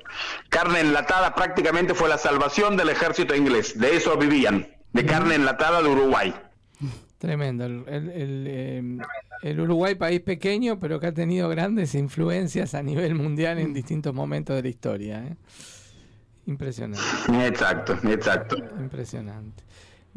Carne 0.50 0.82
enlatada 0.82 1.34
prácticamente 1.34 1.94
fue 1.94 2.10
la 2.10 2.18
salvación 2.18 2.76
del 2.76 2.90
ejército 2.90 3.34
inglés. 3.34 3.80
De 3.80 3.96
eso 3.96 4.18
vivían, 4.18 4.68
de 4.92 5.06
carne 5.06 5.36
enlatada 5.36 5.82
de 5.82 5.88
Uruguay. 5.88 6.34
Tremendo. 7.18 7.64
El, 7.66 7.86
el- 7.88 8.10
el, 8.10 8.46
eh, 8.50 8.98
el 9.44 9.60
Uruguay, 9.62 9.96
país 9.96 10.20
pequeño, 10.20 10.80
pero 10.82 11.00
que 11.00 11.08
ha 11.08 11.14
tenido 11.14 11.48
grandes 11.48 11.96
influencias 11.96 12.74
a 12.76 12.84
nivel 12.84 13.16
mundial 13.16 13.58
en 13.60 13.74
distintos 13.74 14.14
momentos 14.14 14.56
de 14.58 14.64
la 14.64 14.68
historia. 14.68 15.24
¿eh? 15.26 15.36
Impresionante, 16.46 17.02
Exacto, 17.48 17.98
exacto. 18.04 18.58
impresionante. 18.80 19.64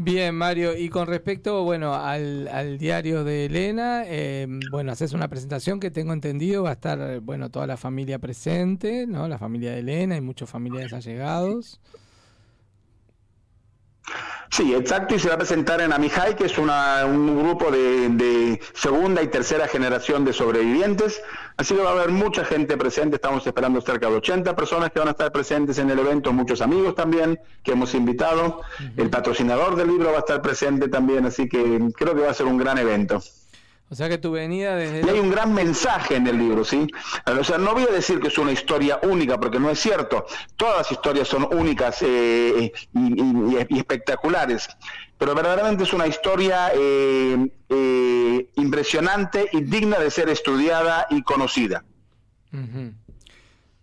Bien, 0.03 0.35
Mario, 0.35 0.75
y 0.79 0.89
con 0.89 1.07
respecto, 1.07 1.63
bueno, 1.63 1.95
al, 1.95 2.49
al 2.49 2.79
diario 2.79 3.23
de 3.23 3.45
Elena, 3.45 4.05
eh, 4.07 4.47
bueno, 4.71 4.93
haces 4.93 5.13
una 5.13 5.29
presentación 5.29 5.79
que 5.79 5.91
tengo 5.91 6.15
entendido, 6.15 6.63
va 6.63 6.71
a 6.71 6.73
estar, 6.73 6.99
eh, 6.99 7.19
bueno, 7.19 7.51
toda 7.51 7.67
la 7.67 7.77
familia 7.77 8.19
presente, 8.19 9.07
¿no? 9.07 9.29
La 9.29 9.37
familia 9.37 9.73
de 9.73 9.81
Elena 9.81 10.17
y 10.17 10.23
muchos 10.23 10.49
familiares 10.49 10.95
allegados. 10.95 11.81
Sí, 14.51 14.75
exacto, 14.75 15.15
y 15.15 15.21
se 15.21 15.29
va 15.29 15.35
a 15.35 15.39
presentar 15.39 15.81
en 15.81 15.93
Amijay, 15.93 16.35
que 16.35 16.47
es 16.47 16.59
una, 16.59 17.07
un 17.07 17.41
grupo 17.41 17.71
de, 17.71 18.09
de 18.09 18.61
segunda 18.75 19.23
y 19.23 19.29
tercera 19.29 19.69
generación 19.69 20.25
de 20.25 20.33
sobrevivientes. 20.33 21.23
Así 21.57 21.75
que 21.75 21.83
va 21.83 21.91
a 21.91 21.93
haber 21.93 22.09
mucha 22.09 22.45
gente 22.45 22.77
presente, 22.77 23.17
estamos 23.17 23.47
esperando 23.47 23.81
cerca 23.81 24.09
de 24.09 24.17
80 24.17 24.57
personas 24.57 24.91
que 24.91 24.99
van 24.99 25.09
a 25.09 25.13
estar 25.13 25.31
presentes 25.31 25.79
en 25.79 25.91
el 25.91 26.01
evento, 26.01 26.33
muchos 26.33 26.63
amigos 26.63 26.97
también 26.97 27.39
que 27.63 27.73
hemos 27.73 27.95
invitado. 27.95 28.63
El 28.97 29.09
patrocinador 29.09 29.77
del 29.77 29.89
libro 29.89 30.11
va 30.11 30.17
a 30.17 30.21
estar 30.21 30.43
presente 30.43 30.89
también, 30.89 31.27
así 31.27 31.49
que 31.49 31.79
creo 31.95 32.15
que 32.15 32.23
va 32.23 32.31
a 32.31 32.35
ser 32.35 32.47
un 32.47 32.59
gran 32.59 32.79
evento. 32.79 33.23
O 33.93 33.95
sea 33.97 34.09
que 34.09 34.19
tu 34.19 34.31
venida 34.31 34.77
desde... 34.77 35.05
Y 35.05 35.09
hay 35.11 35.19
un 35.19 35.31
gran 35.31 35.53
mensaje 35.53 36.15
en 36.15 36.25
el 36.29 36.39
libro, 36.39 36.65
¿sí? 36.65 36.87
O 37.27 37.43
sea, 37.43 37.59
no 37.59 37.75
voy 37.75 37.83
a 37.83 37.93
decir 37.93 38.21
que 38.21 38.29
es 38.29 38.39
una 38.39 38.53
historia 38.53 39.01
única, 39.03 39.37
porque 39.37 39.59
no 39.59 39.69
es 39.69 39.81
cierto. 39.81 40.27
Todas 40.57 40.79
las 40.79 40.93
historias 40.93 41.27
son 41.27 41.49
únicas 41.53 42.01
eh, 42.03 42.73
y, 42.95 42.99
y- 43.01 43.67
y 43.69 43.79
espectaculares, 43.79 44.69
pero 45.19 45.35
verdaderamente 45.35 45.83
es 45.83 45.93
una 45.93 46.07
historia 46.07 46.71
eh, 46.73 47.51
eh, 47.69 48.49
impresionante 48.55 49.49
y 49.53 49.63
digna 49.63 49.99
de 49.99 50.11
ser 50.13 50.29
estudiada 50.29 51.09
y 51.11 51.23
conocida. 51.23 51.85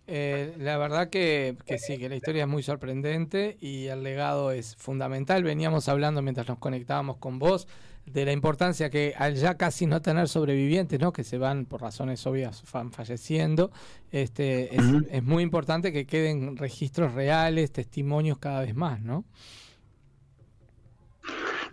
Eh, 0.06 0.54
la 0.58 0.78
verdad 0.78 1.10
que, 1.10 1.56
que 1.66 1.78
sí, 1.78 1.98
que 1.98 2.08
la 2.08 2.16
historia 2.16 2.44
es 2.44 2.48
muy 2.48 2.62
sorprendente 2.62 3.58
y 3.60 3.88
el 3.88 4.02
legado 4.02 4.52
es 4.52 4.74
fundamental. 4.76 5.44
Veníamos 5.44 5.86
hablando 5.90 6.22
mientras 6.22 6.48
nos 6.48 6.58
conectábamos 6.58 7.18
con 7.18 7.38
vos 7.38 7.68
de 8.08 8.24
la 8.24 8.32
importancia 8.32 8.90
que 8.90 9.14
al 9.16 9.34
ya 9.36 9.56
casi 9.56 9.86
no 9.86 10.02
tener 10.02 10.28
sobrevivientes, 10.28 10.98
¿no? 11.00 11.12
que 11.12 11.24
se 11.24 11.38
van 11.38 11.64
por 11.66 11.80
razones 11.82 12.26
obvias 12.26 12.62
van 12.72 12.92
falleciendo, 12.92 13.70
este, 14.10 14.74
es, 14.74 15.22
muy 15.22 15.42
importante 15.42 15.92
que 15.92 16.06
queden 16.06 16.56
registros 16.56 17.14
reales, 17.14 17.72
testimonios 17.72 18.38
cada 18.38 18.60
vez 18.60 18.74
más, 18.74 19.00
¿no? 19.00 19.24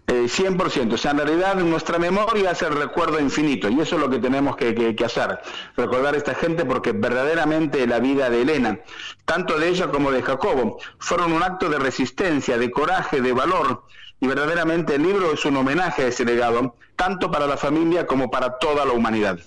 Eh, 0.07 0.27
100%, 0.27 0.93
o 0.93 0.97
sea, 0.97 1.11
en 1.11 1.17
realidad 1.17 1.55
nuestra 1.55 1.97
memoria 1.97 2.51
es 2.51 2.61
el 2.61 2.75
recuerdo 2.75 3.19
infinito 3.19 3.69
y 3.69 3.79
eso 3.79 3.95
es 3.95 4.01
lo 4.01 4.09
que 4.09 4.19
tenemos 4.19 4.55
que, 4.55 4.75
que- 4.75 4.95
que 4.95 5.03
hacer, 5.05 5.39
recordar 5.75 6.13
a 6.13 6.17
esta 6.17 6.35
gente 6.35 6.63
porque 6.63 6.91
verdaderamente 6.91 7.87
la 7.87 7.97
vida 7.99 8.29
de 8.29 8.43
Elena, 8.43 8.79
tanto 9.25 9.57
de 9.57 9.67
ella 9.69 9.87
como 9.89 10.11
de 10.11 10.21
Jacobo, 10.21 10.77
fueron 10.99 11.31
un 11.33 11.41
acto 11.41 11.69
de 11.69 11.79
resistencia, 11.79 12.59
de 12.59 12.69
coraje, 12.69 13.19
de 13.19 13.33
valor 13.33 13.83
y 14.19 14.27
verdaderamente 14.27 14.95
el 14.95 15.03
libro 15.03 15.33
es 15.33 15.43
un 15.45 15.57
homenaje 15.57 16.03
a 16.03 16.07
ese 16.07 16.25
legado, 16.25 16.75
tanto 16.95 17.29
para 17.31 17.47
la 17.47 17.57
familia 17.57 18.05
como 18.07 18.29
para 18.31 18.57
toda 18.57 18.85
la 18.85 18.93
humanidad. 18.93 19.39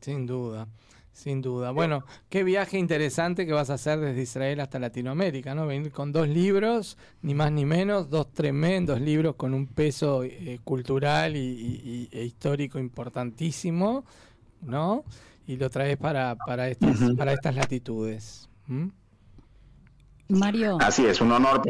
Sin 0.00 0.26
duda, 0.26 0.66
sin 1.12 1.40
duda. 1.42 1.70
Bueno, 1.70 2.04
qué 2.28 2.42
viaje 2.44 2.78
interesante 2.78 3.46
que 3.46 3.52
vas 3.52 3.70
a 3.70 3.74
hacer 3.74 4.00
desde 4.00 4.22
Israel 4.22 4.60
hasta 4.60 4.78
Latinoamérica, 4.78 5.54
¿no? 5.54 5.66
Venir 5.66 5.92
con 5.92 6.12
dos 6.12 6.28
libros, 6.28 6.96
ni 7.22 7.34
más 7.34 7.52
ni 7.52 7.64
menos, 7.64 8.10
dos 8.10 8.32
tremendos 8.32 9.00
libros 9.00 9.36
con 9.36 9.54
un 9.54 9.66
peso 9.66 10.24
eh, 10.24 10.58
cultural 10.64 11.36
y, 11.36 11.40
y- 11.40 12.08
y- 12.12 12.18
e 12.18 12.24
histórico 12.24 12.78
importantísimo, 12.78 14.04
¿no? 14.62 15.04
Y 15.46 15.56
lo 15.56 15.68
traes 15.70 15.98
para, 15.98 16.34
para, 16.36 16.68
estas, 16.68 16.98
para 17.16 17.32
estas 17.34 17.54
latitudes. 17.54 18.48
Mario, 20.28 20.78
Así 20.80 21.04
es, 21.06 21.20
un 21.20 21.32
honor. 21.32 21.62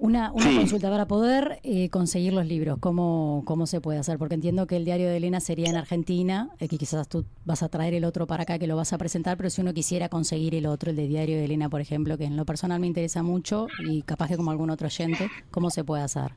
Una, 0.00 0.32
una 0.32 0.48
Sí. 0.48 0.56
consulta 0.56 0.90
para 0.90 1.06
poder 1.06 1.60
eh, 1.62 1.88
conseguir 1.90 2.32
los 2.32 2.46
libros, 2.46 2.78
¿cómo, 2.80 3.42
¿cómo 3.44 3.66
se 3.66 3.80
puede 3.80 3.98
hacer? 3.98 4.18
Porque 4.18 4.34
entiendo 4.34 4.66
que 4.66 4.76
el 4.76 4.84
diario 4.84 5.08
de 5.08 5.16
Elena 5.18 5.40
sería 5.40 5.68
en 5.68 5.76
Argentina, 5.76 6.48
eh, 6.58 6.68
que 6.68 6.78
quizás 6.78 7.06
tú 7.08 7.24
vas 7.44 7.62
a 7.62 7.68
traer 7.68 7.94
el 7.94 8.04
otro 8.04 8.26
para 8.26 8.42
acá 8.44 8.58
que 8.58 8.66
lo 8.66 8.76
vas 8.76 8.92
a 8.92 8.98
presentar, 8.98 9.36
pero 9.36 9.50
si 9.50 9.60
uno 9.60 9.72
quisiera 9.74 10.08
conseguir 10.08 10.54
el 10.54 10.66
otro, 10.66 10.90
el 10.90 10.96
de 10.96 11.06
diario 11.06 11.36
de 11.36 11.44
Elena, 11.44 11.68
por 11.68 11.80
ejemplo, 11.80 12.16
que 12.18 12.24
en 12.24 12.36
lo 12.36 12.44
personal 12.44 12.80
me 12.80 12.86
interesa 12.86 13.22
mucho 13.22 13.66
y 13.88 14.02
capaz 14.02 14.28
que 14.28 14.36
como 14.36 14.50
algún 14.50 14.70
otro 14.70 14.86
oyente, 14.86 15.30
¿cómo 15.50 15.70
se 15.70 15.84
puede 15.84 16.02
hacer? 16.02 16.32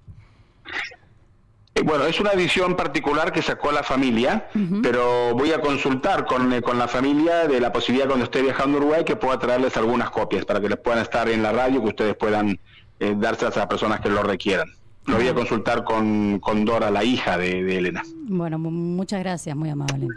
Eh, 1.76 1.82
Bueno, 1.84 2.06
es 2.06 2.20
una 2.20 2.32
edición 2.34 2.76
particular 2.76 3.32
que 3.32 3.42
sacó 3.42 3.72
la 3.72 3.82
familia, 3.84 4.48
pero 4.84 5.34
voy 5.36 5.52
a 5.54 5.60
consultar 5.62 6.26
con, 6.26 6.54
eh, 6.54 6.62
con 6.62 6.78
la 6.78 6.88
familia 6.88 7.48
de 7.48 7.60
la 7.60 7.72
posibilidad 7.72 8.08
cuando 8.08 8.26
esté 8.26 8.42
viajando 8.42 8.78
a 8.78 8.82
Uruguay 8.82 9.04
que 9.04 9.16
pueda 9.16 9.40
traerles 9.40 9.76
algunas 9.78 10.10
copias 10.12 10.46
para 10.46 10.62
que 10.62 10.70
les 10.70 10.78
puedan 10.80 11.02
estar 11.02 11.28
en 11.30 11.42
la 11.42 11.52
radio, 11.52 11.82
que 11.82 11.88
ustedes 11.88 12.16
puedan 12.16 12.60
eh, 13.04 13.16
dárselas 13.18 13.56
a 13.58 13.62
las 13.62 13.68
personas 13.68 14.00
que 14.02 14.10
lo 14.10 14.24
requieran. 14.24 14.68
Lo 15.06 15.18
voy 15.18 15.28
a 15.28 15.34
consultar 15.34 15.84
con, 15.84 16.40
con 16.40 16.64
Dora, 16.64 16.90
la 16.90 17.04
hija 17.04 17.38
de, 17.38 17.62
de 17.64 17.78
Elena. 17.78 18.04
Bueno, 18.28 18.58
mu- 18.58 18.72
muchas 18.72 19.20
gracias, 19.20 19.56
muy 19.56 19.70
amable. 19.70 20.08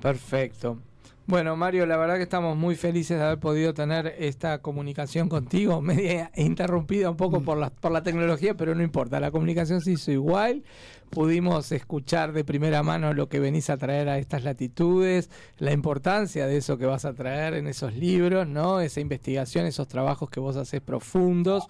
Perfecto. 0.00 0.78
Bueno, 1.26 1.56
Mario, 1.56 1.86
la 1.86 1.96
verdad 1.96 2.16
que 2.16 2.22
estamos 2.22 2.56
muy 2.56 2.76
felices 2.76 3.18
de 3.18 3.24
haber 3.24 3.38
podido 3.40 3.74
tener 3.74 4.14
esta 4.18 4.62
comunicación 4.62 5.28
contigo, 5.28 5.80
media 5.82 6.30
interrumpida 6.36 7.10
un 7.10 7.16
poco 7.16 7.40
por 7.40 7.58
la, 7.58 7.70
por 7.70 7.90
la 7.90 8.02
tecnología, 8.02 8.54
pero 8.54 8.74
no 8.74 8.82
importa, 8.82 9.18
la 9.18 9.30
comunicación 9.32 9.80
se 9.80 9.92
hizo 9.92 10.12
igual. 10.12 10.62
Pudimos 11.10 11.72
escuchar 11.72 12.32
de 12.32 12.44
primera 12.44 12.82
mano 12.82 13.14
lo 13.14 13.28
que 13.28 13.40
venís 13.40 13.70
a 13.70 13.76
traer 13.76 14.08
a 14.08 14.18
estas 14.18 14.44
latitudes, 14.44 15.30
la 15.58 15.72
importancia 15.72 16.46
de 16.46 16.58
eso 16.58 16.76
que 16.78 16.86
vas 16.86 17.04
a 17.04 17.14
traer 17.14 17.54
en 17.54 17.66
esos 17.66 17.94
libros, 17.94 18.46
¿no? 18.46 18.80
Esa 18.80 19.00
investigación, 19.00 19.66
esos 19.66 19.88
trabajos 19.88 20.28
que 20.30 20.40
vos 20.40 20.56
haces 20.56 20.80
profundos, 20.80 21.66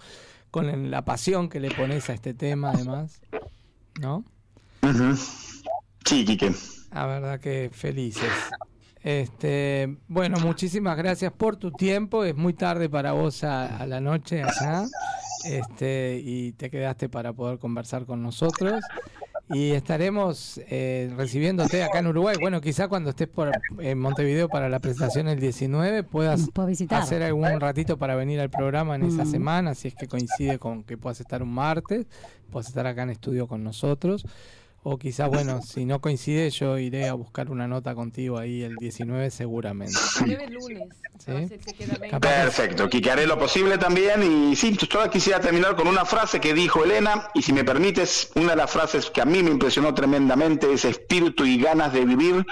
con 0.51 0.91
la 0.91 1.05
pasión 1.05 1.49
que 1.49 1.59
le 1.59 1.71
pones 1.71 2.09
a 2.09 2.13
este 2.13 2.33
tema, 2.33 2.71
además, 2.71 3.21
¿no? 4.01 4.23
Sí, 6.05 6.25
Quique. 6.25 6.53
La 6.91 7.05
verdad 7.05 7.39
que 7.39 7.69
felices. 7.71 8.31
Este, 9.03 9.97
bueno, 10.07 10.37
muchísimas 10.39 10.97
gracias 10.97 11.31
por 11.31 11.55
tu 11.55 11.71
tiempo. 11.71 12.23
Es 12.23 12.35
muy 12.35 12.53
tarde 12.53 12.89
para 12.89 13.11
vos 13.11 13.43
a, 13.43 13.77
a 13.77 13.85
la 13.85 14.01
noche 14.01 14.41
acá. 14.43 14.85
Este, 15.45 16.19
y 16.23 16.53
te 16.53 16.69
quedaste 16.69 17.09
para 17.09 17.33
poder 17.33 17.59
conversar 17.59 18.05
con 18.05 18.21
nosotros. 18.23 18.81
Y 19.49 19.71
estaremos 19.71 20.59
eh, 20.69 21.11
recibiéndote 21.15 21.81
acá 21.83 21.99
en 21.99 22.07
Uruguay. 22.07 22.35
Bueno, 22.39 22.59
quizá 22.59 22.87
cuando 22.89 23.11
estés 23.11 23.29
por 23.29 23.51
en 23.79 23.97
Montevideo 23.97 24.49
para 24.49 24.67
la 24.67 24.79
presentación 24.79 25.27
el 25.29 25.39
19 25.39 26.03
puedas 26.03 26.49
visitar. 26.67 27.01
hacer 27.01 27.23
algún 27.23 27.59
ratito 27.59 27.97
para 27.97 28.15
venir 28.15 28.39
al 28.41 28.49
programa 28.49 28.95
en 28.95 29.03
esa 29.03 29.23
Mm. 29.23 29.31
semana, 29.31 29.75
si 29.75 29.87
es 29.87 29.95
que 29.95 30.07
coincide 30.07 30.59
con 30.59 30.83
que 30.83 30.97
puedas 30.97 31.21
estar 31.21 31.41
un 31.41 31.53
martes, 31.53 32.07
puedas 32.51 32.67
estar 32.67 32.85
acá 32.87 33.03
en 33.03 33.11
estudio 33.11 33.47
con 33.47 33.63
nosotros. 33.63 34.25
O 34.89 34.97
quizá, 34.97 35.27
bueno, 35.27 35.61
si 35.61 35.83
no 35.83 35.99
coincide, 35.99 36.49
yo 36.49 36.77
iré 36.77 37.09
a 37.09 37.13
buscar 37.13 37.51
una 37.51 37.67
nota 37.67 37.93
contigo 37.93 38.37
ahí 38.37 38.63
el 38.63 38.77
19 38.77 39.31
seguramente. 39.31 39.99
Nueve 40.25 40.47
lunes. 40.49 40.87
¿Sí? 41.19 41.31
a 41.31 41.33
ver 41.33 41.49
si 41.49 41.59
se 41.59 41.73
queda 41.73 41.97
bien. 41.97 42.17
Perfecto, 42.21 42.89
Quique, 42.89 43.11
haré 43.11 43.27
lo 43.27 43.37
posible 43.37 43.77
también. 43.77 44.23
Y 44.23 44.55
sí, 44.55 44.77
solo 44.89 45.09
quisiera 45.09 45.41
terminar 45.41 45.75
con 45.75 45.89
una 45.89 46.05
frase 46.05 46.39
que 46.39 46.53
dijo 46.53 46.85
Elena, 46.85 47.27
y 47.33 47.41
si 47.41 47.51
me 47.51 47.65
permites, 47.65 48.31
una 48.35 48.51
de 48.51 48.55
las 48.55 48.71
frases 48.71 49.09
que 49.09 49.19
a 49.19 49.25
mí 49.25 49.43
me 49.43 49.51
impresionó 49.51 49.93
tremendamente 49.93 50.71
es 50.71 50.85
espíritu 50.85 51.43
y 51.43 51.59
ganas 51.61 51.91
de 51.91 52.05
vivir. 52.05 52.45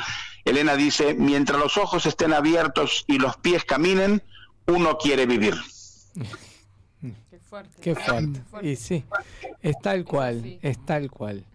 Elena 0.44 0.76
dice, 0.76 1.14
mientras 1.14 1.58
los 1.58 1.78
ojos 1.78 2.06
estén 2.06 2.34
abiertos 2.34 3.06
y 3.08 3.18
los 3.18 3.38
pies 3.38 3.64
caminen, 3.64 4.22
uno 4.68 4.98
quiere 4.98 5.26
vivir. 5.26 5.56
Qué 7.30 7.40
fuerte. 7.40 7.78
Qué 7.80 7.96
fuerte. 7.96 8.42
Y 8.62 8.76
sí, 8.76 9.06
es 9.62 9.80
tal 9.82 10.04
cual, 10.04 10.60
es 10.62 10.86
tal 10.86 11.10
cual. 11.10 11.46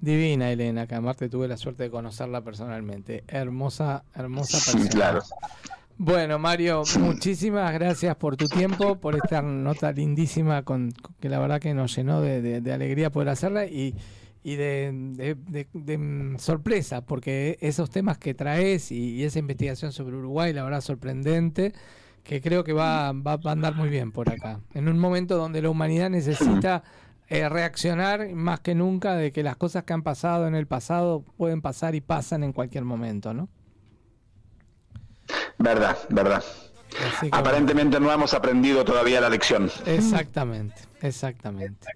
Divina 0.00 0.50
Elena, 0.50 0.86
que 0.86 0.94
aparte 0.94 1.28
tuve 1.28 1.48
la 1.48 1.56
suerte 1.56 1.84
de 1.84 1.90
conocerla 1.90 2.42
personalmente. 2.42 3.24
Hermosa, 3.28 4.04
hermosa 4.14 4.58
Sí, 4.58 4.72
persona. 4.72 4.90
claro. 4.90 5.22
Bueno, 6.00 6.38
Mario, 6.38 6.84
muchísimas 7.00 7.72
gracias 7.72 8.14
por 8.14 8.36
tu 8.36 8.46
tiempo, 8.46 9.00
por 9.00 9.16
esta 9.16 9.42
nota 9.42 9.90
lindísima 9.90 10.62
con, 10.62 10.92
que 11.18 11.28
la 11.28 11.40
verdad 11.40 11.60
que 11.60 11.74
nos 11.74 11.96
llenó 11.96 12.20
de, 12.20 12.40
de- 12.40 12.60
de 12.60 12.72
alegría 12.72 13.10
poder 13.10 13.30
hacerla 13.30 13.66
y, 13.66 13.96
y 14.44 14.54
de, 14.54 14.92
mm, 15.98 16.36
sorpresa, 16.38 17.04
porque 17.04 17.58
esos 17.60 17.90
temas 17.90 18.18
que 18.18 18.34
traes 18.34 18.92
y, 18.92 19.14
y 19.16 19.24
esa 19.24 19.40
investigación 19.40 19.90
sobre 19.92 20.16
Uruguay, 20.16 20.52
la 20.52 20.62
verdad 20.62 20.80
sorprendente, 20.80 21.72
que 22.22 22.40
creo 22.40 22.62
que 22.62 22.72
va, 22.72 23.12
va, 23.12 23.36
va 23.36 23.50
a 23.50 23.52
andar 23.54 23.74
muy 23.74 23.88
bien 23.88 24.12
por 24.12 24.30
acá. 24.30 24.60
En 24.74 24.88
un 24.88 24.98
momento 25.00 25.36
donde 25.36 25.62
la 25.62 25.70
humanidad 25.70 26.10
necesita 26.10 26.82
eh, 27.30 27.48
reaccionar 27.48 28.30
más 28.34 28.60
que 28.60 28.74
nunca 28.74 29.14
de 29.14 29.32
que 29.32 29.42
las 29.42 29.56
cosas 29.56 29.84
que 29.84 29.92
han 29.92 30.02
pasado 30.02 30.46
en 30.46 30.54
el 30.54 30.66
pasado 30.66 31.22
pueden 31.36 31.60
pasar 31.60 31.94
y 31.94 32.00
pasan 32.00 32.42
en 32.42 32.52
cualquier 32.52 32.84
momento, 32.84 33.34
¿no? 33.34 33.48
Verdad, 35.58 35.98
verdad. 36.08 36.42
Que, 37.20 37.28
Aparentemente 37.30 38.00
no 38.00 38.10
hemos 38.10 38.32
aprendido 38.32 38.82
todavía 38.84 39.20
la 39.20 39.28
lección. 39.28 39.70
Exactamente, 39.84 40.82
exactamente. 41.02 41.86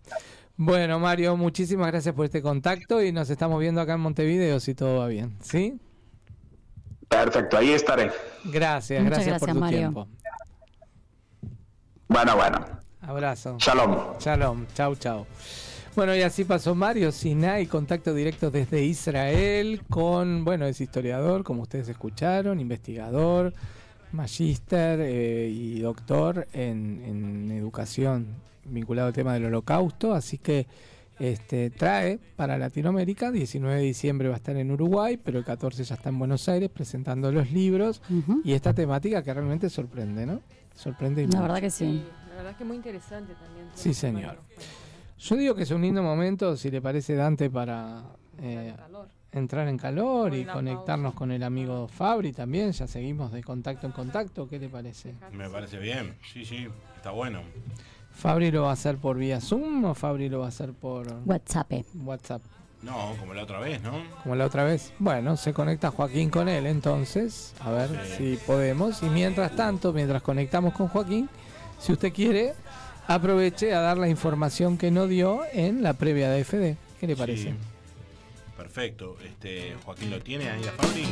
Bueno, 0.57 0.99
Mario, 0.99 1.37
muchísimas 1.37 1.87
gracias 1.87 2.15
por 2.15 2.27
este 2.27 2.43
contacto 2.43 3.03
y 3.03 3.11
nos 3.11 3.31
estamos 3.31 3.59
viendo 3.59 3.81
acá 3.81 3.95
en 3.95 4.01
Montevideo 4.01 4.61
si 4.61 4.75
todo 4.75 4.99
va 4.99 5.07
bien, 5.07 5.39
¿sí? 5.41 5.81
Perfecto, 7.09 7.57
ahí 7.57 7.71
estaré. 7.71 8.11
Gracias, 8.45 9.03
gracias, 9.03 9.41
por 9.41 9.51
tu 9.51 9.59
Mario. 9.59 9.79
tiempo. 9.79 10.09
Bueno, 12.09 12.37
bueno. 12.37 12.82
Abrazo. 13.03 13.57
Shalom. 13.59 14.19
Shalom, 14.19 14.67
chau, 14.75 14.95
chau. 14.97 15.27
Bueno, 15.95 16.17
y 16.17 16.23
así 16.23 16.45
pasó 16.45 16.75
Mario 16.75 17.13
Sinai, 17.13 17.67
contacto 17.67 18.15
directo 18.15 18.51
desde 18.51 18.83
Israel 18.85 19.83
con, 19.91 20.45
bueno, 20.45 20.65
es 20.67 20.81
historiador, 20.81 21.45
como 21.45 21.63
ustedes 21.63 21.89
escucharon, 21.89 22.61
investigador, 22.61 23.53
magíster 24.13 25.01
eh, 25.03 25.51
y 25.51 25.81
doctor 25.81 26.47
en, 26.55 27.03
en 27.05 27.51
educación 27.51 28.27
vinculado 28.65 29.09
al 29.09 29.15
tema 29.15 29.35
del 29.35 29.47
holocausto, 29.47 30.15
así 30.15 30.39
que 30.39 30.67
este, 31.19 31.69
trae 31.71 32.19
para 32.37 32.57
Latinoamérica, 32.57 33.31
19 33.31 33.77
de 33.81 33.83
diciembre 33.83 34.29
va 34.29 34.35
a 34.35 34.39
estar 34.39 34.57
en 34.57 34.71
Uruguay, 34.71 35.19
pero 35.23 35.39
el 35.39 35.45
14 35.45 35.85
ya 35.85 35.95
está 35.97 36.09
en 36.09 36.19
Buenos 36.19 36.49
Aires 36.49 36.71
presentando 36.71 37.31
los 37.33 37.51
libros 37.53 38.01
y 38.45 38.53
esta 38.53 38.73
temática 38.73 39.23
que 39.23 39.35
realmente 39.35 39.69
sorprende, 39.69 40.25
¿no? 40.25 40.41
Sorprende 40.75 41.23
y 41.23 41.27
La 41.27 41.33
mucho. 41.33 41.43
verdad 41.43 41.61
que 41.61 41.71
sí. 41.71 42.03
La 42.33 42.43
verdad 42.43 42.57
que 42.57 42.65
muy 42.65 42.77
interesante 42.77 43.35
también. 43.35 43.67
Sí, 43.75 43.93
señor. 43.93 44.39
Yo 45.19 45.37
digo 45.37 45.55
que 45.55 45.63
es 45.63 45.71
un 45.71 45.83
lindo 45.83 46.03
momento, 46.03 46.57
si 46.57 46.71
le 46.71 46.81
parece 46.81 47.15
Dante, 47.15 47.51
para 47.51 48.03
eh, 48.41 48.75
calor. 48.77 49.09
entrar 49.31 49.69
en 49.69 49.79
calor 49.79 50.35
y 50.35 50.45
conectarnos 50.45 51.15
con 51.15 51.31
el 51.31 51.43
amigo 51.43 51.87
Fabri 51.89 52.33
también. 52.33 52.73
Ya 52.73 52.87
seguimos 52.87 53.31
de 53.33 53.43
contacto 53.43 53.87
en 53.87 53.93
contacto. 53.93 54.49
¿Qué 54.49 54.59
te 54.59 54.69
parece? 54.69 55.15
Me 55.31 55.49
parece 55.49 55.79
bien, 55.79 56.17
sí, 56.33 56.45
sí, 56.45 56.67
está 56.97 57.11
bueno. 57.11 57.43
¿Fabri 58.11 58.51
lo 58.51 58.63
va 58.63 58.71
a 58.71 58.73
hacer 58.73 58.97
por 58.99 59.17
vía 59.17 59.41
Zoom 59.41 59.85
o 59.85 59.95
Fabri 59.95 60.29
lo 60.29 60.41
va 60.41 60.47
a 60.47 60.49
hacer 60.49 60.73
por 60.73 61.07
WhatsApp? 61.25 61.73
WhatsApp. 61.95 62.43
No, 62.83 63.15
como 63.21 63.33
la 63.33 63.45
otra 63.45 63.61
vez, 63.61 63.81
¿no? 63.81 63.93
Como 64.25 64.35
la 64.35 64.45
otra 64.45 64.65
vez. 64.65 64.93
Bueno, 64.99 65.37
se 65.37 65.53
conecta 65.53 65.93
Joaquín 65.93 66.31
con 66.31 66.49
él 66.49 66.67
entonces. 66.67 67.55
A 67.61 67.71
ver 67.71 67.91
si 68.19 68.37
podemos. 68.45 69.03
Y 69.05 69.07
mientras 69.09 69.55
tanto, 69.55 69.93
mientras 69.93 70.21
conectamos 70.21 70.75
con 70.75 70.89
Joaquín, 70.89 71.29
si 71.83 71.93
usted 71.93 72.13
quiere, 72.13 72.55
aproveche 73.09 73.75
a 73.75 73.81
dar 73.81 73.99
la 73.99 74.09
información 74.09 74.79
que 74.79 74.91
no 74.91 75.09
dio 75.09 75.43
en 75.53 75.83
la 75.83 75.95
previa 75.95 76.31
de 76.31 76.45
FD. 76.45 76.77
¿Qué 77.01 77.07
le 77.07 77.17
parece? 77.17 77.51
Sí. 77.51 77.55
Perfecto. 78.57 79.17
Este, 79.25 79.75
Joaquín 79.85 80.11
lo 80.11 80.21
tiene 80.21 80.49
ahí 80.49 80.63
a 80.65 80.73
Fabri. 80.73 81.05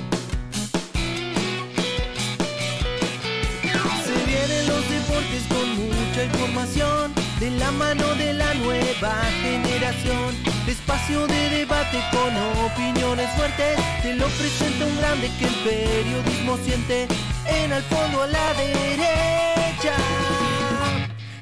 Se 4.05 4.25
vienen 4.25 4.67
los 4.69 4.89
deportes 4.89 5.43
con 5.49 5.69
mucha 5.77 6.25
información 6.25 7.13
de 7.41 7.51
la 7.51 7.71
mano 7.73 8.15
de 8.15 8.35
la 8.35 8.55
nueva 8.55 9.15
generación. 9.43 10.37
Espacio 10.69 11.27
de 11.27 11.51
debate 11.51 11.99
con 12.13 12.33
opiniones 12.65 13.29
fuertes. 13.31 13.77
Te 14.03 14.15
lo 14.15 14.27
presenta 14.27 14.87
un 14.87 14.97
grande 14.99 15.31
que 15.37 15.47
el 15.47 15.55
periodismo 15.65 16.57
siente. 16.59 17.09
En 17.47 17.73
al 17.73 17.83
fondo 17.83 18.23
a 18.23 18.27
la 18.29 18.55
derecha. 18.55 20.40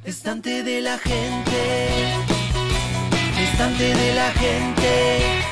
Estante 0.08 0.62
de 0.62 0.80
la 0.80 0.96
gente. 0.96 1.98
Estante 3.42 3.94
de 3.94 4.14
la 4.14 4.30
gente. 4.32 5.42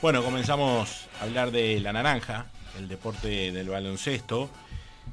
Bueno, 0.00 0.24
comenzamos 0.24 1.06
a 1.20 1.24
hablar 1.24 1.50
de 1.50 1.80
la 1.80 1.92
naranja, 1.92 2.46
el 2.78 2.88
deporte 2.88 3.52
del 3.52 3.68
baloncesto, 3.68 4.48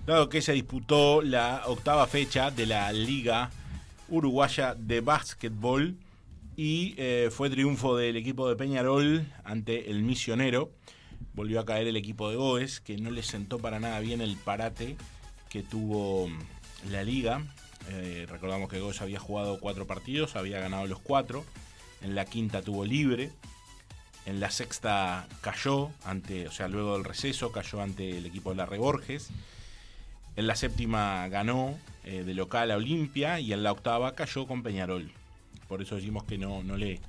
dado 0.06 0.30
que 0.30 0.42
se 0.42 0.54
disputó 0.54 1.22
la 1.24 1.64
octava 1.66 2.06
fecha 2.06 2.52
de 2.52 2.68
la 2.68 2.94
Liga 2.94 3.50
Uruguaya 4.08 4.76
de 4.76 5.02
Básquetbol 5.02 5.98
y 6.56 6.94
eh, 6.98 7.30
fue 7.32 7.50
triunfo 7.50 7.98
del 7.98 8.16
equipo 8.16 8.48
de 8.48 8.56
Peñarol 8.56 9.26
ante 9.44 9.90
el 9.90 10.04
Misionero. 10.04 10.72
Volvió 11.34 11.60
a 11.60 11.66
caer 11.66 11.88
el 11.88 11.98
equipo 11.98 12.30
de 12.30 12.36
Goes, 12.36 12.82
que 12.82 12.98
no 12.98 13.10
le 13.10 13.24
sentó 13.24 13.58
para 13.58 13.80
nada 13.80 14.00
bien 14.00 14.22
el 14.22 14.38
parate 14.38 14.96
que 15.50 15.64
tuvo 15.64 16.30
la 16.92 17.04
liga. 17.04 17.42
Eh, 17.90 18.28
recordamos 18.30 18.70
que 18.70 18.80
Goes 18.80 19.02
había 19.02 19.20
jugado 19.20 19.60
cuatro 19.60 19.88
partidos, 19.88 20.36
había 20.36 20.60
ganado 20.60 20.86
los 20.86 21.00
cuatro. 21.00 21.44
En 22.02 22.14
la 22.14 22.26
quinta 22.26 22.62
tuvo 22.62 22.86
libre, 22.86 23.32
en 24.28 24.40
la 24.40 24.52
sexta 24.52 25.28
cayó 25.42 25.90
ante, 26.04 26.48
o 26.48 26.52
sea, 26.52 26.68
luego 26.68 26.94
del 26.94 27.06
receso 27.06 27.52
cayó 27.52 27.82
ante 27.82 28.18
el 28.18 28.28
equipo 28.28 28.52
de 28.52 28.58
la 28.58 28.68
Reborges. 28.68 29.32
En 30.36 30.48
la 30.48 30.56
séptima 30.56 31.28
ganó 31.30 31.78
eh, 32.04 32.24
de 32.24 32.34
local 32.34 32.72
a 32.72 32.76
Olimpia 32.76 33.40
y 33.40 33.54
en 33.54 33.64
la 33.64 33.72
octava 33.72 34.16
cayó 34.16 34.46
con 34.46 34.64
Peñarol. 34.64 35.12
Por 35.68 35.82
eso 35.82 35.96
decimos 35.96 36.24
que 36.26 36.38
no, 36.38 36.62
no, 36.62 36.78
le, 36.78 37.00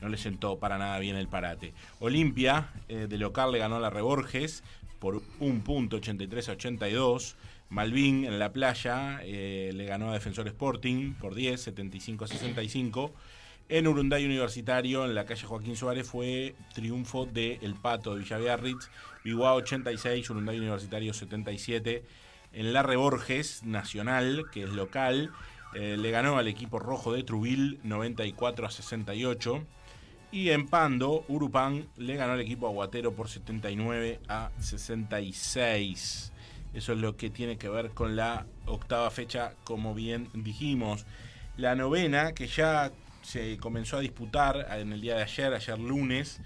no 0.00 0.08
le 0.08 0.16
sentó 0.16 0.58
para 0.58 0.78
nada 0.78 0.98
bien 0.98 1.16
el 1.16 1.28
parate. 1.28 1.74
Olimpia 2.00 2.70
eh, 2.88 3.06
de 3.08 3.18
local 3.18 3.52
le 3.52 3.58
ganó 3.58 3.76
a 3.76 3.80
la 3.80 3.90
Reborges 3.90 4.62
por 4.98 5.22
un 5.40 5.60
punto 5.60 5.96
83 5.96 6.48
a 6.48 6.52
82. 6.52 7.36
Malvin 7.68 8.24
en 8.24 8.38
la 8.38 8.52
playa 8.52 9.20
eh, 9.22 9.70
le 9.74 9.84
ganó 9.84 10.10
a 10.10 10.14
Defensor 10.14 10.48
Sporting 10.48 11.12
por 11.14 11.34
10, 11.34 11.60
75 11.60 12.24
a 12.24 12.28
65. 12.28 13.12
En 13.68 13.86
Urunday 13.86 14.24
Universitario, 14.24 15.04
en 15.04 15.14
la 15.14 15.26
calle 15.26 15.46
Joaquín 15.46 15.76
Suárez, 15.76 16.08
fue 16.08 16.56
triunfo 16.74 17.26
de 17.26 17.60
El 17.62 17.74
Pato 17.74 18.14
de 18.14 18.22
Villaviarritz, 18.22 18.90
Biguá 19.22 19.54
86, 19.54 20.28
Urunday 20.30 20.58
Universitario 20.58 21.14
77. 21.14 22.02
En 22.52 22.72
la 22.72 22.82
Reborges 22.82 23.62
Nacional, 23.64 24.46
que 24.52 24.64
es 24.64 24.70
local, 24.70 25.30
eh, 25.74 25.96
le 25.96 26.10
ganó 26.10 26.36
al 26.36 26.48
equipo 26.48 26.78
rojo 26.78 27.12
de 27.12 27.22
Trubil 27.22 27.78
94 27.84 28.66
a 28.66 28.70
68. 28.70 29.64
Y 30.32 30.50
en 30.50 30.66
Pando, 30.66 31.24
Urupán 31.28 31.88
le 31.96 32.16
ganó 32.16 32.32
al 32.34 32.40
equipo 32.40 32.66
aguatero 32.66 33.12
por 33.12 33.28
79 33.28 34.20
a 34.28 34.50
66. 34.60 36.32
Eso 36.72 36.92
es 36.92 36.98
lo 36.98 37.16
que 37.16 37.30
tiene 37.30 37.56
que 37.56 37.68
ver 37.68 37.90
con 37.90 38.14
la 38.14 38.46
octava 38.66 39.10
fecha, 39.10 39.54
como 39.64 39.94
bien 39.94 40.28
dijimos. 40.34 41.04
La 41.56 41.74
novena, 41.74 42.32
que 42.32 42.46
ya 42.46 42.92
se 43.22 43.58
comenzó 43.58 43.96
a 43.96 44.00
disputar 44.00 44.66
en 44.78 44.92
el 44.92 45.00
día 45.00 45.16
de 45.16 45.22
ayer, 45.22 45.52
ayer 45.52 45.78
lunes. 45.78 46.40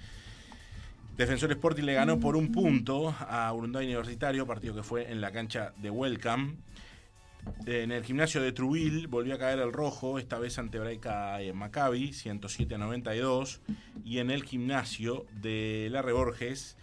Defensor 1.17 1.53
Sporting 1.53 1.85
le 1.85 1.95
ganó 1.95 2.19
por 2.19 2.35
un 2.35 2.51
punto 2.51 3.15
a 3.21 3.53
Urunday 3.53 3.87
Universitario, 3.87 4.49
partido 4.49 4.75
que 4.75 4.83
fue 4.83 5.13
en 5.13 5.21
la 5.21 5.31
cancha 5.31 5.73
de 5.77 5.89
Welcome. 5.89 6.57
En 7.67 7.93
el 7.93 8.03
gimnasio 8.03 8.43
de 8.43 8.51
Trubil 8.51 9.07
volvió 9.07 9.37
a 9.37 9.39
caer 9.39 9.61
el 9.61 9.73
rojo, 9.73 10.19
esta 10.19 10.41
vez 10.41 10.59
ante 10.59 10.81
Braica 10.81 11.39
Maccabi, 11.55 12.13
107 12.13 12.75
a 12.75 12.79
92. 12.79 13.61
Y 14.05 14.19
en 14.19 14.33
el 14.33 14.43
gimnasio 14.43 15.25
de 15.41 15.89
La 15.93 16.03
Reborges, 16.03 16.77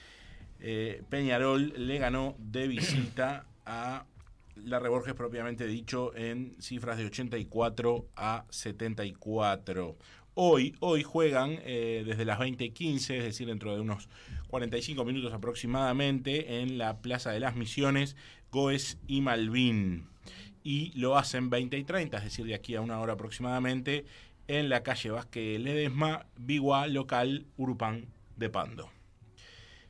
eh, 0.62 1.04
Peñarol 1.10 1.74
le 1.76 1.98
ganó 1.98 2.36
de 2.40 2.70
visita 2.70 3.48
a 3.66 4.06
la 4.56 4.80
Reborges 4.80 5.14
propiamente 5.14 5.68
dicho 5.68 6.16
en 6.16 6.56
cifras 6.62 6.98
de 6.98 7.06
84 7.06 8.06
a 8.16 8.46
74. 8.50 9.98
Hoy, 10.34 10.76
hoy 10.80 11.04
juegan 11.04 11.60
eh, 11.66 12.04
desde 12.06 12.24
las 12.24 12.40
20 12.40 12.64
y 12.64 12.70
15, 12.70 13.18
es 13.18 13.24
decir, 13.26 13.48
dentro 13.48 13.76
de 13.76 13.82
unos 13.82 14.08
45 14.48 15.04
minutos 15.04 15.34
aproximadamente, 15.34 16.62
en 16.62 16.78
la 16.78 17.02
Plaza 17.02 17.32
de 17.32 17.42
las 17.42 17.58
Misiones, 17.58 18.16
Goes 18.50 18.98
y 19.08 19.20
Malvin. 19.20 20.08
Y 20.64 20.98
lo 20.98 21.18
hacen 21.18 21.50
20 21.50 21.78
y 21.78 21.84
30, 21.84 22.18
es 22.18 22.24
decir, 22.24 22.46
de 22.46 22.56
aquí 22.56 22.76
a 22.76 22.82
una 22.82 23.02
hora 23.02 23.14
aproximadamente, 23.14 24.06
en 24.48 24.70
la 24.70 24.84
calle 24.84 25.12
Vázquez 25.12 25.60
Ledesma, 25.60 26.26
Biguá, 26.38 26.88
local 26.88 27.46
Urupán 27.58 28.06
de 28.38 28.50
Pando. 28.50 28.90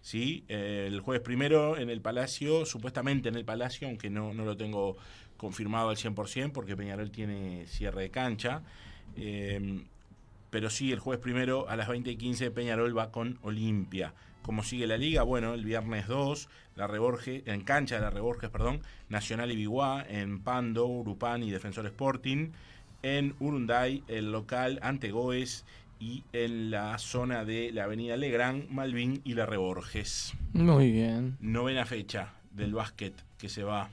¿sí? 0.01 0.43
el 0.47 1.01
jueves 1.01 1.22
primero 1.22 1.77
en 1.77 1.91
el 1.91 2.01
Palacio, 2.01 2.65
supuestamente 2.65 3.30
en 3.30 3.35
el 3.35 3.45
Palacio, 3.45 3.88
aunque 3.88 4.09
no, 4.09 4.34
no 4.34 4.43
lo 4.43 4.57
tengo 4.57 4.97
confirmado 5.38 5.89
al 5.89 5.97
100% 5.97 6.51
porque 6.51 6.76
Peñarol 6.76 7.11
tiene 7.11 7.68
cierre 7.68 8.01
de 8.01 8.09
cancha. 8.09 8.63
Eh, 9.15 9.84
pero 10.52 10.69
sí, 10.69 10.91
el 10.91 10.99
jueves 10.99 11.23
primero 11.23 11.68
a 11.69 11.76
las 11.76 11.88
20 11.88 12.11
y 12.11 12.18
15 12.18 12.52
Peñarol 12.52 12.95
va 12.95 13.10
con 13.10 13.40
Olimpia. 13.41 14.14
Como 14.44 14.64
sigue 14.64 14.86
la 14.86 14.98
liga? 14.98 15.23
Bueno, 15.23 15.53
el 15.53 15.64
viernes 15.64 16.07
2, 16.07 16.49
la 16.76 16.88
Reborge, 16.88 17.44
en 17.45 17.61
cancha 17.61 17.95
de 17.95 18.02
la 18.02 18.10
Reborges, 18.10 18.49
perdón, 18.49 18.82
Nacional 19.07 19.52
y 19.52 19.56
Biguá, 19.56 20.06
en 20.07 20.44
Pando, 20.44 20.86
Urupán 20.88 21.41
y 21.41 21.52
Defensor 21.52 21.86
Sporting. 21.86 22.49
En 23.02 23.34
Urunday, 23.40 24.03
el 24.07 24.32
local 24.32 24.80
ante 24.84 25.11
Goes 25.11 25.64
y 25.99 26.23
en 26.34 26.69
la 26.69 26.98
zona 26.98 27.45
de 27.45 27.72
la 27.72 27.86
avenida 27.86 28.18
Legrand, 28.18 28.69
Malvin 28.69 29.22
y 29.23 29.36
La 29.36 29.45
Reborges. 29.45 30.34
Muy 30.53 30.91
bien. 30.91 31.38
Novena 31.40 31.86
fecha 31.86 32.34
del 32.52 32.73
básquet 32.73 33.14
que 33.38 33.48
se 33.48 33.64
va 33.64 33.90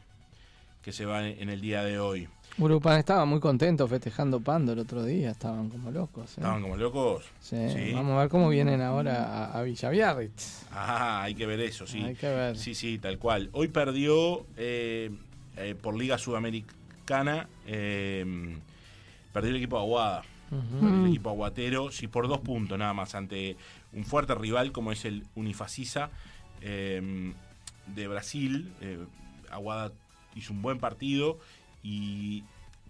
que 0.83 0.93
se 0.93 1.05
va 1.05 1.29
en 1.29 1.51
el 1.51 1.61
día 1.61 1.85
de 1.85 1.99
hoy. 1.99 2.29
Urupán 2.59 2.99
estaba 2.99 3.25
muy 3.25 3.39
contento 3.39 3.87
festejando 3.87 4.41
Pando 4.41 4.73
el 4.73 4.81
otro 4.81 5.05
día, 5.05 5.31
estaban 5.31 5.69
como 5.69 5.91
locos. 5.93 6.31
¿eh? 6.31 6.35
¿Estaban 6.39 6.63
como 6.63 6.77
locos? 6.77 7.25
Sí. 7.41 7.93
Vamos 7.95 8.17
a 8.17 8.21
ver 8.23 8.29
cómo 8.29 8.49
vienen 8.49 8.81
ahora 8.83 9.25
a, 9.25 9.59
a 9.59 9.63
Villaviarritz. 9.63 10.67
Ah, 10.73 11.23
hay 11.23 11.35
que 11.37 11.47
ver 11.47 11.61
eso, 11.61 11.87
sí. 11.87 12.03
Hay 12.03 12.17
que 12.17 12.27
ver. 12.27 12.59
Sí, 12.59 12.75
sí, 12.75 12.99
tal 12.99 13.19
cual. 13.19 13.49
Hoy 13.53 13.69
perdió 13.69 14.45
eh, 14.57 15.11
eh, 15.57 15.77
por 15.81 15.97
Liga 15.97 16.19
Sudamericana, 16.19 17.49
perdió 17.65 19.51
el 19.51 19.57
equipo 19.57 19.77
de 19.77 19.83
Aguada. 19.83 20.23
El 20.83 21.09
equipo 21.09 21.29
aguatero, 21.29 21.93
sí, 21.93 22.09
por 22.09 22.27
dos 22.27 22.41
puntos 22.41 22.79
nada 22.79 22.95
más, 22.95 23.15
ante 23.15 23.59
un 23.93 24.07
fuerte 24.07 24.35
rival 24.35 24.73
como 24.73 24.93
es 24.93 25.05
el 25.05 25.27
Unifacisa 25.35 26.11
de 26.61 28.09
Brasil. 28.09 28.73
Aguada 29.51 29.93
hizo 30.35 30.55
un 30.55 30.63
buen 30.63 30.79
partido 30.79 31.39
y 31.83 32.45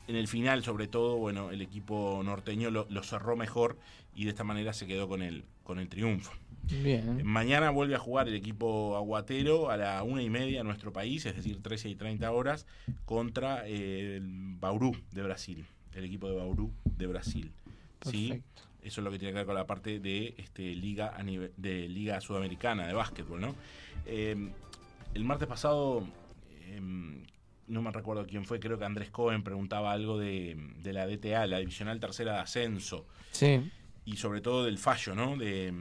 en 0.06 0.16
el 0.16 0.28
final, 0.28 0.64
sobre 0.64 0.88
todo, 0.88 1.16
bueno, 1.16 1.50
el 1.50 1.60
equipo 1.60 2.22
norteño 2.24 2.70
lo, 2.70 2.86
lo 2.88 3.02
cerró 3.02 3.36
mejor 3.36 3.78
y 4.14 4.24
de 4.24 4.30
esta 4.30 4.44
manera 4.44 4.72
se 4.72 4.86
quedó 4.86 5.08
con 5.08 5.22
el, 5.22 5.44
con 5.64 5.78
el 5.78 5.88
triunfo. 5.88 6.32
Bien. 6.82 7.24
Mañana 7.24 7.70
vuelve 7.70 7.94
a 7.94 7.98
jugar 7.98 8.28
el 8.28 8.34
equipo 8.34 8.96
aguatero 8.96 9.70
a 9.70 9.76
la 9.76 10.02
una 10.02 10.22
y 10.22 10.30
media 10.30 10.60
en 10.60 10.66
nuestro 10.66 10.92
país, 10.92 11.24
es 11.26 11.36
decir, 11.36 11.62
13 11.62 11.90
y 11.90 11.94
30 11.94 12.30
horas, 12.30 12.66
contra 13.04 13.66
el 13.66 14.20
Bauru 14.58 14.96
de 15.12 15.22
Brasil, 15.22 15.64
el 15.94 16.04
equipo 16.04 16.28
de 16.28 16.36
Bauru 16.36 16.72
de 16.84 17.06
Brasil. 17.06 17.52
¿sí? 18.02 18.42
Eso 18.82 19.00
es 19.00 19.04
lo 19.04 19.10
que 19.10 19.18
tiene 19.18 19.32
que 19.32 19.38
ver 19.38 19.46
con 19.46 19.54
la 19.54 19.66
parte 19.66 19.98
de 19.98 20.34
este, 20.38 20.74
liga 20.74 21.14
a 21.16 21.22
nivel, 21.22 21.52
de 21.56 21.88
liga 21.88 22.20
sudamericana 22.20 22.86
de 22.86 22.94
básquetbol, 22.94 23.40
¿no? 23.40 23.54
Eh, 24.06 24.50
el 25.14 25.24
martes 25.24 25.48
pasado, 25.48 26.06
eh, 26.62 26.80
no 27.68 27.82
me 27.82 27.90
recuerdo 27.90 28.26
quién 28.26 28.44
fue, 28.44 28.60
creo 28.60 28.78
que 28.78 28.84
Andrés 28.84 29.10
Cohen 29.10 29.42
preguntaba 29.42 29.92
algo 29.92 30.18
de, 30.18 30.56
de 30.82 30.92
la 30.92 31.06
DTA, 31.06 31.46
la 31.46 31.58
Divisional 31.58 32.00
Tercera 32.00 32.34
de 32.34 32.38
Ascenso. 32.40 33.06
Sí. 33.30 33.70
Y 34.04 34.16
sobre 34.16 34.40
todo 34.40 34.64
del 34.64 34.78
fallo, 34.78 35.14
¿no? 35.14 35.36
De, 35.36 35.72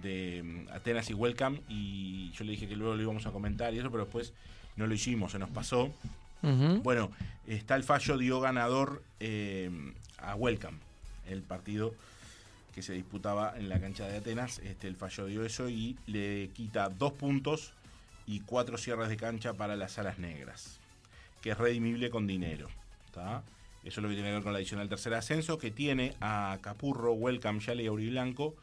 de 0.00 0.66
Atenas 0.72 1.10
y 1.10 1.14
Welcome. 1.14 1.60
Y 1.68 2.30
yo 2.32 2.44
le 2.44 2.52
dije 2.52 2.68
que 2.68 2.76
luego 2.76 2.94
lo 2.94 3.02
íbamos 3.02 3.26
a 3.26 3.32
comentar 3.32 3.74
y 3.74 3.78
eso, 3.78 3.90
pero 3.90 4.04
después 4.04 4.32
no 4.76 4.86
lo 4.86 4.94
hicimos, 4.94 5.32
se 5.32 5.38
nos 5.38 5.50
pasó. 5.50 5.92
Bueno, 6.82 7.12
está 7.46 7.76
el 7.76 7.84
fallo, 7.84 8.18
dio 8.18 8.40
ganador 8.40 9.04
eh, 9.20 9.70
a 10.18 10.34
Welcome, 10.34 10.78
el 11.28 11.42
partido 11.42 11.94
que 12.74 12.82
se 12.82 12.94
disputaba 12.94 13.54
en 13.56 13.68
la 13.68 13.80
cancha 13.80 14.08
de 14.08 14.16
Atenas. 14.16 14.58
Este, 14.58 14.88
el 14.88 14.96
fallo 14.96 15.26
dio 15.26 15.44
eso 15.44 15.68
y 15.68 15.96
le 16.06 16.48
quita 16.52 16.88
dos 16.88 17.12
puntos 17.12 17.74
y 18.26 18.40
cuatro 18.40 18.76
cierres 18.76 19.08
de 19.08 19.16
cancha 19.16 19.54
para 19.54 19.76
las 19.76 19.98
alas 19.98 20.18
negras, 20.18 20.80
que 21.42 21.50
es 21.50 21.58
redimible 21.58 22.08
con 22.08 22.26
dinero. 22.26 22.68
¿tá? 23.12 23.42
Eso 23.84 24.00
es 24.00 24.02
lo 24.02 24.08
que 24.08 24.14
tiene 24.14 24.30
que 24.30 24.34
ver 24.34 24.42
con 24.42 24.52
la 24.52 24.58
adicional 24.58 24.88
tercer 24.88 25.12
ascenso, 25.14 25.58
que 25.58 25.70
tiene 25.70 26.14
a 26.20 26.58
Capurro, 26.62 27.12
Welcome, 27.12 27.60
Yale 27.60 27.82
y 27.82 27.86
Auriblanco 27.88 28.54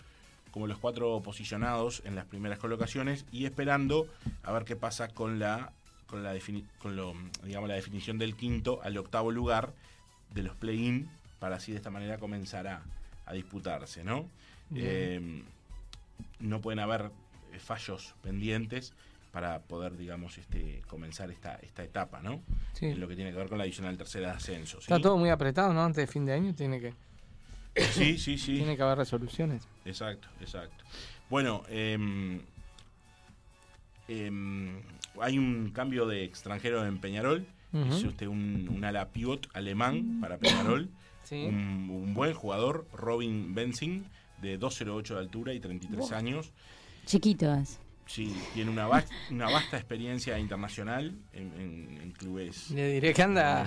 como 0.51 0.65
los 0.65 0.79
cuatro 0.79 1.21
posicionados 1.21 2.01
en 2.05 2.15
las 2.15 2.25
primeras 2.25 2.57
colocaciones 2.57 3.25
y 3.31 3.45
esperando 3.45 4.07
a 4.41 4.51
ver 4.51 4.63
qué 4.63 4.75
pasa 4.75 5.09
con 5.09 5.37
la 5.37 5.71
con 6.07 6.23
la 6.23 6.33
defini- 6.33 6.65
con 6.79 6.95
lo, 6.95 7.13
digamos 7.43 7.69
la 7.69 7.75
definición 7.75 8.17
del 8.17 8.35
quinto 8.35 8.79
al 8.81 8.97
octavo 8.97 9.29
lugar 9.29 9.73
de 10.33 10.41
los 10.41 10.55
play-in 10.55 11.07
para 11.37 11.57
así 11.57 11.71
de 11.71 11.77
esta 11.77 11.91
manera 11.91 12.17
comenzar 12.17 12.65
a, 12.67 12.81
a 13.27 13.33
disputarse, 13.33 14.03
¿no? 14.03 14.27
Eh, 14.73 15.43
no 16.39 16.61
pueden 16.61 16.79
haber 16.79 17.11
fallos 17.59 18.15
pendientes 18.23 18.93
para 19.31 19.59
poder, 19.61 19.95
digamos, 19.95 20.37
este, 20.37 20.81
comenzar 20.87 21.29
esta, 21.31 21.55
esta 21.55 21.83
etapa, 21.83 22.21
¿no? 22.21 22.41
Sí. 22.73 22.87
En 22.87 22.99
lo 22.99 23.07
que 23.07 23.15
tiene 23.15 23.31
que 23.31 23.37
ver 23.37 23.47
con 23.49 23.57
la 23.57 23.63
adicional 23.65 23.97
tercera 23.97 24.29
de 24.29 24.33
ascenso. 24.37 24.77
¿sí? 24.77 24.83
Está 24.85 24.99
todo 24.99 25.17
muy 25.17 25.29
apretado, 25.29 25.73
¿no? 25.73 25.83
Antes 25.83 26.07
de 26.07 26.11
fin 26.11 26.25
de 26.25 26.33
año 26.33 26.53
tiene 26.55 26.79
que, 26.79 26.93
Sí, 27.91 28.17
sí, 28.17 28.37
sí. 28.37 28.55
tiene 28.57 28.75
que 28.75 28.81
haber 28.83 28.97
resoluciones. 28.97 29.67
Exacto, 29.85 30.27
exacto. 30.41 30.83
Bueno, 31.29 31.63
em, 31.69 32.41
em, 34.07 34.81
hay 35.21 35.37
un 35.37 35.71
cambio 35.71 36.05
de 36.07 36.23
extranjero 36.23 36.85
en 36.85 36.99
Peñarol. 36.99 37.45
Ujú. 37.71 37.93
Hizo 37.95 38.07
usted 38.07 38.27
un, 38.27 38.67
un 38.73 38.83
ala 38.83 39.09
pivot 39.09 39.47
alemán 39.53 40.19
para 40.21 40.37
Peñarol. 40.37 40.89
Sí. 41.21 41.45
un, 41.45 41.89
un 41.91 42.13
buen 42.15 42.33
jugador, 42.33 42.87
Robin 42.91 43.53
Benzing, 43.53 44.03
de 44.41 44.59
2,08 44.59 45.13
de 45.13 45.19
altura 45.19 45.53
y 45.53 45.59
33 45.59 45.99
Buah. 45.99 46.17
años. 46.17 46.51
Chiquito 47.05 47.53
es. 47.53 47.77
Sí, 48.09 48.35
tiene 48.55 48.71
una, 48.71 48.87
vas- 48.87 49.07
una 49.29 49.49
vasta 49.51 49.77
experiencia 49.77 50.39
internacional 50.39 51.15
en, 51.31 51.53
en- 51.61 52.01
en 52.01 52.11
clubes. 52.11 52.71
Le 52.71 52.93
diré 52.93 53.13
que 53.13 53.21
anda. 53.21 53.65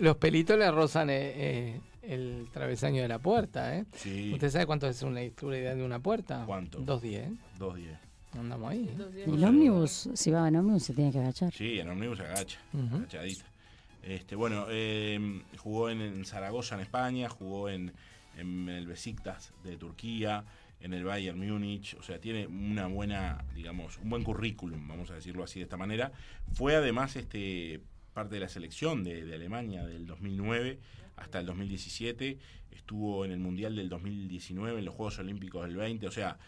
Los 0.00 0.16
pelitos 0.16 0.58
le 0.58 0.68
rozan 0.70 1.10
eh, 1.10 1.32
eh, 1.36 1.80
el 2.02 2.48
travesaño 2.52 3.02
de 3.02 3.08
la 3.08 3.20
puerta, 3.20 3.76
¿eh? 3.76 3.84
Sí. 3.94 4.32
¿Usted 4.32 4.50
sabe 4.50 4.66
cuánto 4.66 4.88
es 4.88 5.00
una 5.02 5.20
altura 5.20 5.74
de 5.76 5.82
una 5.84 6.00
puerta? 6.00 6.42
¿Cuánto? 6.44 6.80
2.10. 6.80 7.36
2,10. 7.60 7.98
Andamos 8.38 8.70
ahí. 8.72 8.90
¿eh? 9.14 9.24
El 9.26 9.44
ómnibus, 9.44 10.10
si 10.12 10.30
va 10.32 10.48
en 10.48 10.56
ómnibus, 10.56 10.82
se 10.82 10.94
tiene 10.94 11.12
que 11.12 11.20
agachar. 11.20 11.52
Sí, 11.54 11.78
en 11.78 11.88
Omnibus 11.88 12.18
agacha, 12.20 12.58
Ujú. 12.74 12.96
agachadita. 12.96 13.44
Este, 14.02 14.34
bueno, 14.34 14.66
eh, 14.70 15.42
jugó 15.56 15.88
en, 15.88 16.00
en 16.00 16.24
Zaragoza, 16.24 16.74
en 16.74 16.80
España, 16.80 17.28
jugó 17.28 17.68
en, 17.68 17.92
en 18.36 18.68
el 18.68 18.86
Besiktas 18.88 19.52
de 19.62 19.76
Turquía, 19.76 20.44
en 20.80 20.94
el 20.94 21.04
Bayern 21.04 21.38
Múnich, 21.38 21.94
o 21.94 22.02
sea, 22.02 22.20
tiene 22.20 22.46
una 22.46 22.86
buena, 22.86 23.44
digamos, 23.54 23.98
un 23.98 24.10
buen 24.10 24.22
currículum, 24.22 24.86
vamos 24.86 25.10
a 25.10 25.14
decirlo 25.14 25.44
así 25.44 25.58
de 25.58 25.64
esta 25.64 25.76
manera. 25.76 26.12
Fue 26.52 26.76
además 26.76 27.16
este 27.16 27.80
parte 28.14 28.34
de 28.34 28.40
la 28.40 28.48
selección 28.48 29.04
de, 29.04 29.24
de 29.24 29.34
Alemania 29.34 29.86
del 29.86 30.06
2009 30.06 30.78
hasta 31.16 31.40
el 31.40 31.46
2017, 31.46 32.38
estuvo 32.70 33.24
en 33.24 33.32
el 33.32 33.38
Mundial 33.38 33.76
del 33.76 33.88
2019, 33.88 34.78
en 34.78 34.84
los 34.84 34.94
Juegos 34.94 35.18
Olímpicos 35.18 35.66
del 35.66 35.76
20, 35.76 36.06
o 36.06 36.10
sea, 36.10 36.38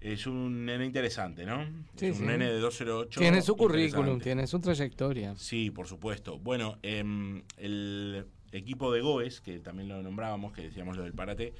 es 0.00 0.26
un 0.26 0.64
nene 0.64 0.84
interesante, 0.84 1.44
¿no? 1.44 1.64
Sí, 1.96 2.06
es 2.06 2.12
un 2.12 2.20
sí. 2.20 2.26
nene 2.26 2.46
de 2.46 2.60
208. 2.60 3.20
Tiene 3.20 3.42
su 3.42 3.56
currículum, 3.56 4.20
tiene 4.20 4.46
su 4.46 4.60
trayectoria. 4.60 5.34
Sí, 5.36 5.70
por 5.70 5.86
supuesto. 5.88 6.38
Bueno, 6.38 6.78
em, 6.82 7.42
el 7.56 8.24
equipo 8.52 8.92
de 8.92 9.00
Goes, 9.00 9.40
que 9.40 9.58
también 9.58 9.88
lo 9.88 10.00
nombrábamos, 10.02 10.52
que 10.52 10.62
decíamos 10.62 10.96
lo 10.96 11.02
del 11.02 11.14
parate, 11.14 11.52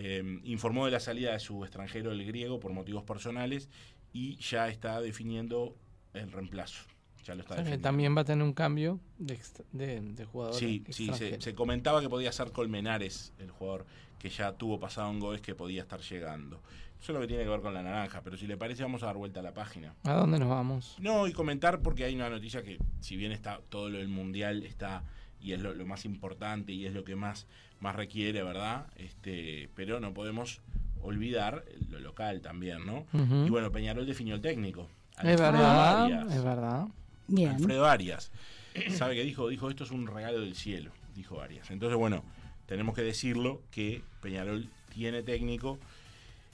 em, 0.00 0.40
informó 0.44 0.84
de 0.84 0.92
la 0.92 1.00
salida 1.00 1.32
de 1.32 1.40
su 1.40 1.64
extranjero, 1.64 2.12
el 2.12 2.24
griego, 2.24 2.60
por 2.60 2.72
motivos 2.72 3.02
personales 3.02 3.68
y 4.12 4.36
ya 4.36 4.68
está 4.68 5.00
definiendo 5.00 5.74
el 6.14 6.30
reemplazo. 6.30 6.84
Ya 7.24 7.34
lo 7.34 7.42
está 7.42 7.54
O 7.54 7.56
sea, 7.56 7.64
que 7.64 7.70
definiendo. 7.70 7.82
también 7.88 8.16
va 8.16 8.20
a 8.20 8.24
tener 8.24 8.44
un 8.44 8.52
cambio 8.52 9.00
de, 9.18 9.34
extra- 9.34 9.64
de, 9.72 10.00
de 10.00 10.24
jugador. 10.24 10.54
Sí, 10.54 10.84
sí, 10.90 11.10
se, 11.12 11.54
comentaba 11.54 12.00
que 12.00 12.08
podía 12.08 12.30
ser 12.32 12.52
Colmenares, 12.52 13.32
el 13.38 13.50
jugador 13.50 13.84
que 14.20 14.30
ya 14.30 14.52
tuvo 14.52 14.78
pasado 14.80 15.10
en 15.10 15.18
Goes, 15.20 15.40
que 15.40 15.54
podía 15.54 15.82
estar 15.82 16.00
llegando. 16.00 16.62
Eso 17.00 17.12
es 17.12 17.14
lo 17.14 17.20
que 17.20 17.26
tiene 17.28 17.42
que 17.44 17.48
ver 17.50 17.60
con 17.60 17.74
la 17.74 17.82
naranja, 17.82 18.22
pero 18.22 18.36
si 18.36 18.46
le 18.46 18.56
parece 18.56 18.82
vamos 18.82 19.02
a 19.02 19.06
dar 19.06 19.16
vuelta 19.16 19.40
a 19.40 19.42
la 19.42 19.52
página. 19.52 19.94
¿A 20.04 20.14
dónde 20.14 20.38
nos 20.38 20.48
vamos? 20.48 20.96
No, 21.00 21.26
y 21.28 21.32
comentar 21.32 21.80
porque 21.82 22.04
hay 22.04 22.14
una 22.14 22.30
noticia 22.30 22.62
que, 22.62 22.78
si 23.00 23.16
bien 23.16 23.30
está 23.32 23.60
todo 23.68 23.88
lo 23.88 23.98
del 23.98 24.08
mundial, 24.08 24.62
está 24.64 25.04
y 25.40 25.52
es 25.52 25.60
lo, 25.60 25.72
lo 25.74 25.86
más 25.86 26.04
importante 26.04 26.72
y 26.72 26.86
es 26.86 26.94
lo 26.94 27.04
que 27.04 27.14
más, 27.14 27.46
más 27.80 27.94
requiere, 27.96 28.42
¿verdad? 28.42 28.86
Este, 28.96 29.68
pero 29.74 30.00
no 30.00 30.12
podemos 30.14 30.60
olvidar 31.02 31.64
lo 31.90 32.00
local 32.00 32.40
también, 32.40 32.84
¿no? 32.84 33.06
Y 33.46 33.50
bueno, 33.50 33.70
Peñarol 33.70 34.06
definió 34.06 34.34
el 34.34 34.40
técnico. 34.40 34.88
Es 35.12 35.18
Alfredo 35.18 35.52
verdad, 35.52 36.02
Arias. 36.04 36.34
es 36.34 36.42
verdad. 36.44 36.86
Bien. 37.28 37.50
Alfredo 37.50 37.86
Arias. 37.86 38.30
¿Sabe 38.90 39.14
qué 39.14 39.24
dijo? 39.24 39.48
Dijo, 39.48 39.68
esto 39.70 39.84
es 39.84 39.90
un 39.90 40.06
regalo 40.06 40.40
del 40.40 40.54
cielo, 40.54 40.90
dijo 41.14 41.40
Arias. 41.40 41.70
Entonces, 41.70 41.96
bueno, 41.98 42.24
tenemos 42.66 42.94
que 42.94 43.02
decirlo 43.02 43.62
que 43.70 44.02
Peñarol 44.20 44.68
tiene 44.92 45.22
técnico. 45.22 45.78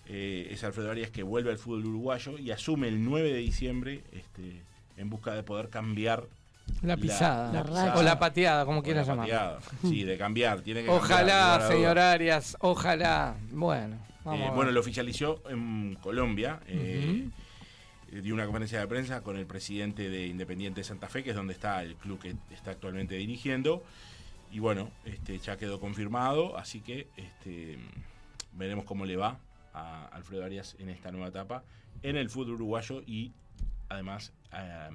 eh, 0.07 0.49
es 0.51 0.63
Alfredo 0.65 0.91
Arias 0.91 1.11
que 1.11 1.23
vuelve 1.23 1.51
al 1.51 1.59
fútbol 1.59 1.87
uruguayo 1.87 2.39
y 2.39 2.51
asume 2.51 2.89
el 2.89 3.03
9 3.05 3.33
de 3.33 3.39
diciembre 3.39 4.03
este, 4.13 4.63
en 4.99 5.09
busca 5.11 5.35
de 5.35 5.43
poder 5.43 5.71
cambiar 5.71 6.27
La 6.83 6.97
pisada. 6.97 7.53
la 7.53 7.63
pisada. 7.65 7.97
O 7.97 8.03
la 8.03 8.19
pateada, 8.19 8.65
como 8.67 8.83
quieras 8.83 9.07
la 9.07 9.15
llamar. 9.15 9.27
pateada. 9.29 9.59
Sí, 9.83 10.03
de 10.05 10.19
cambiar. 10.19 10.61
Tiene 10.61 10.83
que 10.85 10.91
Ojalá, 10.91 11.67
señor. 11.69 11.99
Arias, 11.99 12.57
ojalá. 12.61 13.37
Bueno, 13.51 13.97
Eh, 14.27 14.51
bueno, 14.55 14.71
lo 14.71 14.81
oficializó 14.81 15.43
en 15.49 15.97
Colombia. 16.01 16.61
eh, 16.67 17.29
dio 18.23 18.33
una 18.35 18.45
conferencia 18.45 18.79
de 18.79 18.87
prensa 18.87 19.23
con 19.23 19.37
el 19.37 19.45
presidente 19.47 20.09
de 20.09 20.27
Independiente 20.29 20.85
Santa 20.85 21.09
Fe, 21.09 21.25
que 21.25 21.31
es 21.31 21.37
donde 21.37 21.53
está 21.53 21.83
el 21.83 21.97
club 21.97 22.21
que 22.21 22.35
está 22.55 22.71
actualmente 22.71 23.17
dirigiendo. 23.17 23.83
Y 24.53 24.61
bueno, 24.61 24.91
este, 25.05 25.39
ya 25.39 25.57
quedó 25.57 25.81
confirmado, 25.81 26.57
así 26.57 26.81
que 26.81 27.09
este, 27.17 27.77
veremos 28.53 28.85
cómo 28.85 29.05
le 29.05 29.17
va 29.17 29.39
a 29.73 30.07
Alfredo 30.13 30.45
Arias 30.45 30.77
en 30.79 30.91
esta 30.91 31.11
nueva 31.11 31.27
etapa 31.29 31.65
en 32.05 32.17
el 32.17 32.31
fútbol 32.31 32.55
uruguayo 32.55 33.03
y 33.05 33.33
además 33.89 34.33
eh, 34.53 34.89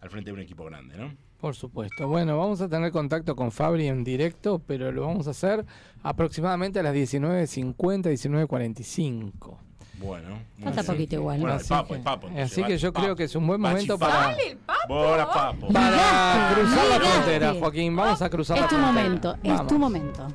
al 0.00 0.10
frente 0.10 0.30
de 0.30 0.34
un 0.34 0.40
equipo 0.40 0.64
grande, 0.64 0.96
¿no? 0.96 1.12
Por 1.40 1.54
supuesto. 1.54 2.08
Bueno, 2.08 2.36
vamos 2.36 2.60
a 2.60 2.68
tener 2.68 2.90
contacto 2.90 3.36
con 3.36 3.52
Fabri 3.52 3.86
en 3.86 4.02
directo, 4.02 4.60
pero 4.66 4.90
lo 4.90 5.02
vamos 5.06 5.28
a 5.28 5.30
hacer 5.30 5.64
aproximadamente 6.02 6.80
a 6.80 6.82
las 6.82 6.94
19.50, 6.94 8.10
19.45. 8.10 9.56
Bueno. 10.00 10.38
Falta 10.62 10.82
poquito 10.84 11.16
igual. 11.16 11.40
Bueno, 11.40 11.56
Así 11.56 11.64
el 11.64 11.68
papo, 11.80 11.88
que- 11.88 11.94
el 11.96 12.02
papo. 12.02 12.28
Así 12.36 12.62
que 12.62 12.78
yo 12.78 12.92
creo 12.92 13.16
que 13.16 13.24
es 13.24 13.34
un 13.34 13.46
buen 13.46 13.60
momento 13.60 13.98
para, 13.98 14.32
el 14.36 14.56
papo. 14.58 14.88
Papo. 15.32 15.68
para 15.72 16.52
cruzar 16.54 16.86
la 16.88 17.00
frontera, 17.00 17.54
Joaquín. 17.54 17.96
Vamos 17.96 18.22
a 18.22 18.30
cruzar 18.30 18.58
la 18.58 18.64
Es 18.64 18.70
tu 18.70 18.76
frontera. 18.76 19.02
momento, 19.08 19.36
es 19.42 19.66
tu 19.66 19.78
momento. 19.78 20.28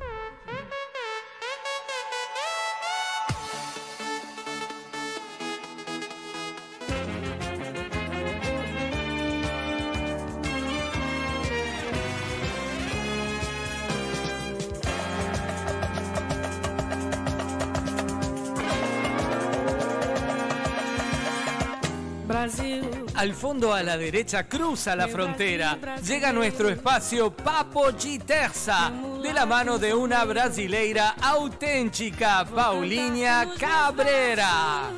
Al 23.24 23.32
fondo 23.32 23.72
a 23.72 23.82
la 23.82 23.96
derecha 23.96 24.46
cruza 24.46 24.94
la 24.94 25.08
frontera. 25.08 25.78
Llega 26.02 26.30
nuestro 26.30 26.68
espacio 26.68 27.34
Papo 27.34 27.94
Terza, 27.94 28.92
de 29.22 29.32
la 29.32 29.46
mano 29.46 29.78
de 29.78 29.94
una 29.94 30.26
brasileira 30.26 31.14
auténtica, 31.18 32.44
Paulinha 32.44 33.48
Cabrera. 33.58 34.90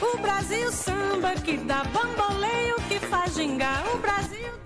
O 0.00 0.22
Brasil 0.22 0.72
samba 0.72 1.34
que 1.34 1.58
dá 1.58 1.82
bamboleio, 1.92 2.76
que 2.88 2.98
faz 2.98 3.36
gingar. 3.36 3.84
O 3.92 3.98
Brasil. 3.98 4.59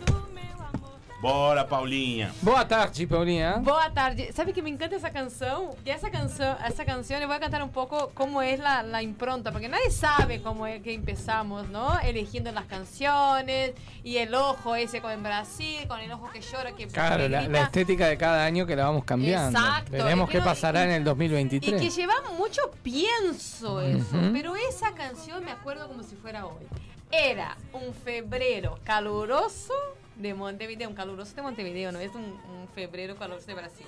Bora, 1.29 1.67
Paulinha. 1.67 2.31
Boa 2.43 2.69
tarde, 2.69 3.07
Paulinha. 3.07 3.57
Boa 3.63 3.89
tarde. 3.91 4.31
Sabe 4.35 4.53
que 4.53 4.61
me 4.61 4.69
encanta 4.69 4.95
esa 4.97 5.11
canción? 5.11 5.71
Que 5.83 5.91
esa 5.91 6.11
canción, 6.11 6.55
esa 6.69 6.85
canción, 6.85 7.19
yo 7.19 7.27
voy 7.27 7.37
a 7.37 7.41
cantar 7.41 7.63
un 7.63 7.71
poco 7.71 8.11
cómo 8.13 8.43
es 8.43 8.61
la, 8.61 8.83
la 8.83 9.01
impronta, 9.03 9.51
porque 9.51 9.67
nadie 9.71 9.91
sabe 9.91 10.43
cómo 10.43 10.67
es 10.67 10.83
que 10.83 10.93
empezamos, 10.93 11.67
¿no? 11.71 11.99
Eligiendo 12.01 12.53
las 12.53 12.67
canciones 12.67 13.73
y 14.03 14.19
el 14.19 14.35
ojo 14.35 14.77
ese 14.77 15.01
con 15.01 15.23
Brasil, 15.23 15.89
con 15.89 15.99
el 16.01 16.13
ojo 16.13 16.29
que 16.31 16.43
llora, 16.43 16.73
que 16.73 16.89
Claro, 16.89 17.27
la, 17.27 17.41
estética 17.63 18.07
de 18.07 18.19
cada 18.19 18.45
año 18.45 18.67
que 18.67 18.77
la 18.77 18.85
vamos 18.85 19.05
cambiando. 19.05 19.59
Exacto, 19.59 19.93
Veremos 19.93 20.29
y 20.29 20.33
qué 20.33 20.41
pasará 20.43 20.81
y- 20.83 20.89
en 20.89 20.91
el 20.91 21.01
Y 21.01 21.05
2023. 21.07 21.81
que 21.81 21.89
lleva 21.89 22.13
mucho 22.37 22.61
pienso 22.83 23.81
eso, 23.81 24.15
Ujú. 24.19 24.31
pero 24.35 24.57
esa 24.57 24.93
canción 24.93 25.43
me 25.43 25.53
acuerdo 25.53 25.89
como 25.89 26.03
si 26.03 26.17
fuera 26.17 26.45
hoy. 26.45 26.67
Era 27.11 27.57
un 27.73 27.95
febrero 27.95 28.79
caluroso 28.85 29.73
de 30.17 30.35
Montevideo, 30.35 30.89
un 30.89 30.95
caluroso 30.95 31.35
de 31.35 31.43
Montevideo, 31.43 31.93
no 31.93 31.99
es 31.99 32.15
un, 32.15 32.23
un 32.23 32.69
febrero 32.75 33.17
caluroso 33.17 33.47
de 33.47 33.55
Brasil. 33.55 33.87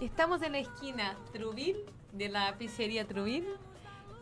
Estamos 0.00 0.42
en 0.42 0.52
la 0.52 0.58
esquina 0.58 1.16
Truville, 1.32 1.84
de 2.12 2.28
la 2.28 2.56
pizzería 2.58 3.06
Truville. 3.06 3.48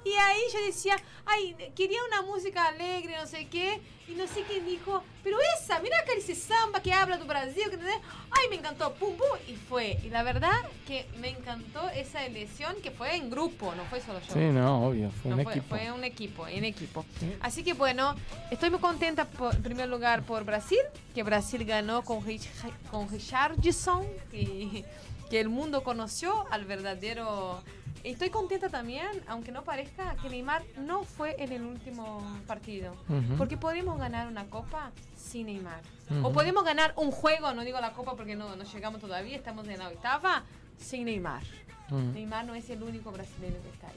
Y 0.04 0.12
ahí 0.12 0.40
yo 0.52 0.64
decía, 0.66 0.96
ay, 1.24 1.56
quería 1.74 1.98
una 2.08 2.22
música 2.22 2.66
alegre, 2.66 3.16
no 3.18 3.26
sé 3.26 3.46
qué. 3.48 3.80
Y 4.06 4.12
no 4.16 4.26
sé 4.26 4.42
quién 4.42 4.66
dijo, 4.66 5.02
pero 5.22 5.38
esa, 5.58 5.80
mira 5.80 5.98
acá 6.00 6.12
dice 6.14 6.34
samba 6.34 6.82
que 6.82 6.92
habla 6.92 7.18
tu 7.18 7.24
Brasil. 7.24 7.62
Que, 7.70 7.78
ay, 7.78 8.48
me 8.50 8.56
encantó, 8.56 8.92
pum, 8.92 9.16
pum. 9.16 9.26
Y 9.48 9.54
fue. 9.54 9.98
Y 10.04 10.10
la 10.10 10.22
verdad 10.22 10.52
que 10.86 11.06
me 11.20 11.30
encantó 11.30 11.88
esa 11.88 12.22
elección 12.26 12.76
que 12.82 12.90
fue 12.90 13.16
en 13.16 13.30
grupo, 13.30 13.74
no 13.74 13.82
fue 13.86 14.02
solo 14.02 14.20
yo. 14.20 14.34
Sí, 14.34 14.40
no, 14.40 14.88
obvio, 14.88 15.10
fue 15.10 15.30
No, 15.30 15.38
un 15.38 15.42
fue, 15.44 15.52
equipo. 15.54 15.68
fue 15.76 15.90
un 15.92 16.04
equipo, 16.04 16.46
en 16.46 16.64
equipo. 16.64 17.06
Así 17.40 17.64
que 17.64 17.72
bueno, 17.72 18.14
estoy 18.50 18.68
muy 18.68 18.78
contenta 18.80 19.24
por, 19.24 19.54
en 19.54 19.62
primer 19.62 19.88
lugar 19.88 20.22
por 20.26 20.44
Brasil, 20.44 20.80
que 21.14 21.22
Brasil 21.22 21.64
ganó 21.64 22.02
con, 22.04 22.22
Rich- 22.26 22.50
con 22.90 23.08
Richardson, 23.08 24.06
que, 24.30 24.84
que 25.30 25.40
el 25.40 25.48
mundo 25.48 25.82
conoció 25.82 26.44
al 26.50 26.66
verdadero... 26.66 27.62
Estoy 28.04 28.28
contenta 28.28 28.68
también, 28.68 29.08
aunque 29.26 29.50
no 29.50 29.64
parezca, 29.64 30.14
que 30.16 30.28
Neymar 30.28 30.62
no 30.76 31.04
fue 31.04 31.36
en 31.38 31.52
el 31.52 31.62
último 31.62 32.22
partido. 32.46 32.92
Ujú. 33.08 33.36
Porque 33.38 33.56
podemos 33.56 33.98
ganar 33.98 34.28
una 34.28 34.44
copa 34.44 34.92
sin 35.16 35.46
Neymar. 35.46 35.82
Ujú. 36.10 36.26
O 36.28 36.32
podemos 36.32 36.64
ganar 36.64 36.92
un 36.96 37.10
juego, 37.10 37.54
no 37.54 37.64
digo 37.64 37.80
la 37.80 37.94
copa 37.94 38.14
porque 38.14 38.36
no, 38.36 38.56
no 38.56 38.64
llegamos 38.64 39.00
todavía, 39.00 39.34
estamos 39.34 39.66
en 39.68 39.78
la 39.78 39.88
octava, 39.88 40.44
sin 40.78 41.06
Neymar. 41.06 41.42
Mm. 41.88 42.12
Neymar 42.12 42.44
no 42.44 42.54
es 42.54 42.68
el 42.68 42.82
único 42.82 43.10
brasileño 43.10 43.56
que 43.62 43.70
está 43.70 43.88
ahí. 43.88 43.94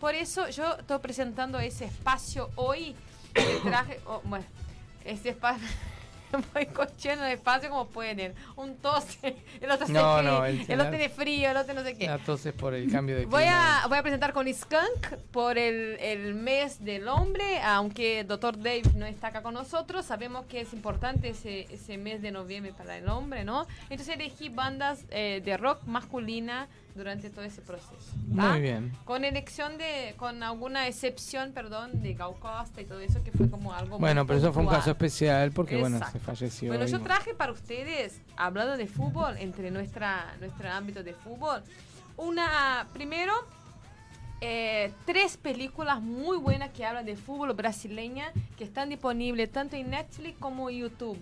Por 0.00 0.16
eso 0.16 0.48
yo 0.48 0.74
estoy 0.78 0.98
presentando 0.98 1.60
ese 1.60 1.84
espacio 1.84 2.50
hoy. 2.56 2.96
que 3.32 3.60
traje, 3.62 4.00
oh, 4.06 4.22
bueno, 4.24 4.44
ese 5.04 5.28
espacio. 5.28 5.68
Voy 6.54 6.66
cochando 6.66 7.24
de 7.24 7.34
espacio 7.34 7.68
como 7.70 7.86
pueden. 7.88 8.34
Un 8.56 8.76
tose, 8.76 9.36
el 9.60 9.70
otro, 9.70 9.86
se 9.86 9.92
No, 9.92 10.18
frío, 10.18 10.30
no, 10.30 10.44
el, 10.44 10.60
el- 10.68 10.80
otro 10.80 10.90
tiene 10.90 11.08
frío, 11.08 11.50
el 11.50 11.56
otro 11.56 11.74
no 11.74 11.82
sé 11.82 11.96
qué. 11.96 12.06
Entonces 12.06 12.52
por 12.52 12.74
el 12.74 12.90
cambio 12.90 13.16
de 13.16 13.26
Voy 13.26 13.42
clima. 13.42 13.82
a, 13.82 13.86
voy 13.88 13.98
a 13.98 14.02
presentar 14.02 14.32
con 14.32 14.52
Skunk 14.52 15.16
por 15.30 15.58
el, 15.58 15.96
el 16.00 16.34
mes 16.34 16.84
del 16.84 17.08
hombre, 17.08 17.60
aunque 17.62 18.24
Dr. 18.24 18.56
Dave 18.58 18.82
no 18.94 19.06
está 19.06 19.28
acá 19.28 19.42
con 19.42 19.54
nosotros, 19.54 20.04
sabemos 20.06 20.46
que 20.46 20.60
es 20.60 20.72
importante 20.72 21.30
ese, 21.30 21.66
ese 21.70 21.98
mes 21.98 22.22
de 22.22 22.30
noviembre 22.30 22.72
para 22.76 22.96
el 22.96 23.08
hombre, 23.08 23.44
¿no? 23.44 23.66
Entonces 23.90 24.14
elegí 24.14 24.48
bandas 24.48 25.04
eh, 25.10 25.40
de 25.44 25.56
rock 25.56 25.82
masculina 25.84 26.68
durante 26.96 27.30
todo 27.30 27.44
ese 27.44 27.60
proceso. 27.62 28.12
Muy 28.26 28.60
bien. 28.60 28.92
Con 29.04 29.24
elección 29.24 29.78
de, 29.78 30.14
con 30.16 30.42
alguna 30.42 30.88
excepción, 30.88 31.52
perdón, 31.52 32.02
de 32.02 32.14
Gal 32.14 32.34
Costa 32.38 32.80
y 32.80 32.84
todo 32.84 33.00
eso, 33.00 33.22
que 33.22 33.30
fue 33.30 33.50
como 33.50 33.72
algo 33.72 33.98
Bueno, 33.98 34.22
muy 34.22 34.28
pero 34.28 34.38
eso 34.40 34.52
fue 34.52 34.62
un 34.62 34.68
caso 34.68 34.90
especial 34.90 35.52
porque, 35.52 35.76
bueno, 35.76 36.00
se 36.10 36.18
falleció. 36.18 36.68
Bueno, 36.68 36.86
yo 36.86 37.00
traje 37.00 37.34
para 37.34 37.52
ustedes, 37.52 38.20
hablando 38.36 38.76
de 38.76 38.86
fútbol, 38.86 39.36
entre 39.38 39.70
nuestra, 39.70 40.34
nuestro 40.40 40.70
ámbito 40.70 41.02
de 41.02 41.12
fútbol, 41.12 41.62
una, 42.16 42.88
primero, 42.92 43.32
eh, 44.40 44.92
tres 45.04 45.36
películas 45.36 46.02
muy 46.02 46.36
buenas 46.36 46.70
que 46.70 46.84
hablan 46.84 47.06
de 47.06 47.16
fútbol 47.16 47.54
brasileña 47.54 48.32
que 48.58 48.64
están 48.64 48.90
disponibles 48.90 49.50
tanto 49.50 49.76
en 49.76 49.90
Netflix 49.90 50.38
como 50.38 50.68
en 50.68 50.78
YouTube. 50.78 51.18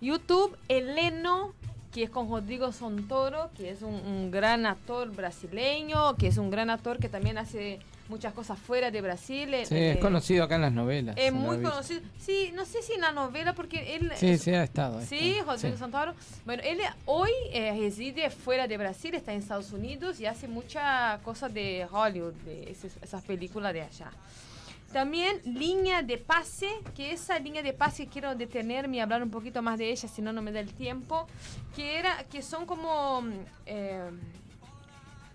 YouTube, 0.00 0.56
Eleno, 0.68 1.54
que 1.92 2.04
es 2.04 2.10
con 2.10 2.28
Rodrigo 2.28 2.72
Sontoro, 2.72 3.50
que 3.56 3.70
es 3.70 3.82
un, 3.82 3.94
un 3.94 4.30
gran 4.30 4.64
actor 4.66 5.10
brasileño, 5.14 6.16
que 6.16 6.28
es 6.28 6.38
un 6.38 6.50
gran 6.50 6.70
actor 6.70 6.98
que 6.98 7.08
también 7.08 7.36
hace 7.38 7.80
muchas 8.08 8.32
cosas 8.34 8.58
fuera 8.58 8.90
de 8.90 9.00
Brasil. 9.00 9.54
Sí, 9.64 9.74
eh, 9.74 9.92
es 9.92 9.98
conocido 9.98 10.44
acá 10.44 10.56
en 10.56 10.62
las 10.62 10.72
novelas. 10.72 11.16
es 11.18 11.32
muy 11.32 11.62
conocido. 11.62 12.00
Sí, 12.18 12.50
no 12.54 12.64
sé 12.64 12.82
si 12.82 12.94
en 12.94 13.02
la 13.02 13.12
novela, 13.12 13.54
porque 13.54 13.94
él... 13.96 14.10
Sí, 14.16 14.30
es- 14.30 14.42
sí, 14.42 14.50
ha 14.52 14.64
estado. 14.64 14.98
ha 14.98 15.02
Sí, 15.02 15.32
estado. 15.38 15.52
Rodrigo 15.52 15.76
Sí. 15.76 15.78
Santoro. 15.80 16.14
Bueno, 16.44 16.62
él 16.64 16.78
hoy 17.06 17.30
eh, 17.52 17.74
reside 17.78 18.28
fuera 18.30 18.66
de 18.66 18.76
Brasil, 18.78 19.14
está 19.14 19.32
en 19.32 19.38
Estados 19.40 19.70
Unidos 19.72 20.18
y 20.20 20.26
hace 20.26 20.48
muchas 20.48 21.20
cosas 21.20 21.52
de 21.54 21.86
Hollywood, 21.90 22.32
de 22.44 22.70
esas, 22.70 22.92
esas 23.02 23.22
películas 23.22 23.72
de 23.72 23.82
allá. 23.82 24.10
También 24.92 25.40
línea 25.44 26.02
de 26.02 26.18
pase, 26.18 26.68
que 26.94 27.12
esa 27.12 27.38
línea 27.38 27.62
de 27.62 27.72
pase 27.72 28.08
quiero 28.08 28.34
detenerme 28.34 28.98
y 28.98 29.00
hablar 29.00 29.22
un 29.22 29.30
poquito 29.30 29.62
más 29.62 29.78
de 29.78 29.90
ella, 29.90 30.06
si 30.06 30.20
no 30.20 30.32
no 30.32 30.42
me 30.42 30.52
da 30.52 30.60
el 30.60 30.74
tiempo, 30.74 31.26
que 31.74 31.98
era 31.98 32.24
que 32.24 32.42
son 32.42 32.66
como 32.66 33.22
mm, 33.22 33.32
eh, 33.66 34.10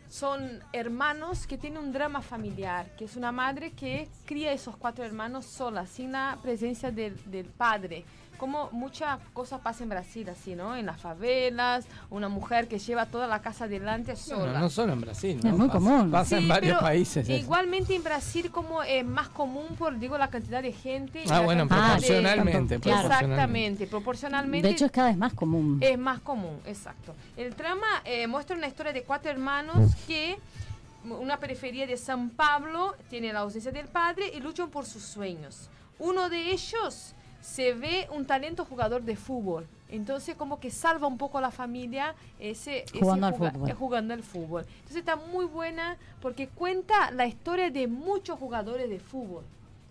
son 0.09 0.61
hermanos 0.71 1.47
que 1.47 1.57
tienen 1.57 1.83
un 1.83 1.91
drama 1.91 2.21
familiar, 2.21 2.95
que 2.95 3.05
es 3.05 3.15
una 3.15 3.31
madre 3.31 3.71
que 3.71 4.07
cría 4.25 4.51
a 4.51 4.53
esos 4.53 4.77
cuatro 4.77 5.03
hermanos 5.03 5.45
sola, 5.45 5.85
sin 5.85 6.11
la 6.11 6.37
presencia 6.41 6.91
del, 6.91 7.15
del 7.29 7.45
padre. 7.45 8.05
Como 8.37 8.69
muchas 8.71 9.19
cosas 9.33 9.59
pasan 9.61 9.83
en 9.83 9.89
Brasil, 9.89 10.29
así, 10.29 10.53
¿no? 10.55 10.75
En 10.75 10.85
las 10.85 11.01
favelas, 11.01 11.85
una 12.09 12.29
mujer 12.29 12.67
que 12.67 12.77
lleva 12.77 13.05
toda 13.07 13.25
la 13.27 13.41
casa 13.41 13.65
adelante 13.65 14.15
sola. 14.15 14.43
Bueno, 14.43 14.59
no 14.59 14.69
solo 14.69 14.93
en 14.93 15.01
Brasil, 15.01 15.39
¿no? 15.43 15.49
Es 15.49 15.57
muy 15.57 15.67
Pasa- 15.67 15.79
común. 15.79 16.11
Pasa 16.11 16.35
en 16.37 16.43
Sí, 16.43 16.47
varios 16.47 16.73
pero 16.77 16.85
países. 16.85 17.27
eso. 17.27 17.33
Igualmente 17.43 17.95
en 17.95 18.03
Brasil 18.03 18.51
como 18.51 18.83
es 18.83 19.03
más 19.05 19.29
común 19.29 19.65
por, 19.77 19.97
digo, 19.97 20.17
la 20.17 20.29
cantidad 20.29 20.61
de 20.61 20.71
gente. 20.71 21.23
Ah, 21.29 21.39
bueno, 21.41 21.63
de- 21.63 21.69
proporcionalmente. 21.69 22.79
Claro. 22.79 23.01
proporcionalmente. 23.09 23.83
Exactamente, 23.83 23.87
proporcionalmente. 23.87 24.67
De 24.67 24.73
hecho, 24.73 24.85
es 24.85 24.91
cada 24.91 25.07
vez 25.09 25.17
más 25.17 25.33
común. 25.33 25.79
Es 25.81 25.97
más 25.97 26.19
común, 26.19 26.59
exacto. 26.65 27.15
El 27.35 27.55
trama 27.55 27.87
eh, 28.05 28.27
muestra 28.27 28.55
una 28.55 28.67
historia 28.67 28.93
de 28.93 29.03
cuatro 29.03 29.31
hermanos 29.31 29.95
que 30.05 30.37
una 31.05 31.37
periferia 31.37 31.87
de 31.87 31.97
San 31.97 32.29
Pablo 32.29 32.93
tiene 33.09 33.33
la 33.33 33.39
ausencia 33.39 33.71
del 33.71 33.87
padre 33.87 34.31
y 34.35 34.39
luchan 34.41 34.69
por 34.69 34.85
sus 34.85 35.03
sueños. 35.03 35.69
Uno 35.99 36.29
de 36.29 36.51
ellos 36.51 37.13
se 37.41 37.73
ve 37.73 38.07
un 38.11 38.25
talento 38.25 38.65
jugador 38.65 39.03
de 39.03 39.15
fútbol. 39.15 39.67
Entonces 39.89 40.35
como 40.35 40.59
que 40.59 40.69
salva 40.69 41.07
un 41.07 41.17
poco 41.17 41.37
a 41.37 41.41
la 41.41 41.51
familia 41.51 42.13
ese, 42.39 42.83
ese 42.83 42.99
Jugando 42.99 43.27
al 43.27 43.33
juga- 43.33 43.51
fútbol. 43.51 43.69
eh, 43.69 43.73
jugando 43.73 44.13
al 44.13 44.23
fútbol. 44.23 44.65
Entonces 44.67 44.97
está 44.97 45.15
muy 45.15 45.45
buena 45.45 45.97
porque 46.21 46.47
cuenta 46.49 47.09
la 47.11 47.25
historia 47.25 47.69
de 47.71 47.87
muchos 47.87 48.37
jugadores 48.37 48.89
de 48.89 48.99
fútbol. 48.99 49.43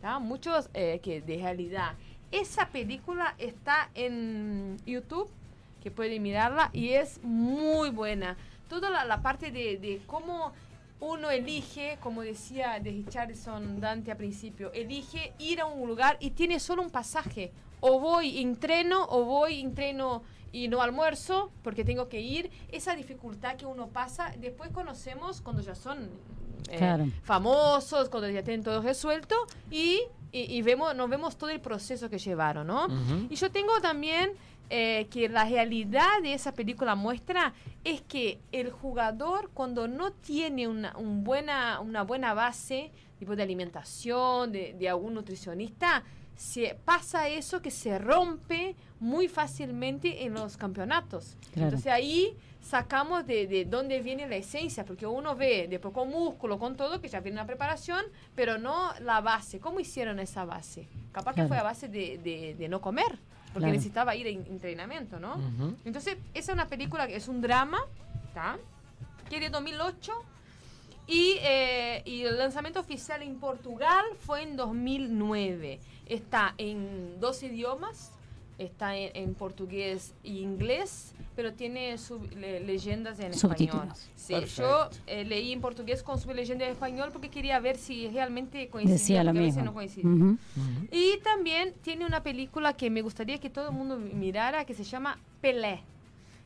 ¿tá? 0.02 0.18
Muchos 0.18 0.68
eh, 0.74 1.00
que 1.02 1.22
de 1.22 1.38
realidad. 1.38 1.94
Esa 2.30 2.66
película 2.68 3.34
está 3.38 3.88
en 3.94 4.76
YouTube 4.84 5.28
que 5.82 5.90
pueden 5.90 6.22
mirarla 6.22 6.68
y 6.74 6.90
es 6.90 7.18
muy 7.22 7.88
buena. 7.90 8.36
Toda 8.68 8.90
la, 8.90 9.04
la 9.04 9.22
parte 9.22 9.50
de, 9.52 9.78
de 9.78 10.02
cómo 10.06 10.52
uno 11.00 11.30
elige, 11.30 11.98
como 12.00 12.22
decía 12.22 12.78
de 12.80 12.90
Richardson 12.90 13.80
Dante 13.80 14.10
al 14.10 14.16
principio, 14.16 14.72
elige 14.72 15.34
ir 15.38 15.60
a 15.60 15.66
un 15.66 15.86
lugar 15.88 16.16
y 16.20 16.30
tiene 16.30 16.58
solo 16.60 16.82
un 16.82 16.90
pasaje. 16.90 17.52
O 17.80 18.00
voy, 18.00 18.40
entreno, 18.40 19.04
o 19.10 19.24
voy, 19.24 19.60
entreno 19.60 20.22
y 20.52 20.68
no 20.68 20.80
almuerzo 20.80 21.50
porque 21.62 21.84
tengo 21.84 22.08
que 22.08 22.20
ir. 22.20 22.50
Esa 22.72 22.94
dificultad 22.96 23.56
que 23.56 23.66
uno 23.66 23.88
pasa, 23.88 24.32
después 24.38 24.70
conocemos 24.70 25.42
cuando 25.42 25.60
ya 25.62 25.74
son 25.74 26.08
eh, 26.70 26.78
Claro. 26.78 27.06
famosos, 27.22 28.08
cuando 28.08 28.28
ya 28.30 28.42
tienen 28.42 28.64
todo 28.64 28.80
resuelto 28.80 29.34
y, 29.70 30.00
y, 30.32 30.56
y 30.56 30.62
vemos, 30.62 30.96
nos 30.96 31.10
vemos 31.10 31.36
todo 31.36 31.50
el 31.50 31.60
proceso 31.60 32.08
que 32.08 32.18
llevaron, 32.18 32.66
¿no? 32.66 32.88
Y 33.28 33.36
yo 33.36 33.50
tengo 33.52 33.78
también 33.82 34.32
eh, 34.70 35.06
que 35.10 35.28
la 35.28 35.44
realidad 35.44 36.08
de 36.22 36.34
esa 36.34 36.52
película 36.52 36.94
muestra 36.94 37.54
es 37.84 38.00
que 38.02 38.40
el 38.52 38.70
jugador 38.70 39.50
cuando 39.54 39.86
no 39.88 40.12
tiene 40.12 40.66
una, 40.68 40.96
un 40.96 41.22
buena, 41.24 41.80
una 41.80 42.02
buena 42.02 42.34
base 42.34 42.90
tipo 43.18 43.34
de 43.36 43.42
alimentación, 43.42 44.52
de, 44.52 44.74
de 44.78 44.88
algún 44.88 45.14
nutricionista, 45.14 46.02
se 46.36 46.76
pasa 46.84 47.28
eso 47.28 47.62
que 47.62 47.70
se 47.70 47.98
rompe 47.98 48.76
muy 49.00 49.26
fácilmente 49.28 50.24
en 50.24 50.34
los 50.34 50.56
campeonatos. 50.58 51.36
Claro. 51.52 51.68
Entonces 51.68 51.90
ahí 51.90 52.36
sacamos 52.60 53.26
de, 53.26 53.46
de 53.46 53.64
dónde 53.64 54.02
viene 54.02 54.26
la 54.28 54.36
esencia, 54.36 54.84
porque 54.84 55.06
uno 55.06 55.34
ve 55.34 55.66
después 55.70 55.94
con 55.94 56.10
músculo, 56.10 56.58
con 56.58 56.76
todo, 56.76 57.00
que 57.00 57.08
ya 57.08 57.20
viene 57.20 57.38
una 57.38 57.46
preparación, 57.46 58.04
pero 58.34 58.58
no 58.58 58.90
la 59.00 59.20
base. 59.22 59.60
¿Cómo 59.60 59.80
hicieron 59.80 60.18
esa 60.18 60.44
base? 60.44 60.88
Capaz 61.12 61.34
que 61.34 61.46
fue 61.46 61.56
a 61.56 61.62
base 61.62 61.88
de, 61.88 62.18
de- 62.18 62.54
de 62.58 62.68
no 62.68 62.80
comer, 62.82 63.18
porque 63.52 63.60
Claro. 63.60 63.72
necesitaba 63.74 64.14
ir 64.16 64.26
en 64.26 64.46
entrenamiento, 64.46 65.18
¿no? 65.18 65.34
Ujú. 65.36 65.76
Entonces, 65.84 66.16
esa 66.34 66.52
es 66.52 66.54
una 66.54 66.66
película 66.68 67.06
que 67.06 67.16
es 67.16 67.28
un 67.28 67.40
drama, 67.40 67.78
¿está? 68.28 68.58
Que 69.30 69.36
es 69.36 69.40
de 69.42 69.48
2008. 69.50 70.12
Y, 71.08 71.36
eh, 71.40 72.02
y 72.04 72.22
el 72.22 72.36
lanzamiento 72.36 72.80
oficial 72.80 73.22
en 73.22 73.36
Portugal 73.38 74.04
fue 74.20 74.42
en 74.42 74.56
2009. 74.56 75.78
Está 76.06 76.54
en 76.58 77.20
dos 77.20 77.42
idiomas, 77.44 78.10
está 78.58 78.96
en, 78.96 79.10
en 79.14 79.34
portugués 79.34 80.14
y 80.24 80.38
inglés, 80.40 81.12
pero 81.34 81.52
tiene 81.52 81.98
sub- 81.98 82.30
le- 82.34 82.60
leyendas 82.60 83.20
en 83.20 83.34
Subtítulos. 83.34 83.82
español. 83.84 84.12
Sí, 84.16 84.32
Perfecto. 84.32 84.62
yo 84.62 84.90
eh, 85.06 85.24
leí 85.24 85.52
en 85.52 85.60
portugués 85.60 86.02
con 86.02 86.18
su 86.18 86.32
leyenda 86.32 86.64
en 86.64 86.72
español 86.72 87.10
porque 87.12 87.28
quería 87.28 87.58
ver 87.60 87.76
si 87.76 88.08
realmente 88.08 88.68
coincidía, 88.68 88.96
Decía 88.98 89.24
lo 89.24 89.32
mismo. 89.34 89.62
no 89.64 89.74
coincidía. 89.74 90.10
Ujú. 90.10 90.38
Y 90.90 91.18
también 91.22 91.74
tiene 91.82 92.06
una 92.06 92.22
película 92.22 92.72
que 92.72 92.88
me 92.90 93.02
gustaría 93.02 93.38
que 93.38 93.50
todo 93.50 93.68
el 93.68 93.74
mundo 93.74 93.98
mirara 93.98 94.64
que 94.64 94.72
se 94.74 94.84
llama 94.84 95.18
Pelé, 95.42 95.82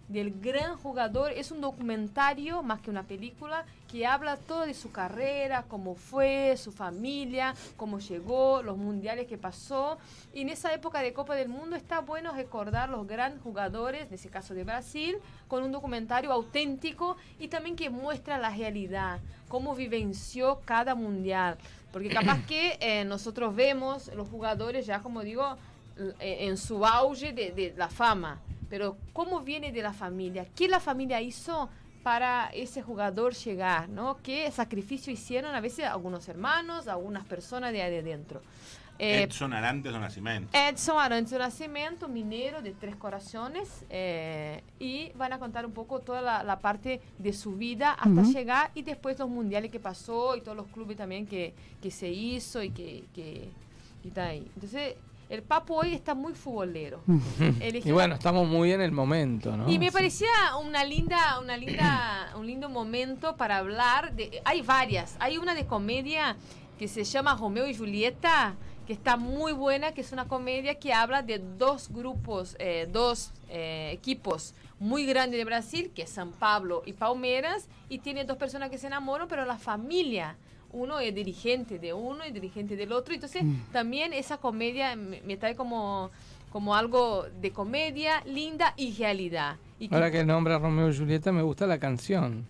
del 0.08 0.32
gran 0.40 0.76
jugador. 0.76 1.30
Es 1.30 1.52
un 1.52 1.60
documentario 1.60 2.62
más 2.64 2.80
que 2.80 2.90
una 2.90 3.04
película 3.04 3.64
que 3.90 4.06
habla 4.06 4.36
todo 4.36 4.66
de 4.66 4.74
su 4.74 4.92
carrera, 4.92 5.64
cómo 5.68 5.94
fue, 5.94 6.56
su 6.56 6.70
familia, 6.72 7.54
cómo 7.76 7.98
llegó, 7.98 8.62
los 8.62 8.76
mundiales 8.76 9.26
que 9.26 9.36
pasó. 9.38 9.98
Y 10.32 10.42
en 10.42 10.48
esa 10.50 10.72
época 10.72 11.00
de 11.00 11.12
Copa 11.12 11.34
del 11.34 11.48
Mundo 11.48 11.74
está 11.76 12.00
bueno 12.00 12.32
recordar 12.32 12.88
los 12.88 13.06
grandes 13.06 13.42
jugadores, 13.42 14.06
en 14.08 14.14
ese 14.14 14.28
caso 14.28 14.54
de 14.54 14.64
Brasil, 14.64 15.16
con 15.48 15.64
un 15.64 15.72
documentario 15.72 16.30
auténtico 16.32 17.16
y 17.38 17.48
también 17.48 17.74
que 17.74 17.90
muestra 17.90 18.38
la 18.38 18.50
realidad, 18.50 19.18
cómo 19.48 19.74
vivenció 19.74 20.60
cada 20.64 20.94
mundial. 20.94 21.58
Porque 21.92 22.08
capaz 22.10 22.38
que 22.46 22.78
eh, 22.80 23.04
nosotros 23.04 23.54
vemos 23.56 24.08
los 24.14 24.28
jugadores 24.28 24.86
ya, 24.86 25.00
como 25.00 25.22
digo, 25.22 25.56
l- 25.96 26.14
eh, 26.20 26.46
en 26.46 26.56
su 26.56 26.86
auge 26.86 27.32
de, 27.32 27.50
de 27.50 27.74
la 27.76 27.88
fama. 27.88 28.38
Pero 28.68 28.96
cómo 29.12 29.40
viene 29.40 29.72
de 29.72 29.82
la 29.82 29.92
familia, 29.92 30.46
qué 30.54 30.68
la 30.68 30.78
familia 30.78 31.20
hizo 31.20 31.68
para 32.02 32.50
ese 32.54 32.82
jugador 32.82 33.34
llegar, 33.34 33.88
¿no? 33.88 34.18
¿Qué 34.22 34.50
sacrificio 34.50 35.12
hicieron 35.12 35.54
a 35.54 35.60
veces 35.60 35.84
algunos 35.86 36.28
hermanos, 36.28 36.88
algunas 36.88 37.24
personas 37.26 37.72
de 37.72 37.82
ahí 37.82 37.90
de 37.90 38.02
dentro? 38.02 38.40
Eh, 38.98 39.22
Edson 39.22 39.54
Arantes 39.54 39.90
do 39.92 39.98
Nascimento. 39.98 40.50
Edson 40.52 40.98
Arantes 40.98 41.30
do 41.32 41.38
Nascimento, 41.38 42.06
minero 42.06 42.60
de 42.60 42.72
Tres 42.72 42.96
Corazones, 42.96 43.86
eh, 43.88 44.62
y 44.78 45.10
van 45.12 45.32
a 45.32 45.38
contar 45.38 45.64
un 45.64 45.72
poco 45.72 46.00
toda 46.00 46.20
la, 46.20 46.42
la 46.44 46.58
parte 46.58 47.00
de 47.18 47.32
su 47.32 47.56
vida 47.56 47.92
hasta 47.92 48.20
Ujú. 48.20 48.32
llegar 48.32 48.70
y 48.74 48.82
después 48.82 49.18
los 49.18 49.30
mundiales 49.30 49.70
que 49.70 49.80
pasó 49.80 50.36
y 50.36 50.42
todos 50.42 50.56
los 50.56 50.66
clubes 50.66 50.98
también 50.98 51.26
que, 51.26 51.54
que 51.80 51.90
se 51.90 52.08
hizo 52.08 52.62
y 52.62 52.70
que, 52.70 53.04
que 53.14 53.48
y 54.04 54.08
está 54.08 54.26
ahí. 54.26 54.50
Entonces, 54.54 54.96
el 55.30 55.42
Papo 55.42 55.76
hoy 55.76 55.94
está 55.94 56.14
muy 56.14 56.34
futbolero. 56.34 57.00
Eligió 57.60 57.90
Y 57.90 57.92
bueno, 57.92 58.14
estamos 58.14 58.46
muy 58.46 58.72
en 58.72 58.80
el 58.82 58.92
momento, 58.92 59.56
¿no? 59.56 59.70
y 59.70 59.78
me 59.78 59.86
Sí. 59.86 59.92
parecía 59.92 60.28
una 60.62 60.84
linda, 60.84 61.38
una 61.40 61.56
linda, 61.56 62.32
un 62.36 62.46
lindo 62.46 62.68
momento 62.68 63.36
para 63.36 63.56
hablar 63.58 64.12
de. 64.14 64.42
Hay 64.44 64.60
varias. 64.62 65.16
Hay 65.20 65.38
una 65.38 65.54
de 65.54 65.64
comedia 65.66 66.36
que 66.78 66.88
se 66.88 67.04
llama 67.04 67.36
Romeo 67.36 67.66
y 67.68 67.74
Julieta, 67.74 68.56
que 68.86 68.92
está 68.92 69.16
muy 69.16 69.52
buena, 69.52 69.92
que 69.92 70.00
es 70.00 70.10
una 70.12 70.26
comedia 70.26 70.74
que 70.80 70.92
habla 70.92 71.22
de 71.22 71.38
dos 71.38 71.88
grupos, 71.90 72.56
eh, 72.58 72.88
dos 72.90 73.32
eh, 73.48 73.90
equipos 73.92 74.54
muy 74.80 75.04
grandes 75.06 75.38
de 75.38 75.44
Brasil, 75.44 75.92
que 75.94 76.02
es 76.02 76.10
San 76.10 76.32
Pablo 76.32 76.82
y 76.86 76.94
Palmeiras, 76.94 77.68
y 77.88 77.98
tiene 77.98 78.24
dos 78.24 78.36
personas 78.38 78.70
que 78.70 78.78
se 78.78 78.86
enamoran, 78.88 79.28
pero 79.28 79.44
la 79.44 79.58
familia. 79.58 80.36
Uno 80.72 81.00
es 81.00 81.14
dirigente 81.14 81.78
de 81.78 81.92
uno 81.92 82.24
y 82.26 82.30
dirigente 82.30 82.76
del 82.76 82.92
otro. 82.92 83.12
Entonces, 83.14 83.42
también 83.72 84.12
esa 84.12 84.36
comedia 84.38 84.94
me, 84.96 85.20
me 85.22 85.36
trae 85.36 85.54
como, 85.56 86.10
como 86.52 86.74
algo 86.76 87.26
de 87.40 87.50
comedia, 87.50 88.22
linda 88.24 88.74
y 88.76 88.92
realidad. 88.94 89.56
Y 89.78 89.88
que- 89.88 89.94
Ahora 89.94 90.10
que 90.10 90.24
nombra 90.24 90.58
Romeo 90.58 90.90
y 90.90 90.96
Julieta, 90.96 91.32
me 91.32 91.42
gusta 91.42 91.66
la 91.66 91.78
canción. 91.78 92.46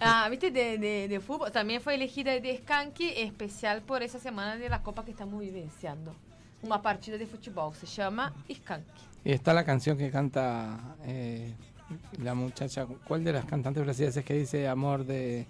Ah, 0.00 0.28
viste, 0.28 0.50
de, 0.50 0.76
de, 0.76 1.08
de 1.08 1.20
fútbol. 1.20 1.50
También 1.52 1.80
fue 1.80 1.94
elegida 1.94 2.32
de 2.38 2.56
Skank, 2.58 3.00
especial 3.00 3.80
por 3.82 4.02
esa 4.02 4.18
semana 4.18 4.56
de 4.56 4.68
la 4.68 4.82
Copa 4.82 5.04
que 5.04 5.12
estamos 5.12 5.40
vivenciando. 5.40 6.14
Una 6.62 6.82
partida 6.82 7.16
de 7.16 7.26
fútbol, 7.26 7.74
se 7.74 7.86
llama 7.86 8.34
Skank. 8.52 8.84
Y 9.24 9.32
está 9.32 9.54
la 9.54 9.64
canción 9.64 9.96
que 9.96 10.10
canta 10.10 10.96
eh, 11.06 11.54
la 12.22 12.34
muchacha. 12.34 12.86
¿Cuál 13.06 13.24
de 13.24 13.32
las 13.32 13.46
cantantes 13.46 13.82
brasileñas 13.82 14.16
es 14.18 14.24
que 14.24 14.34
dice 14.34 14.68
amor 14.68 15.04
de 15.06 15.46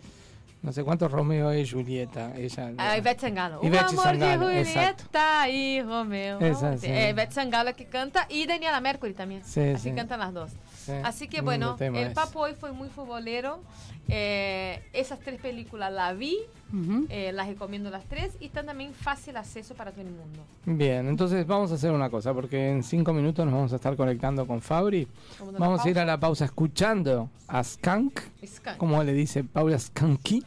no 0.64 0.72
sé 0.72 0.82
cuántos 0.82 1.12
Romeo 1.12 1.52
y 1.54 1.68
Julieta? 1.68 2.32
Ella. 2.34 2.72
Ah, 2.78 2.96
Ivete 2.96 3.20
Sangalo. 3.20 3.60
O 3.60 3.66
Ivete 3.66 3.84
amor 3.84 4.04
Sangalo, 4.04 4.46
de. 4.46 4.64
Julieta 4.64 5.48
y 5.50 5.82
Romeo. 5.82 6.40
Esa, 6.40 6.78
sí. 6.78 6.86
É 6.86 7.10
Ivete 7.10 7.32
Sangalo 7.34 7.76
que 7.76 7.84
canta 7.84 8.26
y 8.30 8.46
Daniela 8.46 8.80
Mercury 8.80 9.12
también. 9.12 9.44
Sí, 9.44 9.60
Así 9.60 9.90
sí. 9.90 9.94
cantan 9.94 10.20
las 10.20 10.32
dos. 10.32 10.52
Sí, 10.84 10.92
Así 11.02 11.28
que 11.28 11.40
bueno, 11.40 11.76
tema 11.76 12.00
el 12.00 12.12
papo 12.12 12.40
hoy 12.40 12.54
fue 12.54 12.72
muy 12.72 12.88
futbolero. 12.88 13.60
Eh, 14.08 14.82
esas 14.92 15.18
tres 15.20 15.40
películas 15.40 15.90
la 15.90 16.12
vi, 16.12 16.36
eh, 17.08 17.32
las 17.32 17.48
recomiendo 17.48 17.88
las 17.88 18.04
tres 18.04 18.34
y 18.38 18.46
están 18.46 18.66
también 18.66 18.92
fácil 18.92 19.36
acceso 19.36 19.74
para 19.74 19.92
todo 19.92 20.02
el 20.02 20.10
mundo. 20.10 20.40
Bien, 20.66 21.08
entonces 21.08 21.46
vamos 21.46 21.72
a 21.72 21.76
hacer 21.76 21.90
una 21.90 22.10
cosa, 22.10 22.34
porque 22.34 22.70
en 22.70 22.82
cinco 22.82 23.14
minutos 23.14 23.46
nos 23.46 23.54
vamos 23.54 23.72
a 23.72 23.76
estar 23.76 23.96
conectando 23.96 24.46
con 24.46 24.60
Fabri. 24.60 25.08
Vamos 25.58 25.80
a 25.80 25.82
una 25.84 25.90
ir 25.90 25.98
a 25.98 26.04
la 26.04 26.20
pausa 26.20 26.44
escuchando 26.44 27.30
a 27.48 27.64
Skank, 27.64 28.20
Skank. 28.46 28.76
como 28.76 29.02
le 29.02 29.14
dice 29.14 29.42
Paula 29.42 29.78
Skanky. 29.78 30.44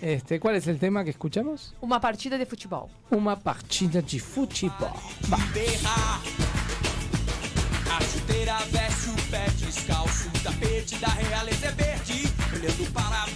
Este, 0.00 0.38
¿Cuál 0.38 0.56
es 0.56 0.66
el 0.66 0.78
tema 0.78 1.02
que 1.02 1.10
escuchamos? 1.10 1.74
Uma 1.80 1.98
partida 1.98 2.38
de 2.38 2.46
futebol. 2.46 2.88
Uma 3.10 3.36
partida 3.36 4.02
de 4.02 4.20
futebol. 4.20 4.92
Va. 5.32 5.38
Tapete 10.82 10.96
da 10.98 11.08
realeza 11.08 11.66
é 11.66 11.70
verde. 11.70 12.28
Olhando 12.52 12.92
para 12.92 13.31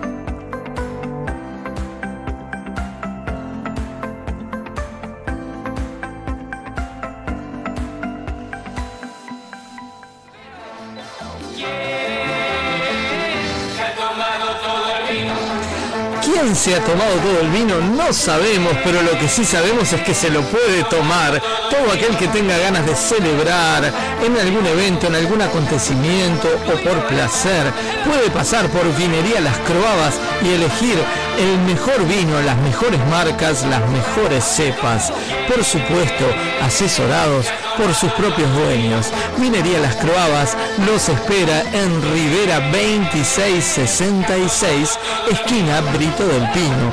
Se 16.68 16.76
ha 16.76 16.84
tomado 16.84 17.15
todo 17.19 17.39
el 17.39 17.49
vino? 17.49 17.80
No 17.80 18.11
sabemos, 18.11 18.73
pero 18.84 19.02
lo 19.02 19.18
que 19.18 19.30
sí 19.30 19.45
sabemos 19.45 19.94
es 19.94 20.02
que 20.02 20.14
se 20.14 20.30
lo 20.30 20.41
puede 20.41 20.84
tomar 20.89 21.41
todo 21.69 21.94
aquel 21.94 22.18
que 22.18 22.27
tenga 22.27 22.57
ganas 22.57 22.85
de 22.85 22.94
celebrar 22.94 23.89
en 24.23 24.38
algún 24.38 24.65
evento, 24.65 25.07
en 25.07 25.15
algún 25.15 25.41
acontecimiento 25.41 26.48
o 26.68 26.73
por 26.84 27.06
placer. 27.07 27.73
Puede 28.06 28.30
pasar 28.30 28.69
por 28.69 28.85
Vinería 28.95 29.41
Las 29.41 29.57
Croabas 29.60 30.19
y 30.41 30.49
elegir 30.49 30.98
el 31.39 31.57
mejor 31.60 32.06
vino, 32.07 32.41
las 32.41 32.57
mejores 32.57 32.99
marcas, 33.07 33.65
las 33.65 33.88
mejores 33.89 34.44
cepas. 34.44 35.14
Por 35.48 35.64
supuesto, 35.64 36.26
asesorados 36.61 37.45
por 37.77 37.94
sus 37.94 38.11
propios 38.14 38.52
dueños. 38.56 39.14
Minería 39.38 39.77
Las 39.80 39.95
Croabas 39.98 40.57
los 40.85 41.07
espera 41.10 41.61
en 41.73 42.02
Rivera 42.14 42.60
2666, 42.72 44.98
esquina 45.31 45.81
Brito 45.94 46.26
del 46.27 46.49
Pino. 46.52 46.91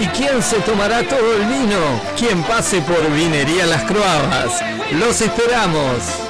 ¿Y 0.00 0.06
quién 0.06 0.42
se 0.42 0.56
tomará 0.60 1.02
todo 1.02 1.36
el 1.36 1.44
vino? 1.46 2.00
Quien 2.18 2.42
pase 2.44 2.80
por 2.80 3.10
Vinería 3.12 3.66
Las 3.66 3.84
Croabas. 3.84 4.62
Los 4.92 5.20
esperamos. 5.20 6.29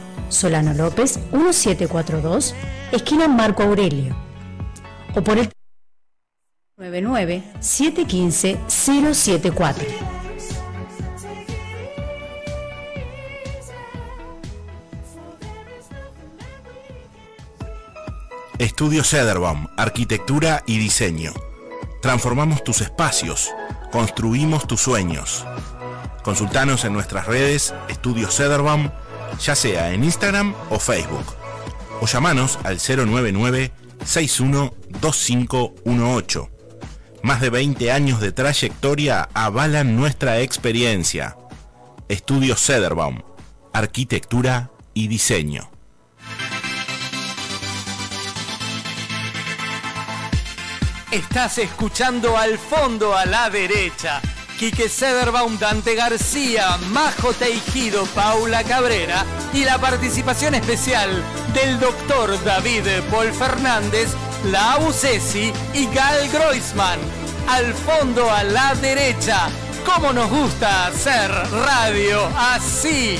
Solano 0.31 0.73
López 0.73 1.19
1742, 1.31 2.55
esquina 2.91 3.27
Marco 3.27 3.63
Aurelio. 3.63 4.15
O 5.15 5.21
por 5.21 5.37
el 5.37 5.51
99 6.77 7.43
715 7.59 8.57
074. 8.67 9.85
Estudio 18.57 19.03
Cederbaum, 19.03 19.67
Arquitectura 19.75 20.63
y 20.67 20.77
Diseño. 20.77 21.33
Transformamos 22.01 22.63
tus 22.63 22.81
espacios, 22.81 23.49
construimos 23.91 24.67
tus 24.67 24.81
sueños. 24.81 25.45
Consultanos 26.23 26.85
en 26.85 26.93
nuestras 26.93 27.25
redes 27.25 27.73
Estudio 27.89 28.29
Cederbaum, 28.29 28.91
ya 29.39 29.55
sea 29.55 29.93
en 29.93 30.03
Instagram 30.03 30.53
o 30.69 30.79
Facebook. 30.79 31.25
O 32.01 32.07
llamanos 32.07 32.59
al 32.63 32.77
099 32.77 33.71
612518. 34.03 36.49
Más 37.23 37.39
de 37.39 37.51
20 37.51 37.91
años 37.91 38.19
de 38.19 38.31
trayectoria 38.31 39.29
avalan 39.33 39.95
nuestra 39.95 40.39
experiencia. 40.39 41.37
Estudio 42.07 42.55
Cederbaum, 42.55 43.21
Arquitectura 43.73 44.71
y 44.93 45.07
Diseño. 45.07 45.69
Estás 51.11 51.57
escuchando 51.57 52.37
al 52.37 52.57
fondo 52.57 53.15
a 53.15 53.25
la 53.25 53.49
derecha. 53.49 54.21
Quique 54.61 54.89
Sederbaum, 54.89 55.57
Dante 55.57 55.95
García, 55.95 56.77
Majo 56.91 57.33
Teijido, 57.33 58.05
Paula 58.13 58.63
Cabrera 58.63 59.25
y 59.55 59.65
la 59.65 59.79
participación 59.79 60.53
especial 60.53 61.09
del 61.55 61.79
doctor 61.79 62.31
David 62.43 62.83
Paul 63.09 63.33
Fernández, 63.33 64.09
Lau 64.51 64.93
Cesi 64.93 65.51
y 65.73 65.87
Gal 65.87 66.29
Groisman. 66.29 66.99
Al 67.49 67.73
fondo 67.73 68.29
a 68.29 68.43
la 68.43 68.75
derecha. 68.75 69.49
¿Cómo 69.83 70.13
nos 70.13 70.29
gusta 70.29 70.85
hacer 70.85 71.31
radio 71.65 72.29
así? 72.37 73.19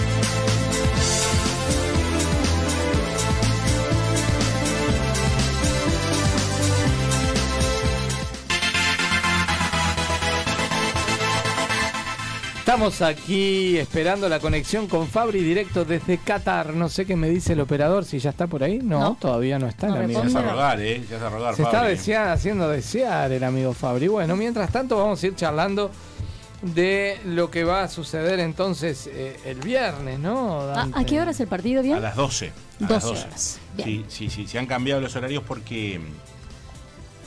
Estamos 12.71 13.01
aquí 13.01 13.77
esperando 13.77 14.29
la 14.29 14.39
conexión 14.39 14.87
con 14.87 15.05
Fabri 15.09 15.41
directo 15.43 15.83
desde 15.83 16.17
Qatar. 16.19 16.73
No 16.73 16.87
sé 16.87 17.05
qué 17.05 17.17
me 17.17 17.27
dice 17.29 17.51
el 17.51 17.59
operador, 17.59 18.05
si 18.05 18.17
ya 18.17 18.29
está 18.29 18.47
por 18.47 18.63
ahí. 18.63 18.79
No, 18.81 18.97
No. 19.01 19.17
todavía 19.19 19.59
no 19.59 19.67
está 19.67 19.87
No 19.87 19.97
el 19.97 20.03
amigo. 20.05 20.23
Ya 20.25 20.39
a 20.39 20.41
rogar, 20.41 20.79
¿eh? 20.79 21.03
Ya 21.11 21.19
se 21.19 21.25
a 21.25 21.29
rogar, 21.29 21.55
Se 21.57 21.63
está 21.63 21.79
Fabri. 21.79 21.91
desea- 21.97 22.31
haciendo 22.31 22.69
desear 22.69 23.29
el 23.33 23.43
amigo 23.43 23.73
Fabri. 23.73 24.07
Bueno, 24.07 24.37
mientras 24.37 24.71
tanto 24.71 24.95
vamos 24.97 25.21
a 25.21 25.27
ir 25.27 25.35
charlando 25.35 25.91
de 26.61 27.19
lo 27.25 27.51
que 27.51 27.65
va 27.65 27.83
a 27.83 27.87
suceder 27.89 28.39
entonces 28.39 29.05
eh, 29.11 29.37
el 29.43 29.59
viernes, 29.59 30.17
¿no? 30.19 30.61
¿A, 30.61 30.65
Dante? 30.67 30.97
a 31.01 31.03
qué 31.03 31.19
hora 31.19 31.31
es 31.31 31.41
el 31.41 31.47
partido, 31.47 31.81
A 31.81 31.83
bien? 31.83 32.01
las 32.01 32.15
12. 32.15 32.53
A 32.79 32.83
12 32.87 32.93
las 32.93 33.03
12. 33.03 33.25
horas. 33.25 33.59
Bien. 33.75 33.87
Sí, 33.89 34.05
sí, 34.07 34.29
sí. 34.29 34.47
Se 34.47 34.57
han 34.57 34.65
cambiado 34.65 35.01
los 35.01 35.13
horarios 35.17 35.43
porque, 35.45 35.99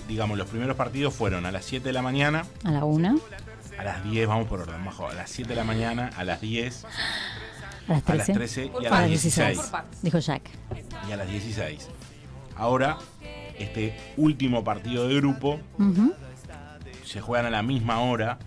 digamos, 0.09 0.39
los 0.39 0.49
primeros 0.49 0.75
partidos 0.75 1.12
fueron 1.12 1.45
a 1.45 1.53
las 1.53 1.66
7 1.66 1.85
de 1.87 1.93
la 1.93 2.01
mañana, 2.01 2.47
A 2.65 2.71
la 2.71 2.85
una, 2.87 3.15
a 3.79 3.85
las 3.85 4.05
10, 4.05 4.27
vamos 4.29 4.49
por 4.49 4.61
orden, 4.61 4.85
bajo, 4.85 5.09
a 5.09 5.15
las 5.15 5.31
7 5.31 5.51
de 5.51 5.57
la 5.57 5.65
mañana, 5.65 6.11
a 6.17 6.25
las 6.25 6.41
10, 6.41 6.85
a 6.85 6.89
las 7.93 8.09
a 8.09 8.15
las 8.15 8.27
13. 8.27 8.33
13 8.33 8.65
y 8.81 8.87
a 8.87 8.91
las 8.91 9.01
las 9.01 9.09
16. 9.09 9.49
16. 9.59 10.03
Dijo 10.03 10.19
Jack. 10.19 10.43
Y 11.09 11.13
a 11.13 11.17
las 11.17 11.29
16. 11.29 11.89
Ahora, 12.57 12.99
este 13.59 13.97
último 14.17 14.63
partido 14.65 15.09
de 15.09 15.17
grupo 15.17 15.61
se 17.05 17.21
juegan 17.21 17.47
a 17.47 17.51
la 17.51 17.63
misma 17.63 18.01
hora 18.01 18.39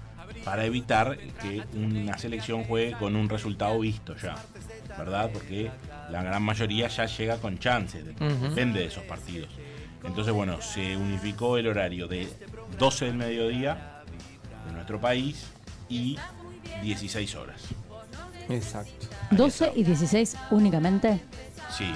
para 0.44 0.66
evitar 0.66 1.18
que 1.42 1.62
una 1.74 2.18
selección 2.18 2.64
juegue 2.64 2.94
con 2.94 3.16
un 3.16 3.28
resultado 3.30 3.80
visto 3.80 4.16
ya, 4.16 4.36
¿verdad? 4.98 5.30
Porque 5.34 5.70
la 6.10 6.24
gran 6.24 6.42
mayoría 6.42 6.88
ya 6.88 7.06
llega 7.06 7.38
con 7.38 7.60
chances, 7.60 8.06
de- 8.06 8.12
Ujú. 8.14 8.50
depende 8.50 8.80
de 8.80 8.86
esos 8.86 9.04
partidos. 9.04 9.50
Entonces, 10.06 10.34
bueno, 10.34 10.62
se 10.62 10.96
unificó 10.96 11.58
el 11.58 11.68
horario 11.68 12.08
de 12.08 12.30
12 12.80 13.06
del 13.06 13.16
mediodía 13.16 13.97
nuestro 14.88 15.02
país 15.02 15.46
y 15.90 16.18
16 16.82 17.36
horas. 17.36 17.62
Exacto. 18.48 19.08
12 19.32 19.74
y 19.76 19.84
16 19.84 20.38
únicamente. 20.52 21.20
Sí, 21.78 21.92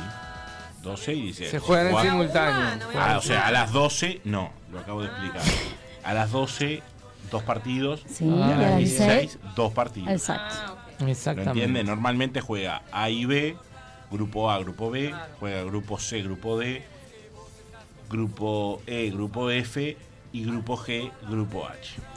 12 0.84 1.14
y 1.14 1.22
16. 1.24 1.52
Se 1.52 1.60
juegan 1.60 1.96
en 1.96 2.02
simultáneo. 2.02 2.88
Ah, 3.00 3.18
o 3.18 3.22
sea, 3.22 3.48
a 3.48 3.52
las 3.52 3.72
12, 3.72 4.22
no, 4.26 4.52
lo 4.74 4.80
acabo 4.80 5.02
de 5.04 5.08
explicar. 5.08 5.42
A 6.04 6.14
las 6.14 6.32
12, 6.32 6.82
dos 7.32 7.44
partidos. 7.44 8.04
Sí, 8.10 8.26
y 8.26 8.34
a 8.34 8.48
las 8.48 8.60
las 8.60 8.78
16, 8.80 9.40
dos 9.56 9.72
partidos. 9.72 10.10
Exacto. 10.10 10.78
¿Lo 11.00 11.08
Exactamente. 11.08 11.52
entiende? 11.52 11.84
Normalmente 11.86 12.42
juega 12.42 12.82
A 12.92 13.10
y 13.10 13.26
B, 13.26 13.56
grupo 14.12 14.52
A, 14.52 14.60
grupo 14.60 14.92
B, 14.92 15.16
juega 15.40 15.64
grupo 15.64 15.98
C, 15.98 16.22
grupo 16.22 16.60
D, 16.60 16.84
grupo 18.10 18.82
E, 18.86 19.10
grupo 19.12 19.50
F 19.50 19.98
y 20.34 20.44
grupo 20.44 20.76
G, 20.78 21.10
grupo 21.30 21.66
H. 21.66 22.11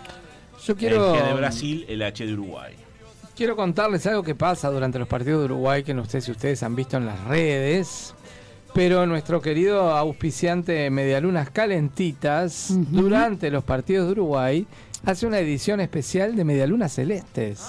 Yo 0.66 0.76
quiero, 0.76 1.14
El 1.14 1.20
G 1.20 1.26
de 1.28 1.34
Brasil, 1.34 1.84
el 1.88 2.02
H 2.02 2.26
de 2.26 2.32
Uruguay. 2.32 2.74
quiero 3.36 3.56
contarles 3.56 4.06
algo 4.06 4.22
que 4.22 4.34
pasa 4.34 4.70
durante 4.70 4.98
los 4.98 5.08
partidos 5.08 5.40
de 5.40 5.44
Uruguay 5.46 5.82
que 5.82 5.92
no 5.94 6.04
sé 6.04 6.20
si 6.20 6.30
ustedes 6.30 6.62
han 6.62 6.74
visto 6.76 6.96
en 6.96 7.06
las 7.06 7.22
redes. 7.24 8.14
Pero 8.72 9.06
nuestro 9.06 9.40
querido 9.40 9.92
auspiciante 9.96 10.90
Medialunas 10.90 11.48
Calentitas, 11.50 12.68
durante 12.90 13.50
los 13.50 13.62
partidos 13.62 14.06
de 14.06 14.12
Uruguay, 14.12 14.66
hace 15.04 15.26
una 15.26 15.38
edición 15.38 15.78
especial 15.80 16.34
de 16.34 16.42
Medialunas 16.44 16.92
Celestes. 16.94 17.60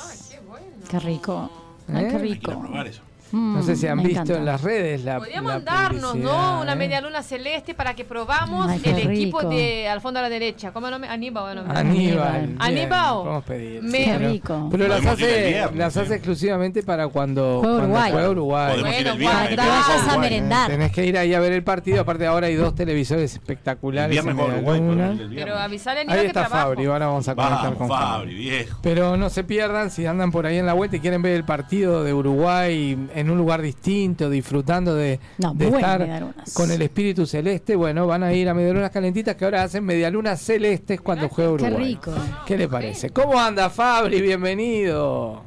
Qué 0.90 1.00
rico. 1.00 1.52
Ay, 1.88 2.06
¿Eh? 2.06 2.08
qué 2.10 2.16
Hay 2.16 2.22
que 2.22 2.34
rico. 2.34 2.60
probar 2.60 2.88
eso. 2.88 3.02
No 3.36 3.62
sé 3.64 3.76
si 3.76 3.88
han 3.88 3.98
Mm, 3.98 4.04
visto 4.04 4.22
encanta. 4.22 4.38
en 4.38 4.46
las 4.46 4.62
redes 4.62 5.04
la. 5.04 5.18
Podríamos 5.20 5.52
la 5.54 5.60
darnos, 5.60 6.16
¿no? 6.16 6.62
Una 6.62 6.74
¿eh? 6.74 6.76
media 6.76 7.02
luna 7.02 7.22
celeste 7.24 7.74
para 7.74 7.94
que 7.94 8.06
probamos 8.06 8.68
Ay, 8.70 8.80
el 8.84 8.98
equipo 9.12 9.40
rico. 9.40 9.50
de 9.50 9.88
al 9.90 10.00
fondo 10.02 10.20
a 10.20 10.24
la 10.24 10.30
derecha. 10.30 10.72
¿Cómo 10.72 10.90
no 10.90 11.00
me 11.00 11.08
Aníbal? 11.08 11.56
bueno, 11.66 11.74
Aníbal. 11.78 12.56
Aníbal. 12.60 13.16
podemos 13.18 13.44
pedir. 13.44 13.82
Me- 13.84 13.98
Qué 14.06 14.14
Pero- 14.18 14.30
rico. 14.32 14.68
Pero 14.72 14.88
las 14.88 15.02
el 15.02 15.08
hace, 15.10 15.48
viernes, 15.48 15.76
las 15.78 15.98
hace 15.98 16.16
exclusivamente 16.16 16.84
para 16.84 17.08
cuando 17.08 17.60
Juega 17.60 17.78
cuando 17.78 17.84
Uruguay. 17.88 18.12
juega 18.12 18.30
Uruguay. 18.30 18.74
El 18.76 18.82
Bueno, 18.82 19.00
viernes. 19.18 19.30
para 19.30 19.44
que 19.50 19.56
te 19.56 19.62
vayas 19.62 19.90
a 19.90 19.96
Uruguay. 19.98 20.20
merendar. 20.20 20.70
Tenés 20.72 20.92
que 20.92 21.06
ir 21.06 21.18
ahí 21.18 21.34
a 21.34 21.40
ver 21.40 21.52
el 21.54 21.64
partido. 21.64 22.02
Aparte, 22.02 22.26
ahora 22.28 22.48
hay 22.48 22.56
dos 22.56 22.74
televisores 22.76 23.32
El 23.34 23.40
espectaculares. 23.42 24.12
viernes 24.12 24.32
en 24.32 24.38
juega 24.40 24.54
Uruguay, 24.56 24.80
el 24.80 25.18
viernes. 25.30 25.30
Pero 25.36 25.58
avisale 25.58 26.00
a 26.00 26.02
Aníbal 26.04 26.20
Ahí 26.20 26.26
está. 26.28 26.46
Fabri. 26.46 26.86
Ahora 26.86 27.08
vamos 27.08 27.28
a 27.28 27.36
conectar 27.36 27.60
Vamos, 27.64 27.78
con 27.78 27.88
Fabri, 27.90 28.06
Fabri. 28.08 28.36
viejo. 28.36 28.80
Pero 28.82 29.18
no 29.18 29.30
se 29.30 29.44
pierdan 29.44 29.92
si 29.92 30.06
andan 30.06 30.32
por 30.32 30.46
ahí 30.46 30.58
en 30.58 30.66
la 30.66 30.74
vuelta 30.74 30.96
y 30.96 31.00
quieren 31.00 31.22
ver 31.22 31.34
el 31.34 31.44
partido 31.44 32.04
de 32.04 32.14
Uruguay 32.14 32.98
en 33.14 33.25
un 33.30 33.38
lugar 33.38 33.62
distinto, 33.62 34.30
disfrutando 34.30 34.96
de, 34.96 35.20
No, 35.38 35.54
de 35.54 35.68
buenas 35.68 36.00
estar 36.02 36.34
con 36.54 36.72
el 36.72 36.82
espíritu 36.82 37.26
celeste. 37.26 37.76
Bueno, 37.76 38.08
van 38.08 38.24
a 38.24 38.34
ir 38.34 38.48
a 38.50 38.54
Medialunas 38.54 38.92
Calentitas 38.92 39.36
que 39.36 39.46
ahora 39.46 39.64
hacen 39.64 39.84
Medialunas 39.84 40.42
Celestes 40.42 41.02
cuando 41.02 41.30
juega 41.30 41.58
Qué 41.58 41.64
Uruguay. 41.66 41.86
rico. 41.86 42.12
¿Qué 42.46 42.58
le 42.58 42.68
parece? 42.68 43.10
¿Cómo 43.12 43.40
anda 43.40 43.70
Fabri? 43.70 44.22
Bienvenido. 44.22 45.42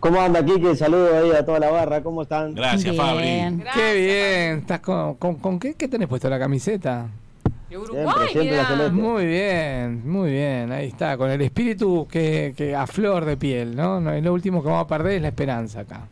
¿Cómo 0.00 0.20
anda, 0.20 0.44
Kike? 0.44 0.74
Saludos 0.74 1.12
ahí 1.14 1.30
a 1.30 1.44
toda 1.44 1.60
la 1.60 1.70
barra. 1.70 2.02
¿Cómo 2.02 2.22
están? 2.22 2.54
Gracias, 2.54 2.96
Fabri. 2.96 3.22
Bien. 3.24 3.58
Gracias, 3.58 3.84
Qué 3.84 3.94
bien. 4.00 4.58
¿Estás 4.58 4.80
con, 4.80 5.14
con, 5.14 5.36
con 5.36 5.58
qué, 5.60 5.74
qué 5.74 5.86
tenés 5.86 6.08
puesto 6.08 6.28
la 6.28 6.38
camiseta? 6.38 7.06
Siempre, 7.68 8.28
siempre. 8.32 8.90
Muy 8.90 9.24
bien, 9.24 10.02
muy 10.06 10.30
bien. 10.30 10.72
Ahí 10.72 10.88
está, 10.88 11.16
con 11.16 11.30
el 11.30 11.40
espíritu 11.40 12.06
que, 12.10 12.52
que 12.54 12.76
a 12.76 12.86
flor 12.86 13.24
de 13.24 13.36
piel, 13.38 13.74
¿no? 13.74 13.98
No, 14.00 14.12
Lo 14.20 14.32
último 14.34 14.62
que 14.62 14.68
vamos 14.68 14.84
a 14.84 14.88
perder 14.88 15.12
es 15.14 15.22
la 15.22 15.28
esperanza 15.28 15.80
acá. 15.80 16.06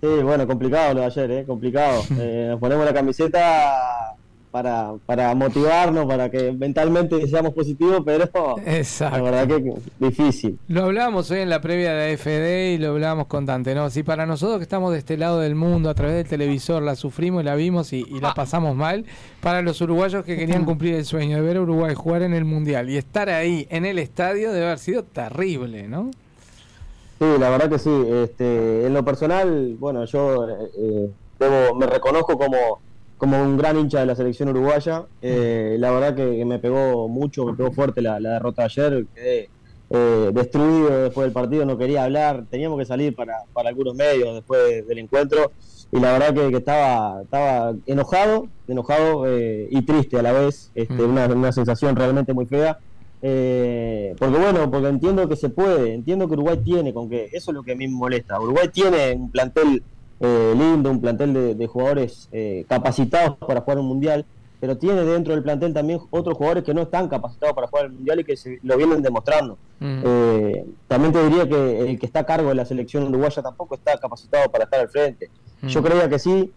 Sí, 0.00 0.06
bueno, 0.22 0.46
complicado 0.46 0.94
lo 0.94 1.00
de 1.00 1.06
ayer, 1.06 1.30
¿eh? 1.30 1.44
Complicado. 1.46 2.02
Eh, 2.18 2.46
nos 2.50 2.60
ponemos 2.60 2.84
la 2.84 2.92
camiseta 2.94 4.16
para, 4.50 4.92
para 5.06 5.34
motivarnos, 5.34 6.06
para 6.06 6.28
que 6.28 6.52
mentalmente 6.52 7.24
seamos 7.28 7.54
positivos, 7.54 8.02
pero 8.04 8.28
la 8.56 8.76
Exacto. 8.78 9.22
verdad 9.22 9.46
que 9.46 9.72
difícil. 9.98 10.58
Lo 10.68 10.84
hablábamos 10.84 11.30
hoy 11.30 11.40
en 11.40 11.48
la 11.50 11.60
previa 11.60 11.92
de 11.92 12.14
AFD 12.14 12.74
y 12.74 12.78
lo 12.78 12.90
hablábamos 12.90 13.26
con 13.28 13.46
Dante, 13.46 13.74
¿no? 13.74 13.88
Si 13.90 14.02
para 14.02 14.26
nosotros 14.26 14.58
que 14.58 14.64
estamos 14.64 14.92
de 14.92 14.98
este 14.98 15.16
lado 15.16 15.38
del 15.40 15.54
mundo, 15.54 15.88
a 15.88 15.94
través 15.94 16.16
del 16.16 16.26
televisor, 16.26 16.82
la 16.82 16.96
sufrimos, 16.96 17.44
la 17.44 17.54
vimos 17.54 17.92
y, 17.92 18.04
y 18.08 18.20
la 18.20 18.34
pasamos 18.34 18.74
mal, 18.74 19.04
para 19.40 19.62
los 19.62 19.80
uruguayos 19.80 20.24
que 20.24 20.36
querían 20.36 20.64
cumplir 20.64 20.94
el 20.94 21.04
sueño 21.04 21.36
de 21.36 21.42
ver 21.42 21.56
a 21.58 21.60
Uruguay 21.62 21.94
jugar 21.94 22.22
en 22.22 22.34
el 22.34 22.44
Mundial 22.44 22.90
y 22.90 22.96
estar 22.96 23.28
ahí 23.28 23.66
en 23.70 23.84
el 23.86 23.98
estadio 24.00 24.52
debe 24.52 24.66
haber 24.66 24.78
sido 24.78 25.04
terrible, 25.04 25.86
¿no? 25.86 26.10
Sí, 27.20 27.26
la 27.38 27.50
verdad 27.50 27.68
que 27.68 27.78
sí. 27.78 27.90
Este, 27.90 28.86
en 28.86 28.94
lo 28.94 29.04
personal, 29.04 29.76
bueno, 29.78 30.04
yo 30.06 30.48
eh, 30.48 30.70
eh, 30.78 31.10
debo, 31.38 31.74
me 31.74 31.86
reconozco 31.86 32.38
como, 32.38 32.80
como 33.18 33.42
un 33.42 33.58
gran 33.58 33.78
hincha 33.78 34.00
de 34.00 34.06
la 34.06 34.14
selección 34.14 34.48
uruguaya. 34.48 35.04
Eh, 35.20 35.76
la 35.78 35.90
verdad 35.90 36.14
que, 36.14 36.44
me 36.46 36.58
pegó 36.58 37.08
mucho, 37.08 37.44
me 37.44 37.54
pegó 37.54 37.72
fuerte 37.72 38.00
la, 38.00 38.18
la 38.20 38.30
derrota 38.34 38.62
de 38.62 38.66
ayer. 38.66 39.06
Quedé 39.14 39.50
eh, 39.90 40.30
destruido 40.32 41.02
después 41.02 41.26
del 41.26 41.32
partido, 41.34 41.66
no 41.66 41.76
quería 41.76 42.04
hablar. 42.04 42.46
Teníamos 42.48 42.78
que 42.78 42.86
salir 42.86 43.14
para, 43.14 43.34
para 43.52 43.68
algunos 43.68 43.94
medios 43.94 44.34
después 44.34 44.86
del 44.86 44.98
encuentro. 44.98 45.52
Y 45.92 46.00
la 46.00 46.12
verdad 46.12 46.32
que, 46.32 46.50
que 46.50 46.56
estaba, 46.56 47.20
estaba 47.22 47.74
enojado, 47.84 48.46
enojado 48.66 49.26
eh, 49.26 49.68
y 49.70 49.84
triste 49.84 50.18
a 50.18 50.22
la 50.22 50.32
vez. 50.32 50.70
Este, 50.74 50.94
Mm. 50.94 51.10
una, 51.10 51.26
una 51.26 51.52
sensación 51.52 51.96
realmente 51.96 52.32
muy 52.32 52.46
fea. 52.46 52.78
Eh, 53.22 54.14
porque 54.18 54.38
bueno, 54.38 54.70
porque 54.70 54.88
entiendo 54.88 55.28
que 55.28 55.36
se 55.36 55.50
puede, 55.50 55.94
entiendo 55.94 56.26
que 56.26 56.34
Uruguay 56.34 56.58
tiene 56.64 56.94
con 56.94 57.08
qué, 57.10 57.28
eso 57.32 57.50
es 57.50 57.54
lo 57.54 57.62
que 57.62 57.72
a 57.72 57.76
mí 57.76 57.86
me 57.86 57.94
molesta. 57.94 58.40
Uruguay 58.40 58.68
tiene 58.72 59.12
un 59.12 59.30
plantel 59.30 59.82
eh, 60.20 60.54
lindo, 60.56 60.90
un 60.90 61.00
plantel 61.00 61.32
de, 61.34 61.54
de 61.54 61.66
jugadores 61.66 62.28
eh, 62.32 62.64
capacitados 62.68 63.36
para 63.38 63.60
jugar 63.60 63.78
un 63.78 63.86
mundial, 63.86 64.24
pero 64.60 64.76
tiene 64.76 65.02
dentro 65.04 65.34
del 65.34 65.42
plantel 65.42 65.72
también 65.72 66.00
otros 66.10 66.36
jugadores 66.36 66.64
que 66.64 66.74
no 66.74 66.82
están 66.82 67.08
capacitados 67.08 67.54
para 67.54 67.66
jugar 67.66 67.86
el 67.86 67.92
mundial 67.92 68.20
y 68.20 68.24
que 68.24 68.36
se, 68.36 68.58
lo 68.62 68.76
vienen 68.76 69.02
demostrando. 69.02 69.56
Mm. 69.80 70.02
Eh, 70.04 70.64
también 70.88 71.12
te 71.12 71.22
diría 71.24 71.48
que 71.48 71.90
el 71.90 71.98
que 71.98 72.06
está 72.06 72.20
a 72.20 72.26
cargo 72.26 72.50
de 72.50 72.54
la 72.54 72.64
selección 72.64 73.04
uruguaya 73.04 73.42
tampoco 73.42 73.74
está 73.74 73.96
capacitado 73.98 74.50
para 74.50 74.64
estar 74.64 74.80
al 74.80 74.88
frente. 74.88 75.30
Yo 75.62 75.80
Mm. 75.80 75.84
creía 75.84 76.08
que 76.08 76.18
sí, 76.18 76.52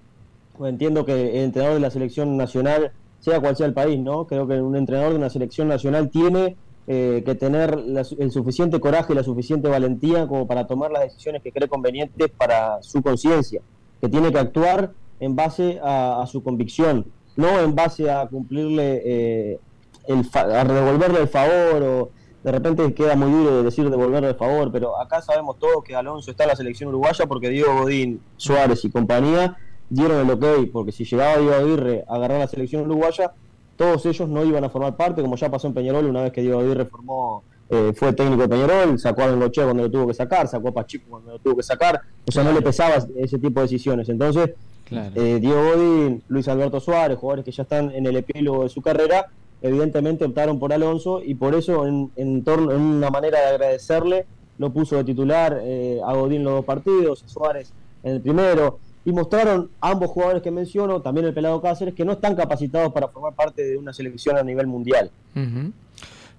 entiendo 0.61 1.06
que 1.06 1.14
el 1.14 1.44
entrenador 1.45 1.76
de 1.76 1.81
la 1.81 1.90
selección 1.90 2.35
nacional, 2.38 2.91
sea 3.24 3.40
cual 3.40 3.56
sea 3.56 3.68
el 3.68 3.74
país, 3.74 3.98
¿no? 4.00 4.28
Creo 4.28 4.45
que 4.48 4.62
un 4.62 4.76
entrenador 4.76 5.12
de 5.14 5.18
una 5.18 5.30
selección 5.30 5.70
nacional 5.70 6.10
tiene 6.10 6.58
eh, 6.88 7.24
que 7.26 7.36
tener 7.36 7.80
la 7.80 8.02
el 8.20 8.32
suficiente 8.32 8.82
coraje 8.82 9.14
y 9.14 9.16
la 9.16 9.24
suficiente 9.24 9.70
valentía 9.70 10.28
como 10.28 10.45
para 10.45 10.68
tomar 10.68 10.91
las 10.91 11.04
decisiones 11.04 11.41
que 11.41 11.54
cree 11.54 11.70
convenientes 11.70 12.30
para 12.38 12.84
su 12.84 13.02
conciencia, 13.02 13.62
que 14.02 14.10
tiene 14.10 14.30
que 14.34 14.40
actuar 14.40 14.91
en 15.22 15.38
base 15.38 15.80
a, 15.82 16.26
su 16.28 16.44
convicción, 16.44 17.06
no 17.38 17.62
en 17.62 17.74
base 17.74 18.12
a 18.12 18.28
cumplirle, 18.28 19.02
eh, 19.06 19.60
el 20.08 20.26
fa- 20.26 20.60
a 20.60 20.66
devolverle 20.66 21.22
el 21.22 21.30
favor 21.30 21.82
o 21.82 22.10
de 22.44 22.52
repente 22.52 22.94
queda 22.94 23.16
muy 23.16 23.32
duro 23.32 23.64
decir 23.64 23.90
devolverle 23.90 24.28
el 24.32 24.36
favor, 24.36 24.70
pero 24.70 25.00
acá 25.00 25.22
sabemos 25.22 25.58
todos 25.58 25.82
que 25.82 25.95
Alonso 25.95 26.30
está 26.32 26.44
en 26.44 26.50
la 26.50 26.56
selección 26.58 26.90
uruguaya 26.90 27.26
porque 27.26 27.48
Diego 27.48 27.74
Godín, 27.84 28.20
Suárez 28.36 28.84
y 28.84 28.90
compañía 28.91 29.56
dieron 29.94 30.28
el 30.28 30.32
ok, 30.32 30.70
porque 30.72 30.91
si 30.91 31.06
llegaba 31.06 31.38
Diego 31.38 31.53
Aguirre 31.56 32.03
a 32.07 32.15
agarrar 32.15 32.40
la 32.40 32.48
selección 32.48 32.84
uruguaya, 32.84 33.32
todos 33.78 34.06
ellos 34.06 34.28
no 34.30 34.44
iban 34.44 34.64
a 34.64 34.70
formar 34.70 34.95
parte, 34.95 35.22
como 35.22 35.36
ya 35.36 35.49
pasó 35.49 35.68
en 35.68 35.74
Peñarol 35.74 36.06
una 36.06 36.24
vez 36.24 36.32
que 36.32 36.41
Diego 36.41 36.60
Aguirre 36.60 36.86
formó, 36.86 37.44
eh, 37.70 37.94
fue 37.95 38.14
técnico 38.14 38.44
de 38.44 38.49
Peñarol, 38.49 38.99
sacó 38.99 39.24
a 39.24 39.28
Bengochea 39.28 39.65
cuando 39.65 39.84
lo 39.84 39.91
tuvo 39.91 40.07
que 40.07 40.14
sacar, 40.14 40.48
sacó 40.48 40.70
a 40.70 40.72
Pachico 40.74 41.06
cuando 41.10 41.32
lo 41.34 41.40
tuvo 41.40 41.57
que 41.57 41.64
sacar, 41.64 41.99
o 42.28 42.32
sea, 42.32 42.44
no 42.44 42.52
le 42.52 42.61
pesaba 42.61 42.95
ese 43.18 43.38
tipo 43.40 43.60
de 43.60 43.65
decisiones. 43.65 44.10
Entonces, 44.10 44.52
Claro. 44.86 45.11
eh, 45.15 45.40
Diego 45.40 45.64
Godín, 45.64 46.22
Luis 46.28 46.48
Alberto 46.48 46.80
Suárez, 46.80 47.18
jugadores 47.18 47.45
que 47.45 47.52
ya 47.52 47.64
están 47.64 47.90
en 47.91 48.06
el 48.06 48.15
epílogo 48.18 48.64
de 48.64 48.70
su 48.70 48.82
carrera, 48.82 49.28
evidentemente 49.61 50.26
optaron 50.26 50.60
por 50.60 50.74
Alonso 50.74 51.22
y 51.24 51.36
por 51.36 51.56
eso 51.56 51.88
en, 51.88 52.11
en 52.18 52.44
torno 52.44 52.72
en 52.74 52.82
una 52.82 53.10
manera 53.10 53.40
de 53.40 53.45
agradecerle 53.48 54.26
lo 54.60 54.72
puso 54.72 54.98
de 54.98 55.03
titular 55.06 55.60
eh, 55.64 55.99
a 56.06 56.14
Godín 56.14 56.44
los 56.44 56.53
dos 56.53 56.65
partidos, 56.65 57.24
a 57.24 57.28
Suárez 57.30 57.72
en 58.03 58.14
el 58.15 58.22
primero, 58.22 58.78
y 59.06 59.12
mostraron 59.12 59.70
ambos 59.82 60.10
jugadores 60.10 60.42
que 60.42 60.52
menciono, 60.52 61.02
también 61.02 61.26
el 61.28 61.34
pelado 61.34 61.62
Cáceres, 61.62 61.94
que 61.94 62.06
no 62.06 62.14
están 62.14 62.36
capacitados 62.36 62.94
para 62.94 63.08
formar 63.10 63.34
parte 63.34 63.64
de 63.64 63.78
una 63.78 63.94
selección 63.94 64.38
a 64.38 64.44
nivel 64.44 64.68
mundial. 64.68 65.12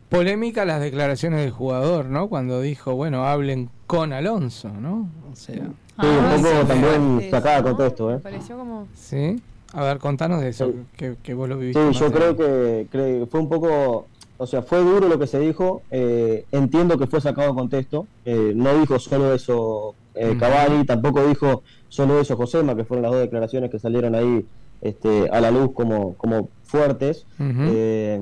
Polémica 0.09 0.65
las 0.65 0.81
declaraciones 0.81 1.41
del 1.41 1.51
jugador, 1.51 2.07
¿no? 2.07 2.29
Cuando 2.29 2.61
dijo, 2.61 2.95
bueno, 2.95 3.25
hablen 3.25 3.69
con 3.87 4.13
Alonso, 4.13 4.69
¿no? 4.69 5.09
O 5.31 5.37
sea. 5.37 5.57
Sí, 5.57 6.07
un 6.07 6.43
poco 6.43 6.67
también 6.67 7.31
sacada 7.31 7.57
de 7.59 7.63
contexto, 7.63 8.15
¿eh? 8.15 8.19
Pareció 8.19 8.57
como... 8.57 8.87
Sí. 8.95 9.41
A 9.73 9.83
ver, 9.83 9.99
contanos 9.99 10.41
de 10.41 10.51
eso, 10.51 10.73
que, 10.97 11.17
que 11.21 11.35
vos 11.35 11.49
lo 11.49 11.59
viviste. 11.59 11.81
Sí, 11.81 11.87
más 11.87 11.99
yo 11.99 12.13
creo 12.13 12.37
que, 12.37 12.87
creo 12.91 13.25
que 13.25 13.27
fue 13.29 13.41
un 13.41 13.49
poco, 13.49 14.07
o 14.37 14.47
sea, 14.47 14.63
fue 14.63 14.79
duro 14.79 15.09
lo 15.09 15.19
que 15.19 15.27
se 15.27 15.41
dijo. 15.41 15.83
eh, 15.91 16.45
entiendo 16.53 16.97
que 16.97 17.09
fue 17.09 17.21
sacado 17.21 17.49
de 17.49 17.55
contexto. 17.55 18.07
eh, 18.25 18.53
no 18.55 18.79
dijo 18.79 19.01
solo 19.01 19.35
eso 19.35 19.97
eh. 20.15 20.37
Cavani, 20.39 20.85
tampoco 20.85 21.27
dijo 21.27 21.65
solo 21.95 22.21
eso 22.21 22.37
Josema, 22.37 22.75
que 22.75 22.85
fueron 22.85 23.03
las 23.03 23.13
dos 23.13 23.21
declaraciones 23.21 23.71
que 23.71 23.79
salieron 23.79 24.15
ahí 24.15 24.45
este, 24.81 25.29
a 25.31 25.41
la 25.41 25.51
luz 25.51 25.71
como, 25.73 26.15
como 26.17 26.49
fuertes. 26.65 27.27
Eh, 27.41 28.21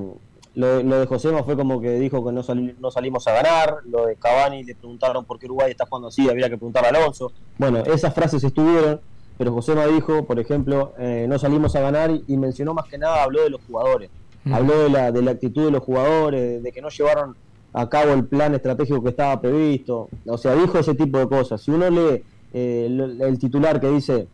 lo, 0.55 0.83
lo 0.83 0.99
de 0.99 1.05
Josema 1.07 1.43
fue 1.43 1.55
como 1.55 1.81
que 1.81 1.99
dijo 1.99 2.23
que 2.23 2.31
no, 2.31 2.43
sali- 2.43 2.75
no 2.79 2.91
salimos 2.91 3.27
a 3.27 3.33
ganar. 3.33 3.77
Lo 3.85 4.05
de 4.05 4.15
Cavani 4.15 4.63
le 4.63 4.75
preguntaron 4.75 5.25
por 5.25 5.39
qué 5.39 5.47
Uruguay 5.47 5.71
está 5.71 5.85
jugando 5.87 6.09
así, 6.09 6.29
habría 6.29 6.49
que 6.49 6.57
preguntar 6.57 6.85
a 6.85 6.89
Alonso. 6.89 7.31
Bueno, 7.57 7.79
esas 7.79 8.13
frases 8.13 8.43
estuvieron, 8.43 9.01
pero 9.37 9.51
Josema 9.51 9.87
dijo, 9.87 10.25
por 10.25 10.39
ejemplo, 10.39 10.93
eh, 10.99 11.25
no 11.27 11.39
salimos 11.39 11.75
a 11.75 11.79
ganar 11.81 12.11
y, 12.11 12.23
y 12.27 12.37
mencionó 12.37 12.73
más 12.75 12.85
que 12.85 12.97
nada, 12.99 13.23
habló 13.23 13.43
de 13.43 13.49
los 13.49 13.61
jugadores. 13.65 14.09
Habló 14.51 14.77
de 14.83 14.89
la, 14.89 15.11
de 15.11 15.21
la 15.21 15.31
actitud 15.31 15.65
de 15.65 15.71
los 15.71 15.81
jugadores, 15.81 16.61
de 16.61 16.71
que 16.71 16.81
no 16.81 16.89
llevaron 16.89 17.35
a 17.73 17.89
cabo 17.89 18.13
el 18.13 18.25
plan 18.25 18.53
estratégico 18.53 19.01
que 19.01 19.09
estaba 19.09 19.39
previsto. 19.41 20.09
O 20.27 20.37
sea, 20.37 20.53
dijo 20.53 20.77
ese 20.77 20.93
tipo 20.93 21.17
de 21.17 21.27
cosas. 21.27 21.61
Si 21.61 21.71
uno 21.71 21.89
lee 21.89 22.23
eh, 22.53 22.85
el 23.21 23.39
titular 23.39 23.79
que 23.81 23.89
dice, 23.89 24.27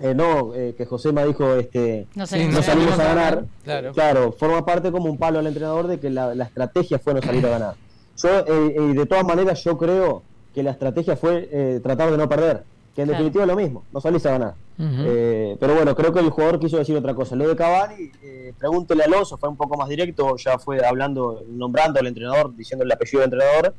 eh, 0.00 0.12
no, 0.14 0.52
eh, 0.54 0.74
que 0.76 0.86
Josema 0.86 1.24
dijo, 1.24 1.54
este, 1.54 2.06
No 2.14 2.26
salimos 2.26 2.68
a 2.68 3.04
ganar, 3.04 3.44
Claro. 3.62 3.92
claro, 3.92 4.32
forma 4.32 4.64
parte 4.64 4.90
como 4.90 5.10
un 5.10 5.16
palo 5.18 5.38
al 5.38 5.46
entrenador 5.46 5.86
de 5.86 6.00
que 6.00 6.10
la, 6.10 6.34
la 6.34 6.44
estrategia 6.44 6.98
fue 6.98 7.14
no 7.14 7.22
salir 7.22 7.46
a 7.46 7.50
ganar. 7.50 7.74
Yo, 8.16 8.28
eh, 8.46 8.76
y 8.90 8.92
de 8.94 9.06
todas 9.06 9.24
maneras, 9.24 9.62
yo 9.64 9.76
creo 9.78 10.22
que 10.54 10.62
la 10.62 10.70
estrategia 10.72 11.16
fue 11.16 11.48
eh, 11.52 11.80
tratar 11.82 12.10
de 12.10 12.16
no 12.16 12.28
perder, 12.28 12.62
que 12.94 13.02
en 13.02 13.08
Claro. 13.08 13.12
definitiva 13.24 13.44
es 13.44 13.48
lo 13.48 13.56
mismo, 13.56 13.84
no 13.92 14.00
salís 14.00 14.24
a 14.26 14.30
ganar. 14.32 14.54
Eh, 14.76 15.56
pero 15.60 15.74
bueno, 15.76 15.94
creo 15.94 16.12
que 16.12 16.18
el 16.18 16.30
jugador 16.30 16.58
quiso 16.58 16.76
decir 16.78 16.96
otra 16.96 17.14
cosa. 17.14 17.36
Lo 17.36 17.46
de 17.48 17.54
Cavani, 17.54 18.10
eh, 18.24 18.52
pregúntele 18.58 19.04
a 19.04 19.06
Alonso, 19.06 19.36
fue 19.36 19.48
un 19.48 19.56
poco 19.56 19.76
más 19.76 19.88
directo, 19.88 20.36
ya 20.36 20.58
fue 20.58 20.84
hablando, 20.84 21.44
nombrando 21.48 22.00
al 22.00 22.08
entrenador, 22.08 22.54
diciendo 22.56 22.84
el 22.84 22.90
apellido 22.90 23.20
del 23.20 23.32
entrenador. 23.32 23.74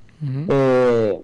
Eh, 0.50 1.22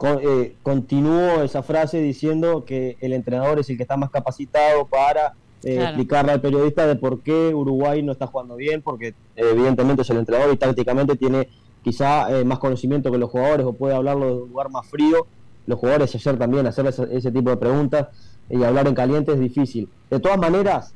con- 0.00 0.18
eh, 0.22 0.56
continuó 0.62 1.42
esa 1.42 1.62
frase 1.62 2.00
diciendo 2.00 2.64
que 2.64 2.96
el 3.02 3.12
entrenador 3.12 3.58
es 3.60 3.68
el 3.68 3.76
que 3.76 3.82
está 3.82 3.98
más 3.98 4.08
capacitado 4.10 4.86
para 4.86 5.34
eh, 5.62 5.74
Claro. 5.74 5.88
explicarle 5.88 6.32
al 6.32 6.40
periodista 6.40 6.86
de 6.86 6.96
por 6.96 7.20
qué 7.20 7.54
Uruguay 7.54 8.02
no 8.02 8.12
está 8.12 8.26
jugando 8.26 8.56
bien, 8.56 8.80
porque 8.80 9.12
evidentemente 9.36 10.00
es 10.00 10.08
el 10.08 10.16
entrenador 10.16 10.54
y 10.54 10.56
tácticamente 10.56 11.16
tiene 11.16 11.48
quizá 11.84 12.34
eh, 12.34 12.46
más 12.46 12.58
conocimiento 12.58 13.12
que 13.12 13.18
los 13.18 13.28
jugadores 13.28 13.66
o 13.66 13.74
puede 13.74 13.94
hablarlo 13.94 14.24
de 14.26 14.32
un 14.44 14.48
lugar 14.48 14.70
más 14.70 14.88
frío. 14.88 15.26
Los 15.66 15.78
jugadores 15.78 16.14
ayer 16.14 16.38
también 16.38 16.66
hacer 16.66 16.86
ese, 16.86 17.06
ese 17.14 17.30
tipo 17.30 17.50
de 17.50 17.58
preguntas 17.58 18.08
y 18.48 18.64
hablar 18.64 18.88
en 18.88 18.94
caliente 18.94 19.32
es 19.34 19.38
difícil. 19.38 19.90
De 20.08 20.18
todas 20.18 20.38
maneras, 20.38 20.94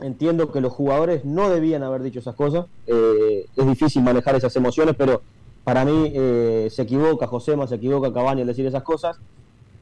entiendo 0.00 0.50
que 0.50 0.62
los 0.62 0.72
jugadores 0.72 1.26
no 1.26 1.50
debían 1.50 1.82
haber 1.82 2.02
dicho 2.02 2.20
esas 2.20 2.34
cosas. 2.34 2.64
Eh, 2.86 3.44
es 3.54 3.66
difícil 3.66 4.02
manejar 4.02 4.34
esas 4.34 4.56
emociones, 4.56 4.94
pero 4.96 5.20
para 5.64 5.84
mí 5.84 6.12
eh, 6.14 6.68
se 6.70 6.82
equivoca 6.82 7.26
Josema, 7.26 7.66
se 7.66 7.76
equivoca 7.76 8.12
Cavani 8.12 8.40
al 8.42 8.46
decir 8.46 8.66
esas 8.66 8.82
cosas. 8.82 9.18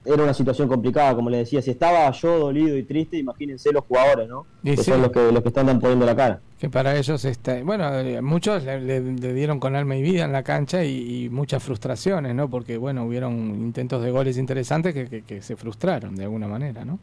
Era 0.05 0.23
una 0.23 0.33
situación 0.33 0.69
complicada, 0.69 1.15
como 1.15 1.29
le 1.29 1.39
decía. 1.39 1.61
Si 1.61 1.71
estaba 1.71 2.11
yo 2.13 2.39
dolido 2.39 2.77
y 2.79 2.83
triste, 2.85 3.19
imagínense 3.19 3.71
los 3.73 3.85
jugadores, 3.85 4.27
¿no? 4.29 4.47
Y 4.63 4.71
que 4.71 4.77
sí. 4.79 4.91
son 4.91 5.03
los 5.03 5.11
que, 5.11 5.31
los 5.33 5.43
que 5.43 5.49
están 5.49 5.79
poniendo 5.81 6.07
la 6.07 6.17
cara. 6.17 6.41
Que 6.59 6.71
para 6.71 6.97
ellos 6.97 7.25
está, 7.27 7.63
bueno, 7.63 7.93
eh, 7.99 8.23
muchos 8.23 8.65
le, 8.65 8.81
le- 8.81 9.01
le 9.01 9.35
dieron 9.35 9.61
con 9.61 9.77
alma 9.77 9.97
y 9.97 10.03
vida 10.03 10.25
en 10.25 10.33
la 10.33 10.43
cancha 10.45 10.83
y, 10.83 11.25
y 11.25 11.29
muchas 11.29 11.63
frustraciones, 11.63 12.35
¿no? 12.35 12.49
Porque 12.49 12.79
bueno, 12.79 13.05
hubieron 13.05 13.35
intentos 13.57 14.03
de 14.03 14.11
goles 14.11 14.39
interesantes 14.39 14.95
que, 14.95 15.09
que- 15.09 15.23
que 15.23 15.43
se 15.43 15.57
frustraron 15.57 16.17
de 16.17 16.25
alguna 16.25 16.49
manera, 16.49 16.85
¿no? 16.87 17.01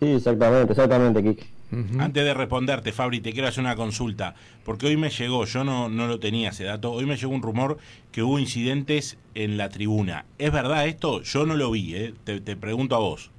Sí, 0.00 0.12
exactamente, 0.12 0.72
exactamente, 0.72 1.22
Kike. 1.22 1.53
Antes 1.98 2.24
de 2.24 2.34
responderte, 2.34 2.92
Fabri, 2.92 3.20
te 3.20 3.32
quiero 3.32 3.48
hacer 3.48 3.62
una 3.64 3.74
consulta, 3.74 4.34
porque 4.64 4.86
hoy 4.86 4.96
me 4.96 5.10
llegó, 5.10 5.44
yo 5.44 5.64
no, 5.64 5.88
no 5.88 6.06
lo 6.06 6.20
tenía 6.20 6.50
ese 6.50 6.64
dato, 6.64 6.92
hoy 6.92 7.04
me 7.04 7.16
llegó 7.16 7.32
un 7.32 7.42
rumor 7.42 7.78
que 8.12 8.22
hubo 8.22 8.38
incidentes 8.38 9.16
en 9.34 9.56
la 9.56 9.68
tribuna. 9.70 10.24
¿Es 10.38 10.52
verdad 10.52 10.86
esto? 10.86 11.22
Yo 11.22 11.46
no 11.46 11.56
lo 11.56 11.72
vi, 11.72 11.96
¿eh? 11.96 12.14
te, 12.22 12.40
te 12.40 12.54
pregunto 12.56 12.94
a 12.94 13.00
vos. 13.00 13.30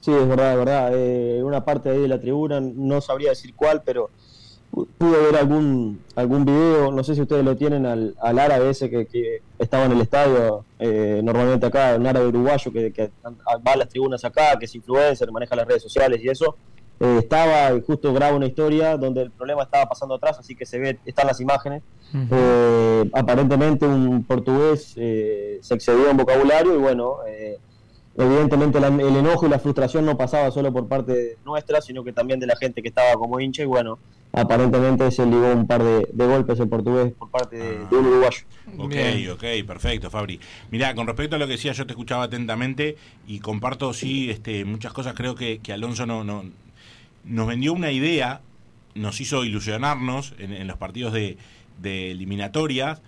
Sí, 0.00 0.12
es 0.12 0.28
verdad, 0.28 0.52
es 0.52 0.58
verdad. 0.58 0.92
Eh, 0.94 1.42
una 1.42 1.64
parte 1.64 1.90
ahí 1.90 1.98
de 1.98 2.08
la 2.08 2.20
tribuna, 2.20 2.60
no 2.60 3.00
sabría 3.00 3.30
decir 3.30 3.52
cuál, 3.56 3.82
pero 3.84 4.10
pu- 4.72 4.86
pude 4.96 5.20
ver 5.20 5.36
algún 5.36 6.00
algún 6.14 6.44
video, 6.44 6.92
no 6.92 7.02
sé 7.02 7.16
si 7.16 7.22
ustedes 7.22 7.44
lo 7.44 7.56
tienen, 7.56 7.86
al, 7.86 8.14
al 8.20 8.38
árabe 8.38 8.70
ese 8.70 8.88
que, 8.88 9.06
que 9.06 9.40
estaba 9.58 9.86
en 9.86 9.92
el 9.92 10.00
estadio, 10.00 10.64
eh, 10.78 11.20
normalmente 11.24 11.66
acá, 11.66 11.96
un 11.98 12.06
árabe 12.06 12.26
uruguayo 12.28 12.70
que, 12.72 12.92
que 12.92 13.10
va 13.24 13.72
a 13.72 13.76
las 13.76 13.88
tribunas 13.88 14.24
acá, 14.24 14.56
que 14.58 14.66
es 14.66 14.74
influencer, 14.76 15.32
maneja 15.32 15.56
las 15.56 15.66
redes 15.66 15.82
sociales 15.82 16.20
y 16.22 16.28
eso. 16.28 16.56
Eh, 17.00 17.18
estaba 17.20 17.72
y 17.74 17.80
justo 17.82 18.12
graba 18.12 18.36
una 18.36 18.46
historia 18.46 18.96
donde 18.96 19.22
el 19.22 19.30
problema 19.30 19.62
estaba 19.62 19.86
pasando 19.86 20.16
atrás, 20.16 20.38
así 20.40 20.54
que 20.56 20.66
se 20.66 20.78
ve, 20.78 20.98
están 21.04 21.26
las 21.26 21.40
imágenes. 21.40 21.82
Eh, 22.30 23.10
aparentemente 23.12 23.86
un 23.86 24.24
portugués 24.24 24.94
eh, 24.96 25.58
se 25.62 25.74
excedió 25.74 26.10
en 26.10 26.16
vocabulario 26.16 26.74
y 26.74 26.78
bueno, 26.78 27.18
eh, 27.28 27.58
evidentemente 28.16 28.80
la- 28.80 28.88
el 28.88 29.16
enojo 29.16 29.46
y 29.46 29.50
la 29.50 29.58
frustración 29.58 30.04
no 30.06 30.16
pasaba 30.16 30.50
solo 30.50 30.72
por 30.72 30.88
parte 30.88 31.36
nuestra, 31.44 31.80
sino 31.80 32.02
que 32.02 32.12
también 32.12 32.40
de 32.40 32.46
la 32.46 32.56
gente 32.56 32.82
que 32.82 32.88
estaba 32.88 33.12
como 33.14 33.38
hincha 33.38 33.62
y 33.62 33.66
bueno, 33.66 33.98
aparentemente 34.32 35.10
se 35.10 35.24
ligó 35.26 35.52
un 35.52 35.66
par 35.66 35.82
de, 35.82 36.08
de 36.12 36.26
golpes 36.26 36.58
el 36.60 36.68
portugués 36.68 37.12
por 37.18 37.30
parte 37.30 37.56
de, 37.56 37.78
de 37.86 37.96
un 37.96 38.06
uruguayo. 38.06 38.40
Ok, 38.78 38.88
Bien. 38.90 39.30
ok, 39.30 39.44
perfecto, 39.66 40.10
Fabri. 40.10 40.40
Mirá, 40.70 40.94
con 40.94 41.06
respecto 41.06 41.36
a 41.36 41.38
lo 41.38 41.46
que 41.46 41.52
decía, 41.52 41.72
yo 41.72 41.86
te 41.86 41.92
escuchaba 41.92 42.24
atentamente 42.24 42.96
y 43.26 43.38
comparto, 43.40 43.92
sí, 43.92 44.30
este, 44.30 44.64
muchas 44.64 44.92
cosas. 44.92 45.14
Creo 45.14 45.34
que, 45.34 45.58
que 45.60 45.72
Alonso 45.72 46.04
no, 46.06 46.24
no, 46.24 46.44
nos 47.28 47.46
vendió 47.46 47.72
una 47.72 47.92
idea, 47.92 48.40
nos 48.94 49.20
hizo 49.20 49.44
ilusionarnos 49.44 50.34
en, 50.38 50.52
en 50.52 50.66
los 50.66 50.78
partidos 50.78 51.12
de, 51.12 51.36
de 51.80 52.10
eliminatorias. 52.10 53.00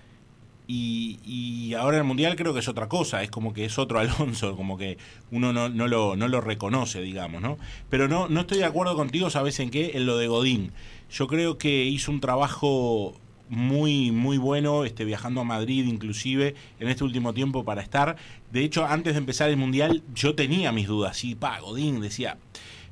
Y, 0.66 1.18
y 1.24 1.74
ahora 1.74 1.96
en 1.96 2.02
el 2.02 2.06
Mundial 2.06 2.36
creo 2.36 2.54
que 2.54 2.60
es 2.60 2.68
otra 2.68 2.88
cosa, 2.88 3.24
es 3.24 3.30
como 3.30 3.52
que 3.52 3.64
es 3.64 3.76
otro 3.76 3.98
Alonso, 3.98 4.54
como 4.54 4.78
que 4.78 4.98
uno 5.32 5.52
no, 5.52 5.68
no, 5.68 5.88
lo, 5.88 6.14
no 6.14 6.28
lo 6.28 6.40
reconoce, 6.40 7.00
digamos, 7.02 7.42
¿no? 7.42 7.58
Pero 7.88 8.06
no, 8.06 8.28
no 8.28 8.42
estoy 8.42 8.58
de 8.58 8.66
acuerdo 8.66 8.94
contigo, 8.94 9.30
¿sabes 9.30 9.58
en 9.58 9.70
qué? 9.70 9.92
En 9.94 10.06
lo 10.06 10.16
de 10.16 10.28
Godín. 10.28 10.72
Yo 11.10 11.26
creo 11.26 11.58
que 11.58 11.84
hizo 11.84 12.12
un 12.12 12.20
trabajo 12.20 13.16
muy, 13.48 14.12
muy 14.12 14.38
bueno, 14.38 14.84
este, 14.84 15.04
viajando 15.04 15.40
a 15.40 15.44
Madrid 15.44 15.84
inclusive 15.86 16.54
en 16.78 16.88
este 16.88 17.02
último 17.02 17.34
tiempo 17.34 17.64
para 17.64 17.82
estar. 17.82 18.16
De 18.52 18.62
hecho, 18.62 18.86
antes 18.86 19.14
de 19.14 19.18
empezar 19.18 19.50
el 19.50 19.56
Mundial 19.56 20.04
yo 20.14 20.36
tenía 20.36 20.70
mis 20.70 20.86
dudas, 20.86 21.16
sí, 21.16 21.34
pa, 21.34 21.58
Godín 21.58 22.00
decía, 22.00 22.38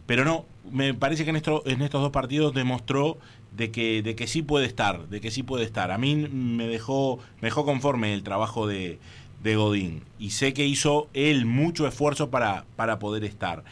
pero 0.09 0.25
no, 0.25 0.47
me 0.73 0.95
parece 0.95 1.25
que 1.25 1.31
en, 1.31 1.37
esto, 1.37 1.63
en 1.67 1.83
estos 1.83 2.01
dos 2.01 2.13
partidos 2.13 2.55
demostró 2.55 3.19
de 3.53 3.71
que, 3.71 4.01
de 4.03 4.17
que 4.17 4.27
sí 4.27 4.41
puede 4.41 4.65
estar, 4.65 5.07
de 5.07 5.21
que 5.21 5.31
sí 5.31 5.43
puede 5.43 5.67
estar. 5.67 5.91
A 5.91 5.99
mí 5.99 6.17
me 6.17 6.67
dejó, 6.67 7.19
me 7.43 7.49
dejó 7.49 7.67
conforme 7.67 8.15
el 8.15 8.23
trabajo 8.23 8.67
de, 8.67 8.99
de 9.43 9.57
Godín 9.57 10.05
y 10.19 10.31
sé 10.31 10.55
que 10.55 10.65
hizo 10.65 11.11
él 11.13 11.45
mucho 11.45 11.87
esfuerzo 11.87 12.31
para, 12.31 12.65
para 12.75 12.99
poder 12.99 13.23
estar. 13.23 13.65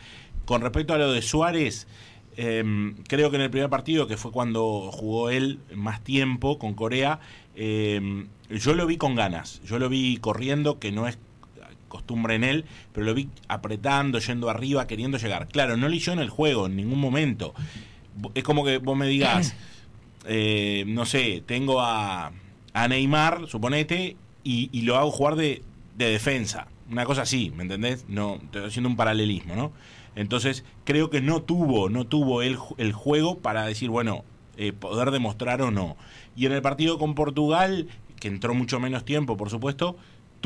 Con 0.44 0.60
respecto 0.60 0.92
a 0.92 0.98
lo 0.98 1.10
de 1.10 1.22
Suárez, 1.22 1.86
eh, 2.36 2.92
creo 3.08 3.30
que 3.30 3.36
en 3.36 3.42
el 3.42 3.50
primer 3.50 3.70
partido, 3.70 4.06
que 4.06 4.18
fue 4.18 4.30
cuando 4.30 4.90
jugó 4.92 5.30
él 5.30 5.58
más 5.74 6.04
tiempo 6.04 6.58
con 6.58 6.74
Corea, 6.74 7.18
eh, 7.54 8.26
yo 8.50 8.74
lo 8.74 8.86
vi 8.86 8.98
con 8.98 9.14
ganas, 9.14 9.62
yo 9.64 9.78
lo 9.78 9.88
vi 9.88 10.18
corriendo, 10.18 10.78
que 10.78 10.92
no 10.92 11.08
es 11.08 11.16
costumbre 11.88 12.34
en 12.34 12.44
él, 12.44 12.64
pero 12.92 13.06
lo 13.06 13.14
vi 13.14 13.28
apretando, 13.48 14.18
yendo 14.18 14.50
arriba, 14.50 14.86
queriendo 14.86 15.18
llegar. 15.18 15.48
Claro, 15.48 15.76
no 15.76 15.88
hizo 15.90 16.12
en 16.12 16.18
el 16.18 16.30
juego, 16.30 16.66
en 16.66 16.76
ningún 16.76 17.00
momento. 17.00 17.54
Es 18.34 18.44
como 18.44 18.64
que 18.64 18.78
vos 18.78 18.96
me 18.96 19.06
digas, 19.06 19.54
eh, 20.26 20.84
no 20.86 21.06
sé, 21.06 21.42
tengo 21.46 21.80
a, 21.80 22.32
a 22.72 22.88
Neymar, 22.88 23.46
suponete, 23.48 24.16
y, 24.44 24.70
y 24.72 24.82
lo 24.82 24.96
hago 24.96 25.10
jugar 25.10 25.36
de, 25.36 25.62
de 25.96 26.10
defensa. 26.10 26.68
Una 26.90 27.04
cosa 27.04 27.22
así, 27.22 27.52
¿me 27.56 27.62
entendés? 27.64 28.04
No, 28.08 28.36
estoy 28.36 28.64
haciendo 28.64 28.88
un 28.88 28.96
paralelismo, 28.96 29.56
¿no? 29.56 29.72
Entonces, 30.14 30.64
creo 30.84 31.10
que 31.10 31.20
no 31.20 31.42
tuvo, 31.42 31.90
no 31.90 32.06
tuvo 32.06 32.42
el, 32.42 32.56
el 32.78 32.92
juego 32.92 33.38
para 33.38 33.66
decir, 33.66 33.90
bueno, 33.90 34.24
eh, 34.56 34.72
poder 34.72 35.10
demostrar 35.10 35.60
o 35.60 35.70
no. 35.70 35.96
Y 36.34 36.46
en 36.46 36.52
el 36.52 36.62
partido 36.62 36.98
con 36.98 37.14
Portugal, 37.14 37.88
que 38.18 38.28
entró 38.28 38.54
mucho 38.54 38.80
menos 38.80 39.04
tiempo, 39.04 39.36
por 39.36 39.50
supuesto, 39.50 39.96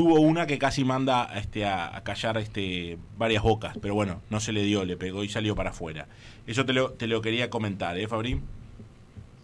tuvo 0.01 0.19
una 0.19 0.47
que 0.47 0.59
casi 0.59 0.83
manda 0.83 1.31
este, 1.37 1.67
a, 1.67 2.01
callar 2.03 2.39
este, 2.39 2.97
varias 3.19 3.43
bocas, 3.43 3.77
pero 3.83 3.95
bueno, 3.95 4.23
no 4.31 4.41
se 4.41 4.51
le 4.51 4.63
dio, 4.63 4.87
le 4.87 4.97
pegó 4.97 5.23
y 5.25 5.29
salió 5.29 5.55
para 5.55 5.71
afuera. 5.71 6.07
Eso 6.47 6.65
te 6.65 6.73
lo, 6.73 6.93
te 6.93 7.07
lo 7.07 7.21
quería 7.21 7.51
comentar, 7.51 7.99
¿eh, 7.99 8.09
Fabrín? 8.09 8.41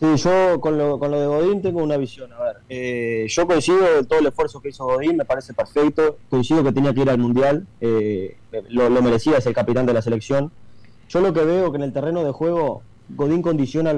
Sí, 0.00 0.06
yo 0.16 0.58
con 0.62 0.78
lo, 0.78 0.98
con 0.98 1.10
lo 1.10 1.20
de 1.20 1.26
Godín 1.26 1.60
tengo 1.60 1.82
una 1.82 1.98
visión. 1.98 2.32
A 2.32 2.42
ver, 2.42 2.56
Eh, 2.70 3.26
yo 3.28 3.46
coincido 3.46 3.98
en 3.98 4.06
todo 4.06 4.20
el 4.20 4.26
esfuerzo 4.28 4.62
que 4.62 4.70
hizo 4.70 4.86
Godín, 4.86 5.18
me 5.18 5.26
parece 5.26 5.52
perfecto. 5.52 6.16
Coincido 6.30 6.64
que 6.64 6.72
tenía 6.72 6.94
que 6.94 7.02
ir 7.02 7.10
al 7.10 7.18
Mundial, 7.18 7.66
eh, 7.82 8.38
lo, 8.70 8.88
lo 8.88 9.02
merecía, 9.02 9.36
es 9.36 9.44
el 9.44 9.52
capitán 9.52 9.84
de 9.84 9.92
la 9.92 10.00
selección. 10.00 10.50
Yo 11.10 11.20
lo 11.20 11.34
que 11.34 11.44
veo 11.44 11.70
que 11.70 11.76
en 11.76 11.82
el 11.82 11.92
terreno 11.92 12.24
de 12.24 12.32
juego 12.32 12.82
Godín 13.08 13.42
condiciona 13.42 13.90
a 13.90 13.94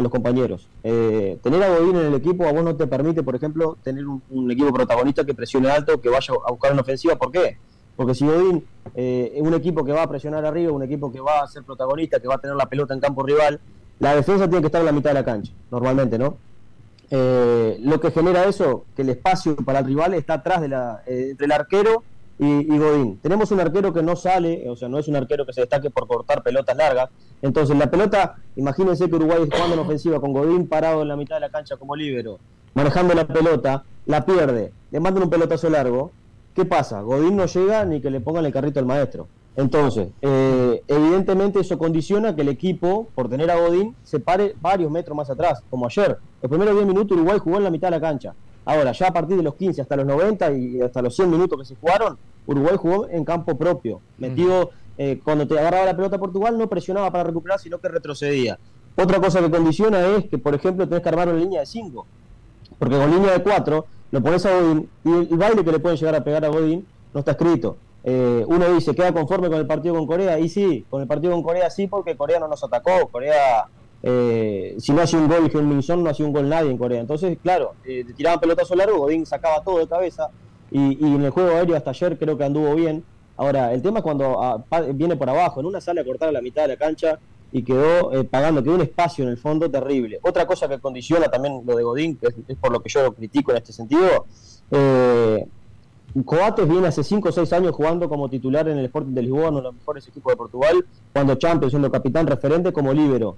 los, 0.00 0.10
compañeros. 0.10 0.68
Eh, 0.82 1.38
tener 1.42 1.62
a 1.62 1.78
Godín 1.78 1.96
en 1.96 2.06
el 2.06 2.14
equipo 2.14 2.46
a 2.46 2.52
vos 2.52 2.64
no 2.64 2.74
te 2.74 2.86
permite, 2.86 3.22
por 3.22 3.36
ejemplo, 3.36 3.76
tener 3.82 4.06
un, 4.06 4.22
un 4.30 4.50
equipo 4.50 4.72
protagonista 4.72 5.24
que 5.24 5.34
presione 5.34 5.70
alto, 5.70 6.00
que 6.00 6.08
vaya 6.08 6.34
a 6.46 6.50
buscar 6.50 6.72
una 6.72 6.82
ofensiva. 6.82 7.16
¿Por 7.16 7.30
qué? 7.30 7.58
Porque 7.96 8.14
si 8.14 8.26
Godín 8.26 8.64
eh, 8.94 9.32
es 9.36 9.42
un 9.42 9.54
equipo 9.54 9.84
que 9.84 9.92
va 9.92 10.02
a 10.02 10.08
presionar 10.08 10.44
arriba, 10.44 10.72
un 10.72 10.82
equipo 10.82 11.12
que 11.12 11.20
va 11.20 11.42
a 11.42 11.46
ser 11.46 11.62
protagonista, 11.62 12.18
que 12.20 12.28
va 12.28 12.36
a 12.36 12.38
tener 12.38 12.56
la 12.56 12.66
pelota 12.66 12.94
en 12.94 13.00
campo 13.00 13.22
rival, 13.22 13.60
la 13.98 14.16
defensa 14.16 14.48
tiene 14.48 14.60
que 14.60 14.66
estar 14.66 14.80
en 14.80 14.86
la 14.86 14.92
mitad 14.92 15.10
de 15.10 15.14
la 15.14 15.24
cancha, 15.24 15.52
normalmente, 15.70 16.18
¿no? 16.18 16.36
Eh, 17.10 17.78
lo 17.82 18.00
que 18.00 18.10
genera 18.10 18.44
eso, 18.46 18.86
que 18.96 19.02
el 19.02 19.10
espacio 19.10 19.54
para 19.56 19.80
el 19.80 19.84
rival 19.84 20.14
está 20.14 20.34
atrás 20.34 20.62
de 20.62 20.68
la, 20.68 21.02
eh, 21.06 21.28
entre 21.32 21.44
el 21.44 21.52
arquero 21.52 22.02
y, 22.38 22.78
Godín. 22.78 23.18
Tenemos 23.18 23.50
un 23.52 23.60
arquero 23.60 23.92
que 23.92 24.02
no 24.02 24.16
sale, 24.16 24.68
o 24.68 24.76
sea, 24.76 24.88
no 24.88 24.98
es 24.98 25.08
un 25.08 25.16
arquero 25.16 25.46
que 25.46 25.52
se 25.52 25.60
destaque 25.60 25.90
por 25.90 26.06
cortar 26.06 26.42
pelotas 26.42 26.76
largas. 26.76 27.10
Entonces, 27.40 27.76
la 27.76 27.90
pelota, 27.90 28.36
imagínense 28.56 29.08
que 29.08 29.14
Uruguay 29.14 29.48
jugando 29.50 29.74
en 29.74 29.80
ofensiva 29.80 30.20
con 30.20 30.32
Godín 30.32 30.66
parado 30.66 31.02
en 31.02 31.08
la 31.08 31.16
mitad 31.16 31.36
de 31.36 31.40
la 31.40 31.50
cancha 31.50 31.76
como 31.76 31.94
líbero, 31.94 32.38
manejando 32.74 33.14
la 33.14 33.26
pelota, 33.26 33.84
la 34.06 34.24
pierde, 34.24 34.72
le 34.90 35.00
mandan 35.00 35.24
un 35.24 35.30
pelotazo 35.30 35.70
largo. 35.70 36.10
¿Qué 36.54 36.64
pasa? 36.64 37.00
Godín 37.00 37.36
no 37.36 37.46
llega 37.46 37.84
ni 37.84 38.00
que 38.00 38.10
le 38.10 38.20
pongan 38.20 38.44
el 38.44 38.52
carrito 38.52 38.80
al 38.80 38.86
maestro. 38.86 39.26
Entonces, 39.54 40.08
eh, 40.22 40.82
evidentemente 40.88 41.60
eso 41.60 41.78
condiciona 41.78 42.34
que 42.34 42.40
el 42.40 42.48
equipo, 42.48 43.08
por 43.14 43.28
tener 43.28 43.50
a 43.50 43.56
Godín, 43.56 43.94
se 44.02 44.18
pare 44.18 44.54
varios 44.60 44.90
metros 44.90 45.16
más 45.16 45.28
atrás, 45.28 45.62
como 45.68 45.86
ayer. 45.86 46.18
Los 46.40 46.48
primeros 46.48 46.74
10 46.74 46.86
minutos 46.86 47.16
Uruguay 47.16 47.38
jugó 47.38 47.58
en 47.58 47.64
la 47.64 47.70
mitad 47.70 47.88
de 47.88 47.92
la 47.92 48.00
cancha. 48.00 48.34
Ahora, 48.64 48.92
ya 48.92 49.08
a 49.08 49.12
partir 49.12 49.36
de 49.36 49.42
los 49.42 49.54
15 49.54 49.82
hasta 49.82 49.96
los 49.96 50.06
90 50.06 50.52
y 50.52 50.80
hasta 50.80 51.02
los 51.02 51.14
100 51.16 51.30
minutos 51.30 51.58
que 51.58 51.64
se 51.64 51.76
jugaron, 51.76 52.16
Uruguay 52.46 52.76
jugó 52.76 53.08
en 53.08 53.24
campo 53.24 53.56
propio. 53.56 54.00
Metido, 54.18 54.70
eh, 54.98 55.20
cuando 55.24 55.46
te 55.46 55.58
agarraba 55.58 55.86
la 55.86 55.96
pelota 55.96 56.18
Portugal, 56.18 56.56
no 56.56 56.68
presionaba 56.68 57.10
para 57.10 57.24
recuperar, 57.24 57.58
sino 57.58 57.78
que 57.78 57.88
retrocedía. 57.88 58.58
Otra 58.96 59.20
cosa 59.20 59.40
que 59.40 59.50
condiciona 59.50 60.06
es 60.16 60.26
que, 60.26 60.38
por 60.38 60.54
ejemplo, 60.54 60.86
tenés 60.86 61.02
que 61.02 61.08
armar 61.08 61.28
una 61.28 61.38
línea 61.38 61.60
de 61.60 61.66
5. 61.66 62.06
Porque 62.78 62.96
con 62.96 63.10
línea 63.10 63.32
de 63.32 63.42
4 63.42 63.86
lo 64.10 64.22
pones 64.22 64.44
a 64.44 64.54
Godín 64.54 64.88
y 65.04 65.10
el, 65.10 65.38
baile 65.38 65.64
que 65.64 65.72
le 65.72 65.78
pueden 65.78 65.98
llegar 65.98 66.14
a 66.14 66.22
pegar 66.22 66.44
a 66.44 66.48
Godín 66.48 66.86
no 67.14 67.20
está 67.20 67.32
escrito. 67.32 67.76
Eh, 68.04 68.44
uno 68.46 68.72
dice, 68.74 68.94
¿queda 68.94 69.12
conforme 69.12 69.48
con 69.48 69.58
el 69.58 69.66
partido 69.66 69.94
con 69.94 70.06
Corea? 70.06 70.38
Y 70.38 70.48
sí, 70.48 70.84
con 70.90 71.00
el 71.00 71.08
partido 71.08 71.32
con 71.32 71.42
Corea 71.42 71.70
sí, 71.70 71.86
porque 71.86 72.16
Corea 72.16 72.38
no 72.38 72.48
nos 72.48 72.62
atacó. 72.62 73.08
Corea, 73.08 73.66
eh, 74.02 74.76
si 74.78 74.92
no 74.92 75.02
hacía 75.02 75.18
un 75.18 75.28
gol 75.28 75.50
Heung-Min 75.50 76.02
no 76.02 76.10
hacía 76.10 76.26
un 76.26 76.32
gol 76.32 76.48
nadie 76.48 76.70
en 76.70 76.78
Corea. 76.78 77.00
Entonces, 77.00 77.38
claro, 77.42 77.74
eh, 77.84 78.04
tiraban 78.16 78.40
pelotazo 78.40 78.74
largo, 78.74 78.98
Godín 78.98 79.26
sacaba 79.26 79.62
todo 79.62 79.78
de 79.78 79.86
cabeza. 79.86 80.28
Y, 80.70 81.04
en 81.04 81.22
el 81.22 81.30
juego 81.30 81.50
aéreo 81.50 81.76
hasta 81.76 81.90
ayer 81.90 82.18
creo 82.18 82.36
que 82.36 82.44
anduvo 82.44 82.74
bien. 82.74 83.04
Ahora, 83.36 83.72
el 83.72 83.82
tema 83.82 83.98
es 83.98 84.02
cuando 84.02 84.42
ah, 84.42 84.64
viene 84.94 85.16
por 85.16 85.28
abajo, 85.28 85.60
en 85.60 85.66
una 85.66 85.80
sala 85.80 86.00
a 86.00 86.04
cortar 86.04 86.30
a 86.30 86.32
la 86.32 86.40
mitad 86.40 86.62
de 86.62 86.68
la 86.68 86.76
cancha 86.76 87.18
y 87.52 87.62
quedó 87.62 88.12
eh, 88.12 88.24
pagando, 88.24 88.62
quedó 88.62 88.74
un 88.76 88.80
espacio 88.80 89.24
en 89.24 89.30
el 89.30 89.36
fondo 89.36 89.70
terrible. 89.70 90.18
Otra 90.22 90.46
cosa 90.46 90.68
que 90.68 90.78
condiciona 90.78 91.28
también 91.28 91.62
lo 91.64 91.76
de 91.76 91.82
Godín, 91.82 92.16
que 92.16 92.28
es, 92.28 92.34
es 92.48 92.56
por 92.56 92.72
lo 92.72 92.80
que 92.80 92.88
yo 92.88 93.02
lo 93.02 93.12
critico 93.12 93.50
en 93.50 93.58
este 93.58 93.72
sentido, 93.72 94.26
eh, 94.70 95.46
Coates 96.24 96.68
viene 96.68 96.88
hace 96.88 97.02
5 97.04 97.28
o 97.28 97.32
6 97.32 97.52
años 97.52 97.74
jugando 97.74 98.08
como 98.08 98.28
titular 98.28 98.68
en 98.68 98.78
el 98.78 98.86
Sporting 98.86 99.14
de 99.14 99.22
Lisboa, 99.22 99.48
uno 99.48 99.58
de 99.58 99.64
los 99.64 99.74
mejores 99.74 100.06
equipos 100.08 100.32
de 100.32 100.36
Portugal, 100.36 100.84
cuando 101.12 101.34
Champions, 101.36 101.72
siendo 101.72 101.90
capitán 101.90 102.26
referente 102.26 102.72
como 102.72 102.92
líbero, 102.92 103.36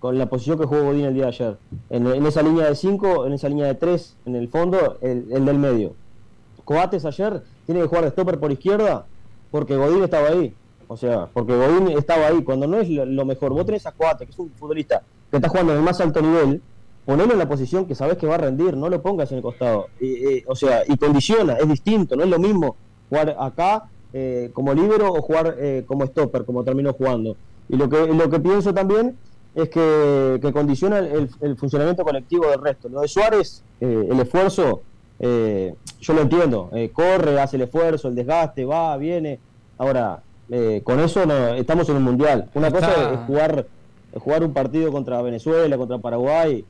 con 0.00 0.16
la 0.16 0.26
posición 0.26 0.58
que 0.58 0.66
jugó 0.66 0.84
Godín 0.84 1.06
el 1.06 1.14
día 1.14 1.24
de 1.24 1.28
ayer. 1.28 1.58
En, 1.90 2.26
esa 2.26 2.42
línea 2.42 2.66
de 2.66 2.74
5, 2.74 3.26
en 3.26 3.32
esa 3.32 3.48
línea 3.48 3.66
de 3.66 3.74
3, 3.74 4.16
en 4.26 4.36
el 4.36 4.48
fondo, 4.48 4.98
el, 5.00 5.26
el 5.30 5.44
del 5.44 5.58
medio. 5.58 5.94
Coates 6.64 7.04
ayer 7.04 7.42
tiene 7.66 7.80
que 7.80 7.86
jugar 7.86 8.04
de 8.04 8.10
stopper 8.10 8.38
por 8.38 8.52
izquierda 8.52 9.06
porque 9.50 9.76
Godín 9.76 10.04
estaba 10.04 10.28
ahí. 10.28 10.54
O 10.86 10.96
sea, 10.96 11.28
porque 11.32 11.54
Godín 11.54 11.96
estaba 11.96 12.26
ahí. 12.26 12.42
Cuando 12.42 12.66
no 12.66 12.78
es 12.78 12.88
lo, 12.88 13.24
mejor, 13.24 13.52
vos 13.52 13.66
tenés 13.66 13.86
a 13.86 13.92
Coates, 13.92 14.26
que 14.26 14.32
es 14.32 14.38
un 14.38 14.50
futbolista 14.50 15.02
que 15.30 15.36
está 15.36 15.48
jugando 15.48 15.72
en 15.72 15.78
el 15.78 15.84
más 15.84 16.00
alto 16.00 16.20
nivel, 16.22 16.62
ponelo 17.04 17.32
en 17.32 17.38
la 17.38 17.48
posición 17.48 17.86
que 17.86 17.94
sabes 17.94 18.16
que 18.16 18.26
va 18.26 18.36
a 18.36 18.38
rendir, 18.38 18.76
no 18.76 18.88
lo 18.88 19.02
pongas 19.02 19.30
en 19.32 19.38
el 19.38 19.42
costado. 19.42 19.88
O 20.46 20.54
sea, 20.54 20.82
y 20.86 20.96
condiciona, 20.96 21.54
es 21.54 21.68
distinto, 21.68 22.16
no 22.16 22.24
es 22.24 22.30
lo 22.30 22.38
mismo 22.38 22.76
jugar 23.08 23.36
acá 23.38 23.84
eh, 24.12 24.50
como 24.52 24.72
líbero 24.72 25.12
o 25.12 25.22
jugar 25.22 25.56
eh, 25.58 25.84
como 25.86 26.06
stopper, 26.06 26.44
como 26.44 26.64
terminó 26.64 26.92
jugando. 26.92 27.36
Y 27.68 27.76
lo 27.76 27.88
que, 27.88 28.06
lo 28.06 28.30
que 28.30 28.40
pienso 28.40 28.72
también 28.72 29.16
es 29.54 29.68
que, 29.68 30.38
que 30.40 30.52
condiciona 30.52 30.98
el, 30.98 31.28
el 31.40 31.56
funcionamiento 31.56 32.04
colectivo 32.04 32.48
del 32.48 32.60
resto. 32.60 32.88
Lo 32.88 33.00
de 33.00 33.08
Suárez, 33.08 33.62
eh, 33.80 34.08
el 34.10 34.20
esfuerzo, 34.20 34.82
eh, 35.18 35.74
yo 36.00 36.12
lo 36.12 36.22
entiendo, 36.22 36.70
eh, 36.72 36.90
corre, 36.92 37.40
hace 37.40 37.56
el 37.56 37.62
esfuerzo, 37.62 38.08
el 38.08 38.14
desgaste, 38.14 38.64
va, 38.64 38.96
viene. 38.96 39.40
Ahora, 39.78 40.22
eh, 40.50 40.80
con 40.84 41.00
eso 41.00 41.26
no, 41.26 41.54
estamos 41.54 41.88
en 41.88 41.96
un 41.96 42.04
mundial. 42.04 42.48
Una 42.54 42.70
cosa 42.70 43.12
es 43.12 43.18
jugar, 43.26 43.66
es 44.12 44.22
jugar 44.22 44.44
un 44.44 44.52
partido 44.52 44.92
contra 44.92 45.20
Venezuela, 45.22 45.76
contra 45.76 45.98
Paraguay. 45.98 46.64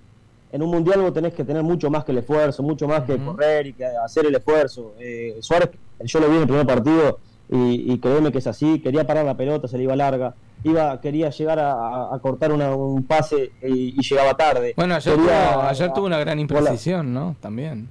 En 0.50 0.62
un 0.62 0.70
mundial 0.70 1.02
vos 1.02 1.12
tenés 1.12 1.34
que 1.34 1.44
tener 1.44 1.62
mucho 1.62 1.90
más 1.90 2.04
que 2.04 2.12
el 2.12 2.18
esfuerzo, 2.18 2.62
mucho 2.62 2.88
más 2.88 3.02
que 3.02 3.18
correr 3.18 3.66
y 3.66 3.72
que 3.74 3.84
hacer 3.84 4.24
el 4.24 4.34
esfuerzo. 4.34 4.94
Eh, 4.98 5.36
Suárez, 5.40 5.70
yo 6.00 6.20
lo 6.20 6.28
vi 6.28 6.36
en 6.36 6.42
el 6.42 6.48
primer 6.48 6.66
partido 6.66 7.18
y, 7.50 7.92
y 7.92 7.98
créeme 7.98 8.32
que 8.32 8.38
es 8.38 8.46
así. 8.46 8.80
Quería 8.80 9.06
parar 9.06 9.26
la 9.26 9.36
pelota, 9.36 9.68
se 9.68 9.76
le 9.76 9.84
iba 9.84 9.94
larga. 9.94 10.34
Iba, 10.64 11.00
quería 11.00 11.30
llegar 11.30 11.58
a, 11.60 12.18
cortar 12.20 12.52
una- 12.52 12.74
un 12.74 13.04
pase 13.04 13.52
y, 13.62 13.94
y 13.98 14.02
llegaba 14.02 14.34
tarde. 14.36 14.74
Bueno, 14.76 14.94
ayer, 14.96 15.14
Quería- 15.14 15.52
tuvo, 15.52 15.62
ayer 15.62 15.92
tuvo 15.92 16.06
una 16.06 16.18
gran 16.18 16.32
Hola. 16.38 16.40
imprecisión, 16.42 17.14
¿no? 17.14 17.36
También. 17.40 17.88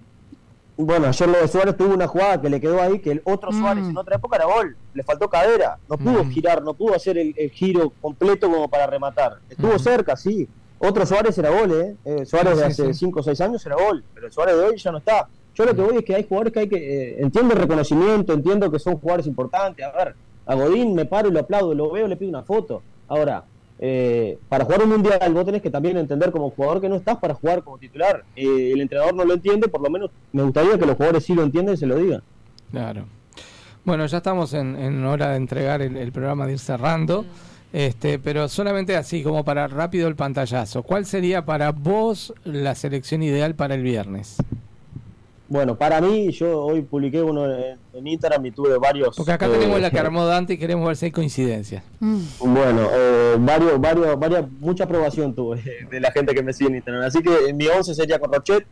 Bueno, 0.80 1.08
ayer 1.08 1.28
lo 1.28 1.40
de 1.40 1.48
Suárez 1.48 1.76
tuvo 1.76 1.96
una 1.96 2.06
jugada 2.08 2.40
que 2.40 2.50
le 2.50 2.62
quedó 2.62 2.80
ahí, 2.82 3.00
que 3.00 3.12
el 3.12 3.22
otro 3.24 3.52
Suárez 3.52 3.88
en 3.88 3.98
otra 3.98 4.18
época 4.18 4.36
era 4.36 4.46
gol. 4.46 4.76
Le 4.94 5.02
faltó 5.04 5.28
cadera. 5.28 5.80
No 5.90 5.98
pudo 5.98 6.24
girar, 6.26 6.62
no 6.62 6.76
pudo 6.76 6.94
hacer 6.94 7.18
el, 7.18 7.34
el 7.36 7.50
giro 7.50 7.92
completo 8.00 8.48
como 8.52 8.68
para 8.68 8.86
rematar. 8.86 9.38
Estuvo 9.50 9.80
cerca, 9.80 10.16
sí. 10.16 10.48
Otro 10.78 11.04
Suárez 11.08 11.36
era 11.40 11.50
gol, 11.50 11.72
¿eh? 11.72 11.96
Eh, 12.06 12.26
Suárez 12.28 12.54
Sí, 12.54 12.60
de 12.60 12.66
hace 12.66 12.86
sí. 12.94 13.00
5 13.06 13.20
o 13.22 13.24
6 13.24 13.42
años 13.42 13.66
era 13.66 13.76
gol, 13.76 14.04
pero 14.14 14.28
el 14.28 14.32
Suárez 14.32 14.56
de 14.56 14.62
hoy 14.66 14.78
ya 14.78 14.92
no 14.92 15.00
está. 15.00 15.28
Yo 15.56 15.66
lo 15.66 15.74
que 15.76 15.82
voy 15.82 15.98
es 15.98 16.06
que 16.06 16.14
hay 16.14 16.24
jugadores 16.28 16.54
que 16.54 16.60
hay 16.60 16.70
que... 16.70 16.76
eh, 16.76 17.16
entiendo 17.24 17.56
el 17.56 17.60
reconocimiento, 17.60 18.34
entiendo 18.34 18.70
que 18.70 18.78
son 18.78 18.98
jugadores 19.00 19.26
importantes. 19.26 19.84
A 19.84 19.92
ver, 19.98 20.16
a 20.48 20.56
Godín 20.56 20.96
me 20.96 21.06
paro 21.06 21.30
y 21.30 21.32
lo 21.32 21.42
aplaudo, 21.42 21.74
lo 21.74 21.92
veo, 21.92 22.08
le 22.08 22.16
pido 22.16 22.30
una 22.30 22.44
foto. 22.44 22.82
Ahora, 23.08 23.44
eh, 23.80 24.40
para 24.50 24.66
jugar 24.66 24.84
un 24.84 24.90
mundial 24.90 25.34
vos 25.34 25.46
tenés 25.46 25.62
que 25.62 25.70
también 25.70 25.98
entender 25.98 26.32
como 26.32 26.50
jugador 26.50 26.82
que 26.82 26.90
no 26.90 26.96
estás 26.96 27.18
para 27.18 27.34
jugar 27.34 27.64
como 27.64 27.78
titular. 27.78 28.24
Eh, 28.36 28.72
el 28.74 28.82
entrenador 28.82 29.14
no 29.14 29.26
lo 29.26 29.34
entiende, 29.34 29.68
por 29.68 29.82
lo 29.82 29.90
menos 29.90 30.10
me 30.32 30.44
gustaría 30.44 30.78
que 30.78 30.86
los 30.86 30.96
jugadores 30.96 31.24
sí 31.26 31.36
lo 31.36 31.44
entiendan 31.44 31.76
y 31.76 31.78
se 31.78 31.86
lo 31.86 31.96
digan. 31.96 32.22
Claro. 32.72 33.06
Bueno, 33.86 34.06
ya 34.06 34.18
estamos 34.18 34.54
en, 34.54 34.76
en 34.76 35.06
hora 35.06 35.30
de 35.30 35.38
entregar 35.38 35.82
el, 35.82 35.96
el 35.96 36.12
programa, 36.12 36.46
de 36.46 36.54
ir 36.54 36.60
cerrando. 36.60 37.26
Este, 37.74 38.18
pero 38.18 38.48
solamente 38.48 38.96
así, 38.96 39.24
como 39.24 39.44
para 39.44 39.68
rápido 39.68 40.08
el 40.08 40.16
pantallazo. 40.16 40.84
¿Cuál 40.84 41.06
sería 41.06 41.46
para 41.46 41.72
vos 41.72 42.34
la 42.44 42.76
selección 42.76 43.24
ideal 43.24 43.56
para 43.56 43.76
el 43.76 43.84
viernes? 43.84 44.38
Bueno, 45.50 45.78
para 45.78 46.02
mí, 46.02 46.32
yo 46.32 46.62
hoy 46.62 46.82
publiqué 46.82 47.22
uno 47.22 47.46
en, 47.46 47.78
en 47.94 48.08
Instagram 48.08 48.46
y 48.46 48.52
tuve 48.52 48.78
varios... 48.78 49.16
Porque 49.16 49.32
acá 49.32 49.48
eh, 49.48 49.52
tenemos 49.52 49.80
la 49.80 49.90
que 49.90 50.00
armó 50.00 50.26
Dante 50.26 50.54
y 50.54 50.58
queremos 50.58 50.86
ver 50.86 50.98
si 50.98 51.06
hay 51.06 51.12
coincidencias. 51.12 51.84
Bueno, 52.00 52.90
eh, 52.92 53.36
varios, 53.40 53.80
varios, 53.80 54.20
varias, 54.20 54.52
mucha 54.60 54.84
aprobación 54.84 55.34
tuve 55.34 55.62
de 55.92 56.00
la 56.00 56.12
gente 56.12 56.34
que 56.34 56.44
me 56.44 56.52
sigue 56.52 56.70
en 56.70 56.76
Instagram. 56.76 57.04
Así 57.04 57.22
que 57.22 57.54
mi 57.54 57.68
11 57.68 57.96
sería 57.96 58.20
con 58.20 58.34
Rochet, 58.34 58.66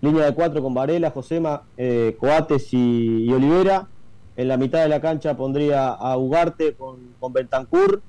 línea 0.00 0.24
de 0.24 0.34
4 0.34 0.60
con 0.60 0.74
Varela, 0.74 1.10
Josema, 1.10 1.62
eh, 1.76 2.16
Coates 2.18 2.72
y, 2.72 3.24
y 3.24 3.32
Olivera. 3.32 3.86
En 4.36 4.48
la 4.48 4.56
mitad 4.56 4.82
de 4.82 4.88
la 4.88 5.00
cancha 5.00 5.36
pondría 5.36 5.88
a 5.88 6.16
Ugarte 6.16 6.74
con, 6.74 6.96
con 7.20 7.32
Bentancur, 7.32 8.02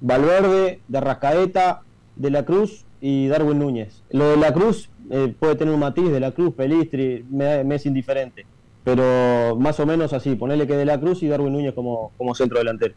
Valverde, 0.00 0.80
de 0.88 1.00
Rascaeta, 1.00 1.82
De 2.16 2.30
la 2.30 2.44
Cruz 2.44 2.84
y 3.00 3.28
Darwin 3.28 3.58
Núñez. 3.58 4.02
Lo 4.10 4.30
de 4.30 4.36
la 4.38 4.52
Cruz 4.52 4.88
eh, 5.10 5.34
puede 5.38 5.54
tener 5.56 5.72
un 5.74 5.80
matiz, 5.80 6.10
de 6.10 6.20
la 6.20 6.32
Cruz, 6.32 6.54
Pelistri, 6.54 7.24
me, 7.30 7.64
me 7.64 7.76
es 7.76 7.86
indiferente. 7.86 8.46
Pero 8.84 9.56
más 9.58 9.80
o 9.80 9.86
menos 9.86 10.12
así, 10.12 10.34
ponerle 10.34 10.66
que 10.66 10.76
de 10.76 10.84
la 10.84 11.00
Cruz 11.00 11.22
y 11.22 11.28
Darwin 11.28 11.52
Núñez 11.52 11.72
como, 11.74 12.12
como 12.18 12.34
centro 12.34 12.58
delantero. 12.58 12.94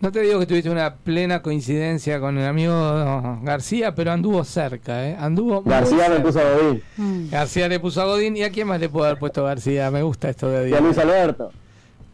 No 0.00 0.12
te 0.12 0.20
digo 0.20 0.38
que 0.40 0.46
tuviste 0.46 0.68
una 0.70 0.96
plena 0.96 1.40
coincidencia 1.40 2.20
con 2.20 2.36
el 2.36 2.46
amigo 2.46 3.38
García, 3.42 3.94
pero 3.94 4.10
anduvo 4.12 4.44
cerca, 4.44 5.08
¿eh? 5.08 5.16
Anduvo 5.18 5.62
García 5.62 6.08
me 6.08 6.16
cerca. 6.16 6.22
puso 6.22 6.40
a 6.40 6.52
Godín. 6.52 7.30
García 7.30 7.68
le 7.68 7.80
puso 7.80 8.02
a 8.02 8.04
Godín. 8.04 8.36
¿Y 8.36 8.42
a 8.42 8.50
quién 8.50 8.66
más 8.68 8.80
le 8.80 8.88
pudo 8.88 9.04
haber 9.04 9.18
puesto 9.18 9.44
García? 9.44 9.90
Me 9.90 10.02
gusta 10.02 10.28
esto 10.28 10.48
de 10.50 10.68
Y 10.70 10.74
a 10.74 10.80
Luis 10.80 10.98
Alberto. 10.98 11.52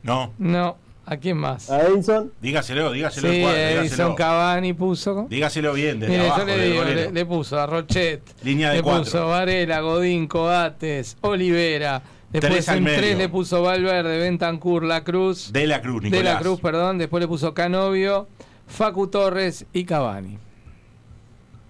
No. 0.03 0.33
No, 0.39 0.77
¿a 1.07 1.17
quién 1.17 1.37
más? 1.37 1.71
A 1.71 1.83
Edinson. 1.83 2.33
Dígaselo, 2.41 2.93
dígaselo. 2.93 3.29
Sí, 3.31 3.41
cuadro, 3.43 3.59
Edison 3.59 3.83
dígaselo. 3.83 4.15
Cavani 4.17 4.73
puso. 4.75 5.27
Dígaselo 5.29 5.73
bien, 5.73 6.01
desde 6.01 6.13
Mire, 6.13 6.27
abajo, 6.27 6.41
yo 6.41 6.47
le 6.47 6.57
del 6.57 6.71
digo, 6.71 6.83
golero. 6.83 7.01
le, 7.01 7.13
le 7.13 7.27
puso 7.27 7.59
a 7.61 7.67
Rochet, 7.67 8.23
Línea 8.45 8.71
de 8.71 8.77
le 8.77 8.83
cuatro. 8.83 9.05
puso 9.05 9.27
Varela, 9.29 9.81
Godín, 9.81 10.27
Coates, 10.29 11.17
Olivera, 11.23 12.03
después 12.31 12.69
en 12.69 12.85
medio. 12.85 12.99
tres 12.99 13.19
le 13.19 13.29
puso 13.29 13.63
Valverde, 13.63 14.19
Bentancur, 14.19 14.85
La 14.85 15.03
Cruz, 15.05 15.53
De 15.53 15.67
la 15.67 15.81
Cruz, 15.81 16.03
de 16.03 16.11
Nicolás. 16.11 16.35
la 16.35 16.41
Cruz, 16.41 16.61
perdón, 16.61 16.99
después 16.99 17.21
le 17.21 17.29
puso 17.29 17.53
Canovio, 17.55 18.29
Facu 18.69 19.09
Torres 19.09 19.67
y 19.73 19.85
Cavani. 19.85 20.39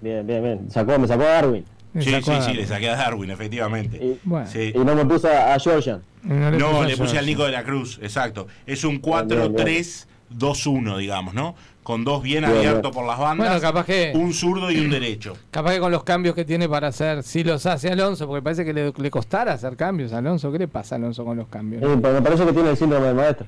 Bien, 0.00 0.26
bien, 0.26 0.42
bien. 0.42 0.70
Sacó, 0.70 0.98
me 0.98 1.06
sacó 1.06 1.22
a 1.24 1.26
Darwin. 1.28 1.64
Sí, 1.98 2.10
sacó 2.10 2.24
sí, 2.26 2.30
a 2.32 2.42
sí, 2.42 2.54
le 2.54 2.66
saqué 2.66 2.88
a 2.88 2.96
Darwin, 2.96 3.30
efectivamente. 3.30 4.18
Sí. 4.46 4.72
Y 4.74 4.78
no 4.78 4.94
me 4.94 5.04
puse 5.04 5.28
a, 5.28 5.54
a 5.54 5.58
Georgian. 5.58 6.02
No 6.22 6.50
No, 6.50 6.84
le 6.84 6.96
puse 6.96 7.18
al 7.18 7.26
Nico 7.26 7.44
de 7.44 7.52
la 7.52 7.62
Cruz, 7.64 7.98
exacto. 8.02 8.46
Es 8.66 8.84
un 8.84 9.00
4-3-2-1, 9.00 10.98
digamos, 10.98 11.34
¿no? 11.34 11.54
Con 11.82 12.04
dos 12.04 12.22
bien 12.22 12.44
Bien, 12.44 12.56
abiertos 12.56 12.82
bien. 12.82 12.92
por 12.94 13.06
las 13.06 13.18
bandas, 13.18 13.48
Bueno, 13.48 13.60
capaz 13.62 13.86
que- 13.86 14.12
un 14.14 14.32
zurdo 14.34 14.70
y 14.70 14.78
un 14.78 14.90
derecho. 14.90 15.34
Capaz 15.50 15.72
que 15.72 15.80
con 15.80 15.90
los 15.90 16.04
cambios 16.04 16.34
que 16.34 16.44
tiene 16.44 16.68
para 16.68 16.88
hacer, 16.88 17.22
si 17.22 17.42
los 17.42 17.64
hace 17.66 17.90
Alonso, 17.90 18.26
porque 18.28 18.42
parece 18.42 18.64
que 18.64 18.72
le, 18.74 18.92
le 18.96 19.10
costara 19.10 19.54
hacer 19.54 19.76
cambios 19.76 20.12
a 20.12 20.18
Alonso. 20.18 20.52
¿Qué 20.52 20.58
le 20.58 20.68
pasa 20.68 20.94
a 20.94 20.98
Alonso 20.98 21.24
con 21.24 21.36
los 21.38 21.48
cambios? 21.48 21.82
Eh, 21.82 21.98
pero 22.00 22.14
me 22.14 22.22
parece 22.22 22.44
que 22.44 22.52
tiene 22.52 22.70
el 22.70 22.76
síndrome 22.76 23.06
del 23.06 23.16
maestro. 23.16 23.46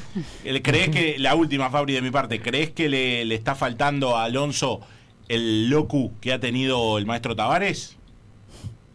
¿Crees 0.62 0.88
que, 0.88 1.16
la 1.18 1.34
última, 1.34 1.68
Fabri, 1.70 1.92
de 1.92 2.02
mi 2.02 2.10
parte, 2.10 2.40
¿crees 2.40 2.70
que 2.70 2.88
le, 2.88 3.24
le 3.26 3.34
está 3.34 3.54
faltando 3.54 4.16
a 4.16 4.24
Alonso 4.24 4.80
el 5.28 5.68
locu 5.68 6.12
que 6.20 6.32
ha 6.32 6.40
tenido 6.40 6.96
el 6.98 7.04
maestro 7.06 7.36
Tavares? 7.36 7.96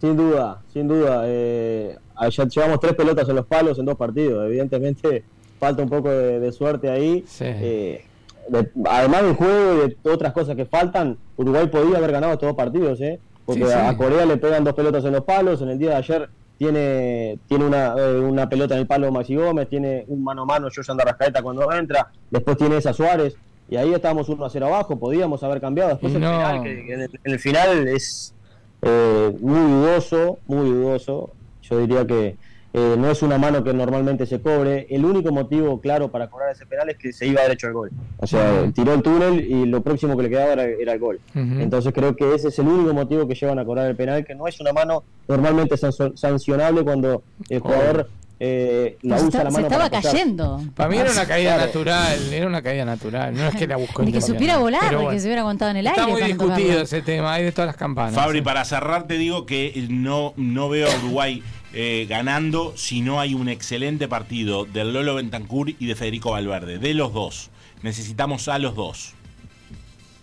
Sin 0.01 0.17
duda, 0.17 0.61
sin 0.73 0.87
duda. 0.87 1.23
Eh, 1.25 1.95
ya 2.27 2.45
llevamos 2.45 2.79
tres 2.81 2.93
pelotas 2.95 3.29
en 3.29 3.35
los 3.37 3.45
palos 3.45 3.79
en 3.79 3.85
dos 3.85 3.95
partidos. 3.95 4.45
Evidentemente 4.45 5.23
falta 5.59 5.81
un 5.83 5.89
poco 5.89 6.09
de, 6.09 6.39
de 6.39 6.51
suerte 6.51 6.89
ahí. 6.89 7.23
Eh, 7.61 8.05
de- 8.49 8.69
además 8.85 9.23
del 9.23 9.35
juego 9.35 9.85
y 9.85 9.97
de 10.03 10.09
otras 10.11 10.33
cosas 10.33 10.55
que 10.55 10.65
faltan, 10.65 11.17
Uruguay 11.37 11.67
podía 11.67 11.97
haber 11.97 12.11
ganado 12.11 12.33
estos 12.33 12.47
dos 12.49 12.55
partidos, 12.57 12.99
¿eh? 13.01 13.19
porque 13.45 13.61
Sí, 13.63 13.67
sí. 13.67 13.73
a 13.73 13.95
Corea 13.95 14.25
le 14.25 14.37
pegan 14.37 14.63
dos 14.63 14.73
pelotas 14.73 15.05
en 15.05 15.13
los 15.13 15.23
palos. 15.23 15.61
En 15.61 15.69
el 15.69 15.77
día 15.79 15.91
de 15.91 15.95
ayer 15.95 16.29
tiene, 16.57 17.39
tiene 17.47 17.65
una, 17.65 17.95
eh, 17.97 18.19
una 18.19 18.49
pelota 18.49 18.73
en 18.75 18.81
el 18.81 18.87
palo 18.87 19.11
Maxi 19.11 19.35
Gómez, 19.35 19.69
tiene 19.69 20.03
un 20.07 20.23
mano 20.23 20.41
a 20.41 20.45
mano 20.45 20.67
Josan 20.75 20.99
Rascaeta 20.99 21.41
cuando 21.41 21.71
entra, 21.71 22.09
después 22.29 22.57
tiene 22.57 22.77
esa 22.77 22.91
Suárez. 22.93 23.35
Y 23.69 23.75
ahí 23.77 23.93
estábamos 23.93 24.27
1 24.29 24.43
a 24.45 24.49
0 24.49 24.65
abajo, 24.65 24.97
podíamos 24.99 25.43
haber 25.43 25.61
cambiado. 25.61 25.91
Después 25.91 26.13
el 26.15 26.19
final, 26.21 26.63
que, 26.63 26.85
que 26.85 26.93
en, 26.93 27.01
el, 27.01 27.19
en 27.23 27.31
el 27.33 27.39
final 27.39 27.87
es 27.87 28.33
eh, 28.81 29.35
muy 29.39 29.59
dudoso, 29.59 30.39
muy 30.47 30.69
dudoso. 30.69 31.29
Yo 31.69 31.79
diría 31.79 32.05
que 32.07 32.35
eh, 32.71 32.95
no 32.99 33.09
es 33.09 33.21
una 33.23 33.37
mano 33.39 33.63
que 33.63 33.73
normalmente 33.73 34.25
se 34.27 34.41
cobre. 34.41 34.85
El 34.91 35.03
único 35.03 35.31
motivo 35.31 35.81
claro 35.81 36.09
para 36.11 36.27
cobrar 36.29 36.51
ese 36.51 36.65
penal 36.67 36.89
es 36.89 36.97
que 36.97 37.11
se 37.11 37.25
iba 37.25 37.41
derecho 37.41 37.67
al 37.67 37.73
gol. 37.73 37.89
O 38.17 38.27
sea, 38.27 38.69
tiró 38.73 38.93
el 38.93 39.01
túnel 39.01 39.39
y 39.41 39.65
lo 39.65 39.81
próximo 39.81 40.15
que 40.15 40.23
le 40.23 40.29
quedaba 40.29 40.53
era, 40.53 40.63
era 40.65 40.93
el 40.93 40.99
gol. 40.99 41.19
Entonces 41.35 41.91
creo 41.93 42.15
que 42.15 42.35
ese 42.35 42.49
es 42.49 42.59
el 42.59 42.67
único 42.67 42.93
motivo 42.93 43.27
que 43.27 43.33
llevan 43.35 43.57
a 43.59 43.65
cobrar 43.65 43.87
el 43.87 43.95
penal, 43.95 44.23
que 44.23 44.35
no 44.35 44.47
es 44.47 44.59
una 44.59 44.71
mano 44.71 45.03
normalmente 45.27 45.75
sancionable 45.77 46.83
cuando 46.83 47.23
el 47.49 47.59
jugador 47.59 48.09
eh, 48.41 48.97
la 49.01 49.17
Pues 49.17 49.27
usa 49.27 49.39
está- 49.39 49.43
la 49.43 49.49
se 49.49 49.53
mano 49.57 49.67
estaba 49.67 49.83
para 49.89 49.97
apoyar. 49.97 50.13
cayendo. 50.13 50.61
Para 50.73 50.89
mí 50.89 50.97
era 50.97 51.11
una 51.11 51.25
caída 51.25 51.55
Claro. 51.55 51.65
natural, 51.67 52.33
era 52.33 52.47
una 52.47 52.61
caída 52.61 52.85
natural, 52.85 53.35
no 53.35 53.47
es 53.49 53.55
que 53.57 53.67
la 53.67 53.75
buscó 53.75 54.01
Ni 54.03 54.13
que 54.13 54.21
supiera 54.21 54.57
volar, 54.59 54.89
ni 54.91 54.95
bueno. 54.95 55.09
que 55.09 55.19
se 55.19 55.25
hubiera 55.27 55.41
aguantado 55.41 55.71
en 55.71 55.77
el 55.77 55.87
aire. 55.87 55.99
Está 55.99 56.09
muy 56.09 56.21
discutido 56.23 56.81
ese 56.83 57.01
tema, 57.01 57.33
hay 57.33 57.43
de 57.43 57.51
todas 57.51 57.67
las 57.67 57.75
campanas. 57.75 58.15
Fabri, 58.15 58.41
para 58.41 58.63
cerrar 58.63 59.07
te 59.07 59.15
digo 59.15 59.45
que 59.45 59.85
no, 59.89 60.33
no 60.37 60.69
veo 60.69 60.87
a 60.89 60.95
Uruguay 61.03 61.43
eh, 61.73 62.05
ganando 62.09 62.73
si 62.75 63.01
no 63.01 63.19
hay 63.19 63.33
un 63.33 63.49
excelente 63.49 64.07
partido 64.07 64.65
del 64.65 64.93
Lolo 64.93 65.15
Bentancur 65.15 65.69
y 65.69 65.85
de 65.85 65.95
Federico 65.95 66.31
Valverde, 66.31 66.77
de 66.79 66.93
los 66.93 67.13
dos. 67.13 67.49
Necesitamos 67.83 68.47
a 68.47 68.59
los 68.59 68.75
dos. 68.75 69.13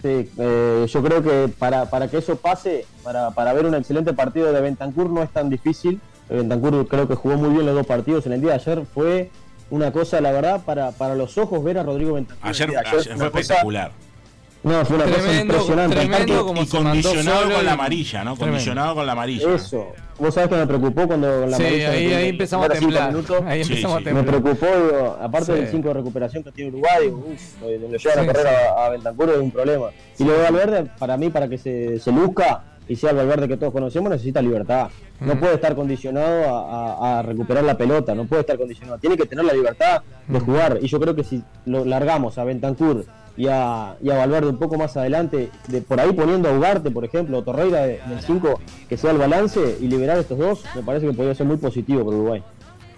Sí, 0.02 0.28
eh, 0.38 0.86
yo 0.88 1.02
creo 1.02 1.22
que 1.22 1.48
para, 1.58 1.88
para 1.88 2.08
que 2.08 2.18
eso 2.18 2.36
pase, 2.36 2.86
para, 3.02 3.30
para 3.30 3.52
ver 3.52 3.66
un 3.66 3.74
excelente 3.74 4.12
partido 4.12 4.52
de 4.52 4.60
Bentancur 4.60 5.08
no 5.08 5.22
es 5.22 5.30
tan 5.30 5.48
difícil. 5.48 6.00
Bentancur 6.28 6.86
creo 6.88 7.08
que 7.08 7.14
jugó 7.14 7.36
muy 7.36 7.50
bien 7.50 7.66
los 7.66 7.74
dos 7.74 7.86
partidos. 7.86 8.26
En 8.26 8.32
el 8.32 8.40
día 8.40 8.50
de 8.50 8.56
ayer 8.56 8.84
fue 8.92 9.30
una 9.70 9.92
cosa, 9.92 10.20
la 10.20 10.32
verdad, 10.32 10.64
para, 10.64 10.92
para 10.92 11.14
los 11.14 11.38
ojos 11.38 11.62
ver 11.64 11.78
a 11.78 11.82
Rodrigo 11.82 12.14
Bentancur. 12.14 12.46
Ayer, 12.48 12.70
fue 12.72 12.82
cosa- 12.98 13.24
espectacular. 13.26 13.92
No, 14.66 14.84
fue 14.84 14.96
una 14.96 15.04
cosa 15.04 15.16
Tremendo, 15.18 15.54
impresionante. 15.54 15.96
tremendo 15.96 16.46
como 16.46 16.62
y 16.62 16.66
condicionado 16.66 17.52
con 17.52 17.64
la 17.64 17.72
amarilla, 17.72 18.24
¿no? 18.24 18.34
Tremendo. 18.34 18.44
Condicionado 18.52 18.94
con 18.96 19.06
la 19.06 19.12
amarilla. 19.12 19.54
Eso. 19.54 19.92
Vos 20.18 20.34
sabés 20.34 20.48
que 20.50 20.56
me 20.56 20.66
preocupó 20.66 21.06
cuando 21.06 21.40
con 21.42 21.50
la 21.52 21.56
Sí, 21.56 21.62
amarilla 21.62 21.90
ahí- 21.90 22.12
ahí 22.12 22.28
empezamos 22.30 22.66
a 22.66 22.72
temblar. 22.72 23.12
minutos. 23.12 23.42
Ahí 23.46 23.60
empezamos 23.62 24.02
sí. 24.02 24.08
a 24.08 24.12
Me 24.12 24.20
temblar. 24.22 24.26
preocupó, 24.42 24.66
digo, 24.66 25.18
aparte 25.22 25.46
Sí. 25.46 25.52
del 25.60 25.68
5 25.68 25.88
de 25.88 25.94
recuperación 25.94 26.42
que 26.42 26.50
tiene 26.52 26.70
Uruguay, 26.70 27.04
digo, 27.04 27.24
uf, 27.32 27.60
lo 27.62 27.68
lo 27.68 27.76
llevan 27.76 27.98
Sí, 28.00 28.08
a 28.08 28.26
correr 28.26 28.36
sí. 28.42 28.48
a, 28.76 28.86
a 28.86 28.88
Bentancur 28.90 29.30
es 29.30 29.38
un 29.38 29.50
problema. 29.52 29.86
Y 30.18 30.24
lo 30.24 30.32
de 30.32 30.42
Valverde, 30.42 30.90
para 30.98 31.16
mí, 31.16 31.30
para 31.30 31.48
que 31.48 31.58
se, 31.58 32.00
se 32.00 32.10
luzca 32.10 32.64
y 32.88 32.96
sea 32.96 33.10
el 33.10 33.16
Valverde 33.18 33.46
que 33.46 33.56
todos 33.56 33.72
conocemos, 33.72 34.10
necesita 34.10 34.42
libertad. 34.42 34.88
No 35.20 35.36
Mm. 35.36 35.38
puede 35.38 35.54
estar 35.54 35.76
condicionado 35.76 36.44
a, 36.56 37.16
a- 37.16 37.18
a 37.20 37.22
recuperar 37.22 37.62
la 37.62 37.76
pelota, 37.76 38.16
no 38.16 38.24
puede 38.26 38.40
estar 38.40 38.58
condicionado. 38.58 38.98
Tiene 38.98 39.16
que 39.16 39.26
tener 39.26 39.44
la 39.44 39.52
libertad 39.52 40.02
de 40.26 40.40
Mm. 40.40 40.44
jugar. 40.44 40.78
Y 40.82 40.88
yo 40.88 40.98
creo 40.98 41.14
que 41.14 41.22
si 41.22 41.40
lo 41.66 41.84
largamos 41.84 42.36
a 42.38 42.42
Bentancur 42.44 43.04
y 43.36 43.48
a, 43.48 43.96
y 44.02 44.10
a 44.10 44.16
Valverde 44.16 44.48
un 44.48 44.58
poco 44.58 44.76
más 44.76 44.96
adelante, 44.96 45.50
de 45.68 45.80
por 45.82 46.00
ahí 46.00 46.12
poniendo 46.12 46.48
a 46.48 46.52
Ugarte, 46.52 46.90
por 46.90 47.04
ejemplo, 47.04 47.38
o 47.38 47.42
Torreira 47.42 47.86
de- 47.86 48.00
en 48.04 48.12
el 48.12 48.20
5, 48.20 48.60
que 48.88 48.96
sea 48.96 49.10
el 49.10 49.18
balance 49.18 49.76
y 49.80 49.88
liberar 49.88 50.18
estos 50.18 50.38
dos, 50.38 50.64
me 50.74 50.82
parece 50.82 51.06
que 51.06 51.12
podría 51.12 51.34
ser 51.34 51.46
muy 51.46 51.56
positivo 51.56 52.04
para 52.04 52.16
Uruguay. 52.16 52.42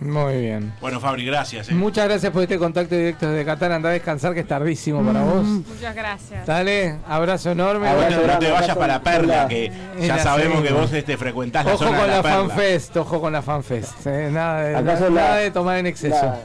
Muy 0.00 0.40
bien. 0.42 0.72
Bueno, 0.80 1.00
Fabri, 1.00 1.26
gracias. 1.26 1.70
eh. 1.70 1.74
Muchas 1.74 2.04
gracias 2.06 2.32
por 2.32 2.40
este 2.42 2.56
contacto 2.56 2.94
directo 2.94 3.28
desde 3.28 3.44
Qatar. 3.44 3.72
Anda 3.72 3.88
a 3.88 3.92
descansar 3.94 4.32
que 4.32 4.38
es 4.40 4.46
tardísimo 4.46 5.02
para 5.04 5.22
Mm. 5.22 5.26
vos. 5.28 5.44
Muchas 5.44 5.92
gracias. 5.92 6.46
Dale, 6.46 6.98
abrazo 7.08 7.50
enorme. 7.50 7.88
Abrazo 7.88 8.18
Bueno, 8.18 8.32
no 8.34 8.38
te 8.38 8.48
vayas 8.52 8.76
para 8.76 8.94
en 8.94 9.02
Perla, 9.02 9.36
la- 9.42 9.48
que 9.48 9.72
ya 10.00 10.16
la 10.18 10.22
sabemos 10.22 10.62
que 10.62 10.72
vos 10.72 10.92
este, 10.92 11.16
frecuentás 11.16 11.64
la 11.66 11.74
Ojo 11.74 11.84
zona 11.86 11.96
con 11.98 12.06
de 12.06 12.10
la, 12.12 12.16
la, 12.18 12.22
Perla. 12.22 12.38
fanfest, 12.48 12.96
ojo 12.96 13.20
con 13.20 13.32
la 13.32 13.42
fanfest. 13.42 14.06
eh, 14.06 14.28
nada, 14.32 14.60
de, 14.62 14.82
nada 14.84 15.10
la- 15.10 15.34
de 15.38 15.50
tomar 15.50 15.78
en 15.78 15.86
exceso. 15.88 16.14
La- 16.14 16.38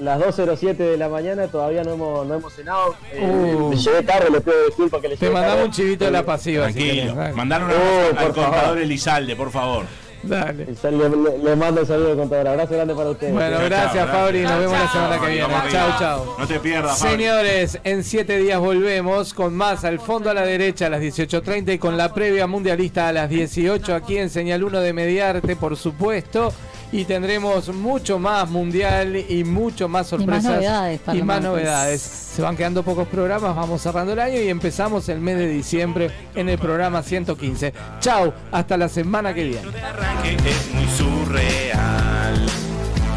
las 0.00 0.20
2.07 0.20 0.76
de 0.76 0.96
la 0.96 1.08
mañana 1.08 1.46
todavía 1.48 1.84
no 1.84 1.92
hemos, 1.92 2.26
no 2.26 2.34
hemos 2.34 2.52
cenado. 2.52 2.94
Eh, 3.12 3.54
Uh. 3.58 3.70
le 3.70 3.76
llegué 3.76 4.02
tarde, 4.02 4.30
le 4.30 4.40
pido 4.40 4.56
disculpas 4.66 5.00
que 5.00 5.08
le 5.08 5.16
Te 5.16 5.26
mandamos 5.30 5.54
tarde. 5.56 5.64
un 5.66 5.72
chivito 5.72 6.04
de 6.06 6.10
la 6.10 6.24
pasiva. 6.24 6.66
si 6.68 6.72
Tranquilo. 6.74 7.02
querés, 7.02 7.16
dale. 7.16 7.32
Mandar 7.34 7.62
un 7.64 7.70
Oh, 7.70 8.18
al 8.18 8.24
contador 8.26 8.54
favor. 8.60 8.78
Elizalde, 8.78 9.36
por 9.36 9.50
favor. 9.50 9.84
Dale. 10.26 10.64
Le, 10.82 10.90
le- 11.10 11.38
le 11.44 11.54
mando 11.56 11.82
el 11.82 11.86
saludo 11.86 12.08
de 12.08 12.16
contador. 12.16 12.48
Abrazo 12.48 12.72
grande 12.74 12.94
para 12.94 13.10
ustedes. 13.10 13.34
Bueno, 13.34 13.58
gracias 13.62 13.92
chao, 14.06 14.06
Fabri. 14.08 14.40
Nos 14.40 14.58
vemos 14.58 14.78
la 14.78 14.88
semana 14.88 15.18
que 15.20 15.26
viene. 15.32 15.48
Chao, 15.70 15.90
chao. 15.98 16.36
No 16.38 16.46
te 16.46 16.60
pierdas, 16.60 16.98
Fabri. 16.98 17.16
Señores, 17.16 17.78
en 17.84 18.02
siete 18.04 18.38
días 18.38 18.58
volvemos 18.58 19.34
con 19.34 19.54
más 19.54 19.84
al 19.84 20.00
fondo 20.00 20.30
a 20.30 20.34
la 20.34 20.46
derecha 20.46 20.86
a 20.86 20.88
las 20.88 21.02
18.30 21.02 21.74
y 21.74 21.78
con 21.78 21.98
la 21.98 22.14
previa 22.14 22.46
mundialista 22.46 23.08
a 23.08 23.12
las 23.12 23.28
18 23.28 23.94
aquí 23.94 24.16
en 24.16 24.30
Señal 24.30 24.64
1 24.64 24.80
de 24.80 24.92
Mediarte, 24.94 25.56
por 25.56 25.76
supuesto. 25.76 26.54
Y 26.92 27.04
tendremos 27.04 27.68
mucho 27.74 28.18
más 28.18 28.48
mundial 28.48 29.16
y 29.16 29.42
mucho 29.44 29.88
más 29.88 30.12
Y 30.12 30.16
más 30.16 30.20
sorpresas. 30.42 30.44
novedades 30.56 31.00
para 31.00 31.18
y 31.18 31.22
más 31.22 31.42
novedades. 31.42 32.00
Se 32.02 32.42
van 32.42 32.56
quedando 32.56 32.82
pocos 32.82 33.08
programas, 33.08 33.54
vamos 33.56 33.82
cerrando 33.82 34.12
el 34.12 34.20
año 34.20 34.40
y 34.40 34.48
empezamos 34.48 35.08
el 35.08 35.20
mes 35.20 35.38
de 35.38 35.48
diciembre 35.48 36.10
en 36.34 36.48
el 36.48 36.58
programa 36.58 37.02
115. 37.02 37.72
Chao, 38.00 38.32
hasta 38.52 38.76
la 38.76 38.88
semana 38.88 39.34
que 39.34 39.44
viene. 39.44 39.62
arranque 39.82 40.36
es 40.48 40.74
muy 40.74 40.86
surreal. 40.96 42.46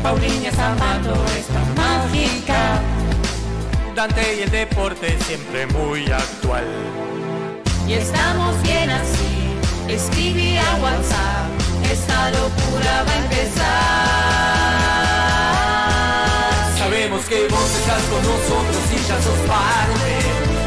Paulinha 0.03 0.51
Zapato 0.51 1.13
está 1.37 1.59
mágica. 1.75 2.79
Dante 3.95 4.37
y 4.39 4.43
el 4.43 4.51
deporte 4.51 5.17
siempre 5.27 5.65
muy 5.67 6.05
actual. 6.11 6.65
Y 7.87 7.93
estamos 7.93 8.61
bien 8.63 8.89
así. 8.91 9.55
Escribí 9.87 10.57
a 10.57 10.75
WhatsApp. 10.83 11.66
Esta 11.91 12.29
locura 12.31 13.03
va 13.07 13.11
a 13.11 13.17
empezar. 13.17 13.67
Sabemos 16.77 17.23
que 17.25 17.47
vos 17.47 17.69
estás 17.79 18.03
con 18.11 18.21
nosotros 18.23 18.83
y 18.91 18.97
ya 19.07 19.17
sos 19.23 19.39
parte. 19.47 20.13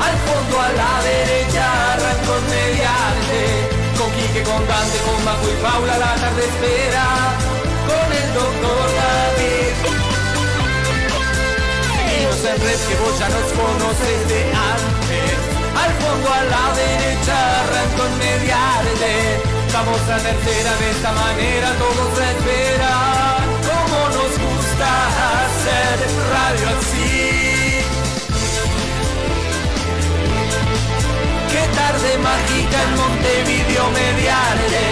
Al 0.01 0.17
fondo 0.25 0.55
a 0.61 0.69
la 0.81 0.95
derecha 1.05 1.65
arrancó 1.93 2.35
mediante. 2.49 3.41
Con 3.99 4.09
Quique, 4.17 4.43
con 4.49 4.67
Dante, 4.67 4.99
con 5.05 5.19
Majo 5.25 5.47
y 5.53 5.57
Paula 5.63 5.99
la 5.99 6.15
tarde 6.15 6.41
espera. 6.41 7.07
Con 7.85 8.09
el 8.21 8.29
doctor 8.33 8.87
David. 9.01 9.75
Seguimos 11.93 12.41
en 12.49 12.57
red 12.65 12.81
que 12.89 12.97
vos 12.97 13.15
ya 13.21 13.29
nos 13.29 13.49
conoces 13.61 14.21
de 14.31 14.41
antes. 14.73 15.37
Al 15.83 15.93
fondo 16.01 16.29
a 16.33 16.43
la 16.45 16.65
derecha 16.81 17.37
arrancó 17.61 18.05
mediante. 18.19 19.60
Vamos 19.73 20.01
a 20.01 20.17
tercera 20.17 20.77
de 20.77 20.91
esta 20.91 21.13
manera, 21.13 21.73
todos 21.79 22.19
la 22.19 22.31
esperan. 22.33 23.45
Como 23.71 23.99
nos 24.17 24.33
gusta 24.47 24.89
hacer 25.39 25.97
radio 26.35 26.67
así. 26.77 27.79
Qué 31.53 31.65
tarde 31.79 32.19
mágica 32.19 32.83
en 32.83 32.97
Montevideo 32.97 33.91
mediante. 33.91 34.83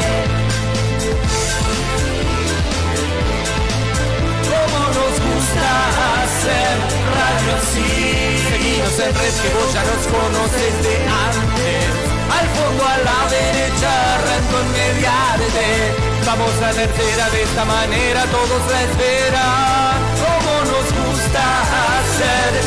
Como 4.49 4.81
nos 4.99 5.15
gusta 5.29 5.71
hacer 6.23 6.75
radio 7.19 7.51
así. 7.61 7.91
Seguimos 8.49 8.95
en 9.01 9.15
red 9.15 9.35
que 9.43 9.51
vos 9.59 9.75
ya 9.75 9.83
nos 9.91 10.07
conoces 10.07 10.83
de 10.85 10.95
antes. 11.27 11.98
Al 12.39 12.47
fondo 12.57 12.85
a 12.85 12.99
la 13.09 13.21
derecha 13.31 13.91
arrancó 14.15 14.61
en 14.61 14.73
mediarte. 14.73 15.69
Vamos 16.27 16.55
a 16.63 16.71
tercera 16.73 17.31
de 17.31 17.43
esta 17.43 17.65
manera, 17.65 18.23
todos 18.27 18.63
la 18.71 18.83
esperan. 18.83 19.97
Como 20.23 20.53
nos 20.71 20.87
gusta 21.03 21.43
hacer 21.99 22.59